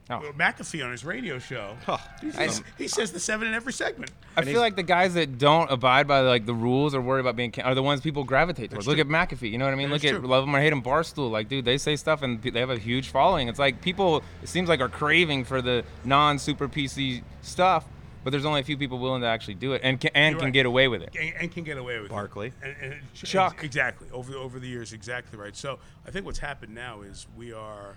Oh. 0.09 0.19
McAfee 0.37 0.83
on 0.83 0.91
his 0.91 1.05
radio 1.05 1.39
show, 1.39 1.77
Oh, 1.87 1.97
he, 2.21 2.31
says, 2.31 2.63
he 2.77 2.87
says 2.89 3.11
the 3.13 3.19
seven 3.19 3.47
in 3.47 3.53
every 3.53 3.71
segment. 3.71 4.11
I 4.35 4.43
feel 4.43 4.59
like 4.59 4.75
the 4.75 4.83
guys 4.83 5.13
that 5.13 5.37
don't 5.37 5.71
abide 5.71 6.05
by 6.07 6.19
like 6.21 6.45
the 6.45 6.53
rules 6.53 6.93
or 6.93 6.99
worry 7.01 7.21
about 7.21 7.35
being 7.37 7.51
can- 7.51 7.63
are 7.65 7.75
the 7.75 7.83
ones 7.83 8.01
people 8.01 8.23
gravitate 8.25 8.71
towards. 8.71 8.87
Look 8.87 8.99
at 8.99 9.07
McAfee, 9.07 9.51
you 9.51 9.57
know 9.57 9.65
what 9.65 9.73
I 9.73 9.77
mean? 9.77 9.87
That 9.89 9.93
Look 9.95 10.03
is 10.03 10.11
at 10.11 10.19
true. 10.19 10.27
love 10.27 10.43
him 10.43 10.55
or 10.55 10.59
hate 10.59 10.73
him, 10.73 10.81
Barstool. 10.81 11.31
Like, 11.31 11.47
dude, 11.47 11.63
they 11.65 11.77
say 11.77 11.95
stuff 11.95 12.23
and 12.23 12.41
they 12.41 12.59
have 12.59 12.69
a 12.69 12.77
huge 12.77 13.09
following. 13.09 13.47
It's 13.47 13.59
like 13.59 13.81
people, 13.81 14.23
it 14.43 14.49
seems 14.49 14.67
like, 14.67 14.81
are 14.81 14.89
craving 14.89 15.45
for 15.45 15.61
the 15.61 15.85
non-super 16.03 16.67
PC 16.67 17.23
stuff, 17.41 17.85
but 18.23 18.31
there's 18.31 18.45
only 18.45 18.59
a 18.59 18.63
few 18.63 18.77
people 18.77 18.99
willing 18.99 19.21
to 19.21 19.27
actually 19.27 19.55
do 19.55 19.73
it 19.73 19.81
and 19.83 19.99
can, 19.99 20.11
and 20.13 20.33
You're 20.33 20.39
can 20.39 20.45
right. 20.47 20.53
get 20.53 20.65
away 20.65 20.87
with 20.89 21.03
it. 21.03 21.15
and, 21.17 21.33
and 21.39 21.51
can 21.51 21.63
get 21.63 21.77
away 21.77 21.97
with 21.97 22.07
it. 22.07 22.11
Barkley. 22.11 22.51
And, 22.61 22.75
and 22.81 22.95
Chuck. 23.13 23.63
exactly 23.63 24.07
over 24.11 24.33
over 24.35 24.59
the 24.59 24.67
years, 24.67 24.91
exactly 24.93 25.39
right. 25.39 25.55
So 25.55 25.79
I 26.05 26.11
think 26.11 26.25
what's 26.25 26.39
happened 26.39 26.75
now 26.75 27.01
is 27.01 27.27
we 27.37 27.53
are 27.53 27.95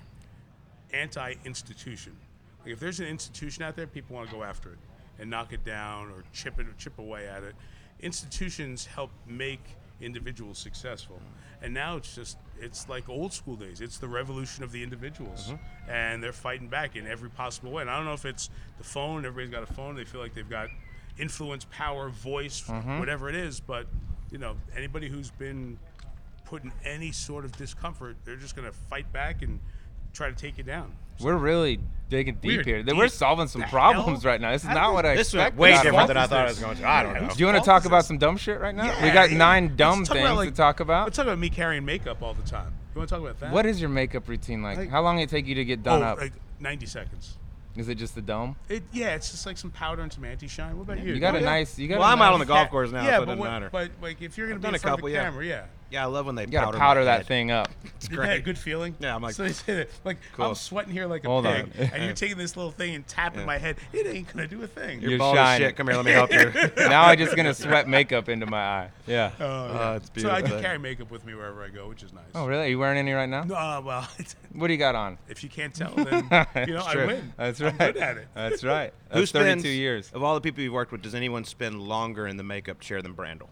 anti-institution. 0.93 2.16
Like 2.64 2.72
if 2.72 2.80
there's 2.80 3.01
an 3.01 3.07
institution 3.07 3.62
out 3.62 3.76
there, 3.76 3.87
people 3.87 4.16
want 4.16 4.30
to 4.30 4.35
go 4.35 4.43
after 4.43 4.70
it 4.70 4.78
and 5.18 5.30
knock 5.30 5.53
it 5.53 5.64
down 5.64 6.09
or 6.09 6.24
chip 6.32 6.59
it 6.59 6.66
chip 6.78 6.99
away 6.99 7.28
at 7.28 7.43
it. 7.43 7.55
Institutions 8.01 8.87
help 8.87 9.11
make 9.26 9.61
individuals 10.01 10.59
successful, 10.59 11.20
and 11.62 11.72
now 11.72 11.97
it's 11.97 12.14
just 12.14 12.39
it's 12.61 12.89
like 12.89 13.09
old 13.09 13.32
school 13.32 13.57
days. 13.57 13.80
It's 13.80 13.99
the 13.99 14.09
revolution 14.09 14.64
of 14.64 14.72
the 14.72 14.82
individuals, 14.82 15.49
mm-hmm. 15.49 15.91
and 15.91 16.22
they're 16.22 16.32
fighting 16.32 16.68
back 16.68 16.97
in 16.97 17.07
every 17.07 17.30
possible 17.30 17.70
way. 17.72 17.82
And 17.82 17.91
I 17.91 17.97
don't 17.97 18.07
know 18.07 18.12
if 18.12 18.24
it's 18.24 18.51
the 18.78 18.85
phone. 18.85 19.24
Everybody's 19.24 19.51
got 19.51 19.62
a 19.62 19.72
phone. 19.72 19.95
They 19.95 20.05
feel 20.05 20.20
like 20.20 20.35
they've 20.35 20.49
got 20.49 20.68
influence, 21.18 21.66
power, 21.70 22.09
voice, 22.09 22.62
mm-hmm. 22.62 22.99
whatever 22.99 23.28
it 23.28 23.35
is. 23.35 23.61
But 23.61 23.87
you 24.30 24.39
know, 24.39 24.57
anybody 24.76 25.09
who's 25.09 25.30
been 25.30 25.78
put 26.45 26.64
in 26.64 26.72
any 26.85 27.12
sort 27.12 27.45
of 27.45 27.53
discomfort, 27.57 28.16
they're 28.24 28.37
just 28.37 28.57
going 28.57 28.66
to 28.66 28.76
fight 28.76 29.11
back 29.12 29.43
and 29.43 29.61
try 30.15 30.31
to 30.31 30.35
take 30.37 30.57
you 30.57 30.65
down. 30.65 30.93
We're 31.21 31.37
really 31.37 31.79
digging 32.09 32.35
deep 32.37 32.59
We're 32.59 32.65
here. 32.65 32.83
deep. 32.83 32.97
We're 32.97 33.09
solving 33.09 33.49
some 33.49 33.61
The 33.62 33.67
problems 33.69 34.23
hell? 34.23 34.33
right 34.33 34.41
now. 34.41 34.53
This 34.53 34.62
is 34.62 34.69
How 34.69 34.75
not 34.75 34.93
what 34.95 35.07
I 35.07 35.15
This 35.15 35.29
expected. 35.29 35.59
way 35.59 35.73
out 35.75 35.83
different 35.83 36.09
than 36.09 36.17
I 36.17 36.27
thought 36.27 36.47
I 36.47 36.49
was 36.49 36.59
going 36.59 36.77
to. 36.79 36.89
I 36.89 37.03
don't 37.03 37.15
know. 37.15 37.29
Do 37.29 37.35
you 37.39 37.47
want 37.47 37.59
to 37.59 37.65
talk 37.65 37.85
about 37.85 38.05
some 38.05 38.19
dumb 38.19 38.37
shit 38.37 38.59
right 38.61 38.75
now? 38.75 38.85
we 39.03 39.11
got 39.11 39.31
Yeah, 39.31 39.37
nine 39.39 39.65
let's 39.67 39.77
dumb 39.77 40.05
things 40.05 40.11
about, 40.11 40.37
like- 40.37 40.49
to 40.51 40.55
talk 40.55 40.81
about. 40.81 41.05
Let's 41.05 41.17
talk 41.17 41.27
about 41.27 41.39
me 41.39 41.51
carrying 41.51 41.85
makeup 41.85 42.23
all 42.23 42.35
the 42.35 42.49
time. 42.49 42.73
You 42.95 42.99
want 43.01 43.09
to 43.09 43.15
talk 43.17 43.23
about 43.23 43.41
that? 43.41 43.53
What 43.53 43.67
is 43.67 43.81
your 43.81 43.91
makeup 43.91 44.29
routine 44.29 44.62
like? 44.62 44.79
Like- 44.79 44.91
How 44.91 45.03
long 45.03 45.19
it 45.19 45.29
take 45.29 45.47
you 45.47 45.55
to 45.57 45.65
get 45.65 45.81
Oh, 45.81 45.83
done 45.83 46.03
up? 46.03 46.19
like 46.19 46.33
90 46.61 46.87
seconds. 46.87 47.37
Is 47.77 47.89
it 47.89 47.97
just 47.97 48.15
the 48.15 48.23
dome? 48.23 48.55
It, 48.69 48.85
yeah, 48.93 49.17
it's 49.17 49.33
just 49.33 49.47
like 49.47 49.57
some 49.59 49.71
powder 49.73 50.03
and 50.03 50.12
some 50.12 50.25
anti-shine. 50.25 50.77
What 50.77 50.85
about 50.85 51.01
you? 51.05 51.12
You 51.15 51.19
got 51.21 51.35
Oh, 51.35 51.39
a 51.39 51.41
yeah. 51.41 51.47
nice. 51.47 51.77
You 51.77 51.89
got. 51.89 51.99
Well, 51.99 52.09
a 52.09 52.12
I'm 52.12 52.23
out 52.23 52.33
on 52.33 52.39
the 52.39 52.45
golf 52.47 52.71
course 52.71 52.93
now, 52.93 53.03
yeah, 53.03 53.17
so 53.17 53.23
it 53.23 53.27
doesn't 53.27 53.39
what- 53.41 53.51
matter. 53.51 53.69
But 53.73 53.91
like, 54.01 54.23
if 54.23 54.39
you're 54.39 54.47
gonna 54.47 54.57
I've 54.57 54.62
be 54.62 54.67
in 54.69 54.73
done 54.73 54.75
a 54.77 54.79
front 54.79 54.97
couple, 54.99 55.07
of 55.09 55.12
the 55.12 55.19
camera, 55.19 55.45
yeah. 55.45 55.62
Yeah, 55.95 56.03
I 56.03 56.07
love 56.07 56.27
when 56.27 56.35
they 56.35 56.43
You 56.43 56.49
gotta 56.49 56.67
powder, 56.67 56.79
powder 56.79 57.01
my 57.01 57.05
that 57.05 57.17
head. 57.19 57.27
thing 57.27 57.51
up. 57.53 57.71
It's 58.05 58.09
great. 58.09 58.19
Yeah, 58.27 58.33
great. 58.35 58.45
good 58.45 58.59
feeling. 58.59 58.95
Yeah, 58.99 59.15
I'm 59.15 59.23
like- 59.23 59.35
so 59.35 59.45
they 59.45 59.53
say 59.53 59.75
that, 59.77 59.89
like 60.05 60.19
Cool. 60.35 60.47
I'm 60.47 60.55
sweating 60.57 60.93
here 60.93 61.07
like 61.07 61.25
a 61.25 61.29
Hold 61.29 61.45
pig, 61.45 61.71
on. 61.79 61.87
and 61.95 62.03
you're 62.05 62.13
taking 62.25 62.37
this 62.37 62.55
little 62.57 62.73
thing 62.73 62.95
and 62.97 63.07
tapping 63.07 63.41
Yeah. 63.41 63.47
my 63.47 63.57
head. 63.59 63.77
It 63.95 64.07
ain't 64.07 64.27
gonna 64.31 64.47
do 64.49 64.61
a 64.63 64.67
thing. 64.67 65.01
You're 65.01 65.11
You're 65.11 65.19
bald 65.21 65.39
as 65.39 65.47
shining. 65.47 65.69
shit. 65.69 65.77
Come 65.77 65.87
here, 65.87 65.97
let 65.97 66.05
me 66.05 66.11
help 66.11 66.31
you. 66.33 66.53
now 66.89 67.05
I'm 67.05 67.17
just 67.17 67.35
gonna 67.37 67.55
sweat 67.55 67.89
makeup 67.89 68.29
into 68.29 68.45
my 68.47 68.59
eye. 68.61 68.91
Yeah. 69.07 69.31
Oh, 69.41 69.45
yeah. 69.45 69.95
it's 69.95 70.11
So 70.21 70.29
I 70.31 70.41
do 70.41 70.47
beautiful. 70.49 70.61
carry 70.61 70.79
makeup 70.79 71.11
with 71.13 71.25
me 71.25 71.35
wherever 71.35 71.63
I 71.65 71.69
go, 71.69 71.89
which 71.89 72.03
is 72.03 72.13
nice. 72.13 72.25
Oh 72.35 72.47
really? 72.47 72.65
Are 72.65 72.69
you 72.69 72.79
wearing 72.81 72.99
any 72.99 73.13
right 73.13 73.29
now? 73.29 73.45
No, 73.45 73.55
uh, 73.55 73.81
well, 73.83 74.07
What 74.53 74.67
do 74.67 74.73
you 74.75 74.79
got 74.79 74.97
on? 74.97 75.17
if 75.29 75.43
you 75.45 75.49
can't 75.49 75.73
tell, 75.75 75.95
then 75.95 76.07
you 76.07 76.11
know 76.75 76.81
It's 76.81 76.87
I 76.89 76.93
true. 76.93 77.07
win. 77.07 77.33
That's 77.39 77.61
right. 77.63 77.73
I'm 77.73 77.79
right. 77.79 77.95
good 77.95 78.03
at 78.03 78.17
it. 78.19 78.29
That's 78.35 78.65
right. 78.65 78.93
Who 79.13 79.21
That's 79.21 79.31
32 79.33 79.61
spends, 79.61 79.65
years. 79.65 80.11
Of 80.13 80.23
all 80.25 80.35
the 80.35 80.41
people 80.43 80.63
you've 80.63 80.73
worked 80.75 80.91
with, 80.93 81.01
does 81.03 81.15
anyone 81.15 81.45
spend 81.45 81.81
longer 81.81 82.27
in 82.27 82.37
the 82.37 82.43
makeup 82.45 82.81
chair 82.81 83.01
than 83.01 83.15
Brandel? 83.15 83.49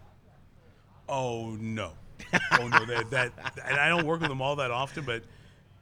Oh 1.09 1.51
no, 1.59 1.93
oh 2.59 2.67
no, 2.67 2.85
that, 2.85 3.09
that 3.11 3.31
and 3.65 3.77
I 3.79 3.89
don't 3.89 4.05
work 4.05 4.19
with 4.21 4.29
them 4.29 4.41
all 4.41 4.55
that 4.57 4.71
often, 4.71 5.03
but 5.05 5.23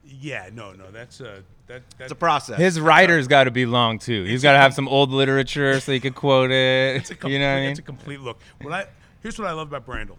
yeah, 0.06 0.50
no, 0.54 0.74
no, 0.74 0.90
that's 0.92 1.20
a 1.22 1.44
that 1.68 1.76
It's 1.78 1.96
that's 1.98 2.12
a 2.12 2.16
process. 2.16 2.58
His 2.60 2.80
writer's 2.80 3.28
got 3.28 3.46
to 3.46 3.52
be 3.52 3.66
long 3.66 4.00
too. 4.00 4.24
He's 4.24 4.42
got 4.44 4.54
to 4.54 4.58
have 4.60 4.74
some 4.74 4.88
old 4.88 5.12
literature 5.12 5.80
so 5.80 5.92
he 5.92 6.00
could 6.00 6.16
quote 6.16 6.52
it. 6.52 6.96
It's 6.98 7.12
a 7.12 7.16
complete, 7.16 7.34
you 7.34 7.40
know 7.40 7.48
what 7.52 7.58
I 7.58 7.62
mean? 7.62 7.70
It's 7.72 7.80
a 7.80 7.84
complete 7.84 8.20
look. 8.20 8.40
What 8.62 8.74
I 8.74 8.88
here's 9.22 9.38
what 9.40 9.48
I 9.48 9.52
love 9.52 9.68
about 9.74 9.86
Brandel. 9.86 10.18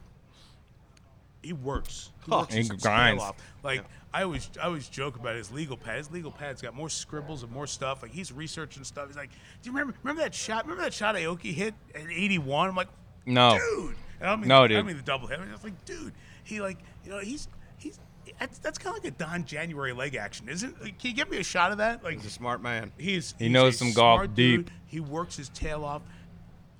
He 1.42 1.52
works. 1.52 2.10
He 2.24 2.30
Oh, 2.32 2.38
works 2.40 2.54
he 2.54 2.68
grinds. 2.68 3.22
off. 3.22 3.36
Like 3.64 3.84
I 4.14 4.22
always, 4.22 4.48
I 4.60 4.66
always 4.66 4.88
joke 4.88 5.16
about 5.16 5.34
his 5.36 5.50
legal 5.50 5.76
pad. 5.76 5.96
His 5.96 6.10
legal 6.10 6.30
pad's 6.30 6.62
got 6.62 6.74
more 6.74 6.88
scribbles 6.90 7.42
and 7.42 7.50
more 7.50 7.66
stuff. 7.66 8.02
Like 8.02 8.12
he's 8.12 8.30
researching 8.30 8.84
stuff. 8.84 9.08
He's 9.08 9.16
like, 9.16 9.30
"Do 9.30 9.36
you 9.70 9.72
remember? 9.72 9.94
Remember 10.02 10.22
that 10.22 10.34
shot? 10.34 10.64
Remember 10.64 10.82
that 10.84 10.92
shot 10.94 11.16
Aoki 11.16 11.52
hit 11.52 11.74
at 11.94 12.02
81?" 12.02 12.68
I'm 12.68 12.76
like, 12.76 12.88
No. 13.26 13.58
dude. 13.58 13.96
And 14.22 14.28
I 14.28 14.32
don't 14.32 14.40
mean, 14.40 14.48
No, 14.48 14.62
I 14.62 14.68
dude. 14.68 14.76
don't 14.78 14.86
mean 14.86 14.96
the 14.96 15.02
double 15.02 15.26
hit. 15.26 15.40
I 15.40 15.52
was 15.52 15.64
like, 15.64 15.84
dude. 15.84 16.12
He 16.44 16.60
like, 16.60 16.78
you 17.04 17.10
know, 17.10 17.18
he's 17.18 17.48
he's. 17.76 17.98
That's, 18.38 18.58
that's 18.58 18.78
kind 18.78 18.96
of 18.96 19.02
like 19.02 19.12
a 19.12 19.16
Don 19.16 19.44
January 19.44 19.92
leg 19.92 20.14
action, 20.14 20.48
isn't? 20.48 20.80
Like, 20.80 20.96
can 20.98 21.10
you 21.10 21.16
give 21.16 21.28
me 21.28 21.38
a 21.38 21.42
shot 21.42 21.72
of 21.72 21.78
that? 21.78 22.04
Like, 22.04 22.14
He's 22.18 22.26
a 22.26 22.30
smart 22.30 22.62
man. 22.62 22.92
He's 22.96 23.34
He 23.36 23.46
he's 23.46 23.52
knows 23.52 23.74
a 23.74 23.78
some 23.78 23.92
golf 23.92 24.18
smart 24.18 24.34
deep. 24.36 24.66
dude. 24.66 24.70
He 24.86 25.00
works 25.00 25.36
his 25.36 25.48
tail 25.48 25.84
off, 25.84 26.02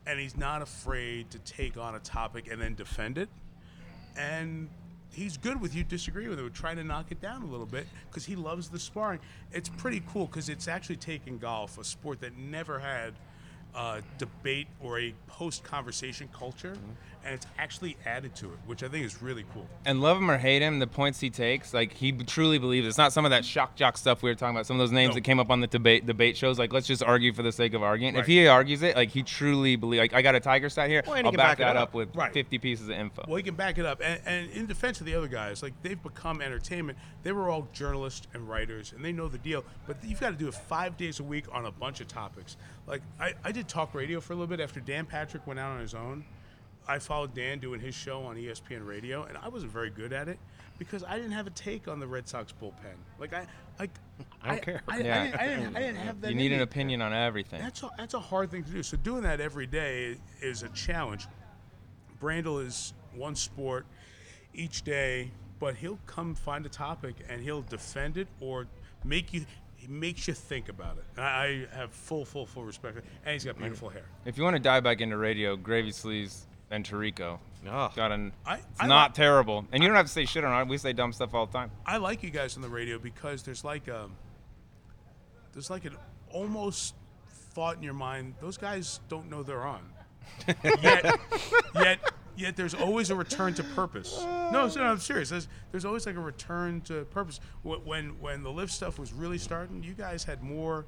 and 0.07 0.21
he's 0.21 0.37
not 0.37 0.63
afraid 0.63 1.31
to 1.33 1.39
take 1.41 1.77
on 1.77 1.97
a 1.97 1.99
topic 1.99 2.49
and 2.51 2.63
then 2.63 2.77
defend 2.77 3.19
it. 3.19 3.29
And 4.17 4.69
he's 5.13 5.37
good 5.37 5.61
with 5.61 5.75
you 5.75 5.83
disagree 5.85 6.29
with 6.29 6.39
it, 6.39 6.55
trying 6.55 6.77
to 6.77 6.85
knock 6.85 7.07
it 7.11 7.21
down 7.21 7.43
a 7.43 7.47
little 7.47 7.67
bit 7.67 7.87
because 8.09 8.25
he 8.25 8.37
loves 8.37 8.69
the 8.69 8.79
sparring. 8.79 9.19
It's 9.53 9.69
pretty 9.69 10.03
cool 10.13 10.27
because 10.27 10.49
it's 10.49 10.69
actually 10.69 10.97
taken 10.97 11.39
golf, 11.39 11.77
a 11.77 11.85
sport 11.85 12.21
that 12.21 12.37
never 12.39 12.79
had 12.79 13.15
uh, 13.75 14.01
debate 14.19 14.67
or 14.81 14.99
a 15.01 15.15
post 15.27 15.65
conversation 15.65 16.29
culture, 16.37 16.77
and 17.25 17.35
it's 17.35 17.47
actually 17.59 17.97
added 18.05 18.35
to 18.35 18.47
it, 18.47 18.59
which 18.67 18.83
I 18.83 18.89
think 18.89 19.07
is 19.07 19.23
really 19.23 19.45
cool. 19.55 19.67
and 19.87 20.01
love 20.03 20.19
him 20.19 20.31
or 20.31 20.37
hate 20.37 20.61
him, 20.61 20.79
the 20.79 20.87
points 20.87 21.21
he 21.21 21.31
takes, 21.31 21.73
like 21.73 21.93
he 21.95 22.13
truly 22.13 22.59
believes. 22.59 22.87
It's 22.87 22.99
not 22.99 23.13
some 23.13 23.25
of 23.25 23.31
that 23.31 23.45
shock 23.45 23.75
jock 23.77 23.97
stuff 23.97 24.23
we 24.23 24.29
were 24.31 24.35
talking 24.35 24.55
about. 24.57 24.67
Some 24.67 24.77
of 24.77 24.81
those 24.81 24.93
names 24.93 25.11
No. 25.11 25.15
that 25.15 25.21
came 25.23 25.39
up 25.41 25.51
on 25.51 25.61
the 25.61 25.67
debate 25.69 26.05
debate 26.05 26.37
shows. 26.37 26.59
Like 26.59 26.73
let's 26.73 26.87
just 26.87 27.03
argue 27.03 27.33
for 27.33 27.43
the 27.43 27.53
sake 27.53 27.73
of 27.75 27.83
arguing. 27.83 28.17
If 28.17 28.27
he 28.27 28.47
argues 28.47 28.83
it, 28.83 28.95
like 28.97 29.11
he 29.11 29.23
truly 29.23 29.77
believes. 29.77 30.01
Like 30.01 30.15
I 30.15 30.21
got 30.21 30.35
a 30.35 30.41
tiger 30.41 30.69
stat 30.69 30.91
here. 30.91 31.03
Well, 31.07 31.17
I'll 31.17 31.23
can 31.23 31.35
back, 31.35 31.59
back 31.59 31.59
that 31.59 31.77
up. 31.77 31.89
up, 31.91 31.95
with 31.95 32.15
Right. 32.15 32.33
50 32.33 32.59
pieces 32.59 32.89
of 32.89 32.95
info. 32.97 33.25
Well, 33.27 33.37
he 33.37 33.43
can 33.43 33.55
back 33.55 33.79
it 33.79 33.87
up. 33.87 34.01
And, 34.05 34.21
and 34.27 34.51
in 34.51 34.67
defense 34.67 35.01
of 35.01 35.07
the 35.07 35.15
other 35.15 35.29
guys, 35.29 35.63
like 35.63 35.73
they've 35.83 36.03
become 36.03 36.43
entertainment. 36.43 36.99
They 37.23 37.33
were 37.33 37.49
all 37.49 37.69
journalists 37.73 38.27
and 38.35 38.49
writers, 38.49 38.93
and 38.95 39.05
they 39.05 39.13
know 39.13 39.29
the 39.29 39.39
deal. 39.39 39.65
But 39.87 39.97
you've 40.03 40.19
got 40.21 40.31
to 40.31 40.37
do 40.37 40.49
it 40.49 40.55
five 40.55 40.97
days 40.97 41.21
a 41.21 41.25
week 41.25 41.45
on 41.53 41.67
a 41.67 41.71
bunch 41.73 42.01
of 42.01 42.09
topics. 42.09 42.57
Like 42.87 43.03
I, 43.21 43.35
I 43.45 43.53
did 43.53 43.69
talk 43.69 43.95
radio 43.95 44.21
for 44.21 44.33
a 44.33 44.37
little 44.37 44.49
bit 44.49 44.61
after 44.61 44.81
Dan 44.81 45.07
Patrick 45.07 45.47
went 45.47 45.61
out 45.61 45.73
on 45.73 45.81
his 45.81 45.95
own. 45.95 46.25
I 46.89 46.99
followed 46.99 47.33
Dan 47.33 47.61
doing 47.61 47.79
his 47.79 47.95
show 47.95 48.23
on 48.25 48.35
ESPN 48.37 48.85
Radio, 48.85 49.23
and 49.23 49.39
I 49.39 49.49
wasn't 49.49 49.71
very 49.71 49.89
good 49.91 50.13
at 50.13 50.27
it 50.27 50.37
because 50.79 51.05
I 51.05 51.15
didn't 51.17 51.31
have 51.31 51.47
a 51.47 51.51
take 51.51 51.87
on 51.87 52.01
the 52.01 52.07
Red 52.09 52.27
Sox 52.29 52.53
bullpen. 52.61 52.97
Like 53.21 53.33
I, 53.33 53.47
like 53.79 53.91
I 54.43 54.49
don't 54.49 54.63
care. 54.63 54.83
I, 54.89 54.97
I, 54.97 54.99
Yeah. 55.01 55.25
didn't, 55.25 55.41
I, 55.41 55.47
didn't, 55.47 55.77
I 55.77 55.81
didn't 55.81 55.97
have 55.99 56.21
that. 56.23 56.31
You 56.31 56.37
need 56.37 56.51
an 56.51 56.59
me. 56.59 56.65
opinion 56.65 57.01
on 57.01 57.13
everything. 57.13 57.61
That's 57.63 57.85
a, 57.85 57.91
that's 57.97 58.15
a 58.15 58.21
hard 58.21 58.51
thing 58.51 58.65
to 58.65 58.71
do. 58.73 58.83
So 58.83 58.97
doing 58.97 59.23
that 59.23 59.41
every 59.41 59.69
day 59.69 60.17
is 60.41 60.65
a 60.65 60.69
challenge. 60.71 61.29
Brandel 62.21 62.65
is 62.67 62.95
one 63.15 63.37
sport 63.37 63.87
each 64.55 64.83
day, 64.83 65.31
but 65.61 65.77
he'll 65.77 66.01
come 66.07 66.35
find 66.35 66.67
a 66.67 66.69
topic 66.69 67.15
and 67.29 67.41
he'll 67.41 67.63
defend 67.63 68.17
it 68.17 68.27
or 68.41 68.67
make 69.05 69.33
you. 69.33 69.45
He 69.83 69.89
makes 69.89 70.29
you 70.29 70.35
think 70.35 70.69
about 70.69 70.97
it. 70.99 71.05
And 71.17 71.25
I 71.25 71.67
I 71.73 71.77
have 71.77 71.91
full, 71.93 72.25
full, 72.25 72.47
full 72.47 72.65
respect. 72.65 72.99
And 73.25 73.33
he's 73.33 73.45
got 73.45 73.59
beautiful 73.59 73.89
hair. 73.89 74.05
If 74.25 74.39
you 74.39 74.45
want 74.45 74.55
to 74.55 74.63
dive 74.63 74.85
back 74.85 75.01
into 75.01 75.17
radio, 75.17 75.57
Gravy 75.57 75.91
Sleeves 75.91 76.47
and 76.71 76.85
Tirico 76.89 77.41
Oh. 77.67 77.69
Ah. 77.69 77.93
got 77.97 78.13
an. 78.13 78.33
I- 78.47 78.57
it's 78.59 78.65
I 78.81 78.87
not 78.87 79.11
like- 79.11 79.15
terrible, 79.15 79.67
and 79.73 79.83
you 79.83 79.89
don't 79.89 79.97
have 79.97 80.07
to 80.07 80.13
say 80.13 80.25
shit 80.25 80.45
on 80.45 80.63
it. 80.63 80.69
We 80.69 80.79
say 80.79 80.93
dumb 80.93 81.13
stuff 81.13 81.35
all 81.35 81.47
the 81.47 81.53
time. 81.53 81.73
I 81.85 81.97
like 81.97 82.23
you 82.23 82.31
guys 82.31 82.55
on 82.57 82.63
the 82.63 82.69
radio 82.69 82.99
because 82.99 83.43
there's 83.43 83.65
like 83.65 83.89
a 83.89 84.09
there's 85.53 85.69
like 85.71 85.85
an 85.85 85.97
almost 86.31 86.95
thought 87.55 87.77
in 87.77 87.83
your 87.83 87.93
mind. 87.95 88.35
Those 88.41 88.57
guys 88.57 89.01
don't 89.09 89.29
know 89.29 89.43
they're 89.43 89.65
on. 89.67 89.83
yet, 90.65 91.19
yet, 91.75 91.99
yet, 92.37 92.57
there's 92.57 92.75
always 92.75 93.11
a 93.11 93.17
return 93.17 93.55
to 93.55 93.65
purpose. 93.65 94.23
No, 94.53 94.69
so 94.69 94.83
I'm 94.83 94.99
serious. 94.99 95.31
There's, 95.31 95.49
there's 95.71 95.85
always 95.85 96.07
like 96.07 96.17
a 96.17 96.21
return 96.21 96.81
to 96.83 97.05
purpose. 97.05 97.41
When 97.63 98.21
when 98.21 98.43
the 98.43 98.51
lift 98.51 98.73
stuff 98.73 98.99
was 98.99 99.13
really 99.13 99.39
starting, 99.39 99.83
you 99.83 99.95
guys 99.95 100.25
had 100.25 100.43
more 100.43 100.87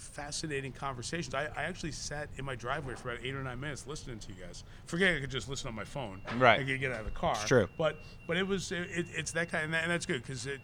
fascinating 0.00 0.72
conversations. 0.72 1.34
I, 1.34 1.46
I 1.56 1.64
actually 1.64 1.92
sat 1.92 2.28
in 2.36 2.44
my 2.44 2.54
driveway 2.54 2.94
for 2.94 3.10
about 3.10 3.24
eight 3.24 3.34
or 3.34 3.42
nine 3.42 3.60
minutes 3.60 3.86
listening 3.86 4.18
to 4.20 4.28
you 4.32 4.42
guys. 4.42 4.64
Forget 4.86 5.16
I 5.16 5.20
could 5.20 5.30
just 5.30 5.48
listen 5.48 5.68
on 5.68 5.74
my 5.74 5.84
phone. 5.84 6.22
Right. 6.38 6.60
I 6.60 6.64
could 6.64 6.80
get 6.80 6.90
out 6.90 7.00
of 7.00 7.04
the 7.04 7.12
car. 7.12 7.32
It's 7.32 7.44
true. 7.44 7.68
But 7.76 7.98
but 8.26 8.36
it 8.36 8.46
was 8.46 8.72
it, 8.72 8.88
it- 8.90 9.06
it's 9.14 9.32
that 9.32 9.50
kind 9.50 9.64
and, 9.64 9.74
that, 9.74 9.82
and 9.82 9.92
that's 9.92 10.06
good 10.06 10.22
because 10.22 10.46
it 10.46 10.60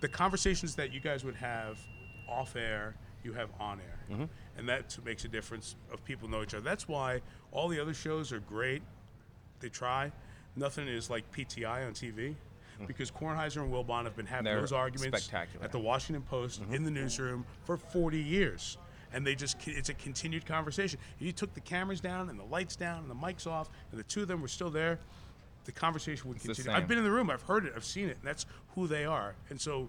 the 0.00 0.08
conversations 0.08 0.74
that 0.76 0.92
you 0.92 1.00
guys 1.00 1.24
would 1.24 1.36
have 1.36 1.78
off 2.28 2.56
air, 2.56 2.94
you 3.22 3.32
have 3.32 3.50
on 3.60 3.80
air, 3.80 3.98
mm-hmm. 4.10 4.24
and 4.58 4.68
that 4.68 4.96
makes 5.04 5.24
a 5.24 5.28
difference 5.28 5.76
of 5.92 6.04
people 6.04 6.28
know 6.28 6.42
each 6.42 6.54
other. 6.54 6.64
That's 6.64 6.88
why 6.88 7.20
all 7.52 7.68
the 7.68 7.80
other 7.80 7.94
shows 7.94 8.32
are 8.32 8.40
great. 8.40 8.82
They 9.60 9.68
try. 9.68 10.12
Nothing 10.56 10.88
is 10.88 11.10
like 11.10 11.30
PTI 11.32 11.86
on 11.86 11.92
TV. 11.92 12.34
Mm. 12.80 12.86
Because 12.86 13.10
Kornheiser 13.10 13.62
and 13.62 13.72
Wilbon 13.72 14.04
have 14.04 14.16
been 14.16 14.26
having 14.26 14.44
They're 14.44 14.60
those 14.60 14.72
arguments 14.72 15.22
spectacular. 15.22 15.64
at 15.64 15.72
the 15.72 15.78
Washington 15.78 16.22
Post 16.22 16.60
mm-hmm. 16.60 16.74
in 16.74 16.84
the 16.84 16.90
newsroom 16.90 17.44
for 17.64 17.76
40 17.76 18.18
years. 18.18 18.78
And 19.12 19.24
they 19.24 19.36
just, 19.36 19.56
it's 19.68 19.90
a 19.90 19.94
continued 19.94 20.44
conversation. 20.44 20.98
If 21.20 21.24
you 21.24 21.30
took 21.32 21.54
the 21.54 21.60
cameras 21.60 22.00
down 22.00 22.30
and 22.30 22.38
the 22.38 22.44
lights 22.44 22.74
down 22.74 22.98
and 23.02 23.10
the 23.10 23.14
mics 23.14 23.46
off, 23.46 23.70
and 23.92 24.00
the 24.00 24.04
two 24.04 24.22
of 24.22 24.28
them 24.28 24.42
were 24.42 24.48
still 24.48 24.70
there, 24.70 24.98
the 25.66 25.72
conversation 25.72 26.28
would 26.28 26.38
the 26.40 26.48
continue. 26.48 26.72
I've 26.72 26.88
been 26.88 26.98
in 26.98 27.04
the 27.04 27.12
room, 27.12 27.30
I've 27.30 27.42
heard 27.42 27.64
it, 27.64 27.72
I've 27.76 27.84
seen 27.84 28.08
it, 28.08 28.16
and 28.18 28.26
that's 28.26 28.44
who 28.74 28.88
they 28.88 29.04
are. 29.04 29.36
And 29.50 29.60
so 29.60 29.88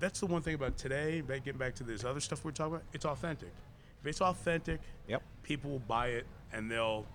that's 0.00 0.18
the 0.20 0.26
one 0.26 0.42
thing 0.42 0.54
about 0.54 0.76
today, 0.76 1.22
getting 1.22 1.58
back 1.58 1.74
to 1.76 1.84
this 1.84 2.04
other 2.04 2.20
stuff 2.20 2.44
we're 2.44 2.50
talking 2.50 2.74
about, 2.74 2.86
it's 2.92 3.04
authentic. 3.04 3.52
If 4.00 4.06
it's 4.06 4.20
authentic, 4.20 4.80
Yep. 5.08 5.22
people 5.42 5.70
will 5.70 5.78
buy 5.80 6.08
it 6.08 6.26
and 6.52 6.70
they'll 6.70 7.06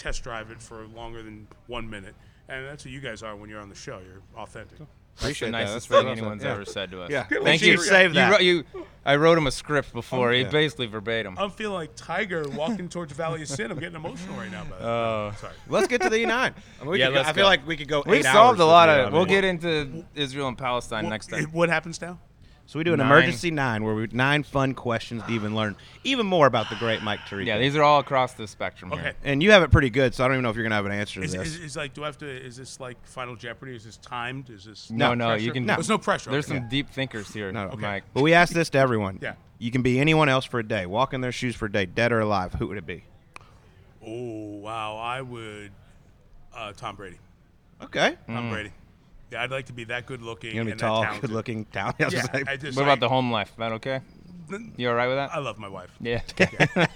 test 0.00 0.22
drive 0.24 0.50
it 0.50 0.60
for 0.60 0.86
longer 0.88 1.22
than 1.22 1.46
one 1.66 1.88
minute. 1.88 2.14
And 2.48 2.66
that's 2.66 2.84
what 2.84 2.92
you 2.92 3.00
guys 3.00 3.22
are 3.22 3.36
when 3.36 3.48
you're 3.50 3.60
on 3.60 3.68
the 3.68 3.74
show. 3.74 4.00
You're 4.04 4.22
authentic. 4.36 4.78
Appreciate 5.18 5.48
the 5.48 5.52
nicest 5.52 5.74
That's 5.74 5.86
thing 5.86 5.96
awesome. 5.98 6.18
anyone's 6.18 6.42
Yeah. 6.42 6.52
ever 6.52 6.64
said 6.64 6.90
to 6.92 7.02
us. 7.02 7.10
Yeah. 7.10 7.26
Good. 7.28 7.42
Thank 7.42 7.60
you. 7.62 7.76
should 7.76 7.80
save 7.86 8.10
You 8.10 8.14
that. 8.14 8.30
wrote- 8.32 8.40
you- 8.42 8.64
I 9.04 9.16
wrote 9.16 9.36
him 9.36 9.46
a 9.46 9.50
script 9.50 9.92
before. 9.92 10.32
he 10.32 10.40
yeah. 10.42 10.48
basically 10.48 10.86
verbatim. 10.86 11.36
I'm 11.38 11.50
feeling 11.50 11.74
like 11.74 11.90
Tiger 11.94 12.44
walking 12.48 12.88
towards 12.88 13.12
Valley 13.12 13.42
of 13.42 13.48
Sin. 13.48 13.70
I'm 13.70 13.78
getting 13.78 13.96
emotional 13.96 14.36
right 14.36 14.50
now. 14.50 14.64
But 14.68 14.80
Oh. 14.80 15.32
sorry. 15.38 15.52
Let's 15.68 15.88
get 15.88 16.00
to 16.02 16.08
the 16.08 16.16
E9. 16.16 16.30
I, 16.32 16.82
mean, 16.82 16.90
we 16.92 16.98
Yeah, 17.00 17.08
could 17.08 17.18
I 17.18 17.32
feel 17.34 17.44
like 17.44 17.66
we 17.66 17.76
could 17.76 17.88
go. 17.88 18.02
We've 18.06 18.20
eight 18.20 18.24
solved 18.24 18.60
hours 18.60 18.60
a 18.60 18.64
lot 18.64 18.88
with 18.88 18.98
of. 18.98 19.06
you. 19.06 19.12
We'll 19.12 19.22
I 19.22 19.26
mean, 19.26 19.34
get 19.34 19.44
into 19.44 20.04
Israel 20.14 20.48
and 20.48 20.56
Palestine 20.56 21.04
Well, 21.04 21.10
next 21.10 21.26
time. 21.26 21.44
What 21.52 21.68
happens 21.68 22.00
now? 22.00 22.18
So 22.70 22.78
we 22.78 22.84
do 22.84 22.92
an 22.92 23.00
Nine. 23.00 23.08
emergency 23.08 23.50
nine 23.50 23.82
where 23.82 23.96
we 23.96 24.06
nine 24.12 24.44
fun 24.44 24.74
questions 24.74 25.24
to 25.24 25.32
even 25.32 25.56
learn 25.56 25.74
even 26.04 26.24
more 26.24 26.46
about 26.46 26.70
the 26.70 26.76
great 26.76 27.02
Mike 27.02 27.18
Tirico. 27.28 27.44
Yeah, 27.44 27.58
these 27.58 27.74
are 27.74 27.82
all 27.82 27.98
across 27.98 28.34
the 28.34 28.46
spectrum 28.46 28.92
Okay. 28.92 29.02
here. 29.02 29.14
and 29.24 29.42
you 29.42 29.50
have 29.50 29.64
it 29.64 29.72
pretty 29.72 29.90
good, 29.90 30.14
so 30.14 30.24
I 30.24 30.28
don't 30.28 30.36
even 30.36 30.44
know 30.44 30.50
if 30.50 30.54
you're 30.54 30.62
gonna 30.62 30.76
have 30.76 30.86
an 30.86 30.92
answer 30.92 31.18
to 31.18 31.26
Is, 31.26 31.32
this. 31.32 31.48
is, 31.48 31.56
is 31.58 31.76
like, 31.76 31.94
do 31.94 32.04
I 32.04 32.06
have 32.06 32.18
to? 32.18 32.28
Is 32.30 32.56
this 32.56 32.78
like 32.78 33.04
Final 33.08 33.34
Jeopardy? 33.34 33.74
Is 33.74 33.82
this 33.82 33.96
timed? 33.96 34.50
Is 34.50 34.66
this 34.66 34.88
No, 34.88 35.14
No 35.14 35.14
no, 35.14 35.34
you 35.34 35.50
pressure? 35.50 35.52
can. 35.54 35.66
There's 35.66 35.88
no 35.88 35.98
pressure. 35.98 36.30
There's 36.30 36.48
okay. 36.48 36.58
some 36.60 36.68
deep 36.68 36.90
thinkers 36.90 37.34
here, 37.34 37.50
No, 37.50 37.70
no. 37.70 37.76
Mike. 37.76 38.04
but 38.14 38.22
we 38.22 38.34
ask 38.34 38.52
this 38.52 38.70
to 38.70 38.78
everyone. 38.78 39.18
Yeah. 39.20 39.34
You 39.58 39.72
can 39.72 39.82
be 39.82 39.98
anyone 39.98 40.28
else 40.28 40.44
for 40.44 40.60
a 40.60 40.64
day. 40.64 40.86
Walk 40.86 41.12
in 41.12 41.22
their 41.22 41.32
shoes 41.32 41.56
for 41.56 41.66
a 41.66 41.72
day, 41.72 41.86
dead 41.86 42.12
or 42.12 42.20
alive. 42.20 42.52
Who 42.54 42.68
would 42.68 42.78
it 42.78 42.86
be? 42.86 43.02
Oh 44.00 44.58
wow, 44.60 44.96
I 44.96 45.22
would. 45.22 45.72
Uh, 46.54 46.72
Tom 46.76 46.94
Brady. 46.94 47.18
Okay. 47.82 48.16
Tom 48.28 48.48
Brady. 48.50 48.70
Yeah, 49.30 49.42
I'd 49.42 49.50
like 49.50 49.66
to 49.66 49.72
be 49.72 49.84
that 49.84 50.06
good 50.06 50.22
looking. 50.22 50.54
You're 50.54 50.64
gonna 50.64 50.66
be 50.66 50.70
and 50.72 50.80
that 50.80 50.86
tall, 50.86 51.02
talented. 51.02 51.30
good 51.30 51.34
looking, 51.34 51.64
talented. 51.66 52.12
Yeah, 52.12 52.26
I 52.48 52.56
just. 52.56 52.76
What 52.76 52.86
like, 52.86 52.92
about 52.98 53.00
the 53.00 53.08
home 53.08 53.30
life? 53.30 53.52
That 53.58 53.72
okay? 53.72 54.00
You 54.76 54.88
all 54.88 54.96
right 54.96 55.06
with 55.06 55.16
that? 55.16 55.32
I 55.32 55.38
love 55.38 55.58
my 55.58 55.68
wife. 55.68 55.90
Yeah. 56.00 56.22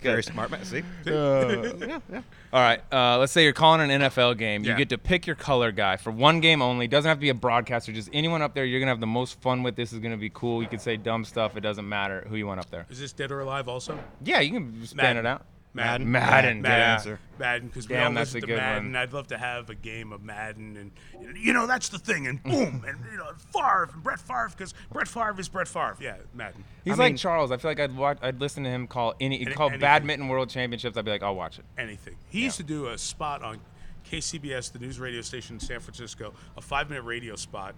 Very 0.00 0.22
smart 0.22 0.50
man. 0.50 0.64
See? 0.64 0.78
Uh, 1.06 1.74
yeah, 1.86 1.98
yeah. 2.10 2.22
All 2.50 2.62
right. 2.62 2.80
Uh, 2.90 3.18
let's 3.18 3.30
say 3.30 3.44
you're 3.44 3.52
calling 3.52 3.90
an 3.90 4.00
NFL 4.00 4.38
game. 4.38 4.64
You 4.64 4.70
Yeah. 4.70 4.76
get 4.78 4.88
to 4.88 4.96
pick 4.96 5.26
your 5.26 5.36
color 5.36 5.70
guy 5.70 5.98
for 5.98 6.10
one 6.10 6.40
game 6.40 6.62
only. 6.62 6.88
Doesn't 6.88 7.06
have 7.08 7.18
to 7.18 7.20
be 7.20 7.28
a 7.28 7.34
broadcaster. 7.34 7.92
Just 7.92 8.08
anyone 8.14 8.40
up 8.40 8.54
there 8.54 8.64
you're 8.64 8.80
gonna 8.80 8.90
have 8.92 9.00
the 9.00 9.06
most 9.06 9.38
fun 9.42 9.62
with. 9.62 9.76
This 9.76 9.92
is 9.92 9.98
gonna 9.98 10.16
be 10.16 10.30
cool. 10.30 10.62
You 10.62 10.68
can 10.68 10.78
say 10.78 10.96
dumb 10.96 11.26
stuff. 11.26 11.58
It 11.58 11.60
doesn't 11.60 11.86
matter 11.86 12.24
who 12.28 12.36
you 12.36 12.46
want 12.46 12.60
up 12.60 12.70
there. 12.70 12.86
Is 12.88 12.98
this 12.98 13.12
dead 13.12 13.30
or 13.32 13.40
alive? 13.40 13.68
Also, 13.68 13.98
Yeah, 14.24 14.40
you 14.40 14.52
can 14.52 14.86
span 14.86 15.16
Madden. 15.16 15.26
it 15.26 15.28
out. 15.28 15.44
Madden. 15.78 16.10
Madden. 16.10 16.62
Good 16.62 16.68
yeah. 16.68 16.92
answer. 16.94 17.20
Madden, 17.38 17.68
because 17.68 17.88
we 17.88 17.94
Damn, 17.94 18.08
all 18.08 18.12
that's 18.14 18.34
listen 18.34 18.38
a 18.38 18.40
to 18.42 18.46
good 18.48 18.56
Madden. 18.56 18.84
one. 18.92 18.96
I'd 18.96 19.12
love 19.12 19.26
to 19.28 19.38
have 19.38 19.70
a 19.70 19.74
game 19.74 20.12
of 20.12 20.22
Madden, 20.22 20.76
and 20.76 21.36
you 21.38 21.52
know 21.52 21.66
that's 21.66 21.88
the 21.88 21.98
thing, 21.98 22.26
and 22.26 22.42
boom, 22.42 22.84
and 22.88 22.98
you 23.10 23.16
know 23.16 23.30
Favre 23.52 23.88
and 23.92 24.02
Brett 24.02 24.20
Favre, 24.20 24.48
because 24.50 24.74
Brett 24.92 25.08
Favre 25.08 25.34
is 25.38 25.48
Brett 25.48 25.68
Favre. 25.68 25.96
Yeah, 26.00 26.16
Madden. 26.34 26.64
He's 26.84 26.94
I 26.94 26.96
like 27.04 27.10
mean- 27.12 27.16
Charles. 27.16 27.50
I 27.52 27.56
feel 27.56 27.70
like 27.70 27.80
I'd 27.80 27.96
watch. 27.96 28.18
I'd 28.22 28.40
listen 28.40 28.64
to 28.64 28.70
him 28.70 28.86
call 28.86 29.14
any. 29.20 29.38
He'd 29.38 29.46
Any- 29.48 29.54
call 29.56 29.66
anything. 29.68 29.80
badminton 29.80 30.28
world 30.28 30.50
championships. 30.50 30.96
I'd 30.96 31.04
be 31.04 31.10
like, 31.12 31.22
I'll 31.22 31.36
watch 31.36 31.58
it. 31.58 31.64
anything. 31.78 32.16
He 32.28 32.42
used 32.44 32.56
to 32.58 32.62
do 32.64 32.88
a 32.88 32.98
spot 32.98 33.42
on 33.42 33.60
KCBS, 34.10 34.72
the 34.72 34.78
news 34.78 34.98
radio 34.98 35.20
station 35.20 35.56
in 35.56 35.60
San 35.60 35.80
Francisco, 35.80 36.32
a 36.56 36.60
five 36.60 36.88
minute 36.88 37.02
radio 37.02 37.36
spot 37.36 37.74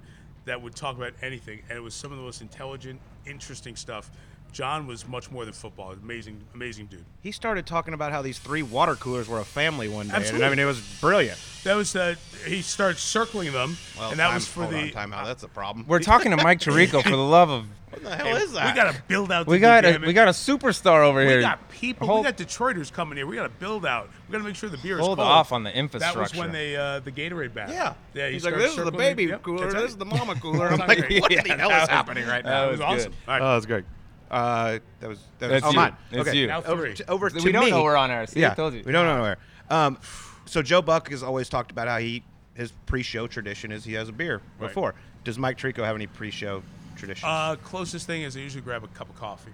that 0.47 0.61
would 0.63 0.75
talk 0.75 0.97
about 0.97 1.13
anything. 1.23 1.61
And 1.69 1.77
it 1.77 1.81
was 1.83 1.93
some 1.95 2.13
of 2.13 2.19
the 2.19 2.25
most 2.25 2.41
intelligent, 2.41 3.01
interesting 3.27 3.77
stuff. 3.77 4.11
John 4.53 4.87
was 4.87 5.07
much 5.07 5.31
more 5.31 5.45
than 5.45 5.55
football. 5.55 5.93
Amazing, 5.93 6.41
amazing 6.55 6.87
dude. 6.87 7.05
He 7.23 7.33
started 7.33 7.67
talking 7.67 7.95
about 7.95 8.13
how 8.13 8.23
these 8.23 8.39
three 8.39 8.63
water 8.63 8.95
coolers 8.97 9.29
were 9.29 9.41
a 9.41 9.45
family 9.45 9.89
one 9.89 10.09
day. 10.09 10.29
And 10.29 10.45
I 10.45 10.49
mean, 10.51 10.59
it 10.59 10.65
was 10.65 10.81
brilliant. 11.01 11.39
That 11.65 11.75
was 11.75 11.95
uh, 11.95 12.15
he 12.47 12.63
started 12.63 12.99
circling 12.99 13.53
them, 13.53 13.77
and 14.01 14.19
that 14.19 14.27
time- 14.27 14.35
was 14.35 14.47
for 14.49 14.63
hold 14.63 14.75
the. 14.75 14.79
on, 14.83 14.91
time 14.91 15.13
out. 15.13 15.27
That's 15.27 15.43
a 15.43 15.49
problem. 15.49 15.85
We're 15.89 16.01
talking 16.01 16.31
to 16.31 16.37
Mike 16.43 16.61
Tirico 16.61 17.03
for 17.03 17.11
the 17.11 17.17
love 17.17 17.51
of. 17.51 17.67
what 17.91 18.03
the 18.05 18.17
hell 18.17 18.37
Hey, 18.37 18.43
is 18.45 18.53
that? 18.53 18.73
We 18.75 18.81
got 18.81 18.95
to 18.95 19.03
build 19.09 19.33
out. 19.33 19.47
We 19.49 19.57
the 19.57 19.61
got 19.61 19.85
a, 19.85 19.99
we 19.99 20.13
got 20.13 20.29
a 20.29 20.31
superstar 20.31 21.05
over 21.05 21.19
We 21.19 21.27
here. 21.27 21.37
We 21.39 21.43
got 21.43 21.69
people. 21.71 22.07
Hold- 22.07 22.25
we 22.25 22.31
got 22.31 22.39
Detroiters 22.39 22.91
coming 22.93 23.17
here. 23.19 23.27
We 23.27 23.35
got 23.37 23.43
to 23.43 23.49
build 23.49 23.85
out. 23.85 24.09
We 24.29 24.33
got 24.33 24.39
to 24.39 24.45
make 24.45 24.55
sure 24.55 24.69
the 24.71 24.79
beer 24.79 24.99
is 25.01 25.05
Hold 25.05 25.19
off 25.19 25.51
on 25.53 25.65
the 25.65 25.77
infrastructure. 25.77 26.21
That 26.21 26.21
infrastructure. 26.21 26.39
was 26.39 26.45
when 26.47 26.53
they 26.53 26.77
uh, 26.77 27.01
the 27.01 27.11
Gatorade 27.13 27.53
ban. 27.53 27.69
Yeah. 27.69 27.95
Yeah. 28.15 28.29
he 28.29 28.35
He's 28.35 28.45
like, 28.45 28.55
this 28.55 28.79
is 28.79 28.85
the 28.85 28.93
baby 28.93 29.25
Yep, 29.25 29.43
cooler. 29.43 29.71
that's 29.71 29.75
This 29.75 29.91
is 29.91 29.97
the 29.97 30.05
mama 30.07 30.37
cooler. 30.37 30.69
I'm 30.71 30.79
like, 30.79 31.01
what 31.21 31.31
Yeah, 31.33 31.43
the 31.43 31.57
hell 31.57 31.71
is 31.83 31.89
happening 31.89 32.27
right 32.27 32.45
now? 32.45 32.67
That 32.67 32.71
was 32.71 32.81
awesome. 32.81 33.13
All 33.29 33.35
right. 33.35 33.43
Oh, 33.43 33.53
that's 33.55 33.67
great. 33.67 33.85
Uh, 34.31 34.79
that 35.01 35.09
was 35.09 35.19
that 35.41 35.51
was 35.51 35.63
That's 35.63 35.65
oh, 35.67 35.71
you. 35.71 35.77
mine. 35.77 35.97
It's 36.13 36.29
okay. 36.29 36.39
you. 36.39 36.47
Now 36.47 36.63
Over 36.63 36.83
three. 36.87 36.95
to, 36.95 37.11
over 37.11 37.31
to 37.31 37.43
we 37.45 37.53
don't 37.53 37.65
me. 37.65 37.71
know 37.71 37.83
we're 37.83 37.97
on 37.97 38.11
air. 38.11 38.27
See, 38.27 38.41
yeah, 38.41 38.53
I 38.53 38.55
told 38.55 38.75
you. 38.75 38.83
we 38.85 38.93
don't 38.93 39.05
know 39.07 39.23
where. 39.23 39.39
Um, 39.71 39.99
so 40.47 40.63
Joe 40.63 40.83
Buck 40.83 41.11
has 41.11 41.23
always 41.23 41.49
talked 41.49 41.71
about 41.71 41.89
how 41.89 41.99
he 41.99 42.23
his 42.55 42.73
pre-show 42.87 43.27
tradition 43.27 43.73
is 43.73 43.85
he 43.85 43.95
has 43.95 44.09
a 44.09 44.13
beer 44.13 44.41
Right. 44.59 44.69
before. 44.69 44.95
Does 45.25 45.39
Mike 45.39 45.59
Tirico 45.59 45.85
have 45.85 45.95
any 45.97 46.07
pre-show 46.07 46.63
tradition? 46.97 47.29
Uh, 47.29 47.57
closest 47.57 48.07
thing 48.07 48.23
is 48.23 48.37
I 48.37 48.41
usually 48.41 48.63
grab 48.63 48.85
a 48.85 48.89
cup 48.89 49.09
of 49.09 49.17
coffee. 49.17 49.53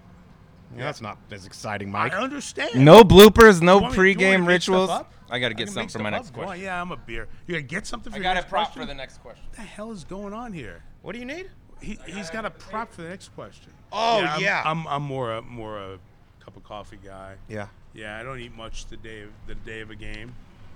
yeah, 0.76 0.84
that's 0.84 1.00
not 1.00 1.18
as 1.30 1.46
exciting, 1.46 1.90
Mike. 1.90 2.12
I 2.12 2.18
understand. 2.22 2.74
No 2.84 3.02
bloopers, 3.02 3.60
no 3.62 3.76
You 3.76 3.82
want 3.82 3.96
me- 3.98 4.10
you 4.10 4.14
want 4.14 4.14
me 4.14 4.14
to 4.14 4.18
pregame 4.20 4.40
make 4.40 4.48
rituals. 4.48 4.90
up? 4.90 5.12
I 5.30 5.38
got 5.38 5.48
to 5.48 5.54
get 5.54 5.64
can 5.66 5.74
something 5.74 5.82
make 5.84 5.90
for 5.92 5.98
my 6.00 6.10
stuff 6.10 6.18
next 6.20 6.28
up. 6.28 6.34
Go 6.34 6.40
on, 6.42 6.46
question. 6.48 6.64
Yeah, 6.64 6.80
I'm 6.80 6.92
a 6.92 6.96
beer. 6.96 7.28
You 7.46 7.54
gotta 7.54 7.62
get 7.62 7.86
something 7.86 8.12
for 8.12 8.16
I 8.16 8.18
your 8.18 8.22
got 8.24 8.30
a 8.32 8.34
next 8.36 8.48
prop 8.48 8.66
question? 8.66 8.82
for 8.82 8.86
the 8.86 8.94
next 8.94 9.18
question. 9.18 9.44
What 9.48 9.56
the 9.56 9.62
hell 9.62 9.90
is 9.92 10.04
going 10.04 10.32
on 10.32 10.52
here? 10.52 10.82
What 11.02 11.12
do 11.12 11.18
you 11.18 11.24
need? 11.24 11.50
He, 11.80 11.98
he's 12.06 12.30
got 12.30 12.44
a 12.44 12.50
prop 12.50 12.92
for 12.92 13.02
the 13.02 13.08
next 13.08 13.28
question. 13.34 13.72
Oh, 13.92 14.20
I'm- 14.20 14.40
yeah. 14.40 14.62
I'm, 14.64 14.86
I'm 14.88 15.02
more 15.02 15.32
a 15.32 15.42
more 15.42 15.78
a 15.78 15.98
cup 16.40 16.56
of 16.56 16.64
coffee 16.64 16.98
guy. 17.04 17.34
Yeah. 17.48 17.68
Yeah, 17.94 18.18
I 18.18 18.22
don't 18.22 18.38
eat 18.40 18.54
much 18.56 18.86
the 18.86 18.96
day 18.96 19.22
of 19.22 19.30
the 19.46 19.54
day 19.54 19.80
of 19.80 19.90
a 19.90 19.94
game, 19.94 20.34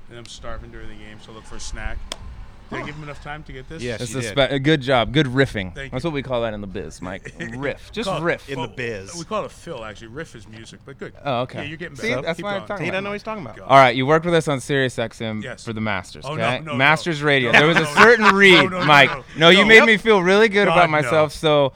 and 0.09 0.19
I'm 0.19 0.25
starving 0.27 0.71
during 0.71 0.89
the 0.89 0.95
game, 0.95 1.19
so 1.25 1.33
I 1.33 1.35
look 1.35 1.45
for 1.45 1.57
a 1.57 1.61
snack. 1.61 1.99
Did 2.71 2.79
I 2.79 2.87
give 2.87 2.95
him 2.95 3.03
enough 3.03 3.23
time 3.23 3.43
to 3.45 3.53
get 3.53 3.69
this? 3.69 3.83
Yes. 3.83 3.99
That's 3.99 4.13
you 4.13 4.19
a, 4.19 4.23
did. 4.23 4.29
spe- 4.31 4.53
a 4.53 4.59
good 4.59 4.81
job. 4.81 5.13
Good 5.13 5.27
riffing. 5.27 5.75
Thank 5.75 5.93
That's 5.93 6.05
you. 6.05 6.11
what 6.11 6.15
we 6.15 6.23
call 6.23 6.43
that 6.43 6.55
in 6.55 6.61
the 6.61 6.67
biz, 6.67 7.03
Mike. 7.03 7.35
riff. 7.57 7.91
Just 7.93 8.09
Call 8.09 8.19
it- 8.19 8.23
riff. 8.25 8.49
In 8.49 8.61
the 8.63 8.69
biz. 8.69 9.15
We 9.17 9.25
call 9.25 9.43
it 9.43 9.47
a 9.47 9.49
fill, 9.49 9.85
actually. 9.85 10.09
Riff 10.09 10.35
is 10.37 10.47
music, 10.49 10.81
but 10.85 10.99
good. 10.99 11.13
Oh, 11.25 11.41
okay. 11.43 11.63
Yeah, 11.63 11.69
you're 11.69 11.77
getting 11.79 11.97
See, 11.97 12.15
that's 12.15 12.37
Keep 12.37 12.45
why 12.45 12.53
I'm 12.53 12.59
going. 12.61 12.69
talking 12.69 12.85
He 12.85 12.89
about 12.91 12.95
doesn't 12.97 13.05
know 13.05 13.11
what 13.11 13.15
he's 13.15 13.23
talking 13.25 13.43
about. 13.45 13.57
Go. 13.57 13.65
All 13.65 13.77
right, 13.77 13.95
you 13.95 14.07
worked 14.07 14.25
with 14.25 14.35
us 14.35 14.47
on 14.49 14.61
Sirius 14.61 14.97
XM 14.97 15.43
Yes. 15.43 15.65
for 15.65 15.73
the 15.73 15.81
Masters, 15.81 16.25
Oh, 16.27 16.35
no, 16.37 16.45
okay? 16.45 16.59
no, 16.61 16.73
no. 16.73 16.79
Masters 16.79 17.23
Radio. 17.23 17.51
No, 17.53 17.59
There 17.59 17.69
was 17.69 17.77
a 17.77 17.81
no, 17.81 17.95
no. 17.95 18.01
certain 18.01 18.35
read, 18.37 18.55
No, 18.65 18.69
no, 18.69 18.79
no, 18.81 18.85
Mike. 18.87 19.11
no. 19.11 19.25
No, 19.37 19.49
you 19.51 19.67
made 19.67 19.77
Yep. 19.79 19.87
me 19.87 19.97
feel 19.97 20.23
really 20.23 20.49
good 20.49 20.67
God, 20.67 20.75
about 20.77 20.91
no. 20.91 20.93
myself. 21.03 21.33
So 21.33 21.73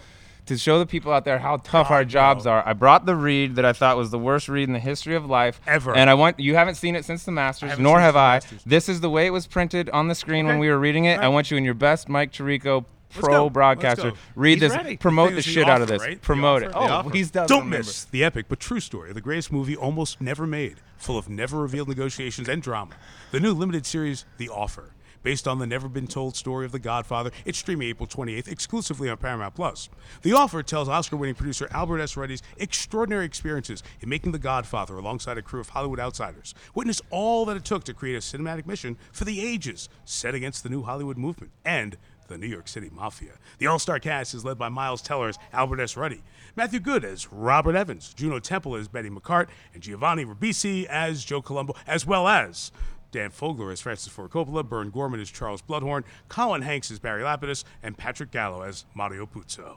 to 0.47 0.59
show 0.59 0.79
the 0.79 0.87
people 0.87 1.13
out 1.13 1.25
there 1.25 1.39
how 1.39 1.57
tough 1.59 1.89
oh, 1.91 1.95
our 1.95 2.05
jobs 2.05 2.45
no. 2.45 2.53
are. 2.53 2.67
I 2.67 2.73
brought 2.73 3.07
the 3.07 3.17
read 3.17 3.57
that 3.57 3.65
I 3.65 3.73
thought 3.73 3.97
was 3.97 4.11
the 4.11 4.19
worst 4.19 4.49
read 4.49 4.65
in 4.69 4.73
the 4.73 4.79
history 4.79 5.15
of 5.15 5.27
life 5.27 5.61
Ever. 5.67 5.97
And 5.97 6.11
I 6.11 6.15
want 6.15 6.39
you 6.41 6.55
haven't 6.55 6.75
seen 6.77 6.97
it 6.97 7.05
since 7.05 7.25
the 7.25 7.33
Masters, 7.33 7.79
nor 7.79 8.01
have 8.01 8.17
I. 8.17 8.37
Masters. 8.37 8.63
This 8.65 8.89
is 8.89 9.01
the 9.01 9.11
way 9.11 9.27
it 9.27 9.31
was 9.31 9.47
printed 9.47 9.89
on 9.91 10.09
the 10.09 10.15
screen 10.15 10.47
when 10.47 10.59
we 10.59 10.69
were 10.69 10.79
reading 10.79 11.07
it. 11.07 11.21
I 11.21 11.29
want 11.29 11.51
you 11.51 11.57
in 11.57 11.65
your 11.65 11.75
best 11.75 12.09
Mike 12.09 12.33
Tirico 12.33 12.85
Let's 13.17 13.21
pro 13.27 13.33
go. 13.33 13.43
Let's 13.45 13.53
broadcaster. 13.53 14.11
go. 14.11 14.17
Read 14.35 14.61
He's 14.61 14.61
this. 14.63 14.73
ready. 14.73 14.97
Promote 14.97 15.29
thing 15.29 15.35
the 15.37 15.39
is 15.39 15.45
the 15.47 15.51
shit 15.53 15.69
out 15.69 15.81
of 15.81 15.89
this. 15.89 16.03
right? 16.03 16.21
Promote 16.21 16.63
it. 16.65 16.75
offer? 16.75 16.89
The 16.89 16.93
Oh, 16.95 16.97
offer. 16.99 17.11
he's 17.11 17.31
does 17.31 17.49
Don't 17.49 17.61
remember. 17.61 17.79
miss 17.79 18.05
the 18.05 18.25
epic 18.25 18.47
but 18.49 18.59
true 18.61 18.81
story 18.81 19.11
of 19.11 19.15
the 19.15 19.21
greatest 19.21 19.53
movie 19.53 19.77
almost 19.77 20.21
never 20.21 20.47
made, 20.47 20.77
full 20.97 21.17
of 21.17 21.29
never 21.29 21.59
revealed 21.59 21.89
negotiations 21.89 22.49
and 22.49 22.61
drama. 22.61 22.95
The 23.31 23.39
new 23.41 23.53
limited 23.55 23.87
series, 23.87 24.25
The 24.39 24.49
Offer, 24.49 24.91
based 25.25 25.49
on 25.49 25.59
the 25.59 25.67
never 25.67 25.89
been 25.89 26.07
told 26.07 26.37
story 26.37 26.65
of 26.65 26.71
The 26.71 26.79
Godfather. 26.79 27.33
It's 27.45 27.59
streaming 27.59 27.89
April 27.89 28.07
28th 28.07 28.47
exclusively 28.47 29.11
on 29.11 29.17
Paramount 29.17 29.57
Plus. 29.57 29.89
The 30.23 30.35
Offer 30.35 30.63
tells 30.63 30.89
Oscar-winning 30.89 31.35
producer 31.35 31.67
Albert 31.73 31.99
S. 31.99 32.17
Ruddy's 32.17 32.43
extraordinary 32.59 33.25
experiences 33.25 33.83
in 34.01 34.09
making 34.09 34.31
The 34.31 34.39
Godfather 34.39 34.97
alongside 34.97 35.39
a 35.39 35.43
crew 35.43 35.61
of 35.61 35.71
Hollywood 35.71 35.99
outsiders. 35.99 36.55
Witness 36.77 37.03
all 37.11 37.45
that 37.47 37.57
it 37.57 37.65
took 37.65 37.83
to 37.85 37.95
create 37.95 38.15
a 38.15 38.21
cinematic 38.21 38.67
mission 38.67 38.97
for 39.11 39.25
the 39.25 39.45
ages, 39.45 39.89
set 40.05 40.35
against 40.35 40.63
the 40.63 40.69
new 40.69 40.83
Hollywood 40.83 41.19
movement 41.19 41.51
and 41.65 41.97
the 42.29 42.39
New 42.39 42.47
York 42.47 42.69
City 42.69 42.91
Mafia. 42.93 43.33
The 43.59 43.67
all 43.67 43.79
star 43.79 43.99
cast 43.99 44.35
is 44.35 44.45
led 44.45 44.59
by 44.59 44.69
Miles 44.69 45.03
Teller 45.03 45.29
as 45.29 45.39
Albert 45.53 45.81
S. 45.81 45.97
Ruddy, 45.97 46.23
Matthew 46.57 46.81
Goode 46.81 47.05
as 47.05 47.31
Robert 47.33 47.77
Evans, 47.77 48.15
Juno 48.15 48.39
Temple 48.39 48.77
as 48.77 48.89
Bettye 48.89 49.15
McCartt, 49.15 49.49
and 49.73 49.83
Giovanni 49.83 50.25
Ribisi 50.25 50.87
as 50.87 51.25
Joe 51.25 51.43
Colombo, 51.43 51.75
as 51.87 52.07
well 52.07 52.27
as 52.29 52.73
Dan 53.15 53.31
Fogler 53.31 53.73
as 53.73 53.81
Francis 53.81 54.13
Ford 54.13 54.29
Coppola, 54.31 54.69
Burn 54.69 54.91
Gorman 54.91 55.21
as 55.21 55.31
Charles 55.31 55.63
Bluhdorn, 55.63 56.03
Colin 56.29 56.63
Hanks 56.63 56.91
as 56.91 56.99
Barry 56.99 57.23
Lapidus, 57.23 57.63
and 57.81 57.97
Patrick 57.97 58.33
Gallo 58.33 58.63
as 58.63 58.85
Mario 58.93 59.25
Puzo. 59.25 59.77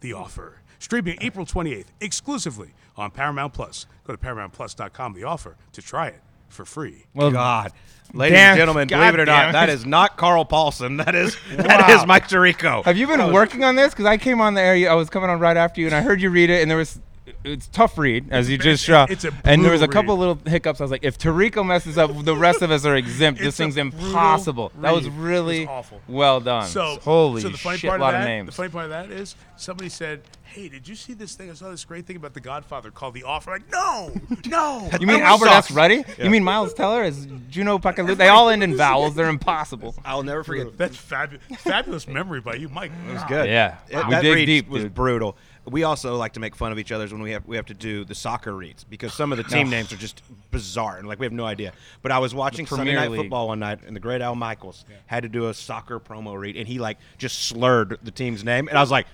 The 0.00 0.14
Offer. 0.14 0.62
Streaming 0.78 1.18
April 1.20 1.44
28th 1.44 1.86
exclusively 2.00 2.70
on 2.96 3.10
Paramount 3.10 3.52
Plus. 3.52 3.84
Go 4.06 4.14
to 4.14 4.18
ParamountPlus.com, 4.18 5.12
The 5.12 5.24
Offer, 5.24 5.56
to 5.72 5.82
try 5.82 6.06
it 6.08 6.20
for 6.48 6.64
free. 6.64 7.04
Well, 7.14 7.30
God. 7.30 7.72
Ladies 8.14 8.38
damn- 8.38 8.52
and 8.52 8.58
gentlemen, 8.58 8.88
God 8.88 8.98
believe 9.00 9.14
it 9.14 9.20
or 9.20 9.26
not, 9.26 9.52
that 9.52 9.68
it. 9.68 9.72
is 9.74 9.84
not 9.84 10.16
Carl 10.16 10.46
Paulson. 10.46 10.96
That 10.96 11.14
is 11.14 11.36
that 11.56 11.86
Wow. 11.88 11.94
is 12.00 12.06
Mike 12.06 12.26
Tirico. 12.26 12.82
Have 12.84 12.96
you 12.96 13.06
been 13.06 13.32
working 13.34 13.64
on 13.64 13.76
this? 13.76 13.90
Because 13.92 14.06
I 14.06 14.16
came 14.16 14.40
on 14.40 14.54
the 14.54 14.62
air. 14.62 14.90
I 14.90 14.94
was 14.94 15.10
coming 15.10 15.28
on 15.28 15.40
right 15.40 15.58
after 15.58 15.82
you, 15.82 15.88
and 15.88 15.94
I 15.94 16.00
heard 16.00 16.22
you 16.22 16.30
read 16.30 16.48
it, 16.48 16.62
and 16.62 16.70
there 16.70 16.78
was. 16.78 16.98
It's 17.44 17.66
tough 17.68 17.96
read, 17.98 18.26
as 18.30 18.50
you 18.50 18.56
just 18.58 18.66
it's- 18.66 18.80
shot. 18.80 19.10
it's 19.10 19.24
a 19.24 19.32
and 19.44 19.64
there 19.64 19.72
was 19.72 19.82
a 19.82 19.86
brutal 19.86 20.02
couple 20.02 20.16
little 20.18 20.38
hiccups. 20.46 20.80
I 20.80 20.84
was 20.84 20.90
like, 20.90 21.04
if 21.04 21.18
Tirico 21.18 21.64
messes 21.66 21.98
up, 21.98 22.10
the 22.24 22.36
rest 22.36 22.62
of 22.62 22.70
us 22.70 22.84
are 22.84 22.96
exempt. 22.96 23.38
this 23.40 23.48
It's 23.48 23.60
a 23.60 23.62
thing's 23.64 23.74
brutal 23.74 24.08
impossible. 24.08 24.72
That 24.80 24.92
was 24.94 25.04
read. 25.04 25.12
It 25.14 25.16
was 25.16 25.24
really 25.24 25.66
awful. 25.66 26.00
well 26.08 26.40
done. 26.40 26.66
So 26.66 26.98
holy 27.02 27.42
so 27.42 27.48
the 27.48 27.58
funny 27.58 27.78
shit, 27.78 27.88
part 27.88 28.00
lot 28.00 28.14
of 28.14 28.20
of 28.20 28.26
names. 28.26 28.46
The 28.46 28.52
funny 28.52 28.68
part 28.70 28.84
of 28.84 28.90
that 28.90 29.10
is 29.10 29.34
somebody 29.56 29.88
said, 29.88 30.22
"Hey, 30.44 30.68
did 30.68 30.86
you 30.88 30.94
see 30.94 31.14
this 31.14 31.34
thing? 31.34 31.50
I 31.50 31.54
saw 31.54 31.70
this 31.70 31.84
great 31.84 32.06
thing 32.06 32.16
about 32.16 32.34
The 32.34 32.40
Godfather 32.40 32.90
called 32.90 33.14
The 33.14 33.24
Offer." 33.24 33.50
Like, 33.52 33.70
no, 33.70 34.12
no. 34.46 34.88
you 35.00 35.06
mean 35.06 35.18
That 35.18 35.22
Albert 35.26 35.46
sucks. 35.46 35.70
S. 35.70 35.76
Ruddy? 35.76 36.04
You 36.18 36.30
mean 36.30 36.44
Miles 36.44 36.74
Teller 36.74 37.04
Is 37.04 37.26
Juno 37.50 37.78
Pacalu? 37.80 38.16
They 38.16 38.28
all 38.28 38.48
end 38.48 38.62
in 38.62 38.76
vowels. 38.76 39.14
They're 39.14 39.28
impossible. 39.28 39.94
I'll 40.04 40.22
never 40.22 40.42
forget. 40.44 40.76
That's 40.76 40.96
fabulous. 40.96 41.44
Fabulous 41.58 42.08
memory 42.08 42.40
by 42.40 42.54
you, 42.54 42.68
Mike. 42.68 42.92
It 43.08 43.12
was 43.12 43.22
good. 43.24 43.48
Yeah. 43.48 43.78
It- 43.88 44.04
We 44.04 44.10
that 44.12 44.22
dig 44.22 44.34
read 44.34 44.46
deep, 44.46 44.68
was 44.68 44.84
dude. 44.84 44.94
brutal. 44.94 45.36
We 45.68 45.84
also 45.84 46.16
like 46.16 46.32
to 46.34 46.40
make 46.40 46.56
fun 46.56 46.72
of 46.72 46.78
each 46.78 46.92
other's 46.92 47.12
when 47.12 47.22
we 47.22 47.30
have 47.32 47.46
we 47.46 47.56
have 47.56 47.66
to 47.66 47.74
do 47.74 48.04
the 48.04 48.14
soccer 48.14 48.52
reads 48.54 48.84
because 48.84 49.12
some 49.14 49.32
of 49.32 49.38
the 49.38 49.44
team 49.54 49.70
names 49.70 49.92
are 49.92 49.96
just 49.96 50.22
bizarre 50.50 50.96
and 50.98 51.06
like 51.08 51.18
we 51.18 51.26
have 51.26 51.32
no 51.32 51.44
idea. 51.46 51.72
But 52.02 52.12
I 52.12 52.18
was 52.18 52.34
watching 52.34 52.66
Sunday 52.66 52.84
Premier 52.84 53.00
Night 53.00 53.10
League. 53.10 53.20
Football 53.20 53.48
one 53.48 53.58
night 53.60 53.80
and 53.86 53.94
the 53.94 54.00
great 54.00 54.20
Al 54.20 54.34
Michaels 54.34 54.84
had 55.06 55.22
to 55.24 55.28
do 55.28 55.48
a 55.48 55.54
soccer 55.54 56.00
promo 56.00 56.38
read 56.38 56.56
and 56.56 56.66
he 56.66 56.78
like 56.78 56.98
just 57.18 57.46
slurred 57.46 57.98
the 58.02 58.10
team's 58.10 58.44
name 58.44 58.68
and 58.68 58.76
I 58.76 58.80
was 58.80 58.90
like, 58.90 59.06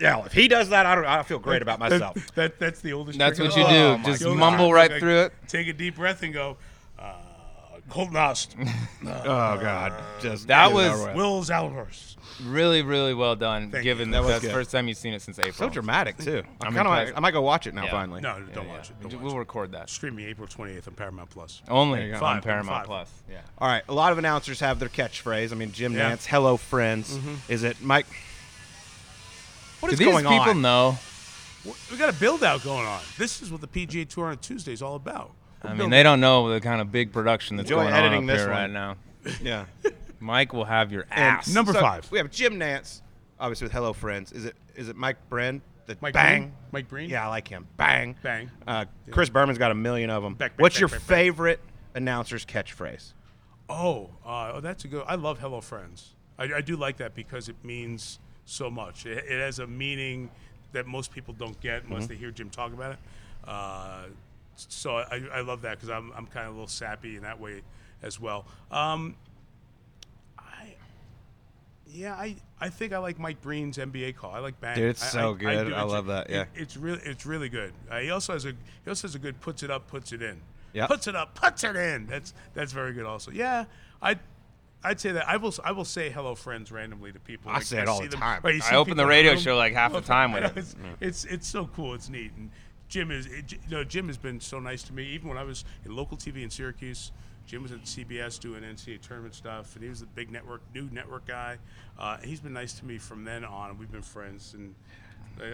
yeah, 0.00 0.24
if 0.24 0.32
he 0.32 0.48
does 0.48 0.70
that, 0.70 0.84
I 0.86 0.94
don't. 0.94 1.04
I 1.04 1.22
feel 1.22 1.38
great 1.38 1.62
about 1.62 1.78
myself. 1.78 2.14
That, 2.14 2.34
that- 2.34 2.58
that's 2.58 2.80
the 2.80 2.92
oldest. 2.92 3.18
That's 3.18 3.38
trick 3.38 3.50
what 3.50 3.58
you 3.58 3.64
do. 3.68 3.76
Oh, 3.84 3.98
my 3.98 4.04
Just 4.04 4.24
God. 4.24 4.36
mumble 4.36 4.72
right 4.72 4.90
Like, 4.90 5.00
through 5.00 5.20
it. 5.20 5.32
Take 5.46 5.68
a 5.68 5.72
deep 5.72 5.96
breath 5.96 6.22
and 6.24 6.32
go. 6.34 6.56
Uh, 6.98 7.12
Colt 7.88 8.10
Knost, 8.10 8.54
oh 9.04 9.06
God, 9.60 9.92
just 10.20 10.46
That 10.48 10.72
was- 10.72 10.88
over 10.88 11.06
with. 11.08 11.16
Wills 11.16 11.50
Alvarez. 11.50 12.16
Really, 12.46 12.82
really 12.82 13.14
well 13.14 13.36
done. 13.36 13.70
Thank 13.70 13.84
given 13.84 14.08
you. 14.08 14.12
that 14.12 14.18
That 14.18 14.22
was 14.24 14.28
that's 14.32 14.42
the 14.42 14.48
good. 14.48 14.54
first 14.54 14.70
time 14.72 14.88
you've 14.88 14.96
seen 14.98 15.14
it 15.14 15.22
since 15.22 15.38
April. 15.38 15.52
so 15.52 15.68
dramatic 15.68 16.18
too. 16.18 16.42
I 16.60 16.66
I'm 16.66 16.74
kind 16.74 16.88
of. 17.10 17.16
I 17.16 17.20
might 17.20 17.30
go 17.32 17.42
watch 17.42 17.66
it 17.66 17.74
now 17.74 17.84
Yeah. 17.84 17.90
finally. 17.90 18.20
No, 18.20 18.40
don't 18.54 18.66
yeah. 18.66 18.72
watch 18.76 18.90
it. 18.90 18.96
Don't 19.02 19.12
We'll 19.20 19.22
watch 19.32 19.34
it. 19.34 19.38
record 19.38 19.72
that. 19.72 19.90
Streaming 19.90 20.26
April 20.26 20.46
28th 20.48 20.88
on 20.88 20.94
Paramount 20.94 21.30
Plus. 21.30 21.62
Only 21.68 22.06
you 22.06 22.12
go. 22.18 22.24
on 22.24 22.42
Paramount 22.42 22.66
five. 22.78 22.86
Plus. 22.86 23.10
Yeah. 23.30 23.38
All 23.58 23.68
right, 23.68 23.82
a 23.88 23.94
lot 23.94 24.12
of 24.12 24.18
announcers 24.18 24.60
have 24.60 24.78
their 24.78 24.88
catchphrase. 24.88 25.52
I 25.52 25.54
mean, 25.54 25.72
Jim 25.72 25.92
Yeah. 25.94 26.10
Mm-hmm. 26.10 26.14
Nantz, 26.14 26.26
"Hello, 26.26 26.56
friends." 26.56 27.18
Is 27.48 27.62
it 27.62 27.80
Mike? 27.80 28.06
What 29.80 29.88
Do 29.88 29.92
is 29.94 29.98
these 29.98 30.08
people 30.22 30.54
know? 30.54 30.96
We 31.90 31.96
got 31.96 32.08
a 32.08 32.12
build 32.18 32.42
out 32.42 32.62
going 32.64 32.86
on. 32.86 33.00
This 33.18 33.40
is 33.42 33.50
what 33.52 33.60
the 33.60 33.68
PGA 33.68 34.08
Tour 34.08 34.26
on 34.26 34.38
Tuesday 34.38 34.72
is 34.72 34.82
all 34.82 34.96
about. 34.96 35.30
We're 35.62 35.68
I 35.68 35.72
mean, 35.72 35.76
building- 35.78 35.90
they 35.90 36.02
don't 36.02 36.20
know 36.20 36.48
the 36.52 36.60
kind 36.60 36.80
of 36.80 36.90
big 36.90 37.12
production 37.12 37.56
that's 37.56 37.70
Enjoy 37.70 37.82
going 37.84 37.94
on 37.94 38.14
up 38.14 38.26
this 38.26 38.40
here 38.40 38.48
one. 38.50 38.56
right 38.58 38.70
now. 38.70 38.96
Yeah. 39.42 39.66
Mike 40.22 40.52
will 40.52 40.64
have 40.64 40.92
your 40.92 41.02
And 41.10 41.20
ass. 41.38 41.52
Number 41.52 41.72
so 41.72 41.80
five. 41.80 42.10
We 42.10 42.18
have 42.18 42.30
Jim 42.30 42.54
Nantz, 42.58 43.02
obviously 43.40 43.66
with 43.66 43.72
"Hello, 43.72 43.92
friends." 43.92 44.32
Is 44.32 44.44
it 44.44 44.56
is 44.76 44.88
it 44.88 44.96
Mike 44.96 45.16
Breen? 45.28 45.60
The 45.86 45.96
Mike 46.00 46.14
bang. 46.14 46.42
Breen? 46.42 46.52
Mike 46.70 46.88
Breen? 46.88 47.10
Yeah, 47.10 47.26
I 47.26 47.28
like 47.28 47.48
him. 47.48 47.66
Bang. 47.76 48.14
Bang. 48.22 48.50
Uh, 48.66 48.84
Chris 49.10 49.28
Berman's 49.28 49.58
got 49.58 49.72
a 49.72 49.74
million 49.74 50.10
of 50.10 50.22
them. 50.22 50.34
Back, 50.34 50.52
back, 50.52 50.60
What's 50.62 50.76
back, 50.76 50.80
your 50.80 50.88
back, 50.88 51.00
back. 51.00 51.08
favorite 51.08 51.60
announcer's 51.96 52.46
catchphrase? 52.46 53.12
Oh, 53.68 54.10
uh, 54.24 54.52
oh, 54.54 54.60
that's 54.60 54.84
a 54.84 54.88
good. 54.88 55.04
I 55.08 55.16
love 55.16 55.40
Hello 55.40 55.60
Friends. 55.60 56.10
I, 56.38 56.44
I 56.54 56.60
do 56.60 56.76
like 56.76 56.98
that 56.98 57.14
because 57.16 57.48
it 57.48 57.56
means 57.64 58.20
so 58.44 58.70
much. 58.70 59.06
It, 59.06 59.24
it 59.28 59.40
has 59.40 59.58
a 59.58 59.66
meaning 59.66 60.30
that 60.72 60.86
most 60.86 61.10
people 61.12 61.34
don't 61.34 61.60
get 61.60 61.84
unless 61.84 62.06
they 62.06 62.14
hear 62.14 62.30
Jim 62.30 62.48
talk 62.48 62.72
about 62.72 62.92
it. 62.92 62.98
Uh, 63.44 64.04
so 64.54 64.96
I, 64.96 65.22
I 65.34 65.40
love 65.40 65.62
that 65.62 65.76
because 65.78 65.90
I'm, 65.90 66.12
I'm 66.16 66.26
kind 66.26 66.46
of 66.46 66.52
a 66.52 66.56
little 66.56 66.68
sappy 66.68 67.16
in 67.16 67.22
that 67.22 67.40
way 67.40 67.62
as 68.02 68.20
well. 68.20 68.46
Um, 68.70 69.16
I, 69.20 69.31
yeah, 71.92 72.14
I, 72.14 72.36
I 72.60 72.68
think 72.68 72.92
I 72.92 72.98
like 72.98 73.18
Mike 73.18 73.40
Breen's 73.40 73.76
NBA 73.78 74.16
call. 74.16 74.32
I 74.32 74.38
like 74.38 74.60
Bang. 74.60 74.76
Dude, 74.76 74.90
it's 74.90 75.02
I- 75.02 75.08
so 75.08 75.30
I- 75.30 75.34
good. 75.34 75.40
do. 75.68 75.74
I 75.74 75.78
It's- 75.78 75.90
love 75.90 76.06
that, 76.06 76.30
yeah. 76.30 76.42
it- 76.42 76.48
it's 76.54 76.76
really 76.76 77.00
it's 77.04 77.26
really 77.26 77.48
good. 77.48 77.72
Uh, 77.90 77.98
he 77.98 78.10
also 78.10 78.32
has 78.32 78.44
a 78.44 78.50
he 78.84 78.88
also 78.88 79.06
has 79.08 79.14
a 79.14 79.18
good 79.18 79.40
puts 79.40 79.62
it 79.62 79.70
up, 79.70 79.86
puts 79.88 80.12
it 80.12 80.22
in. 80.22 80.40
Yeah, 80.72 80.86
Puts 80.86 81.06
it 81.06 81.14
up, 81.14 81.34
puts 81.34 81.64
it 81.64 81.76
in. 81.76 82.06
That's 82.06 82.32
that's 82.54 82.72
very 82.72 82.92
good. 82.94 83.04
Also, 83.06 83.30
yeah, 83.30 83.64
I. 84.00 84.18
I'd 84.84 84.98
say 84.98 85.12
that 85.12 85.28
I 85.28 85.36
will. 85.36 85.54
I 85.62 85.70
will 85.70 85.84
say 85.84 86.10
hello, 86.10 86.34
friends, 86.34 86.72
randomly 86.72 87.12
to 87.12 87.20
people. 87.20 87.52
I 87.52 87.60
say 87.60 87.80
it 87.82 87.86
all 87.88 88.00
the 88.02 88.08
time. 88.08 88.40
right, 88.42 88.60
I 88.64 88.74
open 88.74 88.96
the 88.96 89.06
radio 89.06 89.36
show 89.36 89.56
like 89.56 89.74
half 89.74 89.92
the 89.92 90.00
time 90.00 90.32
with 90.32 90.42
it. 90.56 90.58
It's, 90.58 90.74
it's 91.00 91.24
it's 91.26 91.46
so 91.46 91.66
cool. 91.76 91.94
It's 91.94 92.08
neat. 92.08 92.32
And 92.36 92.50
Jim 92.88 93.12
is, 93.12 93.26
it, 93.26 93.52
you 93.52 93.58
know, 93.70 93.84
Jim 93.84 94.08
has 94.08 94.16
been 94.18 94.40
so 94.40 94.58
nice 94.58 94.82
to 94.84 94.92
me. 94.92 95.04
Even 95.10 95.28
when 95.28 95.38
I 95.38 95.44
was 95.44 95.64
in 95.84 95.94
local 95.94 96.16
TV 96.16 96.42
in 96.42 96.50
Syracuse, 96.50 97.12
Jim 97.46 97.62
was 97.62 97.72
at 97.72 97.82
CBS 97.82 98.38
doing 98.38 98.62
NCAA 98.62 99.00
tournament 99.00 99.34
stuff, 99.34 99.74
and 99.74 99.82
he 99.82 99.90
was 99.90 100.00
the 100.00 100.06
big 100.06 100.30
network, 100.30 100.62
new 100.74 100.88
network 100.92 101.26
guy. 101.26 101.58
Uh, 101.98 102.18
he's 102.18 102.40
been 102.40 102.52
nice 102.52 102.72
to 102.74 102.84
me 102.86 102.98
from 102.98 103.24
then 103.24 103.44
on. 103.44 103.76
We've 103.78 103.90
been 103.90 104.02
friends, 104.02 104.54
and 104.54 104.74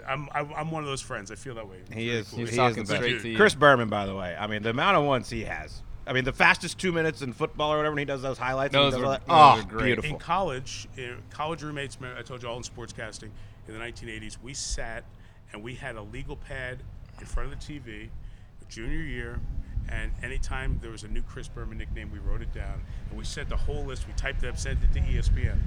I'm 0.07 0.29
I'm, 0.35 0.53
I'm 0.55 0.71
one 0.71 0.83
of 0.83 0.89
those 0.89 1.03
friends. 1.03 1.31
I 1.31 1.35
feel 1.35 1.55
that 1.55 1.69
way. 1.69 1.79
He 1.93 2.11
is. 2.11 2.29
cool. 2.29 2.41
He's 2.41 2.51
he 2.51 2.53
is 2.55 2.57
talking 2.57 2.85
the 2.85 2.93
best. 2.93 3.03
straight 3.03 3.23
to 3.23 3.29
you. 3.29 3.37
Chris 3.37 3.55
Berman, 3.55 3.89
by 3.89 4.07
the 4.07 4.15
way. 4.15 4.37
I 4.39 4.47
mean, 4.47 4.63
the 4.63 4.71
amount 4.71 4.97
of 4.97 5.05
ones 5.05 5.31
he 5.31 5.45
has. 5.45 5.83
I 6.07 6.15
mean, 6.15 6.25
the 6.25 6.33
fastest 6.33 6.79
two 6.79 6.91
minutes 6.91 7.21
in 7.21 7.35
football 7.35 7.73
or 7.73 7.77
whatever, 7.77 7.93
and 7.93 7.99
he 7.99 8.07
does 8.07 8.23
those 8.23 8.39
highlights. 8.39 8.75
and 8.75 8.83
Those 8.83 8.95
are- 8.95 9.05
all 9.05 9.11
those 9.13 9.21
oh, 9.29 9.35
are 9.61 9.63
great. 9.65 9.85
beautiful. 9.85 10.11
In 10.11 10.19
college, 10.19 10.89
in 10.97 11.19
college 11.29 11.63
roommates, 11.63 11.99
I 12.17 12.23
told 12.23 12.43
you 12.43 12.49
all 12.49 12.57
in 12.57 12.63
sportscasting 12.63 13.29
in 13.69 13.75
the 13.75 13.79
1980s, 13.79 14.39
we 14.43 14.55
sat 14.55 15.05
and 15.53 15.63
we 15.63 15.75
had 15.75 15.97
a 15.97 16.03
legal 16.03 16.37
pad 16.37 16.79
in 17.21 17.27
front 17.27 17.53
of 17.53 17.59
the 17.59 17.73
TV, 17.81 18.09
junior 18.71 19.01
year, 19.01 19.39
and 19.89 20.13
anytime 20.23 20.79
there 20.83 20.91
was 20.91 21.03
a 21.05 21.09
new 21.09 21.23
Chris 21.23 21.49
Berman 21.49 21.79
nickname, 21.79 22.11
we 22.13 22.19
wrote 22.19 22.43
it 22.43 22.53
down 22.55 22.81
and 23.11 23.19
we 23.19 23.25
sent 23.25 23.49
the 23.49 23.57
whole 23.57 23.85
list. 23.85 24.07
We 24.07 24.13
typed 24.15 24.43
it 24.45 24.49
up, 24.49 24.59
sent 24.59 24.79
it 24.83 24.93
to 24.95 25.01
ESPN. 25.01 25.59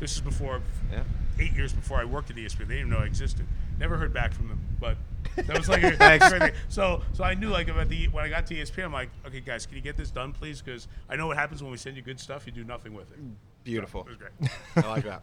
This 0.00 0.14
is 0.14 0.20
before 0.20 0.60
Yeah. 0.92 1.02
eight 1.40 1.52
years 1.52 1.72
before 1.72 1.98
I 2.00 2.04
worked 2.04 2.30
at 2.30 2.36
ESPN. 2.36 2.68
They 2.68 2.74
didn't 2.76 2.88
even 2.88 2.90
know 2.90 2.98
I 2.98 3.06
existed. 3.06 3.46
Never 3.78 3.96
heard 3.96 4.12
back 4.12 4.32
from 4.32 4.48
them, 4.48 4.60
but 4.80 4.96
that 5.36 5.56
was 5.58 5.68
like 5.68 5.82
a 5.82 5.96
great 5.96 6.22
thing. 6.22 6.52
So, 6.68 7.02
so 7.12 7.24
I 7.24 7.34
knew 7.34 7.48
like 7.48 7.68
about 7.68 7.88
the 7.88 8.06
when 8.08 8.24
I 8.24 8.28
got 8.28 8.46
to 8.48 8.54
ESPN, 8.54 8.84
I'm 8.86 8.92
like, 8.92 9.10
okay, 9.26 9.40
guys, 9.40 9.66
can 9.66 9.76
you 9.76 9.82
get 9.82 9.96
this 9.96 10.10
done, 10.10 10.32
please? 10.32 10.60
Because 10.62 10.88
I 11.08 11.16
know 11.16 11.26
what 11.26 11.36
happens 11.36 11.62
when 11.62 11.70
we 11.72 11.78
send 11.78 11.96
you 11.96 12.02
good 12.02 12.18
stuff. 12.20 12.46
You 12.46 12.52
do 12.52 12.64
nothing 12.64 12.94
with 12.94 13.10
it. 13.12 13.18
Beautiful. 13.64 14.02
It 14.02 14.08
was 14.08 14.16
great. 14.16 14.50
I 14.84 14.88
like 14.88 15.04
that. 15.04 15.22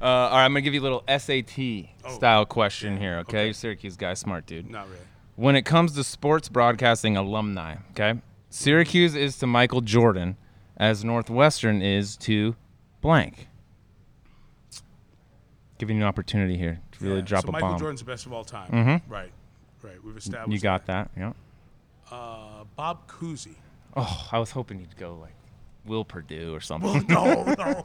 Uh, 0.00 0.04
all 0.04 0.30
right, 0.36 0.44
I'm 0.44 0.52
gonna 0.52 0.60
give 0.62 0.74
you 0.74 0.80
a 0.80 0.82
little 0.82 1.04
SAT 1.08 1.90
Oh. 2.04 2.14
style 2.14 2.44
question 2.46 2.96
here. 2.96 3.18
Okay, 3.18 3.38
Okay. 3.48 3.52
Syracuse 3.52 3.96
guy, 3.96 4.14
smart 4.14 4.46
dude. 4.46 4.70
Not 4.70 4.86
really. 4.88 5.00
When 5.36 5.56
it 5.56 5.62
comes 5.62 5.92
to 5.94 6.04
sports 6.04 6.48
broadcasting 6.48 7.16
alumni, 7.16 7.76
okay, 7.90 8.20
Syracuse 8.50 9.16
is 9.16 9.36
to 9.38 9.46
Michael 9.46 9.80
Jordan 9.80 10.36
as 10.76 11.04
Northwestern 11.04 11.82
is 11.82 12.16
to 12.18 12.54
blank. 13.00 13.48
Giving 15.78 15.96
you 15.96 16.02
an 16.02 16.08
opportunity 16.08 16.56
here 16.56 16.80
to 16.92 17.04
really 17.04 17.16
Yeah, 17.16 17.22
drop 17.22 17.42
so 17.44 17.48
a 17.48 17.52
Michael 17.52 17.70
bomb. 17.70 17.78
Jordan's 17.78 18.00
the 18.00 18.06
best 18.06 18.26
of 18.26 18.32
all 18.32 18.44
time. 18.44 18.70
Mm-hmm. 18.70 19.12
Right. 19.12 19.32
Right. 19.82 20.02
We've 20.04 20.16
established. 20.16 20.52
You 20.52 20.60
got 20.60 20.86
that, 20.86 21.10
yeah. 21.16 21.32
Uh, 22.10 22.64
Bob 22.76 23.08
Cousy. 23.08 23.56
Oh, 23.96 24.28
I 24.30 24.38
was 24.38 24.52
hoping 24.52 24.78
you'd 24.80 24.96
go 24.96 25.16
like 25.20 25.34
Will 25.86 26.04
Purdue 26.04 26.54
or 26.54 26.60
something. 26.60 27.04
no, 27.08 27.42
no. 27.58 27.84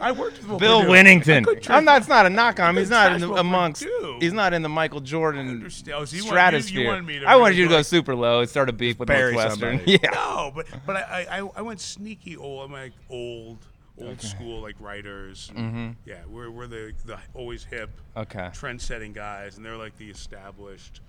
I 0.00 0.12
worked 0.12 0.38
with 0.38 0.48
Will 0.48 0.58
Bill 0.58 0.80
Purdue. 0.80 0.92
Winnington. 0.92 1.40
I 1.40 1.42
couldn't 1.44 1.70
I'm 1.70 1.84
not. 1.84 1.98
It's 1.98 2.08
not 2.08 2.26
a 2.26 2.30
knock 2.30 2.60
on 2.60 2.70
him. 2.70 2.76
He's 2.76 2.90
not 2.90 3.12
in 3.12 3.20
the, 3.20 3.26
trash 3.26 3.34
Will 3.34 3.38
amongst. 3.40 3.82
Purdue. 3.82 4.18
He's 4.20 4.32
not 4.34 4.52
in 4.52 4.62
the 4.62 4.68
Michael 4.68 5.00
Jordan 5.00 5.48
understand. 5.48 5.96
Oh, 5.98 6.04
so 6.04 6.16
you 6.16 6.22
want- 6.24 6.32
you- 6.32 6.56
you 6.58 6.62
stratosphere. 6.62 6.86
wanted 6.88 7.06
me 7.06 7.18
to 7.20 7.26
I 7.26 7.36
wanted 7.36 7.56
you 7.56 7.64
to 7.64 7.70
go- 7.70 7.76
go 7.78 7.82
super 7.82 8.14
low 8.14 8.40
and 8.40 8.48
start 8.50 8.68
a 8.68 8.72
beef 8.72 8.98
with 8.98 9.06
bury 9.08 9.32
Northwestern. 9.32 9.78
somebody. 9.78 9.92
Yeah. 10.02 10.10
No, 10.12 10.52
but 10.54 10.66
but 10.86 10.96
I, 10.96 11.26
I 11.40 11.48
I 11.56 11.62
went 11.62 11.80
sneaky 11.80 12.36
old. 12.36 12.66
I'm 12.66 12.72
like 12.72 12.92
old 13.08 13.58
old 14.00 14.20
school 14.20 14.60
like 14.60 14.76
writers. 14.78 15.50
Mm-hmm. 15.56 15.90
Yeah, 16.04 16.18
we're 16.28 16.50
we're 16.50 16.66
the 16.66 16.92
the 17.06 17.18
always 17.34 17.64
hip, 17.64 17.90
Okay. 18.16 18.50
trend 18.52 18.80
setting 18.82 19.12
guys, 19.12 19.56
and 19.56 19.64
they're 19.64 19.76
like 19.78 19.96
the 19.96 20.10
established. 20.10 21.00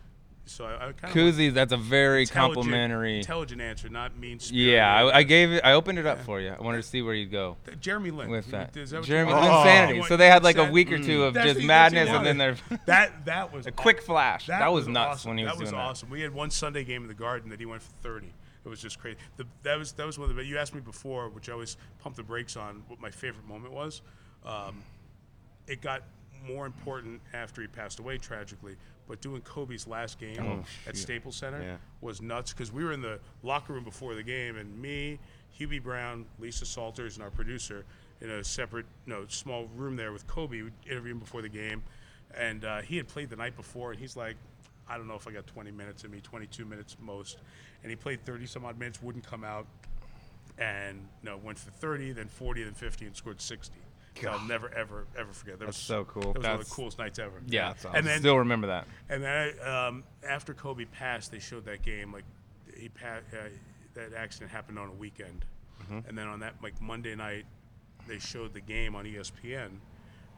So 0.49 0.65
I, 0.65 0.73
I 0.73 0.91
kind 0.91 1.03
of 1.03 1.11
Koozies. 1.11 1.53
That's 1.53 1.71
a 1.71 1.77
very 1.77 2.25
complimentary. 2.25 3.17
intelligent 3.17 3.61
answer, 3.61 3.87
not 3.89 4.17
mean. 4.17 4.39
Yeah, 4.51 4.93
I, 4.93 5.19
I 5.19 5.23
gave 5.23 5.51
it. 5.51 5.61
I 5.63 5.73
opened 5.73 5.99
it 5.99 6.05
up 6.05 6.19
for 6.23 6.41
you. 6.41 6.49
I 6.49 6.61
wanted 6.61 6.77
to 6.77 6.87
see 6.87 7.01
where 7.01 7.13
you'd 7.13 7.31
go 7.31 7.57
Jeremy 7.79 8.11
Lin 8.11 8.29
with 8.29 8.49
that. 8.51 8.75
Is 8.75 8.91
that 8.91 9.03
Jeremy 9.03 9.31
you 9.31 9.37
want? 9.37 9.45
insanity. 9.45 10.03
So 10.07 10.17
they 10.17 10.27
had 10.27 10.43
like 10.43 10.57
a 10.57 10.69
week 10.69 10.91
or 10.91 10.97
two 10.97 11.23
of 11.23 11.35
That's 11.35 11.47
just 11.47 11.59
what 11.59 11.67
madness, 11.67 12.09
and 12.09 12.25
then 12.25 12.35
you 12.35 12.55
they're 12.69 12.79
that 12.87 13.25
that 13.25 13.53
was 13.53 13.67
a 13.67 13.71
quick 13.71 14.01
flash. 14.01 14.47
That, 14.47 14.71
was, 14.71 14.87
nuts 14.87 15.19
awesome. 15.19 15.29
when 15.29 15.37
he 15.37 15.43
was, 15.43 15.53
that 15.53 15.59
was 15.59 15.69
doing 15.69 15.81
awesome. 15.81 16.09
We 16.09 16.21
had 16.21 16.33
one 16.33 16.49
Sunday 16.49 16.83
game 16.83 17.03
in 17.03 17.07
the 17.07 17.13
Garden 17.13 17.49
that 17.49 17.59
he 17.59 17.65
went 17.65 17.81
for 17.81 17.91
thirty. 18.01 18.33
It 18.65 18.69
was 18.69 18.81
just 18.81 18.99
crazy. 18.99 19.17
The, 19.37 19.45
that 19.63 19.77
was 19.77 19.93
that 19.93 20.05
was 20.05 20.17
one 20.17 20.29
of 20.29 20.35
the. 20.35 20.43
You 20.43 20.57
asked 20.57 20.73
me 20.73 20.81
before, 20.81 21.29
which 21.29 21.49
I 21.49 21.53
always 21.53 21.77
pump 21.99 22.15
the 22.15 22.23
brakes 22.23 22.57
on. 22.57 22.83
What 22.87 22.99
my 22.99 23.11
favorite 23.11 23.47
moment 23.47 23.73
was. 23.73 24.01
Um, 24.45 24.83
it 25.67 25.81
got 25.81 26.03
more 26.47 26.65
important 26.65 27.21
after 27.33 27.61
he 27.61 27.67
passed 27.67 27.99
away 27.99 28.17
tragically. 28.17 28.75
But 29.09 29.21
doing 29.21 29.41
Kobe's 29.41 29.87
last 29.87 30.19
game 30.19 30.63
at 30.87 30.95
Staples 30.95 31.35
Center 31.35 31.61
Yeah. 31.61 31.77
was 31.99 32.21
nuts 32.21 32.53
because 32.53 32.71
we 32.71 32.83
were 32.83 32.93
in 32.93 33.01
the 33.01 33.19
locker 33.41 33.73
room 33.73 33.83
before 33.83 34.13
the 34.13 34.21
game, 34.23 34.55
and 34.55 34.79
me, 34.79 35.19
Hubie 35.59 35.81
Brown, 35.81 36.25
Lisa 36.37 36.63
Salters, 36.65 37.15
and 37.15 37.23
our 37.23 37.31
producer 37.31 37.85
in 38.21 38.29
a 38.29 38.43
separate, 38.43 38.85
no, 39.07 39.25
small 39.27 39.65
room 39.75 39.95
there 39.95 40.11
with 40.13 40.27
Kobe, 40.27 40.61
we 40.61 40.69
interviewed 40.85 41.13
him 41.13 41.19
before 41.19 41.41
the 41.41 41.49
game, 41.49 41.81
and 42.35 42.63
uh, 42.63 42.81
he 42.81 42.97
had 42.97 43.07
played 43.07 43.31
the 43.31 43.35
night 43.35 43.55
before, 43.55 43.91
and 43.91 43.99
he's 43.99 44.15
like, 44.15 44.35
I 44.87 44.95
don't 44.97 45.07
know 45.07 45.15
if 45.15 45.27
I 45.27 45.31
got 45.31 45.47
20 45.47 45.71
minutes 45.71 46.03
in 46.03 46.11
me, 46.11 46.19
22 46.21 46.63
minutes 46.63 46.95
most, 47.01 47.39
and 47.81 47.89
he 47.89 47.95
played 47.95 48.23
30 48.25 48.45
some 48.45 48.63
odd 48.63 48.77
minutes, 48.77 49.01
wouldn't 49.01 49.25
come 49.25 49.43
out, 49.43 49.65
and 50.59 51.07
no, 51.23 51.37
went 51.37 51.57
for 51.57 51.71
30, 51.71 52.11
then 52.11 52.27
40, 52.27 52.63
then 52.63 52.73
50, 52.75 53.05
and 53.07 53.15
scored 53.15 53.41
60. 53.41 53.73
So 54.21 54.29
I'll 54.31 54.47
never, 54.47 54.69
ever, 54.73 55.05
ever 55.17 55.31
forget. 55.33 55.59
That 55.59 55.65
That's 55.65 55.77
was 55.77 55.83
so 55.85 56.05
cool. 56.05 56.21
That 56.21 56.27
was 56.27 56.35
one 56.35 56.37
of 56.37 56.43
That's- 56.43 56.69
the 56.69 56.75
coolest 56.75 56.97
nights 56.99 57.19
ever. 57.19 57.41
yeah. 57.47 57.69
That's 57.69 57.85
And 57.85 58.05
then 58.05 58.19
Still 58.19 58.37
remember 58.39 58.67
that. 58.67 58.87
and 59.09 59.23
then 59.23 59.53
um, 59.67 60.03
after 60.27 60.53
Kobe 60.53 60.85
passed, 60.85 61.31
they 61.31 61.39
showed 61.39 61.65
that 61.65 61.81
game 61.81 62.11
like 62.13 62.23
he 62.77 62.89
pa- 62.89 63.19
uh, 63.33 63.37
that 63.95 64.13
accident 64.13 64.51
happened 64.51 64.77
on 64.79 64.87
a 64.87 64.93
weekend, 64.93 65.45
and 66.07 66.17
then 66.17 66.27
on 66.27 66.39
that 66.41 66.53
like 66.61 66.79
Monday 66.81 67.15
night, 67.15 67.45
they 68.07 68.19
showed 68.19 68.53
the 68.53 68.61
game 68.61 68.95
on 68.95 69.05
ESPN, 69.05 69.71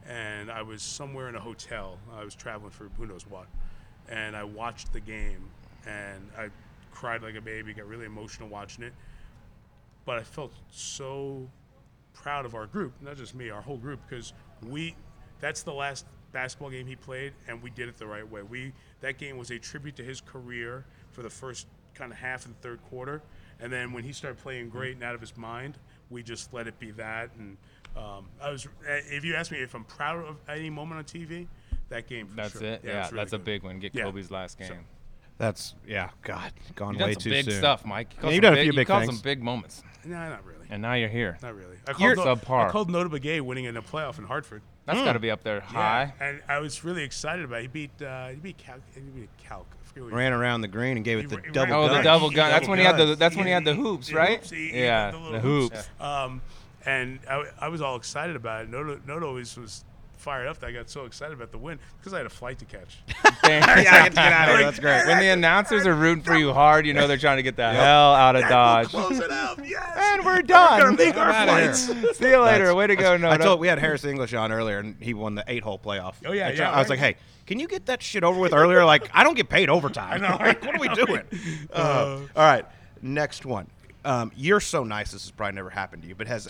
and 0.08 0.50
I 0.50 0.62
was 0.62 0.82
somewhere 0.82 1.28
in 1.28 1.36
a 1.36 1.40
hotel. 1.40 1.98
I 2.14 2.24
was 2.24 2.34
traveling 2.34 2.70
for 2.70 2.88
who 2.96 3.06
knows 3.06 3.26
what, 3.28 3.46
and 4.08 4.34
I 4.34 4.44
watched 4.44 4.92
the 4.92 5.00
game, 5.00 5.44
and 5.86 6.28
I 6.36 6.48
cried 6.92 7.22
like 7.22 7.34
a 7.36 7.40
baby, 7.40 7.74
got 7.74 7.86
really 7.86 8.06
emotional 8.06 8.48
watching 8.48 8.82
it, 8.84 8.94
but 10.04 10.18
I 10.18 10.22
felt 10.22 10.52
so 10.70 11.48
proud 12.12 12.44
of 12.46 12.54
our 12.54 12.66
group, 12.66 12.92
not 13.00 13.16
just 13.16 13.34
me, 13.34 13.50
our 13.50 13.60
whole 13.62 13.76
group, 13.78 14.00
because 14.08 14.32
we 14.66 14.94
that's 15.40 15.62
the 15.62 15.72
last 15.72 16.06
basketball 16.32 16.70
game 16.70 16.86
he 16.86 16.96
played, 16.96 17.32
and 17.48 17.62
we 17.62 17.70
did 17.70 17.88
it 17.88 17.96
the 17.98 18.06
right 18.06 18.28
way. 18.28 18.42
We 18.42 18.72
that 19.00 19.18
game 19.18 19.36
was 19.36 19.50
a 19.50 19.58
tribute 19.58 19.96
to 19.96 20.02
his 20.04 20.20
career 20.20 20.84
for 21.10 21.22
the 21.22 21.30
first 21.30 21.66
kind 21.94 22.10
of 22.12 22.18
half 22.18 22.46
and 22.46 22.58
third 22.60 22.80
quarter, 22.88 23.22
and 23.60 23.72
then 23.72 23.92
when 23.92 24.02
he 24.04 24.12
started 24.12 24.38
playing 24.42 24.68
great 24.70 24.94
and 24.94 25.02
out 25.04 25.14
of 25.14 25.20
his 25.20 25.36
mind, 25.36 25.78
we 26.10 26.22
just 26.22 26.52
let 26.54 26.66
it 26.66 26.78
be 26.78 26.90
that. 26.92 27.30
And 27.38 27.56
um, 27.96 28.26
I 28.42 28.50
was, 28.50 28.66
if 28.86 29.24
you 29.24 29.34
ask 29.34 29.50
me 29.52 29.58
if 29.58 29.74
I'm 29.74 29.84
proud 29.84 30.24
of 30.24 30.36
any 30.48 30.70
moment 30.70 30.98
on 30.98 31.04
TV, 31.04 31.46
that 31.90 32.06
game. 32.08 32.28
For 32.28 32.36
That's 32.36 32.52
sure. 32.52 32.62
it. 32.62 32.80
it 32.82 32.88
Yeah, 32.88 33.04
really 33.06 33.16
that's 33.16 33.32
a 33.34 33.38
big 33.38 33.62
one. 33.62 33.78
Get 33.78 33.94
Yeah. 33.94 34.04
Kobe's 34.04 34.30
last 34.30 34.58
game. 34.58 34.68
So- 34.68 34.74
That's 35.38 35.74
yeah. 35.86 36.08
God, 36.22 36.52
gone 36.74 36.90
You've 36.94 36.98
done 37.00 37.08
way 37.08 37.12
some 37.14 37.22
too 37.22 37.30
big 37.30 37.44
soon. 37.44 37.58
stuff, 37.58 37.84
Mike. 37.84 38.12
You 38.14 38.20
caused 38.22 38.34
you've 38.34 38.42
some 38.44 38.50
done 38.50 38.52
a 38.54 38.56
few 38.62 38.72
you 38.72 38.72
big 38.76 38.86
caused 38.86 39.06
things. 39.08 39.18
some 39.18 39.22
big 39.22 39.42
moments, 39.42 39.82
No, 40.04 40.14
not 40.28 40.44
really. 40.46 40.61
And 40.72 40.80
now 40.80 40.94
you're 40.94 41.10
here. 41.10 41.36
Not 41.42 41.54
really. 41.54 41.76
I 41.86 41.92
You're 41.98 42.14
called, 42.14 42.26
No- 42.26 42.36
subpar. 42.36 42.68
I 42.68 42.70
called 42.70 42.90
Notah 42.90 43.10
Begay 43.10 43.42
winning 43.42 43.66
in 43.66 43.76
a 43.76 43.82
playoff 43.82 44.16
in 44.18 44.24
Hartford. 44.24 44.62
That's 44.86 44.98
got 45.02 45.12
to 45.12 45.18
be 45.18 45.30
up 45.30 45.42
there 45.44 45.60
high. 45.60 46.14
Yeah, 46.18 46.26
and 46.28 46.42
I 46.48 46.60
was 46.60 46.82
really 46.82 47.02
excited 47.04 47.44
about 47.44 47.58
it. 47.58 47.62
He 47.62 47.68
beat 47.68 48.02
uh, 48.02 48.28
he 48.28 48.36
beat 48.36 48.56
Cal. 48.56 48.76
He 48.94 49.00
beat 49.02 49.28
Calc. 49.36 49.66
I 49.70 49.86
forget 49.86 50.02
what 50.04 50.10
he- 50.12 50.16
Ran 50.16 50.32
around 50.32 50.62
the 50.62 50.68
green 50.68 50.96
and 50.96 51.04
gave 51.04 51.18
it 51.18 51.28
the 51.28 51.36
ra- 51.36 51.42
he 51.44 51.50
double 51.52 51.72
ran- 51.72 51.78
Oh, 51.84 51.88
gun. 51.88 51.96
the 51.98 52.02
double 52.02 52.30
gun. 52.30 52.50
That's 52.50 52.66
when 52.68 52.78
he 52.78 52.84
had 52.86 52.96
the. 52.96 53.14
That's 53.14 53.36
when 53.36 53.44
he 53.44 53.52
had 53.52 53.66
the 53.66 53.74
hoops, 53.74 54.12
right? 54.14 54.38
hoops, 54.38 54.50
he- 54.50 54.70
he 54.70 54.80
yeah, 54.80 55.04
had 55.06 55.14
the 55.14 55.18
the 55.18 55.24
little 55.24 55.40
hoops. 55.40 55.88
Um, 56.00 56.40
and 56.86 57.20
I, 57.30 57.44
I 57.60 57.68
was 57.68 57.82
all 57.82 57.96
excited 57.96 58.34
about 58.34 58.64
it. 58.64 58.70
Notah, 58.72 59.00
Notah 59.02 59.22
always 59.24 59.56
was 59.58 59.84
fired 60.22 60.46
up 60.46 60.58
that 60.60 60.68
I 60.68 60.72
got 60.72 60.88
so 60.88 61.04
excited 61.04 61.34
about 61.34 61.50
the 61.50 61.58
win 61.58 61.78
because 61.98 62.14
I 62.14 62.18
had 62.18 62.26
a 62.26 62.30
flight 62.30 62.58
to 62.60 62.64
catch. 62.64 62.98
yeah, 63.44 63.64
I 63.66 63.82
get 63.82 64.10
to 64.10 64.14
get 64.14 64.32
out 64.32 64.48
of 64.50 64.56
here. 64.56 64.64
That's 64.66 64.78
great. 64.78 65.06
When 65.06 65.18
the 65.18 65.28
announcers 65.28 65.86
are 65.86 65.94
rooting 65.94 66.22
for 66.22 66.36
you 66.36 66.52
hard, 66.52 66.86
you 66.86 66.94
know 66.94 67.08
they're 67.08 67.16
trying 67.16 67.38
to 67.38 67.42
get 67.42 67.56
the 67.56 67.68
hell 67.70 68.14
out 68.14 68.36
of 68.36 68.42
Dodge. 68.42 68.88
Close 68.88 69.18
it 69.18 69.30
out, 69.30 69.58
yes. 69.66 69.96
And 69.96 70.24
we're 70.24 70.42
done. 70.42 70.80
gonna 70.80 70.96
make 70.96 71.16
our 71.16 71.32
flights. 71.32 71.86
See 72.16 72.28
you 72.30 72.38
later. 72.40 72.66
That's- 72.66 72.74
Way 72.74 72.86
to 72.86 72.96
go, 72.96 73.16
no. 73.16 73.28
I 73.28 73.36
Notah. 73.36 73.42
told 73.42 73.60
we 73.60 73.68
had 73.68 73.78
Harris 73.78 74.04
English 74.04 74.32
on 74.32 74.50
earlier, 74.52 74.78
and 74.78 74.96
he 75.00 75.12
won 75.12 75.34
the 75.34 75.44
eight-hole 75.46 75.78
playoff. 75.78 76.14
Oh, 76.24 76.32
yeah, 76.32 76.48
I, 76.48 76.50
yeah, 76.52 76.70
I 76.70 76.78
was 76.78 76.88
right. 76.88 76.90
like, 76.90 76.98
hey, 77.00 77.16
can 77.46 77.58
you 77.58 77.66
get 77.68 77.86
that 77.86 78.02
shit 78.02 78.24
over 78.24 78.40
with 78.40 78.54
earlier? 78.54 78.84
Like, 78.84 79.10
I 79.12 79.24
don't 79.24 79.36
get 79.36 79.48
paid 79.48 79.68
overtime. 79.68 80.22
I 80.24 80.28
know, 80.28 80.36
like, 80.36 80.64
what 80.64 80.74
are 80.74 80.78
we 80.78 80.88
doing? 80.88 81.22
Uh, 81.72 82.20
all 82.34 82.44
right, 82.44 82.64
next 83.02 83.44
one. 83.44 83.68
Um, 84.04 84.32
you're 84.36 84.60
so 84.60 84.84
nice. 84.84 85.12
This 85.12 85.24
has 85.24 85.30
probably 85.30 85.56
never 85.56 85.70
happened 85.70 86.02
to 86.02 86.08
you, 86.08 86.14
but 86.14 86.26
has 86.28 86.48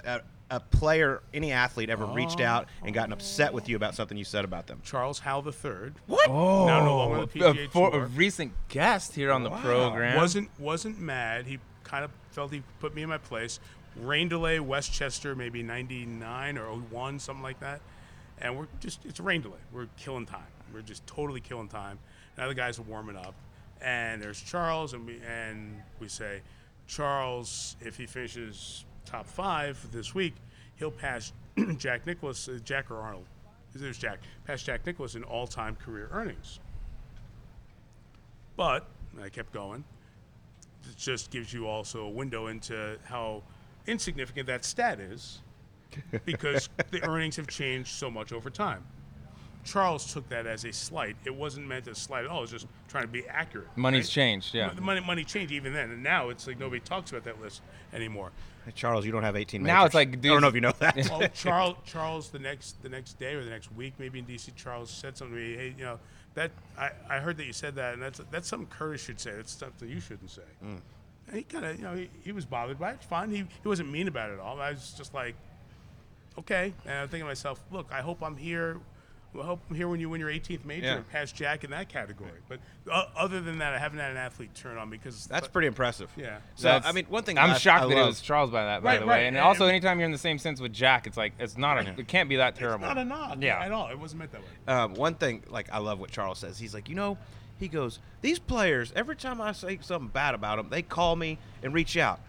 a, 0.53 0.57
a 0.57 0.61
player, 0.61 1.23
any 1.33 1.53
athlete, 1.53 1.91
ever 1.91 2.07
reached 2.07 2.41
oh. 2.41 2.45
out 2.45 2.69
and 2.85 2.95
gotten 2.95 3.13
upset 3.13 3.53
with 3.53 3.69
you 3.69 3.77
about 3.77 3.95
something 3.95 4.17
you 4.17 4.25
said 4.25 4.45
about 4.45 4.67
them? 4.67 4.81
Charles 4.85 5.19
Howell 5.19 5.47
III. 5.47 5.93
What? 6.07 6.29
Oh, 6.29 6.67
Now 6.67 6.85
no 6.85 6.97
longer 6.97 7.19
on 7.19 7.29
the 7.33 7.47
a, 7.47 7.55
PGA 7.55 7.71
for- 7.71 7.91
Tour. 7.91 8.05
a 8.05 8.07
recent 8.07 8.53
guest 8.69 9.15
here 9.15 9.33
on 9.33 9.43
the 9.43 9.51
program. 9.51 10.17
wasn't 10.17 10.49
wasn't 10.59 10.99
mad. 11.01 11.47
He 11.47 11.59
kind 11.85 12.05
of 12.05 12.11
felt 12.31 12.53
he 12.53 12.63
put 12.81 12.95
me 12.95 13.03
in 13.03 13.09
my 13.09 13.19
place. 13.19 13.61
Rain 13.97 14.29
delay, 14.29 14.59
Westchester, 14.59 15.35
maybe 15.35 15.63
'99 15.63 16.59
or 16.59 16.73
01, 16.91 17.19
something 17.19 17.43
like 17.43 17.61
that. 17.61 17.81
And 18.41 18.59
we're 18.59 18.67
just 18.81 19.05
it's 19.05 19.21
a 19.21 19.23
rain 19.23 19.43
delay. 19.43 19.59
We're 19.73 19.89
killing 19.99 20.27
time. 20.27 20.47
We're 20.73 20.81
just 20.81 21.07
totally 21.07 21.41
killing 21.41 21.69
time. 21.69 21.99
Now 22.39 22.49
the 22.49 22.55
guys 22.55 22.79
are 22.79 22.83
warming 22.83 23.17
up, 23.17 23.35
and 23.83 24.23
there's 24.23 24.41
Charles, 24.41 24.95
and 24.95 25.07
we 25.07 25.21
and 25.29 25.83
we 26.01 26.09
say, 26.09 26.41
Charles, 26.87 27.77
if 27.81 27.97
he 27.97 28.07
finishes 28.07 28.87
top 29.05 29.27
five 29.27 29.79
this 29.93 30.15
week, 30.15 30.35
he'll 30.77 30.91
pass 30.91 31.33
Jack 31.77 32.07
Nicklaus, 32.07 32.49
uh, 32.49 32.59
Jack 32.65 32.91
or 32.91 33.01
Arnold. 33.01 33.27
There's 33.75 33.99
Jack. 33.99 34.19
Pass 34.45 34.63
Jack 34.63 34.85
Nicklaus 34.85 35.15
in 35.15 35.25
all-time 35.25 35.77
career 35.77 36.09
earnings. 36.13 36.61
But 38.57 38.87
I 39.23 39.29
kept 39.31 39.53
going 39.53 39.85
it 40.91 40.97
just 40.97 41.31
gives 41.31 41.53
you 41.53 41.67
also 41.67 42.05
a 42.07 42.11
window 42.11 42.49
into 42.49 42.99
how 43.05 43.43
insignificant 43.87 44.47
that 44.47 44.65
stat 44.65 45.01
is 45.01 45.41
because 46.25 46.69
the 46.91 47.03
earnings 47.09 47.37
have 47.37 47.47
changed 47.47 47.91
so 47.91 48.11
much 48.11 48.33
over 48.33 48.51
time. 48.51 48.85
Charles 49.65 50.13
took 50.13 50.29
that 50.29 50.47
as 50.47 50.65
a 50.65 50.73
slight. 50.73 51.17
It 51.25 51.35
wasn't 51.35 51.67
meant 51.69 51.87
as 51.87 51.97
a 51.97 52.01
slight 52.01 52.25
at 52.25 52.31
all. 52.31 52.39
It 52.39 52.43
was 52.43 52.51
just 52.51 52.67
trying 52.89 53.05
to 53.05 53.09
be 53.09 53.27
accurate. 53.29 53.69
Money's 53.77 54.05
right? 54.07 54.11
changed, 54.11 54.55
yeah. 54.55 54.73
The 54.75 54.81
money, 54.81 55.01
money 55.01 55.25
changed 55.25 55.53
even 55.53 55.73
then, 55.73 55.91
and 55.91 56.03
now 56.03 56.31
it's 56.31 56.47
like 56.47 56.59
nobody 56.59 56.81
talks 56.81 57.11
about 57.11 57.25
that 57.25 57.41
list 57.41 57.63
anymore. 57.93 58.33
Hey, 58.65 58.73
Charles, 58.75 59.05
you 59.05 59.13
don't 59.13 59.23
have 59.23 59.37
18 59.37 59.63
Now 59.63 59.85
it's 59.85 59.95
majors. 59.95 60.15
like, 60.15 60.25
I 60.25 60.29
don't 60.29 60.41
know 60.41 60.49
if 60.49 60.55
you 60.55 60.61
know 60.61 60.73
that. 60.79 60.97
Well, 61.11 61.29
Charles, 61.35 61.77
Charles, 61.85 62.31
the 62.31 62.39
next 62.39 62.83
the 62.83 62.89
next 62.89 63.19
day 63.19 63.35
or 63.35 63.45
the 63.45 63.51
next 63.51 63.73
week, 63.75 63.95
maybe 63.99 64.19
in 64.19 64.27
DC, 64.27 64.55
Charles 64.57 64.91
said 64.91 65.17
something 65.17 65.37
to 65.37 65.43
me. 65.43 65.55
Hey, 65.55 65.75
you 65.77 65.85
know 65.85 65.99
that 66.35 66.51
I, 66.79 66.91
I 67.09 67.19
heard 67.19 67.37
that 67.39 67.47
you 67.47 67.53
said 67.53 67.75
that, 67.77 67.95
and 67.95 68.03
that's 68.03 68.21
that's 68.31 68.49
something 68.49 68.69
Curtis 68.69 69.03
should 69.03 69.21
say. 69.21 69.33
That's 69.33 69.53
something 69.53 69.89
you 69.89 70.01
shouldn't 70.01 70.31
say. 70.31 70.43
Mm. 70.65 70.81
And 71.29 71.37
he 71.37 71.43
kind 71.43 71.65
of, 71.65 71.77
you 71.77 71.85
know, 71.85 71.95
he, 71.95 72.11
he 72.25 72.33
was 72.33 72.45
bothered 72.45 72.79
by 72.79 72.91
it. 72.91 72.95
It's 72.95 73.07
fine. 73.07 73.31
He 73.31 73.39
he 73.39 73.69
wasn't 73.69 73.91
mean 73.91 74.09
about 74.09 74.31
it 74.31 74.35
at 74.35 74.41
all. 74.41 74.61
I 74.61 74.71
was 74.71 74.95
just 74.97 75.15
like, 75.15 75.35
okay. 76.39 76.73
And 76.85 76.95
I'm 76.95 77.09
thinking 77.09 77.21
to 77.21 77.27
myself, 77.27 77.63
look, 77.71 77.89
I 77.93 78.01
hope 78.01 78.23
I'm 78.23 78.37
here. 78.37 78.81
I 79.35 79.45
hope 79.47 79.61
I'm 79.71 79.75
here 79.77 79.89
when 79.89 79.99
you 79.99 80.11
win 80.11 80.21
your 80.21 80.29
18th 80.31 80.65
major 80.67 80.85
Yeah. 80.87 80.97
and 80.97 81.09
pass 81.09 81.33
Jack 81.33 81.65
in 81.65 81.71
that 81.71 81.89
category. 81.89 82.41
But 82.49 82.61
uh, 82.91 83.05
other 83.17 83.41
than 83.41 83.59
that, 83.61 83.73
I 83.73 83.79
haven't 83.79 83.99
had 83.99 84.11
an 84.11 84.19
athlete 84.19 84.55
turn 84.55 84.77
on 84.77 84.91
me 84.91 84.99
because 84.99 85.27
That's 85.27 85.49
pretty 85.49 85.69
impressive. 85.69 86.11
Yeah. 86.17 86.39
So 86.57 86.65
That's- 86.69 86.85
I 86.87 86.93
mean, 86.93 87.07
one 87.09 87.23
thing 87.25 87.39
I'm 87.39 87.51
I- 87.53 87.59
shocked 87.59 87.85
I 87.85 87.89
that 87.89 87.97
it 87.99 88.05
was 88.07 88.21
Charles 88.21 88.51
by 88.51 88.65
that, 88.67 88.83
by 88.83 88.91
Right, 88.93 89.01
the 89.01 89.07
right. 89.07 89.17
way. 89.23 89.27
And 89.29 89.37
And- 89.37 89.45
also, 89.47 89.65
and- 89.65 89.71
anytime 89.71 89.99
you're 89.99 90.05
in 90.07 90.13
the 90.13 90.19
same 90.19 90.39
sense 90.39 90.61
with 90.61 90.73
Jack, 90.75 91.07
it's 91.07 91.17
like 91.17 91.33
it's 91.39 91.57
not 91.57 91.79
a, 91.79 91.99
it 91.99 92.09
can't 92.09 92.29
be 92.29 92.37
that 92.37 92.57
terrible. 92.57 92.87
not 92.87 92.99
a 92.99 93.05
knock 93.07 93.39
Yeah. 93.41 93.59
at 93.61 93.73
all. 93.73 93.89
It 93.89 93.99
wasn't 93.99 94.19
meant 94.19 94.33
that 94.33 94.43
way. 94.43 94.75
um, 94.75 94.95
one 94.95 95.15
thing, 95.15 95.43
like 95.49 95.73
I 95.73 95.79
love 95.79 95.99
what 95.99 96.11
Charles 96.11 96.39
says. 96.39 96.59
He's 96.59 96.75
like, 96.75 96.91
you 96.91 96.95
know, 96.95 97.17
he 97.59 97.69
goes, 97.69 98.01
these 98.21 98.39
players. 98.39 98.93
Every 98.95 99.17
time 99.17 99.41
I 99.41 99.53
say 99.53 99.79
something 99.81 100.09
bad 100.09 100.35
about 100.35 100.57
them, 100.57 100.69
they 100.69 100.83
call 100.83 101.17
me 101.17 101.39
and 101.63 101.73
reach 101.73 101.97
out. 101.97 102.21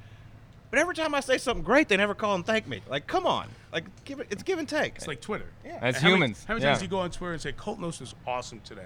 But 0.69 0.79
every 0.79 0.95
time 0.95 1.13
I 1.13 1.19
say 1.19 1.37
something 1.37 1.63
great, 1.65 1.89
they 1.89 1.97
never 1.97 2.15
call 2.15 2.33
and 2.35 2.45
thank 2.45 2.65
me. 2.67 2.81
Like, 2.87 3.07
come 3.07 3.27
on, 3.27 3.49
like 3.73 4.05
give 4.05 4.19
it. 4.19 4.27
It's 4.29 4.43
give 4.43 4.59
and 4.59 4.69
take. 4.69 4.95
It's 4.95 5.07
like 5.07 5.19
Twitter. 5.21 5.47
Yeah. 5.65 5.79
As 5.81 5.95
And 5.95 5.95
how 5.95 6.01
many- 6.03 6.13
humans, 6.15 6.45
how 6.47 6.53
many 6.53 6.63
yeah. 6.63 6.69
times 6.71 6.79
do 6.79 6.85
you 6.85 6.89
go 6.91 6.99
on 6.99 7.11
Twitter 7.11 7.33
and 7.33 7.41
say 7.41 7.51
Colt 7.51 7.79
Knost 7.79 8.01
is 8.01 8.15
awesome 8.25 8.61
today? 8.63 8.85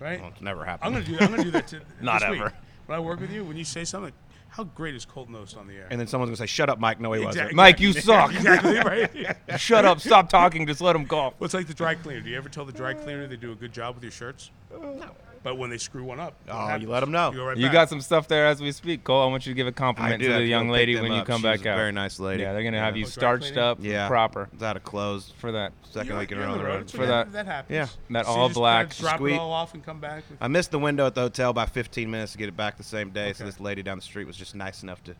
Right? 0.00 0.20
Well, 0.20 0.30
it's 0.30 0.40
never 0.42 0.64
happened. 0.64 0.86
I'm 0.86 0.92
gonna 0.92 1.04
do 1.04 1.12
that. 1.16 1.22
I'm 1.22 1.30
gonna 1.30 1.44
do 1.44 1.50
that 1.52 1.68
to 1.68 1.80
Not 2.00 2.20
this 2.20 2.30
week. 2.30 2.40
ever. 2.40 2.52
When 2.86 2.96
I 2.96 3.00
work 3.00 3.20
with 3.20 3.30
you, 3.30 3.44
when 3.44 3.56
you 3.56 3.64
say 3.64 3.84
something, 3.84 4.12
How 4.48 4.64
great 4.64 4.94
is 4.94 5.04
Colt 5.04 5.28
Knost 5.30 5.56
on 5.56 5.66
the 5.66 5.74
air? 5.74 5.86
And 5.90 5.98
then 5.98 6.06
someone's 6.06 6.28
gonna 6.30 6.36
say, 6.36 6.46
"Shut 6.46 6.68
up, 6.68 6.78
Mike." 6.78 7.00
No, 7.00 7.12
he 7.12 7.20
Exactly. 7.22 7.40
wasn't. 7.42 7.56
Mike, 7.56 7.80
you 7.80 7.92
suck. 8.08 8.32
exactly 8.34 8.76
right. 8.78 9.36
Shut 9.60 9.84
up. 9.84 10.00
Stop 10.00 10.28
talking. 10.28 10.66
Just 10.66 10.80
let 10.80 10.94
him 10.94 11.04
golf. 11.04 11.34
Well, 11.38 11.46
it's 11.46 11.54
like 11.54 11.66
the 11.66 11.74
dry 11.74 11.94
cleaner. 11.94 12.20
Do 12.20 12.30
you 12.30 12.36
ever 12.36 12.48
tell 12.48 12.64
the 12.64 12.72
dry 12.72 12.94
cleaner 12.94 13.26
they 13.26 13.36
do 13.36 13.52
a 13.52 13.56
good 13.56 13.72
job 13.72 13.94
with 13.94 14.04
your 14.04 14.12
shirts? 14.12 14.50
No. 14.70 15.10
But 15.44 15.58
when 15.58 15.68
they 15.68 15.76
screw 15.78 16.02
one 16.04 16.18
up, 16.18 16.34
Oh, 16.48 16.74
you 16.76 16.88
let 16.88 17.00
them 17.00 17.12
know. 17.12 17.30
You, 17.30 17.36
go 17.36 17.44
right 17.44 17.56
You 17.58 17.68
got 17.70 17.90
some 17.90 18.00
stuff 18.00 18.26
there 18.28 18.46
as 18.46 18.62
we 18.62 18.72
speak, 18.72 19.04
Cole. 19.04 19.22
I 19.22 19.26
want 19.26 19.44
you 19.46 19.52
to 19.52 19.54
give 19.54 19.66
a 19.66 19.72
compliment 19.72 20.22
to 20.22 20.32
the 20.32 20.42
young 20.46 20.70
lady 20.70 20.94
pick 20.94 21.02
them 21.02 21.10
when 21.10 21.18
you 21.20 21.24
come 21.24 21.36
She's 21.36 21.42
back 21.42 21.64
a 21.66 21.70
out. 21.70 21.76
very 21.76 21.92
nice 21.92 22.18
lady. 22.18 22.42
Yeah, 22.42 22.54
they're 22.54 22.64
gonna 22.64 22.80
have 22.80 22.96
you 22.96 23.04
Oh, 23.04 23.08
starched 23.08 23.58
up 23.58 23.78
Yeah, 23.82 24.08
proper 24.08 24.48
It's 24.54 24.62
out 24.62 24.76
of 24.76 24.84
clothes. 24.84 25.34
for 25.36 25.52
that. 25.52 25.72
Second 25.90 26.08
You're- 26.08 26.20
week 26.20 26.32
in 26.32 26.38
a 26.38 26.40
row. 26.40 26.52
on 26.52 26.58
the 26.58 26.64
road. 26.64 26.74
road. 26.76 26.90
For 26.90 27.04
that- 27.06 27.30
that 27.32 27.44
happens. 27.46 27.74
Yeah. 27.76 27.86
that 28.10 28.24
So 28.24 28.32
you 28.32 28.38
all 28.40 28.48
just 28.48 28.58
black 28.58 28.88
gotta 28.88 29.00
drop 29.02 29.16
squeak. 29.16 29.34
it 29.34 29.38
all 29.38 29.52
off 29.52 29.74
and 29.74 29.84
come 29.84 30.00
back. 30.00 30.24
I 30.40 30.48
missed 30.48 30.70
the 30.70 30.78
window 30.78 31.06
at 31.06 31.14
the 31.14 31.20
hotel 31.20 31.52
by 31.52 31.66
15 31.66 32.10
minutes 32.10 32.32
to 32.32 32.38
get 32.38 32.48
it 32.48 32.56
back 32.56 32.78
the 32.78 32.82
same 32.82 33.10
day. 33.10 33.34
So 33.34 33.44
this 33.44 33.60
lady 33.60 33.82
down 33.82 33.98
the 33.98 34.02
street 34.02 34.26
was 34.26 34.38
just 34.38 34.54
nice 34.54 34.82
enough 34.82 35.04
to 35.04 35.14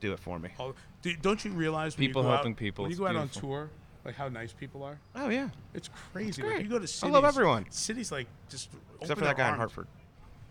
do 0.00 0.12
it 0.12 0.20
for 0.20 0.38
me. 0.38 0.50
Oh, 0.58 0.66
all, 0.66 0.74
do, 1.02 1.14
don't 1.16 1.44
you 1.44 1.50
realize 1.50 1.96
when 1.98 2.06
People 2.06 2.22
you 2.22 2.28
go 2.28 2.32
helping 2.34 2.52
out, 2.52 2.58
people, 2.58 2.82
when 2.84 2.90
you 2.90 2.94
it's 2.94 3.00
go 3.00 3.06
out 3.08 3.16
on 3.16 3.28
tour, 3.28 3.70
like 4.04 4.14
how 4.14 4.28
nice 4.28 4.52
people 4.52 4.82
are? 4.82 4.98
Oh 5.14 5.28
yeah, 5.28 5.48
It's 5.74 5.88
crazy. 6.12 6.42
great. 6.42 6.54
Like 6.56 6.62
you 6.64 6.70
go 6.70 6.78
to 6.78 6.86
cities, 6.86 7.04
I 7.10 7.12
love 7.12 7.24
everyone. 7.24 7.66
Cities 7.70 8.10
like 8.12 8.26
just 8.48 8.68
except 9.00 9.12
open 9.12 9.16
for 9.16 9.24
that 9.26 9.36
their 9.36 9.46
guy 9.46 9.50
in. 9.52 9.56
Hartford. 9.56 9.86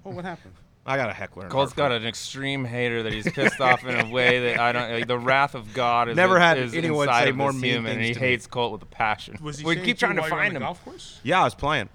Oh, 0.06 0.12
what 0.12 0.26
happened? 0.26 0.54
I 0.86 0.98
got 0.98 1.10
a 1.12 1.14
heckler. 1.14 1.44
In 1.46 1.52
Cole's 1.52 1.74
got 1.74 1.92
an 1.92 2.08
extreme 2.08 2.66
hater 2.66 3.04
that 3.04 3.14
he's 3.14 3.32
pissed 3.32 3.62
off 3.62 3.86
in 3.86 4.00
a 4.00 4.10
way 4.12 4.40
that 4.54 4.60
I 4.60 4.72
don't. 4.72 4.92
Like, 4.92 5.06
the 5.08 5.20
wrath 5.20 5.54
of 5.54 5.74
God 5.76 6.10
is 6.10 6.16
Never 6.18 6.40
had 6.40 6.58
is 6.58 6.74
anyone 6.74 7.08
say 7.08 7.30
of 7.30 7.36
more 7.36 7.52
this 7.52 7.62
mean 7.62 7.72
human, 7.74 7.92
and 7.92 8.00
things 8.00 8.08
he 8.08 8.14
to 8.16 8.20
me. 8.20 8.26
hates 8.28 8.48
Colt 8.48 8.72
with 8.72 8.82
a 8.82 8.88
passion. 8.88 9.38
Was 9.44 9.60
he 9.60 9.66
we 9.66 9.76
keep 9.76 10.00
trying 10.00 10.16
to 10.16 10.22
while 10.22 10.30
you're 10.30 10.40
on 10.40 10.44
find 10.46 10.56
him. 10.58 10.64
Golf 10.64 10.84
course? 10.84 11.20
Yeah, 11.22 11.42
I 11.42 11.44
was 11.44 11.54
playing. 11.54 11.90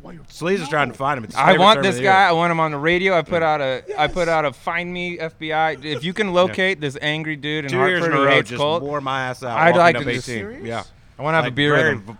While 0.00 0.14
you're- 0.14 0.24
Sleaze 0.28 0.60
is 0.60 0.68
trying 0.68 0.88
to 0.90 0.94
find 0.98 1.18
him. 1.18 1.22
It's 1.22 1.36
I 1.36 1.56
want 1.56 1.82
this 1.84 2.00
guy. 2.00 2.28
I 2.28 2.32
want 2.32 2.50
him 2.50 2.58
on 2.58 2.72
the 2.72 2.78
radio. 2.78 3.16
I 3.16 3.22
put 3.22 3.44
out 3.44 3.60
a 3.60 3.84
I 3.96 4.08
put 4.08 4.26
out 4.26 4.44
a 4.44 4.52
find 4.52 4.92
me 4.92 5.18
FBI. 5.18 5.84
If 5.84 6.02
you 6.02 6.12
can 6.12 6.32
locate 6.32 6.80
this 6.80 6.98
angry 7.00 7.36
dude 7.36 7.66
in 7.66 7.70
Two 7.70 7.76
years 7.76 8.00
Hartford 8.00 8.10
in 8.10 8.16
a 8.18 8.20
who 8.22 8.26
row, 8.26 8.34
hates 8.34 8.48
just 8.50 8.58
Colt, 8.60 8.82
wore 8.82 9.00
my 9.00 9.26
ass 9.26 9.44
out. 9.44 9.56
I'd 9.56 9.76
like 9.76 9.94
to 9.94 10.00
18. 10.00 10.14
just- 10.14 10.26
Serious? 10.26 10.64
Yeah, 10.66 10.82
I 11.18 11.22
want 11.22 11.32
to 11.34 11.36
have 11.36 11.44
Like, 11.44 11.52
a 11.52 11.54
beer 11.54 11.74
very, 11.76 11.94
with 11.96 12.06
him. 12.08 12.18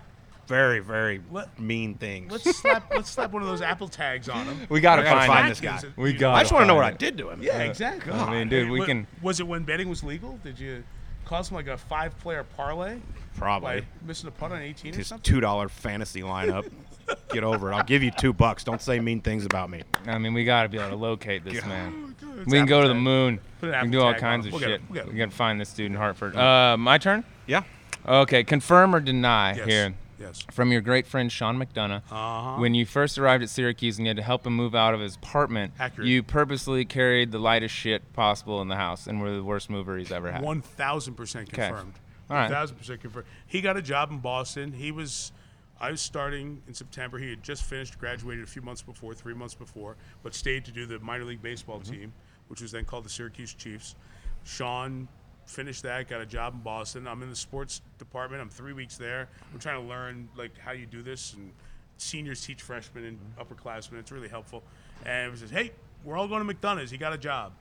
Very, 0.48 0.80
very 0.80 1.20
Let- 1.30 1.58
mean 1.58 1.94
things. 1.94 2.30
Let's 2.32 2.58
slap. 2.58 2.92
let's 2.94 3.10
slap 3.10 3.30
one 3.32 3.42
of 3.42 3.48
those 3.48 3.62
Apple 3.62 3.88
tags 3.88 4.28
on 4.28 4.44
him. 4.46 4.66
We 4.68 4.80
gotta 4.80 5.02
I 5.02 5.04
gotta 5.04 5.16
find, 5.20 5.32
find 5.32 5.50
this 5.50 5.60
guy. 5.60 5.80
We 5.96 6.12
You- 6.12 6.18
got. 6.18 6.34
I 6.34 6.40
just 6.42 6.52
want 6.52 6.64
to 6.64 6.66
know 6.66 6.74
what 6.74 6.84
I 6.84 6.90
did 6.92 7.16
to 7.18 7.30
him. 7.30 7.42
Yeah, 7.42 7.58
exactly. 7.60 8.12
I 8.12 8.30
mean, 8.30 8.48
dude, 8.48 8.68
we 8.70 8.80
wa- 8.80 8.86
can- 8.86 9.06
Was 9.22 9.40
it 9.40 9.46
when 9.46 9.62
betting 9.64 9.88
was 9.88 10.02
legal? 10.04 10.38
Did 10.44 10.58
you 10.58 10.82
cost 11.24 11.50
him 11.50 11.56
like 11.56 11.68
a 11.68 11.78
five-player 11.78 12.44
parlay 12.56 12.98
Probably. 13.38 13.80
by 13.80 13.86
missing 14.06 14.28
a 14.28 14.30
putt 14.32 14.52
on 14.52 14.60
18 14.60 14.92
or 14.94 14.96
His 14.98 15.06
something? 15.06 15.22
two 15.22 15.40
dollar 15.40 15.68
fantasy 15.68 16.20
lineup. 16.20 16.70
Get 17.32 17.44
over 17.44 17.72
it. 17.72 17.74
I'll 17.74 17.82
give 17.84 18.02
you 18.02 18.10
two 18.10 18.32
bucks. 18.32 18.62
Don't 18.64 18.80
say 18.80 19.00
mean 19.00 19.20
things 19.20 19.44
about 19.44 19.68
me. 19.70 19.82
I 20.06 20.18
mean, 20.18 20.34
we 20.34 20.44
gotta 20.44 20.68
be 20.68 20.78
able 20.78 20.90
to 20.90 20.96
locate 20.96 21.44
this 21.44 21.64
man. 21.66 22.14
It's 22.20 22.46
We 22.46 22.58
can 22.58 22.66
go 22.66 22.78
Apple 22.78 22.82
to 22.82 22.88
the 22.88 22.94
tag. 22.94 23.02
moon. 23.02 23.40
Put 23.60 23.66
We 23.66 23.68
an 23.68 23.72
can 23.72 23.74
Apple 23.78 23.90
do 23.90 24.00
all 24.02 24.12
tag 24.12 24.20
kinds 24.20 24.46
on 24.46 24.48
of. 24.48 24.52
We'll 24.52 24.60
get 24.60 24.66
shit. 24.68 24.74
it. 24.74 24.82
We'll 24.88 24.94
get 24.94 25.06
it. 25.08 25.12
We 25.12 25.18
gotta 25.18 25.30
find 25.30 25.60
this 25.60 25.72
dude 25.72 25.90
in 25.90 25.96
Hartford. 25.96 26.36
Uh, 26.36 26.76
my 26.78 26.98
turn. 26.98 27.24
Yeah. 27.46 27.62
Okay, 28.06 28.44
confirm 28.44 28.94
or 28.94 29.00
deny 29.00 29.54
Yes. 29.54 29.66
here 29.66 29.94
Yes. 30.18 30.42
from 30.50 30.70
your 30.72 30.80
great 30.80 31.06
friend 31.06 31.30
Sean 31.30 31.56
McDonough. 31.58 32.02
Uh-huh. 32.10 32.56
When 32.60 32.74
you 32.74 32.86
first 32.86 33.18
arrived 33.18 33.42
at 33.42 33.50
Syracuse 33.50 33.98
and 33.98 34.06
you 34.06 34.10
had 34.10 34.16
to 34.16 34.22
help 34.22 34.46
him 34.46 34.54
move 34.54 34.74
out 34.74 34.94
of 34.94 35.00
his 35.00 35.16
apartment, 35.16 35.72
Accurate. 35.78 36.08
you 36.08 36.22
purposely 36.22 36.84
carried 36.84 37.32
the 37.32 37.38
lightest 37.38 37.74
shit 37.74 38.12
possible 38.12 38.60
in 38.62 38.68
the 38.68 38.76
house 38.76 39.06
and 39.06 39.20
were 39.20 39.34
the 39.34 39.42
worst 39.44 39.68
mover 39.70 39.96
he's 39.98 40.12
ever 40.12 40.30
had. 40.32 40.42
One 40.42 40.60
thousand 40.62 41.14
percent 41.14 41.48
Okay. 41.52 41.68
confirmed. 41.68 41.94
All 42.30 42.36
right. 42.36 42.50
Thousand 42.50 42.76
percent 42.76 43.00
confirmed. 43.00 43.26
He 43.46 43.60
got 43.60 43.76
a 43.76 43.82
job 43.82 44.10
in 44.10 44.18
Boston. 44.18 44.72
He 44.72 44.90
was. 44.92 45.32
I 45.80 45.90
was 45.90 46.00
starting 46.00 46.62
in 46.68 46.74
September. 46.74 47.18
He 47.18 47.28
had 47.30 47.42
just 47.42 47.64
finished, 47.64 47.98
graduated 47.98 48.44
a 48.44 48.46
few 48.46 48.62
months 48.62 48.82
before, 48.82 49.14
three 49.14 49.34
months 49.34 49.54
before, 49.54 49.96
but 50.22 50.32
stayed 50.32 50.64
to 50.66 50.70
do 50.70 50.86
the 50.86 51.00
minor 51.00 51.24
league 51.24 51.42
baseball 51.42 51.80
Mm-hmm. 51.80 51.92
team, 51.92 52.12
which 52.46 52.60
was 52.62 52.70
then 52.70 52.84
called 52.84 53.04
the 53.04 53.08
Syracuse 53.08 53.52
Chiefs. 53.52 53.96
Sean 54.44 55.08
finished 55.46 55.82
that, 55.82 56.08
got 56.08 56.20
a 56.20 56.26
job 56.26 56.54
in 56.54 56.60
Boston. 56.60 57.06
I'm 57.06 57.22
in 57.22 57.30
the 57.30 57.36
sports 57.36 57.80
department. 57.98 58.42
I'm 58.42 58.48
three 58.48 58.72
weeks 58.72 58.96
there. 58.96 59.28
I'm 59.52 59.58
trying 59.58 59.80
to 59.80 59.88
learn 59.88 60.28
like 60.36 60.58
how 60.58 60.72
you 60.72 60.86
do 60.86 61.02
this, 61.02 61.34
and 61.34 61.52
seniors 61.98 62.44
teach 62.44 62.62
freshmen 62.62 63.04
and 63.04 63.18
mm-hmm. 63.18 63.40
upperclassmen. 63.40 63.98
It's 63.98 64.12
really 64.12 64.28
helpful. 64.28 64.62
And 65.04 65.32
it 65.32 65.38
says, 65.38 65.50
"Hey, 65.50 65.72
we're 66.04 66.16
all 66.16 66.28
going 66.28 66.46
to 66.46 66.54
McDonough's. 66.54 66.90
He 66.90 66.98
got 66.98 67.12
a 67.12 67.18
job." 67.18 67.52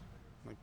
I'm 0.45 0.51
like, 0.51 0.57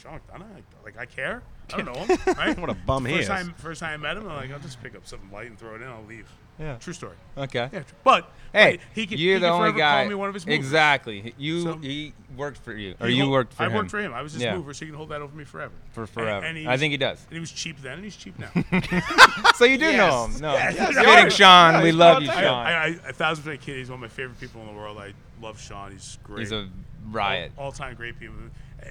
Sean 0.00 0.20
McDonough? 0.20 0.56
I- 0.56 0.84
Like 0.84 0.98
I 0.98 1.06
care? 1.06 1.42
I 1.72 1.76
don't 1.76 1.86
know 1.86 2.04
him. 2.04 2.18
Right? 2.36 2.58
What 2.58 2.70
a 2.70 2.74
bum 2.74 3.04
he 3.06 3.12
first 3.12 3.22
is. 3.22 3.28
Time, 3.28 3.54
first 3.58 3.80
time 3.80 3.92
I 3.94 3.96
met 4.02 4.16
him, 4.16 4.28
I'm 4.28 4.36
like, 4.36 4.50
I'll 4.50 4.58
just 4.58 4.82
pick 4.82 4.96
up 4.96 5.06
something 5.06 5.30
light 5.30 5.46
and 5.46 5.58
throw 5.58 5.74
it 5.76 5.82
in. 5.82 5.88
I'll 5.88 6.04
leave. 6.04 6.28
Yeah. 6.60 6.76
True 6.76 6.92
story. 6.92 7.16
Okay. 7.38 7.68
Yeah, 7.72 7.82
but 8.04 8.30
Hey, 8.52 8.76
but 8.78 8.80
he 8.94 9.06
can, 9.06 9.16
you're 9.18 9.34
he 9.36 9.40
the 9.40 9.48
only 9.48 9.72
guy. 9.72 10.02
Call 10.02 10.08
me 10.10 10.14
one 10.16 10.28
of 10.28 10.34
his 10.34 10.44
movers. 10.44 10.58
exactly. 10.58 11.32
You 11.38 11.62
So- 11.62 11.76
he 11.78 12.12
worked 12.36 12.58
for 12.58 12.72
you, 12.72 12.96
or 13.00 13.08
you 13.08 13.22
hol- 13.22 13.30
worked 13.32 13.54
for 13.54 13.62
I 13.62 13.66
him. 13.66 13.72
I 13.72 13.76
worked 13.76 13.90
for 13.92 13.98
him. 14.00 14.12
I 14.12 14.22
was 14.22 14.32
his 14.32 14.42
Yeah. 14.42 14.56
mover, 14.56 14.74
so 14.74 14.84
he 14.84 14.90
can 14.90 14.96
hold 14.96 15.08
that 15.10 15.22
over 15.22 15.34
me 15.36 15.44
forever. 15.44 15.72
For 15.92 16.06
forever. 16.06 16.44
and 16.44 16.58
he 16.58 16.66
I 16.66 16.72
was- 16.72 16.80
think 16.80 16.90
he 16.90 16.96
does. 16.98 17.24
And 17.28 17.34
he 17.34 17.40
was 17.40 17.52
cheap 17.52 17.80
then, 17.80 17.94
and 17.94 18.04
he's 18.04 18.16
cheap 18.16 18.36
now. 18.38 18.50
So 19.54 19.64
you 19.66 19.78
do 19.78 19.84
Yes. 19.86 19.96
know 19.96 20.26
him. 20.26 20.40
No. 20.42 20.52
Yes. 20.54 20.74
Yes. 20.76 20.94
kidding. 20.96 21.30
Sean. 21.30 21.74
Yeah, 21.74 21.82
we 21.82 21.92
love 21.92 22.22
you. 22.22 22.28
Sean. 22.28 22.36
I, 22.66 22.72
I, 22.72 22.86
a 23.08 23.12
thousand 23.12 23.44
percent 23.44 23.60
kid. 23.62 23.76
He's 23.76 23.88
one 23.88 23.96
of 23.96 24.00
my 24.00 24.08
favorite 24.08 24.40
people 24.40 24.60
in 24.62 24.66
the 24.66 24.72
world. 24.74 24.98
I 24.98 25.12
love 25.40 25.60
Sean. 25.60 25.92
He's 25.92 26.18
great. 26.24 26.40
He's 26.40 26.52
a 26.52 26.68
riot. 27.10 27.52
All 27.56 27.70
time 27.72 27.94
great 27.94 28.18
people, 28.18 28.36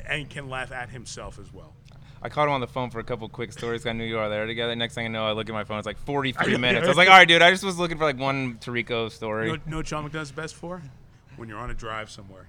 and 0.08 0.30
can 0.30 0.50
laugh 0.50 0.72
at 0.72 0.90
himself 0.90 1.38
as 1.40 1.52
well. 1.54 1.74
I 2.22 2.30
called 2.30 2.48
him 2.48 2.54
on 2.54 2.62
the 2.62 2.68
phone 2.68 2.90
for 2.90 3.00
a 3.00 3.04
couple 3.04 3.28
quick 3.30 3.52
stories. 3.54 3.86
I 3.86 3.94
knew 3.94 4.04
you 4.04 4.16
were 4.16 4.28
there 4.30 4.46
together. 4.46 4.76
Next 4.76 4.94
thing 4.96 5.06
I 5.06 5.10
know, 5.10 5.26
I 5.28 5.32
look 5.32 5.48
at 5.50 5.54
my 5.54 5.64
phone. 5.64 5.78
It's 5.78 5.86
like 5.88 5.98
43 6.00 6.58
minutes. 6.58 6.86
I 6.86 6.88
was 6.90 6.98
like, 6.98 7.08
all 7.10 7.16
right, 7.18 7.28
dude. 7.28 7.42
I 7.42 7.52
just 7.52 7.64
was 7.64 7.78
looking 7.80 7.98
for 7.98 8.04
like 8.04 8.20
one 8.20 8.56
Tirico 8.58 9.10
story. 9.12 9.48
You 9.48 9.58
know, 9.58 9.64
know 9.66 9.78
what 9.78 9.88
Sean 9.88 10.04
McDonough's 10.04 10.32
best 10.32 10.56
for? 10.56 10.82
When 11.38 11.48
you're 11.48 11.60
on 11.60 11.70
a 11.70 11.74
drive 11.74 12.10
somewhere. 12.12 12.48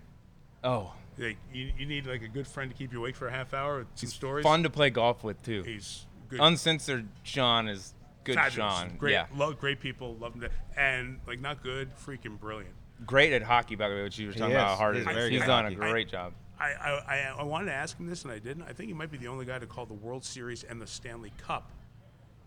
Oh, 0.64 0.92
Like, 1.16 1.36
you, 1.52 1.70
you 1.78 1.86
need 1.86 2.06
like 2.06 2.22
a 2.22 2.28
good 2.28 2.46
friend 2.46 2.70
to 2.70 2.76
keep 2.76 2.92
you 2.92 2.98
awake 2.98 3.14
for 3.16 3.28
a 3.28 3.30
half 3.32 3.54
hour 3.54 3.78
with 3.78 3.86
some 3.94 4.08
stories. 4.10 4.42
fun 4.42 4.62
to 4.64 4.70
play 4.70 4.90
golf 4.90 5.22
with 5.22 5.40
too. 5.42 5.62
He's 5.62 6.06
good. 6.28 6.40
Uncensored 6.40 7.06
Sean 7.22 7.68
is 7.68 7.94
good. 8.24 8.34
fabulous. 8.34 8.54
Sean. 8.78 8.96
Great, 8.98 9.12
Yeah. 9.12 9.26
love 9.36 9.58
great 9.60 9.80
people, 9.80 10.16
love 10.16 10.34
him, 10.34 10.40
to, 10.42 10.50
and 10.76 11.20
like 11.26 11.40
not 11.40 11.62
good, 11.62 11.90
freaking 11.96 12.38
brilliant. 12.40 12.74
Great 13.06 13.32
at 13.32 13.42
hockey, 13.42 13.76
by 13.76 13.88
the 13.88 13.94
way, 13.94 14.02
which 14.02 14.18
you 14.18 14.26
were 14.26 14.32
talking 14.34 14.54
about 14.54 14.64
is. 14.66 14.70
how 14.72 14.76
hard 14.76 14.96
He's 14.96 15.06
it 15.06 15.10
is. 15.10 15.14
very 15.16 15.30
He's 15.30 15.40
done 15.40 15.64
at 15.66 15.72
a 15.72 15.76
hockey. 15.76 15.90
great 15.92 16.08
job. 16.08 16.32
I, 16.60 16.72
I, 16.72 16.90
I, 16.90 17.34
I 17.38 17.42
wanted 17.42 17.66
to 17.66 17.72
ask 17.72 17.98
him 17.98 18.06
this 18.06 18.22
and 18.24 18.32
I 18.32 18.38
didn't. 18.38 18.64
I 18.64 18.72
think 18.72 18.88
he 18.88 18.94
might 18.94 19.10
be 19.10 19.18
the 19.18 19.28
only 19.28 19.46
guy 19.46 19.58
to 19.58 19.66
call 19.66 19.86
the 19.86 19.94
World 19.94 20.24
Series 20.24 20.62
and 20.64 20.80
the 20.80 20.86
Stanley 20.86 21.32
Cup 21.38 21.70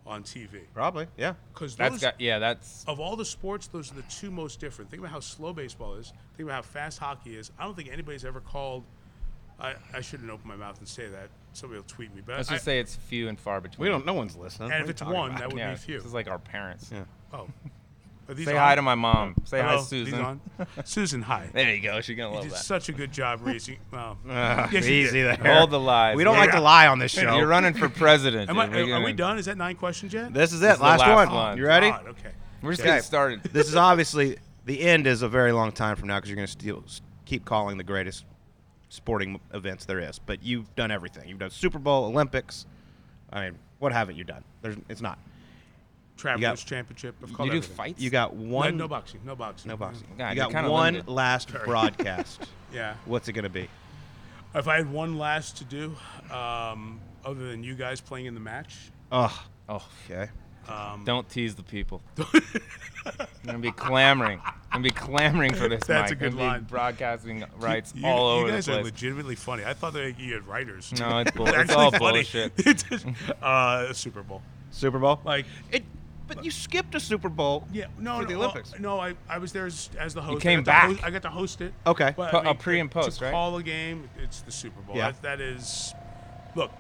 on 0.06 0.24
TV. 0.24 0.62
Probably. 0.74 1.08
Yeah. 1.18 1.34
Because 1.54 1.76
That's 1.76 1.96
those, 1.96 2.02
got 2.02 2.22
yeah. 2.22 2.40
That's 2.40 2.84
of 2.88 3.00
all 3.00 3.16
the 3.16 3.26
sports, 3.26 3.68
those 3.68 3.92
are 3.92 3.96
the 3.96 4.04
two 4.04 4.30
most 4.32 4.60
different. 4.60 4.92
Think 4.92 5.02
about 5.02 5.12
how 5.12 5.20
slow 5.20 5.54
baseball 5.54 5.96
is. 5.96 6.14
Think 6.38 6.48
about 6.48 6.56
how 6.56 6.62
fast 6.62 7.00
hockey 7.00 7.36
is. 7.36 7.52
I 7.58 7.64
don't 7.64 7.76
think 7.76 7.90
anybody's 7.92 8.26
ever 8.26 8.40
called. 8.42 8.84
I, 9.60 9.76
I 9.94 10.02
shouldn't 10.02 10.30
open 10.30 10.48
my 10.48 10.56
mouth 10.56 10.78
and 10.80 10.88
say 10.88 11.08
that. 11.08 11.30
Somebody 11.54 11.80
will 11.80 11.88
tweet 11.88 12.14
me. 12.14 12.22
But 12.26 12.38
let's 12.38 12.50
I, 12.50 12.54
just 12.56 12.66
say 12.66 12.80
it's 12.80 12.96
few 12.96 13.30
and 13.30 13.40
far 13.40 13.62
between. 13.62 13.84
We 13.84 13.90
don't. 13.90 14.06
No 14.06 14.14
one's 14.14 14.36
listening. 14.36 14.72
and 14.72 14.82
What 14.82 14.90
if 14.90 14.90
it's 14.90 15.02
one, 15.04 15.30
about? 15.30 15.40
that 15.40 15.50
would 15.50 15.58
yeah, 15.60 15.72
be 15.72 15.78
few. 15.78 15.98
This 15.98 16.06
is 16.06 16.14
like 16.14 16.28
our 16.28 16.40
parents. 16.40 16.90
Yeah. 16.92 17.04
Oh, 17.32 17.38
Are 17.38 17.48
these 17.64 17.73
Say 18.38 18.52
on? 18.54 18.58
hi 18.58 18.76
to 18.76 18.82
my 18.82 18.96
mom. 18.96 19.36
Say 19.44 19.60
hi, 19.60 19.68
Hello? 19.72 19.78
These 19.80 19.88
Susan. 19.90 20.42
Susan, 20.86 21.22
hi. 21.22 21.50
There 21.54 21.74
you 21.76 21.82
go. 21.82 22.00
She's 22.02 22.16
gonna 22.16 22.30
You 22.30 22.36
love 22.36 22.44
did 22.46 22.54
that. 22.54 22.58
such 22.64 22.88
a 22.90 22.92
good 22.94 23.12
job 23.12 23.40
raising. 23.44 23.78
Well, 23.92 24.18
Ah, 24.30 24.70
yes, 24.72 24.86
easy 24.86 25.22
did. 25.24 25.40
there. 25.40 25.56
Hold 25.58 25.72
the 25.72 25.80
lies. 25.80 26.16
We 26.16 26.24
don't 26.24 26.36
Yeah. 26.36 26.40
like 26.42 26.52
to 26.52 26.62
lie 26.62 26.88
on 26.88 27.00
this 27.00 27.12
show. 27.12 27.36
You're 27.38 27.48
running 27.48 27.74
for 27.74 27.90
president. 27.90 28.50
Am 28.50 28.58
I. 28.58 28.68
We're 28.70 28.96
are 28.96 29.04
we 29.04 29.14
done? 29.14 29.38
Is 29.38 29.46
that 29.46 29.58
nine 29.58 29.76
questions 29.76 30.14
yet? 30.14 30.34
This 30.34 30.54
is 30.54 30.60
This 30.62 30.70
it. 30.70 30.74
is 30.74 30.78
the 30.80 30.84
last, 30.86 31.00
last 31.02 31.28
one. 31.28 31.36
one. 31.36 31.58
You 31.58 31.66
ready? 31.66 31.90
God, 31.90 32.08
okay. 32.08 32.32
We're 32.62 32.72
just 32.72 32.82
Okay. 32.82 32.90
getting 32.92 33.04
started. 33.04 33.44
this 33.52 33.68
is 33.68 33.76
obviously 33.76 34.38
the 34.66 34.80
end 34.82 35.06
is 35.06 35.22
a 35.22 35.28
very 35.28 35.52
long 35.52 35.72
time 35.74 35.98
from 35.98 36.08
now 36.08 36.16
because 36.18 36.30
you're 36.30 36.38
going 36.38 36.48
to 36.48 36.52
still 36.52 36.84
keep 37.26 37.44
calling 37.44 37.78
the 37.78 37.84
greatest 37.84 38.24
sporting 38.88 39.40
events 39.54 39.84
there 39.86 40.00
is. 40.00 40.18
But 40.20 40.42
you've 40.42 40.74
done 40.76 40.90
everything. 40.92 41.28
You've 41.28 41.40
done 41.40 41.50
Super 41.50 41.78
Bowl, 41.80 42.06
Olympics. 42.06 42.66
I 43.34 43.42
mean, 43.50 43.60
what 43.80 43.92
haven't 43.92 44.16
you 44.16 44.24
done? 44.24 44.44
There's, 44.62 44.78
it's 44.88 45.02
not. 45.02 45.20
Travelers 46.24 46.64
Championship. 46.64 47.16
I've 47.22 47.34
called 47.34 47.48
You 47.48 47.52
do 47.54 47.58
everything. 47.58 47.76
fights. 47.76 48.02
You 48.02 48.10
got 48.10 48.34
one. 48.34 48.78
no 48.78 48.88
boxing. 48.88 49.20
No 49.26 49.36
boxing. 49.36 49.70
no 49.70 49.76
boxing. 49.78 50.08
God, 50.18 50.30
you 50.38 50.38
got 50.50 50.70
one 50.70 50.94
limited. 50.94 51.12
last 51.12 51.50
broadcast. 51.66 52.48
Yeah. 52.74 52.96
What's 53.06 53.28
it 53.28 53.34
going 53.34 53.44
to 53.44 53.50
be? 53.52 53.70
If 54.56 54.68
I 54.68 54.78
had 54.78 54.92
one 54.92 55.20
last 55.20 55.58
to 55.58 55.64
do, 55.64 55.96
um, 56.36 57.00
other 57.24 57.48
than 57.50 57.64
you 57.64 57.76
guys 57.76 58.02
playing 58.02 58.26
in 58.26 58.34
the 58.34 58.40
match, 58.40 58.76
Oh, 59.12 59.46
Oh, 59.70 59.86
okay. 60.10 60.30
um, 60.68 61.04
don't 61.06 61.30
tease 61.30 61.54
the 61.54 61.62
people. 61.62 62.02
I'm 63.06 63.28
gonna 63.46 63.60
be 63.60 63.72
clamoring. 63.72 64.40
I'm 64.72 64.82
gonna 64.82 64.84
be 64.84 64.90
clamoring 64.90 65.54
for 65.54 65.68
this. 65.70 65.84
That's 65.86 66.10
Mike. 66.10 66.12
a 66.12 66.16
good 66.16 66.32
I'm 66.32 66.38
gonna 66.38 66.50
be 66.50 66.54
line. 66.54 66.64
broadcasting 66.64 67.44
rights 67.58 67.94
you, 67.96 68.08
all 68.08 68.28
over 68.30 68.48
the 68.48 68.54
place. 68.54 68.68
you 68.68 68.74
guys 68.74 68.80
are 68.80 68.84
legitimately 68.84 69.36
funny. 69.36 69.66
I 69.66 69.74
thought 69.74 69.94
that 69.94 70.20
you 70.20 70.34
had 70.34 70.48
writers. 70.48 70.92
No, 71.00 71.20
it's 71.20 71.32
bull- 71.36 71.48
It's 71.48 71.58
it's 71.58 71.74
all 71.74 71.94
actually 71.94 72.00
funny. 72.00 72.18
bullshit. 72.24 72.54
It's 72.58 72.84
just, 72.84 73.06
uh, 73.42 73.94
Super 73.94 74.24
Bowl. 74.24 74.42
Super 74.72 74.98
Bowl. 75.00 75.20
Like, 75.24 75.46
It, 75.72 75.84
but 76.28 76.44
you 76.44 76.52
skipped 76.52 76.96
a 76.96 77.00
Super 77.00 77.30
Bowl. 77.30 77.68
yeah, 77.72 77.86
no, 78.00 78.18
For 78.18 78.22
no, 78.24 78.28
the 78.28 78.34
uh, 78.36 78.38
Olympics. 78.38 78.80
no. 78.80 79.00
I, 79.00 79.16
I 79.28 79.38
was 79.38 79.52
there 79.52 79.66
as, 79.66 79.90
as 80.00 80.14
the 80.14 80.22
host. 80.22 80.36
You 80.36 80.40
came 80.40 80.60
I 80.60 80.62
got 80.62 80.66
back. 80.66 80.90
Host, 80.90 81.04
I 81.04 81.10
got 81.10 81.22
to 81.24 81.30
host 81.30 81.62
it. 81.62 81.74
Okay. 81.86 82.14
But, 82.16 82.34
I 82.34 82.40
a 82.40 82.44
mean, 82.44 82.58
pre 82.58 82.80
and 82.80 82.90
to 82.92 83.00
post, 83.00 83.22
right? 83.22 83.32
Call 83.32 83.56
a 83.58 83.64
game. 83.64 84.10
It's 84.22 84.42
the 84.42 84.52
Super 84.52 84.82
Bowl. 84.82 84.96
Yeah. 84.96 85.12
That, 85.12 85.22
that 85.22 85.42
is. 85.42 85.94
Look, 86.56 86.72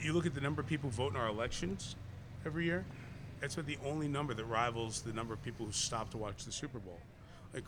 you 0.00 0.12
look 0.12 0.26
at 0.26 0.34
the 0.34 0.40
number 0.40 0.60
of 0.60 0.66
people 0.66 0.90
vote 0.90 1.12
in 1.12 1.16
our 1.16 1.28
elections 1.28 1.96
every 2.46 2.64
year. 2.64 2.84
That's 3.40 3.54
about 3.54 3.66
the 3.66 3.78
only 3.84 4.08
number 4.08 4.34
that 4.34 4.44
rivals 4.44 5.02
the 5.02 5.12
number 5.12 5.34
of 5.34 5.42
people 5.42 5.66
who 5.66 5.72
stop 5.72 6.10
to 6.10 6.16
watch 6.16 6.44
the 6.44 6.52
Super 6.52 6.78
Bowl. 6.78 6.98
Like, 7.54 7.64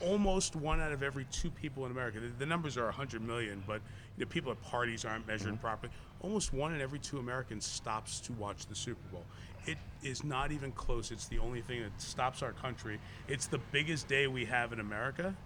almost 0.00 0.56
one 0.56 0.80
out 0.80 0.92
of 0.92 1.02
every 1.02 1.26
two 1.30 1.50
people 1.50 1.84
in 1.86 1.92
America. 1.92 2.20
The, 2.20 2.28
the 2.38 2.46
numbers 2.46 2.76
are 2.76 2.84
100 2.84 3.22
million, 3.22 3.62
but 3.66 3.80
you 4.16 4.24
know, 4.24 4.28
people 4.28 4.52
at 4.52 4.62
parties 4.62 5.04
aren't 5.04 5.26
measured 5.26 5.60
properly. 5.60 5.92
Almost 6.24 6.54
one 6.54 6.74
in 6.74 6.80
every 6.80 6.98
two 6.98 7.18
Americans 7.18 7.66
stops 7.66 8.18
to 8.20 8.32
watch 8.32 8.64
the 8.64 8.74
Super 8.74 9.06
Bowl. 9.12 9.26
It 9.66 9.76
is 10.02 10.24
not 10.24 10.52
even 10.52 10.72
close. 10.72 11.10
It's 11.10 11.26
the 11.26 11.38
only 11.38 11.60
thing 11.60 11.82
that 11.82 12.00
stops 12.00 12.42
our 12.42 12.52
country. 12.52 12.98
It's 13.28 13.46
the 13.46 13.58
biggest 13.72 14.08
day 14.08 14.26
we 14.26 14.46
have 14.46 14.72
in 14.72 14.80
America. 14.80 15.36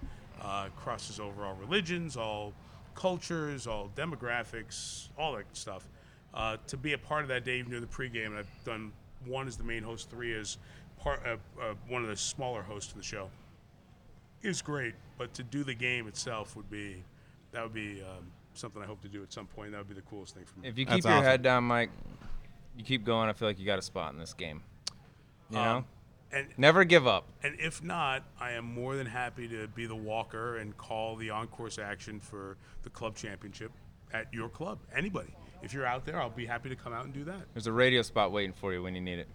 Uh, 0.40 0.68
crosses 0.76 1.18
over 1.18 1.44
all 1.44 1.55
religions, 1.55 2.16
all 2.16 2.52
cultures, 2.94 3.66
all 3.66 3.90
demographics, 3.96 5.09
all 5.18 5.34
that 5.34 5.46
stuff. 5.52 5.84
Uh, 6.32 6.59
to 6.68 6.76
be 6.76 6.92
a 6.92 6.98
part 6.98 7.22
of 7.22 7.28
that 7.28 7.44
day, 7.44 7.59
even 7.59 7.72
during 7.72 7.84
the 7.84 7.92
pregame, 7.92 8.26
and 8.26 8.36
I've 8.36 8.64
done 8.64 8.92
one 9.26 9.48
as 9.48 9.56
the 9.56 9.64
main 9.64 9.82
host, 9.82 10.09
three 10.09 10.32
as 10.38 10.59
part 11.00 11.20
uh, 11.26 11.38
uh, 11.60 11.74
one 11.88 12.02
of 12.02 12.09
the 12.09 12.16
smaller 12.16 12.62
hosts 12.62 12.92
of 12.92 12.98
the 12.98 13.05
show, 13.05 13.28
is 14.42 14.62
great. 14.62 14.94
But 15.16 15.34
to 15.34 15.42
do 15.42 15.64
the 15.64 15.74
game 15.74 16.06
itself 16.06 16.55
would 16.55 16.70
be 16.70 17.02
that 17.50 17.64
would 17.64 17.74
be 17.74 18.00
um, 18.02 18.30
something 18.59 18.82
I 18.82 18.86
hope 18.86 19.01
to 19.02 19.09
do 19.09 19.22
at 19.22 19.32
some 19.32 19.47
point. 19.47 19.72
That 19.72 19.78
would 19.78 19.89
be 19.89 19.94
the 19.94 20.02
coolest 20.02 20.35
thing 20.35 20.44
for 20.44 20.59
me. 20.60 20.68
If 20.68 20.78
you 20.78 20.85
That's 20.85 20.97
keep 20.97 21.05
your 21.05 21.14
awesome. 21.14 21.24
head 21.24 21.43
down, 21.43 21.64
Mike, 21.64 21.90
you 22.76 22.85
keep 22.85 23.05
going. 23.05 23.28
I 23.28 23.32
feel 23.32 23.48
like 23.48 23.59
you 23.59 23.66
got 23.66 23.78
a 23.78 23.82
spot 23.82 24.12
in 24.12 24.18
this 24.18 24.35
game. 24.35 24.62
You 25.51 25.56
know, 25.56 25.62
Um, 25.78 25.85
and 26.30 26.47
never 26.59 26.85
give 26.85 27.06
up. 27.06 27.24
And 27.43 27.59
if 27.59 27.82
not, 27.82 28.22
I 28.39 28.52
am 28.52 28.64
more 28.66 28.97
than 28.97 29.06
happy 29.06 29.48
to 29.48 29.66
be 29.68 29.86
the 29.86 29.97
walker 29.97 30.59
and 30.59 30.76
call 30.76 31.16
the 31.16 31.30
on-course 31.30 31.78
action 31.78 32.20
for 32.20 32.56
the 32.82 32.90
club 32.90 33.16
championship 33.16 33.72
at 34.12 34.32
your 34.32 34.48
club. 34.48 34.78
Anybody. 34.94 35.35
If 35.62 35.72
you're 35.72 35.86
out 35.86 36.05
there, 36.05 36.20
I'll 36.20 36.30
be 36.30 36.47
happy 36.47 36.68
to 36.68 36.76
come 36.76 36.93
out 36.93 37.05
and 37.05 37.14
do 37.14 37.24
that. 37.24 37.40
There's 37.55 37.66
a 37.66 37.72
radio 37.72 38.02
spot 38.02 38.30
waiting 38.30 38.52
for 38.52 38.72
you 38.72 38.82
when 38.82 38.94
you 38.94 39.01
need 39.01 39.18
it. 39.18 39.28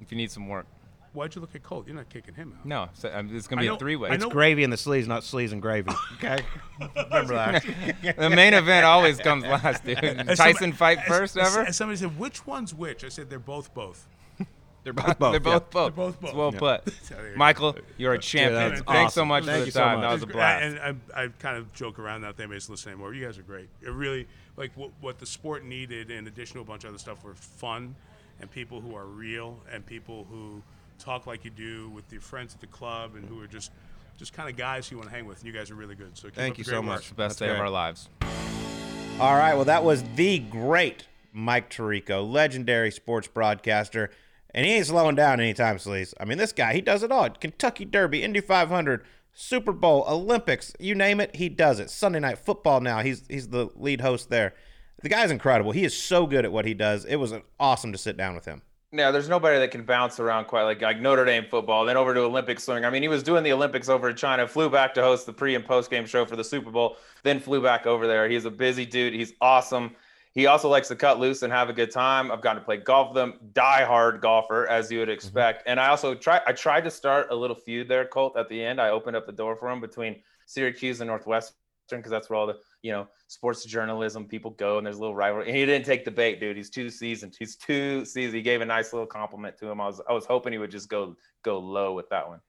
If 0.00 0.10
you 0.10 0.16
need 0.16 0.30
some 0.30 0.48
work. 0.48 0.66
Why'd 1.12 1.34
you 1.34 1.40
look 1.42 1.54
at 1.54 1.62
Colt? 1.62 1.86
You're 1.86 1.96
not 1.96 2.08
kicking 2.08 2.34
him 2.34 2.54
out. 2.58 2.64
No, 2.66 2.88
so, 2.94 3.10
um, 3.12 3.28
it's 3.36 3.46
gonna 3.46 3.60
be 3.62 3.68
know- 3.68 3.74
a 3.74 3.78
three-way. 3.78 4.08
I 4.10 4.14
It's 4.14 4.24
know- 4.24 4.30
gravy 4.30 4.62
in 4.64 4.70
the 4.70 4.76
sleeves, 4.78 5.06
not 5.06 5.24
sleeves 5.24 5.52
and 5.52 5.60
gravy. 5.60 5.90
Okay, 6.14 6.38
remember 6.80 7.34
that. 7.34 7.64
the 8.18 8.30
main 8.30 8.54
event 8.54 8.84
always 8.86 9.18
comes 9.18 9.44
last, 9.44 9.84
dude. 9.84 9.98
As 10.02 10.38
Tyson 10.38 10.72
somebody- 10.72 10.72
fight 10.72 10.98
as- 10.98 11.06
first 11.08 11.36
as- 11.36 11.54
ever. 11.56 11.66
As 11.66 11.76
somebody 11.76 11.98
said, 11.98 12.18
which 12.18 12.46
one's 12.46 12.72
which? 12.74 13.04
I 13.04 13.08
said 13.08 13.28
they're 13.28 13.38
both 13.38 13.74
both. 13.74 14.06
They're 14.84 14.92
both 14.92 15.16
both. 15.18 15.30
They're 15.32 15.38
both 15.40 15.70
both. 15.70 15.94
both 15.94 16.14
It's 16.14 16.22
both. 16.22 16.34
well 16.34 16.50
put. 16.50 16.84
There 17.08 17.26
you 17.26 17.32
go. 17.34 17.36
Michael, 17.38 17.76
you're 17.98 18.14
a 18.14 18.18
champion. 18.18 18.70
that's 18.70 18.80
Thanks 18.82 19.14
so 19.14 19.20
awesome. 19.22 19.28
much 19.28 19.44
Thank 19.44 19.54
for 19.54 19.58
you 19.60 19.64
the 19.66 19.70
so 19.70 19.80
time. 19.80 20.00
much. 20.00 20.02
That 20.08 20.12
was 20.12 20.22
a 20.22 20.24
It's 20.24 20.32
gr- 20.32 20.38
blast. 20.38 20.62
And 20.64 20.98
I, 21.14 21.22
I 21.24 21.28
kind 21.38 21.56
of 21.56 21.72
joke 21.72 22.00
around 22.00 22.22
that 22.22 22.30
if 22.30 22.40
anybody's 22.40 22.68
listen 22.68 22.90
anymore. 22.90 23.14
You 23.14 23.24
guys 23.24 23.38
are 23.38 23.42
great. 23.44 23.68
It 23.80 23.90
really, 23.92 24.26
like, 24.56 24.72
what, 24.76 24.90
what 25.00 25.20
the 25.20 25.26
sport 25.26 25.64
needed, 25.64 26.10
in 26.10 26.26
addition 26.26 26.54
to 26.56 26.62
a 26.62 26.64
bunch 26.64 26.82
of 26.82 26.88
other 26.90 26.98
stuff, 26.98 27.22
were 27.22 27.34
fun 27.34 27.94
and 28.40 28.50
people 28.50 28.80
who 28.80 28.96
are 28.96 29.04
real 29.06 29.56
and 29.72 29.86
people 29.86 30.26
who 30.28 30.60
talk 31.02 31.26
like 31.26 31.44
you 31.44 31.50
do 31.50 31.90
with 31.90 32.10
your 32.12 32.20
friends 32.20 32.54
at 32.54 32.60
the 32.60 32.66
club 32.66 33.14
and 33.16 33.28
who 33.28 33.40
are 33.40 33.46
just 33.46 33.72
just 34.18 34.32
kind 34.32 34.48
of 34.48 34.56
guys 34.56 34.88
who 34.88 34.94
you 34.94 34.98
want 34.98 35.10
to 35.10 35.16
hang 35.16 35.26
with. 35.26 35.38
And 35.38 35.46
you 35.46 35.52
guys 35.52 35.70
are 35.70 35.74
really 35.74 35.94
good. 35.94 36.16
So 36.16 36.28
keep 36.28 36.34
Thank 36.34 36.58
you 36.58 36.64
so 36.64 36.72
great 36.72 36.78
work. 36.78 36.86
much. 36.86 37.16
Best 37.16 37.16
That's 37.16 37.36
day 37.38 37.48
of 37.50 37.58
our 37.58 37.70
lives. 37.70 38.08
All 39.18 39.34
right. 39.34 39.54
Well, 39.54 39.64
that 39.64 39.84
was 39.84 40.04
the 40.16 40.38
great 40.38 41.06
Mike 41.32 41.70
Tirico, 41.70 42.30
legendary 42.30 42.90
sports 42.90 43.26
broadcaster. 43.26 44.10
And 44.54 44.66
he 44.66 44.72
ain't 44.72 44.86
slowing 44.86 45.16
down 45.16 45.40
anytime, 45.40 45.76
Sleaze. 45.76 46.12
I 46.20 46.24
mean, 46.24 46.38
this 46.38 46.52
guy, 46.52 46.74
he 46.74 46.82
does 46.82 47.02
it 47.02 47.10
all. 47.10 47.30
Kentucky 47.30 47.86
Derby, 47.86 48.22
Indy 48.22 48.40
500, 48.40 49.02
Super 49.32 49.72
Bowl, 49.72 50.04
Olympics, 50.06 50.74
you 50.78 50.94
name 50.94 51.20
it, 51.20 51.36
he 51.36 51.48
does 51.48 51.80
it. 51.80 51.88
Sunday 51.88 52.20
Night 52.20 52.38
Football 52.38 52.80
now, 52.80 53.00
he's 53.00 53.24
he's 53.28 53.48
the 53.48 53.70
lead 53.76 54.02
host 54.02 54.28
there. 54.28 54.54
The 55.02 55.08
guy's 55.08 55.30
incredible. 55.30 55.72
He 55.72 55.84
is 55.84 55.96
so 55.96 56.26
good 56.26 56.44
at 56.44 56.52
what 56.52 56.66
he 56.66 56.74
does. 56.74 57.04
It 57.06 57.16
was 57.16 57.32
awesome 57.58 57.92
to 57.92 57.98
sit 57.98 58.16
down 58.16 58.34
with 58.34 58.44
him. 58.44 58.62
Yeah, 58.94 59.10
there's 59.10 59.28
nobody 59.28 59.58
that 59.58 59.70
can 59.70 59.84
bounce 59.84 60.20
around 60.20 60.44
quite 60.44 60.64
like 60.64 60.82
like 60.82 61.00
Notre 61.00 61.24
Dame 61.24 61.46
football, 61.48 61.86
then 61.86 61.96
over 61.96 62.12
to 62.12 62.20
Olympic 62.20 62.60
swimming. 62.60 62.84
I 62.84 62.90
mean, 62.90 63.00
he 63.00 63.08
was 63.08 63.22
doing 63.22 63.42
the 63.42 63.52
Olympics 63.52 63.88
over 63.88 64.10
in 64.10 64.16
China, 64.16 64.46
flew 64.46 64.68
back 64.68 64.92
to 64.94 65.02
host 65.02 65.24
the 65.24 65.32
pre 65.32 65.54
and 65.54 65.64
post 65.64 65.90
game 65.90 66.04
show 66.04 66.26
for 66.26 66.36
the 66.36 66.44
Super 66.44 66.70
Bowl, 66.70 66.98
then 67.22 67.40
flew 67.40 67.62
back 67.62 67.86
over 67.86 68.06
there. 68.06 68.28
He's 68.28 68.44
a 68.44 68.50
busy 68.50 68.84
dude. 68.84 69.14
He's 69.14 69.32
awesome. 69.40 69.96
He 70.34 70.46
also 70.46 70.68
likes 70.68 70.88
to 70.88 70.96
cut 70.96 71.18
loose 71.18 71.42
and 71.42 71.50
have 71.50 71.70
a 71.70 71.72
good 71.72 71.90
time. 71.90 72.30
I've 72.30 72.42
gotten 72.42 72.60
to 72.60 72.64
play 72.66 72.76
golf 72.76 73.14
with 73.14 73.22
him, 73.22 73.34
die 73.54 73.84
hard 73.84 74.20
golfer 74.20 74.66
as 74.66 74.92
you 74.92 74.98
would 74.98 75.08
mm-hmm. 75.08 75.14
expect. 75.14 75.62
And 75.66 75.80
I 75.80 75.88
also 75.88 76.14
try 76.14 76.42
I 76.46 76.52
tried 76.52 76.84
to 76.84 76.90
start 76.90 77.28
a 77.30 77.34
little 77.34 77.56
feud 77.56 77.88
there, 77.88 78.04
Colt. 78.04 78.36
At 78.36 78.50
the 78.50 78.62
end, 78.62 78.78
I 78.78 78.90
opened 78.90 79.16
up 79.16 79.24
the 79.24 79.32
door 79.32 79.56
for 79.56 79.70
him 79.70 79.80
between 79.80 80.22
Syracuse 80.44 81.00
and 81.00 81.08
Northwestern 81.08 81.56
because 82.00 82.10
that's 82.10 82.28
where 82.30 82.38
all 82.38 82.46
the 82.46 82.56
you 82.82 82.92
know 82.92 83.06
sports 83.28 83.64
journalism 83.64 84.24
people 84.26 84.50
go 84.52 84.78
and 84.78 84.86
there's 84.86 84.96
a 84.96 85.00
little 85.00 85.14
rivalry. 85.14 85.48
And 85.48 85.56
he 85.56 85.64
didn't 85.66 85.84
take 85.86 86.04
the 86.04 86.10
bait, 86.10 86.40
dude. 86.40 86.56
He's 86.56 86.70
too 86.70 86.90
seasoned. 86.90 87.34
He's 87.38 87.56
too 87.56 88.04
seasoned. 88.04 88.34
He 88.36 88.42
gave 88.42 88.60
a 88.60 88.64
nice 88.66 88.92
little 88.92 89.06
compliment 89.06 89.56
to 89.58 89.70
him. 89.70 89.80
I 89.80 89.86
was 89.86 90.00
I 90.08 90.12
was 90.12 90.24
hoping 90.26 90.52
he 90.52 90.58
would 90.58 90.70
just 90.70 90.88
go 90.88 91.16
go 91.42 91.58
low 91.58 91.94
with 91.94 92.08
that 92.10 92.28
one. 92.28 92.40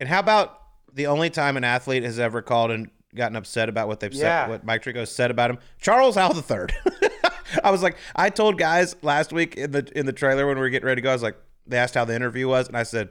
And 0.00 0.08
how 0.08 0.20
about 0.20 0.60
the 0.92 1.06
only 1.06 1.30
time 1.30 1.56
an 1.56 1.64
athlete 1.64 2.02
has 2.02 2.18
ever 2.18 2.42
called 2.42 2.70
and 2.70 2.90
gotten 3.14 3.36
upset 3.36 3.68
about 3.68 3.88
what 3.88 4.00
they've 4.00 4.12
Yeah. 4.12 4.44
said, 4.44 4.50
what 4.50 4.64
Mike 4.64 4.82
Tirico 4.82 5.06
said 5.06 5.30
about 5.30 5.50
him? 5.50 5.58
Charles 5.80 6.16
Howell 6.16 6.34
the 6.34 6.42
third. 6.42 6.72
I 7.64 7.70
was 7.70 7.82
like, 7.82 7.96
I 8.16 8.30
told 8.30 8.58
guys 8.58 8.96
last 9.02 9.32
week 9.32 9.56
in 9.56 9.70
the 9.72 9.86
in 9.94 10.06
the 10.06 10.12
trailer 10.12 10.46
when 10.46 10.56
we 10.56 10.60
were 10.62 10.70
getting 10.70 10.86
ready 10.86 11.00
to 11.00 11.04
go, 11.04 11.10
I 11.10 11.12
was 11.14 11.22
like, 11.22 11.36
they 11.66 11.76
asked 11.76 11.94
how 11.94 12.04
the 12.06 12.14
interview 12.16 12.48
was, 12.48 12.66
and 12.68 12.76
I 12.76 12.82
said, 12.82 13.10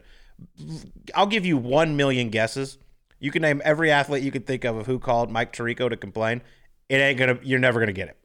I'll 1.15 1.27
give 1.27 1.45
you 1.45 1.57
one 1.57 1.95
million 1.95 2.29
guesses. 2.29 2.77
You 3.21 3.29
can 3.29 3.43
name 3.43 3.61
every 3.63 3.91
athlete 3.91 4.23
you 4.23 4.31
could 4.31 4.47
think 4.47 4.65
of 4.65 4.75
of 4.75 4.87
who 4.87 4.97
called 4.97 5.31
Mike 5.31 5.53
Tirico 5.53 5.87
to 5.89 5.95
complain. 5.95 6.41
It 6.89 6.95
ain't 6.95 7.19
gonna. 7.19 7.39
You're 7.43 7.59
never 7.59 7.79
gonna 7.79 7.93
get 7.93 8.09
it. 8.09 8.17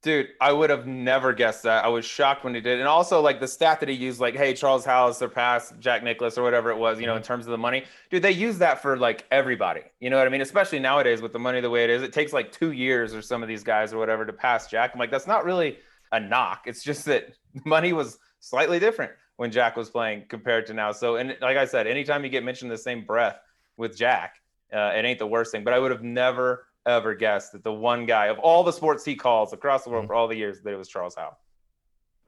Dude, 0.00 0.28
I 0.40 0.52
would 0.52 0.70
have 0.70 0.86
never 0.86 1.32
guessed 1.32 1.64
that. 1.64 1.84
I 1.84 1.88
was 1.88 2.04
shocked 2.04 2.44
when 2.44 2.54
he 2.54 2.60
did. 2.60 2.78
And 2.78 2.88
also, 2.88 3.20
like 3.20 3.40
the 3.40 3.48
stat 3.48 3.80
that 3.80 3.88
he 3.88 3.94
used, 3.94 4.20
like, 4.20 4.34
hey, 4.34 4.54
Charles 4.54 4.84
Howell 4.84 5.12
surpassed 5.12 5.74
Jack 5.80 6.02
Nicklaus 6.02 6.38
or 6.38 6.42
whatever 6.42 6.70
it 6.70 6.78
was, 6.78 6.98
you 6.98 7.06
know, 7.06 7.14
in 7.14 7.20
mm-hmm. 7.20 7.26
terms 7.26 7.46
of 7.46 7.50
the 7.50 7.58
money. 7.58 7.84
Dude, 8.10 8.22
they 8.22 8.30
use 8.30 8.58
that 8.58 8.80
for 8.80 8.96
like 8.96 9.26
everybody. 9.30 9.82
You 10.00 10.08
know 10.08 10.16
what 10.16 10.26
I 10.26 10.30
mean? 10.30 10.40
Especially 10.40 10.78
nowadays 10.78 11.20
with 11.20 11.32
the 11.32 11.38
money 11.38 11.60
the 11.60 11.68
way 11.68 11.84
it 11.84 11.90
is. 11.90 12.02
It 12.02 12.14
takes 12.14 12.32
like 12.32 12.50
two 12.50 12.72
years 12.72 13.12
or 13.12 13.20
some 13.20 13.42
of 13.42 13.48
these 13.48 13.62
guys 13.62 13.92
or 13.92 13.98
whatever 13.98 14.24
to 14.24 14.32
pass 14.32 14.68
Jack. 14.68 14.92
I'm 14.94 14.98
like, 14.98 15.10
that's 15.10 15.26
not 15.26 15.44
really 15.44 15.78
a 16.12 16.20
knock. 16.20 16.62
It's 16.66 16.82
just 16.82 17.04
that 17.04 17.34
money 17.66 17.92
was 17.92 18.18
slightly 18.40 18.78
different 18.78 19.12
when 19.36 19.50
Jack 19.50 19.76
was 19.76 19.90
playing 19.90 20.24
compared 20.28 20.64
to 20.68 20.74
now. 20.74 20.92
So, 20.92 21.16
and 21.16 21.36
like 21.42 21.56
I 21.56 21.66
said, 21.66 21.86
anytime 21.86 22.24
you 22.24 22.30
get 22.30 22.44
mentioned 22.44 22.70
the 22.70 22.78
same 22.78 23.04
breath 23.04 23.36
with 23.78 23.96
Jack, 23.96 24.34
uh, 24.72 24.92
it 24.94 25.04
ain't 25.04 25.18
the 25.18 25.26
worst 25.26 25.52
thing. 25.52 25.64
But 25.64 25.72
I 25.72 25.78
would 25.78 25.90
have 25.90 26.02
never 26.02 26.66
ever 26.86 27.14
guessed 27.14 27.52
that 27.52 27.62
the 27.62 27.72
one 27.72 28.06
guy 28.06 28.26
of 28.26 28.38
all 28.38 28.64
the 28.64 28.72
sports 28.72 29.04
he 29.04 29.14
calls 29.14 29.52
across 29.52 29.84
the 29.84 29.90
world 29.90 30.06
for 30.06 30.14
all 30.14 30.26
the 30.26 30.36
years 30.36 30.60
that 30.62 30.72
it 30.72 30.76
was 30.76 30.88
Charles 30.88 31.14
Howell. 31.14 31.38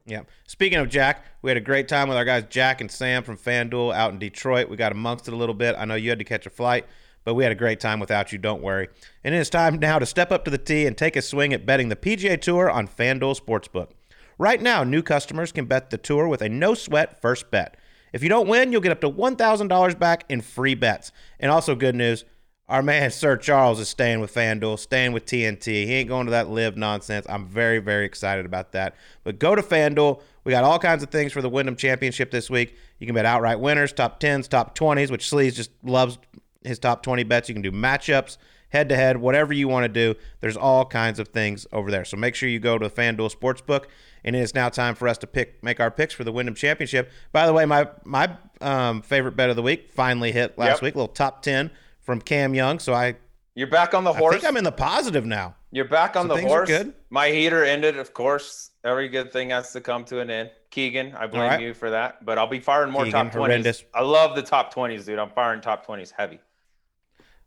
Yeah. 0.05 0.21
Speaking 0.47 0.79
of 0.79 0.89
Jack, 0.89 1.25
we 1.41 1.49
had 1.49 1.57
a 1.57 1.61
great 1.61 1.87
time 1.87 2.07
with 2.07 2.17
our 2.17 2.25
guys 2.25 2.45
Jack 2.49 2.81
and 2.81 2.89
Sam 2.89 3.23
from 3.23 3.37
FanDuel 3.37 3.93
out 3.93 4.11
in 4.11 4.19
Detroit. 4.19 4.69
We 4.69 4.77
got 4.77 4.91
amongst 4.91 5.27
it 5.27 5.33
a 5.33 5.37
little 5.37 5.55
bit. 5.55 5.75
I 5.77 5.85
know 5.85 5.95
you 5.95 6.09
had 6.09 6.19
to 6.19 6.25
catch 6.25 6.45
a 6.45 6.49
flight, 6.49 6.85
but 7.23 7.35
we 7.35 7.43
had 7.43 7.51
a 7.51 7.55
great 7.55 7.79
time 7.79 7.99
without 7.99 8.31
you. 8.31 8.37
Don't 8.37 8.63
worry. 8.63 8.87
And 9.23 9.35
it 9.35 9.37
is 9.37 9.49
time 9.49 9.77
now 9.77 9.99
to 9.99 10.05
step 10.05 10.31
up 10.31 10.43
to 10.45 10.51
the 10.51 10.57
tee 10.57 10.87
and 10.87 10.97
take 10.97 11.15
a 11.15 11.21
swing 11.21 11.53
at 11.53 11.65
betting 11.65 11.89
the 11.89 11.95
PGA 11.95 12.39
Tour 12.39 12.69
on 12.69 12.87
FanDuel 12.87 13.39
Sportsbook. 13.39 13.89
Right 14.37 14.61
now, 14.61 14.83
new 14.83 15.03
customers 15.03 15.51
can 15.51 15.65
bet 15.65 15.91
the 15.91 15.97
tour 15.99 16.27
with 16.27 16.41
a 16.41 16.49
no 16.49 16.73
sweat 16.73 17.21
first 17.21 17.51
bet. 17.51 17.77
If 18.13 18.23
you 18.23 18.29
don't 18.29 18.47
win, 18.47 18.71
you'll 18.71 18.81
get 18.81 18.91
up 18.91 19.01
to 19.01 19.09
$1,000 19.09 19.99
back 19.99 20.25
in 20.29 20.41
free 20.41 20.75
bets. 20.75 21.11
And 21.39 21.51
also, 21.51 21.75
good 21.75 21.95
news 21.95 22.25
our 22.71 22.81
man 22.81 23.11
Sir 23.11 23.35
Charles 23.35 23.81
is 23.81 23.89
staying 23.89 24.21
with 24.21 24.33
FanDuel, 24.33 24.79
staying 24.79 25.11
with 25.11 25.25
TNT. 25.25 25.85
He 25.85 25.93
ain't 25.95 26.07
going 26.07 26.25
to 26.27 26.31
that 26.31 26.49
live 26.49 26.77
nonsense. 26.77 27.25
I'm 27.27 27.45
very, 27.45 27.79
very 27.79 28.05
excited 28.05 28.45
about 28.45 28.71
that. 28.71 28.95
But 29.25 29.39
go 29.39 29.55
to 29.55 29.61
FanDuel. 29.61 30.21
We 30.45 30.51
got 30.51 30.63
all 30.63 30.79
kinds 30.79 31.03
of 31.03 31.09
things 31.09 31.33
for 31.33 31.41
the 31.41 31.49
Wyndham 31.49 31.75
Championship 31.75 32.31
this 32.31 32.49
week. 32.49 32.77
You 32.97 33.07
can 33.07 33.13
bet 33.13 33.25
outright 33.25 33.59
winners, 33.59 33.91
top 33.91 34.21
10s, 34.21 34.47
top 34.47 34.73
20s, 34.73 35.11
which 35.11 35.29
Sleaze 35.29 35.53
just 35.53 35.71
loves 35.83 36.17
his 36.63 36.79
top 36.79 37.03
20 37.03 37.23
bets. 37.23 37.49
You 37.49 37.55
can 37.55 37.61
do 37.61 37.73
matchups, 37.73 38.37
head 38.69 38.87
to 38.87 38.95
head, 38.95 39.17
whatever 39.17 39.51
you 39.51 39.67
want 39.67 39.83
to 39.83 39.89
do. 39.89 40.17
There's 40.39 40.55
all 40.55 40.85
kinds 40.85 41.19
of 41.19 41.27
things 41.27 41.67
over 41.73 41.91
there. 41.91 42.05
So 42.05 42.15
make 42.15 42.35
sure 42.35 42.47
you 42.47 42.59
go 42.59 42.77
to 42.77 42.89
FanDuel 42.89 43.35
Sportsbook. 43.35 43.87
And 44.23 44.35
it 44.35 44.39
is 44.39 44.53
now 44.53 44.69
time 44.69 44.95
for 44.95 45.07
us 45.07 45.17
to 45.19 45.27
pick 45.27 45.63
make 45.63 45.79
our 45.79 45.89
picks 45.91 46.13
for 46.13 46.23
the 46.23 46.31
Wyndham 46.31 46.55
Championship. 46.55 47.09
By 47.31 47.45
the 47.47 47.53
way, 47.53 47.65
my 47.65 47.87
my 48.03 48.35
um, 48.61 49.01
favorite 49.01 49.35
bet 49.35 49.49
of 49.49 49.55
the 49.55 49.61
week 49.63 49.91
finally 49.93 50.31
hit 50.31 50.57
last 50.57 50.77
Yep. 50.77 50.81
week. 50.81 50.95
A 50.95 50.97
little 50.99 51.13
top 51.13 51.41
10 51.41 51.71
from 52.01 52.21
Cam 52.21 52.53
Young. 52.53 52.79
So 52.79 52.93
I, 52.93 53.15
You're 53.55 53.67
back 53.67 53.93
on 53.93 54.03
the 54.03 54.13
horse. 54.13 54.35
I 54.35 54.37
think 54.39 54.47
I'm 54.47 54.57
in 54.57 54.63
the 54.63 54.71
positive 54.71 55.25
now. 55.25 55.55
You're 55.71 55.85
back 55.85 56.15
on 56.15 56.27
So 56.27 56.35
the 56.35 56.41
horse. 56.41 56.67
good? 56.67 56.93
My 57.09 57.29
heater 57.29 57.63
ended, 57.63 57.97
of 57.97 58.13
course. 58.13 58.71
Every 58.83 59.07
good 59.07 59.31
thing 59.31 59.51
has 59.51 59.71
to 59.73 59.81
come 59.81 60.03
to 60.05 60.19
an 60.19 60.29
end. 60.29 60.51
Keegan, 60.69 61.13
I 61.17 61.27
blame 61.27 61.43
right. 61.43 61.61
you 61.61 61.73
for 61.73 61.89
that. 61.91 62.25
But 62.25 62.37
I'll 62.37 62.47
be 62.47 62.59
firing 62.59 62.91
more 62.91 63.05
Keegan, 63.05 63.31
top 63.31 63.33
20s. 63.33 63.83
I 63.93 64.01
love 64.01 64.35
the 64.35 64.41
top 64.41 64.73
20s, 64.73 65.05
dude. 65.05 65.17
I'm 65.19 65.29
firing 65.29 65.61
top 65.61 65.85
20s 65.87 66.11
heavy. 66.15 66.39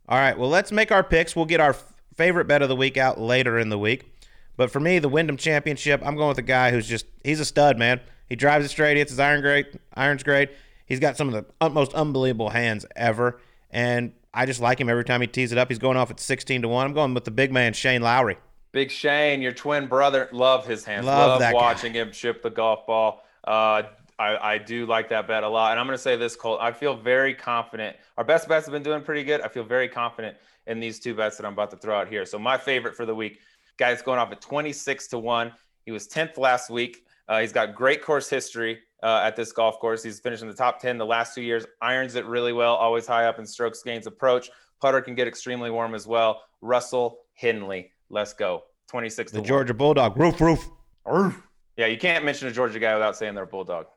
All 0.07 0.17
right, 0.17 0.37
well, 0.37 0.49
let's 0.49 0.71
make 0.71 0.91
our 0.91 1.03
picks. 1.03 1.35
We'll 1.35 1.45
get 1.45 1.59
our 1.59 1.75
favorite 2.15 2.45
bet 2.45 2.61
of 2.61 2.69
the 2.69 2.75
week 2.75 2.97
out 2.97 3.19
later 3.19 3.57
in 3.59 3.69
the 3.69 3.77
week. 3.79 4.14
But 4.57 4.71
for 4.71 4.79
me, 4.79 4.99
the 4.99 5.09
Wyndham 5.09 5.37
Championship, 5.37 6.01
I'm 6.05 6.15
going 6.15 6.29
with 6.29 6.37
a 6.37 6.43
guy 6.43 6.71
who's 6.71 6.87
just, 6.87 7.05
he's 7.23 7.39
a 7.39 7.45
stud, 7.45 7.77
man. 7.77 7.99
He 8.27 8.35
drives 8.35 8.65
it 8.65 8.69
straight, 8.69 8.97
hits 8.97 9.11
his 9.11 9.19
iron 9.19 9.41
great, 9.41 9.67
iron's 9.93 10.23
great. 10.23 10.51
He's 10.85 10.99
got 10.99 11.17
some 11.17 11.33
of 11.33 11.45
the 11.59 11.69
most 11.69 11.93
unbelievable 11.93 12.49
hands 12.49 12.85
ever. 12.95 13.39
And 13.69 14.13
I 14.33 14.45
just 14.45 14.61
like 14.61 14.79
him 14.79 14.89
every 14.89 15.03
time 15.03 15.21
he 15.21 15.27
tees 15.27 15.51
it 15.51 15.57
up. 15.57 15.69
He's 15.69 15.79
going 15.79 15.97
off 15.97 16.11
at 16.11 16.19
16 16.19 16.61
to 16.63 16.67
1. 16.67 16.85
I'm 16.87 16.93
going 16.93 17.13
with 17.13 17.25
the 17.25 17.31
big 17.31 17.51
man, 17.51 17.73
Shane 17.73 18.01
Lowry. 18.01 18.37
Big 18.71 18.91
Shane, 18.91 19.41
your 19.41 19.53
twin 19.53 19.87
brother, 19.87 20.27
love 20.31 20.67
his 20.67 20.83
hands. 20.83 21.05
Love 21.05 21.29
Love, 21.29 21.39
that 21.39 21.53
guy. 21.53 21.57
watching 21.57 21.93
him 21.93 22.11
chip 22.11 22.41
the 22.41 22.49
golf 22.49 22.85
ball. 22.85 23.23
Uh, 23.45 23.83
I, 24.17 24.53
I 24.53 24.57
do 24.57 24.85
like 24.85 25.09
that 25.09 25.27
bet 25.27 25.43
a 25.43 25.49
lot. 25.49 25.71
And 25.71 25.79
I'm 25.79 25.85
going 25.85 25.97
to 25.97 26.01
say 26.01 26.15
this, 26.15 26.35
Colt. 26.35 26.59
I 26.61 26.71
feel 26.71 26.95
very 26.95 27.33
confident. 27.33 27.95
Our 28.17 28.23
best 28.23 28.47
bets 28.47 28.65
have 28.65 28.73
been 28.73 28.83
doing 28.83 29.01
pretty 29.01 29.23
good. 29.23 29.41
I 29.41 29.47
feel 29.47 29.63
very 29.63 29.87
confident 29.87 30.37
in 30.67 30.79
these 30.79 30.99
two 30.99 31.13
bets 31.13 31.37
that 31.37 31.45
I'm 31.45 31.53
about 31.53 31.71
to 31.71 31.77
throw 31.77 31.97
out 31.97 32.07
here. 32.07 32.25
So 32.25 32.39
my 32.39 32.57
favorite 32.57 32.95
for 32.95 33.05
the 33.05 33.15
week, 33.15 33.39
guy's 33.77 34.01
going 34.01 34.19
off 34.19 34.31
at 34.31 34.41
26 34.41 35.07
to 35.09 35.19
one. 35.19 35.51
He 35.85 35.91
was 35.91 36.07
10th 36.07 36.37
last 36.37 36.69
week. 36.69 37.05
Uh, 37.27 37.39
he's 37.41 37.51
got 37.53 37.75
great 37.75 38.01
course 38.03 38.29
history 38.29 38.79
uh, 39.03 39.21
at 39.23 39.35
this 39.35 39.51
golf 39.51 39.79
course. 39.79 40.03
He's 40.03 40.19
finished 40.19 40.41
in 40.41 40.47
the 40.47 40.53
top 40.53 40.79
10 40.79 40.97
the 40.97 41.05
last 41.05 41.33
two 41.35 41.41
years. 41.41 41.65
Irons 41.81 42.15
it 42.15 42.25
really 42.25 42.53
well, 42.53 42.75
always 42.75 43.05
high 43.07 43.25
up 43.25 43.39
in 43.39 43.45
strokes 43.45 43.81
gains 43.83 44.07
approach. 44.07 44.49
Putter 44.81 45.01
can 45.01 45.15
get 45.15 45.27
extremely 45.27 45.69
warm 45.71 45.95
as 45.95 46.05
well. 46.07 46.41
Russell 46.61 47.19
Henley. 47.33 47.91
Let's 48.09 48.33
go. 48.33 48.63
26 48.89 49.31
The 49.31 49.41
to 49.41 49.47
Georgia 49.47 49.73
Bulldog. 49.73 50.17
Roof, 50.17 50.39
roof. 50.39 50.69
one. 51.03 51.35
Yeah, 51.77 51.87
you 51.87 51.97
can't 51.97 52.23
mention 52.23 52.47
a 52.47 52.51
Georgia 52.51 52.79
guy 52.79 52.93
without 52.93 53.17
saying 53.17 53.35
they're 53.35 53.43
a 53.43 53.47
bulldog. 53.47 53.87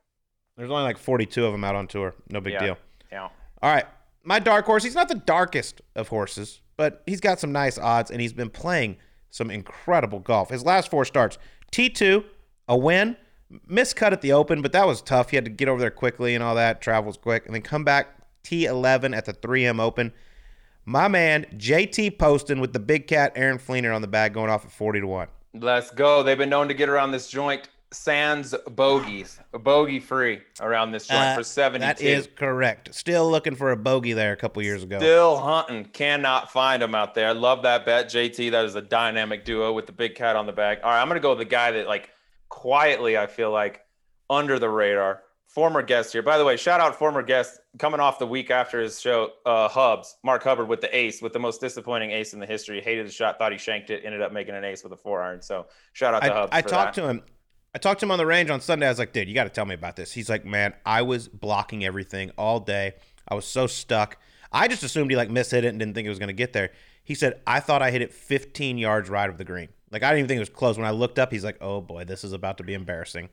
There's 0.57 0.71
only 0.71 0.83
like 0.83 0.99
42 0.99 1.45
of 1.45 1.53
them 1.53 1.63
out 1.63 1.77
on 1.77 1.87
tour. 1.87 2.15
No 2.31 2.41
big 2.41 2.55
Yeah. 2.55 2.59
deal. 2.65 2.79
Yeah. 3.13 3.29
All 3.63 3.73
right. 3.73 3.85
My 4.25 4.39
dark 4.41 4.67
horse, 4.67 4.83
he's 4.83 4.95
not 4.97 5.09
the 5.09 5.15
darkest 5.15 5.81
of 5.95 6.09
horses, 6.09 6.61
but 6.77 7.03
he's 7.07 7.21
got 7.21 7.39
some 7.39 7.53
nice 7.53 7.79
odds 7.79 8.11
and 8.11 8.21
he's 8.21 8.33
been 8.33 8.51
playing 8.51 8.97
some 9.31 9.51
incredible 9.51 10.19
golf. 10.19 10.51
His 10.51 10.65
last 10.65 10.91
four 10.91 11.05
starts 11.05 11.39
T2, 11.73 12.25
a 12.69 12.77
win, 12.77 13.17
miscut 13.71 14.13
at 14.13 14.21
the 14.21 14.33
Open, 14.33 14.63
but 14.63 14.73
that 14.73 14.87
was 14.87 15.03
tough. 15.03 15.31
He 15.31 15.37
had 15.37 15.45
to 15.45 15.51
get 15.51 15.69
over 15.69 15.81
there 15.81 15.91
quickly 15.91 16.35
and 16.35 16.43
all 16.43 16.55
that. 16.55 16.81
Travels 16.81 17.17
quick, 17.17 17.47
and 17.47 17.55
then 17.55 17.63
come 17.63 17.85
back 17.85 18.09
T11 18.45 19.17
at 19.17 19.25
the 19.25 19.33
3M 19.33 19.81
Open. 19.81 20.13
My 20.85 21.09
man, 21.09 21.47
JT 21.55 22.19
Poston 22.19 22.61
with 22.61 22.73
the 22.73 22.79
big 22.79 23.07
cat 23.07 23.33
Aaron 23.37 23.59
Flener 23.59 23.93
on 23.93 24.01
the 24.01 24.09
bag 24.09 24.33
going 24.33 24.51
off 24.51 24.65
at 24.65 24.71
40 24.71 25.01
to 25.01 25.07
1. 25.07 25.29
Let's 25.55 25.91
go. 25.91 26.23
They've 26.23 26.39
been 26.39 26.49
known 26.49 26.69
to 26.69 26.75
get 26.75 26.89
around 26.89 27.13
this 27.13 27.29
joint 27.29 27.69
sans 27.93 28.55
bogeys, 28.71 29.41
bogey 29.53 29.99
free 30.01 30.41
around 30.61 30.93
this 30.93 31.07
joint 31.07 31.21
Uh, 31.21 31.35
for 31.37 31.43
72. 31.43 31.87
That 31.87 32.01
is 32.01 32.29
correct. 32.37 32.95
Still 32.95 33.31
looking 33.31 33.55
for 33.55 33.71
a 33.71 33.77
bogey 33.77 34.13
there 34.13 34.33
a 34.33 34.37
couple 34.37 34.63
years 34.63 34.83
ago. 34.83 34.99
Still 34.99 35.39
hunting. 35.39 35.85
Cannot 35.87 36.51
find 36.51 36.83
him 36.83 36.95
out 36.95 37.15
there. 37.15 37.33
Love 37.33 37.63
that 37.63 37.87
bet. 37.87 38.07
JT, 38.11 38.51
that 38.51 38.65
is 38.65 38.75
a 38.75 38.83
dynamic 38.83 39.45
duo 39.45 39.73
with 39.73 39.87
the 39.87 39.93
big 39.93 40.15
cat 40.15 40.37
on 40.37 40.47
the 40.47 40.53
back. 40.53 40.81
All 40.85 40.91
right, 40.91 41.01
I'm 41.01 41.09
going 41.09 41.17
to 41.17 41.23
go 41.23 41.31
with 41.31 41.39
the 41.39 41.45
guy 41.47 41.71
that, 41.73 41.87
like, 41.87 42.11
quietly, 42.49 43.17
I 43.17 43.27
feel 43.27 43.51
like, 43.51 43.81
under 44.29 44.59
the 44.59 44.69
radar. 44.69 45.23
Former 45.47 45.83
guest 45.83 46.13
here. 46.13 46.21
By 46.23 46.37
the 46.37 46.45
way, 46.45 46.59
shout 46.59 46.79
out 46.81 46.95
former 46.95 47.23
guest 47.23 47.59
coming 47.79 48.01
off 48.01 48.19
the 48.19 48.27
week 48.27 48.51
after 48.51 48.81
his 48.81 49.01
show, 49.01 49.31
uh, 49.47 49.67
Hubs, 49.67 50.17
Mark 50.23 50.45
Hubbard 50.45 50.69
with 50.69 50.83
the 50.83 50.95
ace, 50.95 51.23
with 51.23 51.33
the 51.33 51.39
most 51.39 51.59
disappointing 51.63 52.11
ace 52.11 52.35
in 52.35 52.39
the 52.39 52.47
history. 52.47 52.83
Hated 52.83 53.07
the 53.07 53.11
shot, 53.11 53.39
thought 53.39 53.51
he 53.51 53.57
shanked 53.59 53.89
it, 53.89 54.05
ended 54.05 54.21
up 54.21 54.31
making 54.31 54.55
an 54.55 54.63
ace 54.63 54.85
with 54.85 54.93
a 54.93 54.97
four 54.97 55.23
iron. 55.23 55.41
So 55.41 55.67
shout 55.95 56.13
out 56.13 56.23
to 56.23 56.31
I, 56.33 56.37
Hubs. 56.37 56.51
I 56.53 56.61
talked 56.61 56.97
that. 56.97 57.03
to 57.03 57.09
him. 57.09 57.23
I 57.75 57.79
talked 57.79 58.01
to 58.01 58.07
him 58.07 58.11
on 58.11 58.19
the 58.19 58.27
range 58.27 58.51
on 58.51 58.61
Sunday. 58.61 58.87
I 58.87 58.91
was 58.91 58.99
like, 58.99 59.13
dude, 59.13 59.29
you 59.29 59.35
got 59.35 59.45
to 59.45 59.51
tell 59.51 59.67
me 59.67 59.75
about 59.75 59.97
this. 59.97 60.13
He's 60.13 60.31
like, 60.31 60.45
man, 60.45 60.75
I 60.87 61.03
was 61.03 61.29
blocking 61.29 61.85
everything 61.85 62.31
all 62.39 62.61
day. 62.61 62.95
I 63.29 63.35
was 63.35 63.45
so 63.45 63.67
stuck. 63.67 64.17
I 64.51 64.69
just 64.69 64.83
assumed 64.83 65.11
he 65.11 65.17
like 65.17 65.29
mishit 65.29 65.59
it 65.59 65.67
and 65.67 65.79
didn't 65.79 65.95
think 65.95 66.07
it 66.07 66.11
was 66.11 66.19
going 66.19 66.29
to 66.29 66.33
get 66.33 66.55
there. 66.55 66.71
He 67.05 67.15
said, 67.15 67.41
I 67.47 67.61
thought 67.61 67.83
I 67.83 67.91
hit 67.91 68.03
it 68.03 68.13
15 68.13 68.79
yards 68.79 69.11
right 69.11 69.29
of 69.29 69.39
the 69.39 69.45
green. 69.45 69.69
Like, 69.91 70.03
I 70.03 70.11
didn't 70.11 70.21
even 70.21 70.29
think 70.29 70.37
it 70.39 70.41
was 70.41 70.49
close. 70.51 70.77
When 70.77 70.87
I 70.87 70.91
looked 70.91 71.19
up, 71.19 71.31
he's 71.33 71.45
like, 71.45 71.59
oh 71.61 71.81
boy, 71.81 72.05
this 72.05 72.25
is 72.25 72.33
about 72.33 72.59
to 72.59 72.65
be 72.65 72.75
embarrassing. 72.75 73.29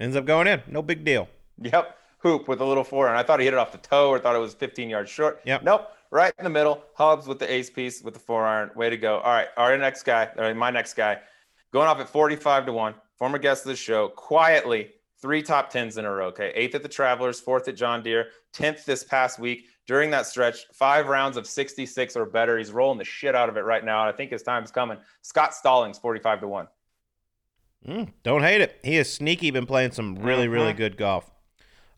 Ends 0.00 0.16
up 0.16 0.24
going 0.24 0.46
in. 0.46 0.62
No 0.66 0.82
big 0.82 1.04
deal. 1.04 1.28
Yep. 1.60 1.96
Hoop 2.18 2.48
with 2.48 2.60
a 2.60 2.64
little 2.64 2.84
four. 2.84 3.08
And 3.08 3.16
I 3.16 3.22
thought 3.22 3.38
he 3.38 3.44
hit 3.44 3.54
it 3.54 3.58
off 3.58 3.72
the 3.72 3.78
toe 3.78 4.08
or 4.08 4.18
thought 4.18 4.34
it 4.34 4.40
was 4.40 4.54
15 4.54 4.88
yards 4.88 5.10
short. 5.10 5.40
Yep. 5.44 5.62
Nope. 5.62 5.88
Right 6.10 6.32
in 6.38 6.44
the 6.44 6.50
middle. 6.50 6.82
Hubs 6.94 7.26
with 7.26 7.38
the 7.38 7.52
ace 7.52 7.70
piece 7.70 8.02
with 8.02 8.14
the 8.14 8.20
four 8.20 8.44
iron. 8.44 8.70
Way 8.74 8.90
to 8.90 8.96
go. 8.96 9.18
All 9.18 9.32
right. 9.32 9.48
Our 9.56 9.76
next 9.76 10.04
guy, 10.04 10.30
or 10.36 10.54
my 10.54 10.70
next 10.70 10.94
guy, 10.94 11.18
going 11.72 11.86
off 11.86 12.00
at 12.00 12.08
45 12.08 12.66
to 12.66 12.72
1. 12.72 12.94
Former 13.16 13.38
guest 13.38 13.64
of 13.64 13.68
the 13.70 13.76
show. 13.76 14.08
Quietly, 14.08 14.90
three 15.20 15.42
top 15.42 15.70
tens 15.70 15.96
in 15.98 16.04
a 16.04 16.10
row. 16.10 16.26
Okay. 16.26 16.52
Eighth 16.54 16.74
at 16.74 16.82
the 16.82 16.88
Travelers, 16.88 17.40
fourth 17.40 17.68
at 17.68 17.76
John 17.76 18.02
Deere, 18.02 18.28
10th 18.54 18.84
this 18.84 19.04
past 19.04 19.38
week. 19.38 19.66
During 19.86 20.10
that 20.10 20.26
stretch, 20.26 20.66
five 20.72 21.08
rounds 21.08 21.36
of 21.36 21.46
66 21.46 22.16
or 22.16 22.24
better. 22.26 22.56
He's 22.56 22.72
rolling 22.72 22.98
the 22.98 23.04
shit 23.04 23.34
out 23.34 23.48
of 23.50 23.56
it 23.56 23.60
right 23.64 23.84
now. 23.84 24.00
And 24.06 24.12
I 24.12 24.16
think 24.16 24.30
his 24.30 24.42
time's 24.42 24.70
coming. 24.70 24.96
Scott 25.22 25.54
Stallings, 25.54 25.98
45 25.98 26.40
to 26.40 26.48
1. 26.48 26.68
Mm, 27.86 28.12
don't 28.22 28.42
hate 28.42 28.62
it. 28.62 28.80
He 28.82 28.96
is 28.96 29.12
sneaky, 29.12 29.50
been 29.50 29.66
playing 29.66 29.92
some 29.92 30.16
really, 30.16 30.48
really 30.48 30.72
Mhm. 30.72 30.76
good 30.78 30.96
golf. 30.96 31.30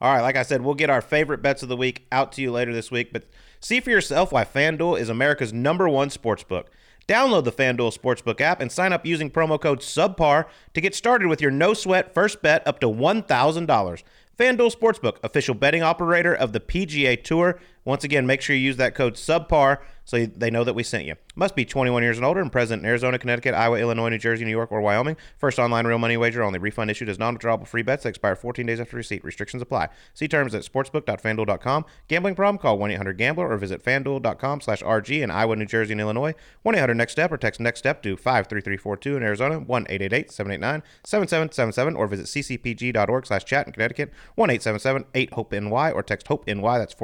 All 0.00 0.12
right, 0.12 0.20
like 0.20 0.36
I 0.36 0.42
said, 0.42 0.62
we'll 0.62 0.74
get 0.74 0.90
our 0.90 1.00
favorite 1.00 1.42
bets 1.42 1.62
of 1.62 1.68
the 1.68 1.76
week 1.76 2.06
out 2.12 2.32
to 2.32 2.42
you 2.42 2.50
later 2.50 2.74
this 2.74 2.90
week, 2.90 3.12
but 3.12 3.24
see 3.60 3.80
for 3.80 3.90
yourself 3.90 4.32
why 4.32 4.44
FanDuel 4.44 4.98
is 5.00 5.08
America's 5.08 5.52
number 5.52 5.88
one 5.88 6.10
sports 6.10 6.42
book. 6.42 6.70
Download 7.08 7.44
the 7.44 7.52
FanDuel 7.52 7.96
Sportsbook 7.96 8.40
app 8.40 8.60
and 8.60 8.72
sign 8.72 8.92
up 8.92 9.06
using 9.06 9.30
promo 9.30 9.60
code 9.60 9.78
SUBPAR 9.78 10.46
to 10.74 10.80
get 10.80 10.94
started 10.94 11.28
with 11.28 11.40
your 11.40 11.52
no 11.52 11.72
sweat 11.72 12.12
first 12.12 12.42
bet 12.42 12.66
up 12.66 12.80
to 12.80 12.88
$1,000. 12.88 14.02
FanDuel 14.36 14.74
Sportsbook, 14.74 15.16
official 15.22 15.54
betting 15.54 15.82
operator 15.82 16.34
of 16.34 16.52
the 16.52 16.60
PGA 16.60 17.22
Tour. 17.22 17.60
Once 17.86 18.04
again, 18.04 18.26
make 18.26 18.42
sure 18.42 18.54
you 18.54 18.60
use 18.60 18.76
that 18.76 18.94
code 18.94 19.14
SUBPAR 19.14 19.78
so 20.06 20.24
they 20.24 20.50
know 20.50 20.64
that 20.64 20.74
we 20.74 20.82
sent 20.82 21.04
you. 21.04 21.16
Must 21.34 21.54
be 21.54 21.66
21 21.66 22.02
years 22.02 22.16
and 22.16 22.24
older 22.24 22.40
and 22.40 22.50
present 22.50 22.80
in 22.80 22.88
Arizona, 22.88 23.18
Connecticut, 23.18 23.54
Iowa, 23.54 23.78
Illinois, 23.78 24.08
New 24.08 24.18
Jersey, 24.18 24.44
New 24.44 24.52
York, 24.52 24.72
or 24.72 24.80
Wyoming. 24.80 25.16
First 25.36 25.58
online 25.58 25.86
real 25.86 25.98
money 25.98 26.16
wager 26.16 26.42
only. 26.42 26.58
Refund 26.58 26.90
issued 26.90 27.08
as 27.08 27.18
non-withdrawable 27.18 27.66
free 27.66 27.82
bets 27.82 28.04
that 28.04 28.10
expire 28.10 28.36
14 28.36 28.64
days 28.64 28.80
after 28.80 28.96
receipt. 28.96 29.24
Restrictions 29.24 29.62
apply. 29.62 29.88
See 30.14 30.28
terms 30.28 30.54
at 30.54 30.62
sportsbook.fanduel.com. 30.62 31.84
Gambling 32.08 32.36
problem? 32.36 32.58
Call 32.58 32.78
1-800-GAMBLER 32.78 33.50
or 33.50 33.58
visit 33.58 33.84
fanduel.com 33.84 34.60
slash 34.60 34.82
RG 34.82 35.22
in 35.22 35.30
Iowa, 35.30 35.56
New 35.56 35.66
Jersey, 35.66 35.92
and 35.92 36.00
Illinois. 36.00 36.34
1-800-NEXT-STEP 36.64 37.32
or 37.32 37.36
text 37.36 37.60
NEXT-STEP 37.60 38.02
to 38.04 38.16
53342 38.16 39.16
in 39.16 39.22
Arizona. 39.24 39.60
1-888-789-7777 39.60 41.98
or 41.98 42.06
visit 42.06 42.26
ccpg.org 42.26 43.26
slash 43.26 43.44
chat 43.44 43.66
in 43.66 43.72
Connecticut. 43.72 44.12
1-877-8-HOPE-NY 44.38 45.90
or 45.90 46.02
text 46.02 46.28
HOPE-NY. 46.28 46.78
That's 46.78 46.94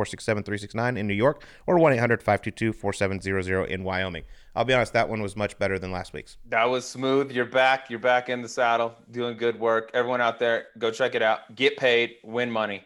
467-369 0.73 0.99
in 0.99 1.07
New 1.07 1.15
York 1.15 1.45
or 1.67 1.79
1-800-522-4700 1.79 3.69
in 3.69 3.85
Wyoming. 3.85 4.25
I'll 4.55 4.65
be 4.65 4.75
honest, 4.75 4.93
that 4.93 5.09
one 5.09 5.23
was 5.23 5.37
much 5.37 5.59
better 5.59 5.79
than 5.79 5.91
last 5.91 6.13
week's. 6.13 6.37
That 6.49 6.69
was 6.69 6.87
smooth. 6.87 7.33
You're 7.33 7.47
back. 7.47 7.89
You're 7.89 7.99
back 7.99 8.29
in 8.29 8.43
the 8.43 8.49
saddle, 8.49 8.95
doing 9.11 9.37
good 9.37 9.59
work. 9.59 9.91
Everyone 9.95 10.21
out 10.21 10.39
there, 10.39 10.67
go 10.79 10.91
check 10.91 11.15
it 11.15 11.23
out. 11.23 11.55
Get 11.55 11.77
paid, 11.77 12.17
win 12.23 12.51
money. 12.51 12.85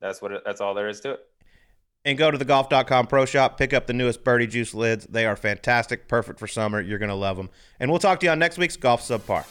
That's 0.00 0.22
what. 0.22 0.32
It, 0.32 0.42
that's 0.44 0.60
all 0.60 0.74
there 0.74 0.88
is 0.88 1.00
to 1.00 1.12
it. 1.12 1.26
And 2.04 2.16
go 2.16 2.30
to 2.30 2.38
the 2.38 2.46
golf.com 2.46 3.08
pro 3.08 3.26
shop, 3.26 3.58
pick 3.58 3.74
up 3.74 3.86
the 3.86 3.92
newest 3.92 4.24
Birdie 4.24 4.46
Juice 4.46 4.72
lids. 4.72 5.06
They 5.06 5.26
are 5.26 5.36
fantastic, 5.36 6.08
perfect 6.08 6.38
for 6.38 6.46
summer. 6.46 6.80
You're 6.80 6.98
going 6.98 7.10
to 7.10 7.14
love 7.14 7.36
them. 7.36 7.50
And 7.78 7.90
we'll 7.90 8.00
talk 8.00 8.20
to 8.20 8.26
you 8.26 8.32
on 8.32 8.38
next 8.38 8.56
week's 8.56 8.76
Golf 8.76 9.02
Subpar. 9.02 9.44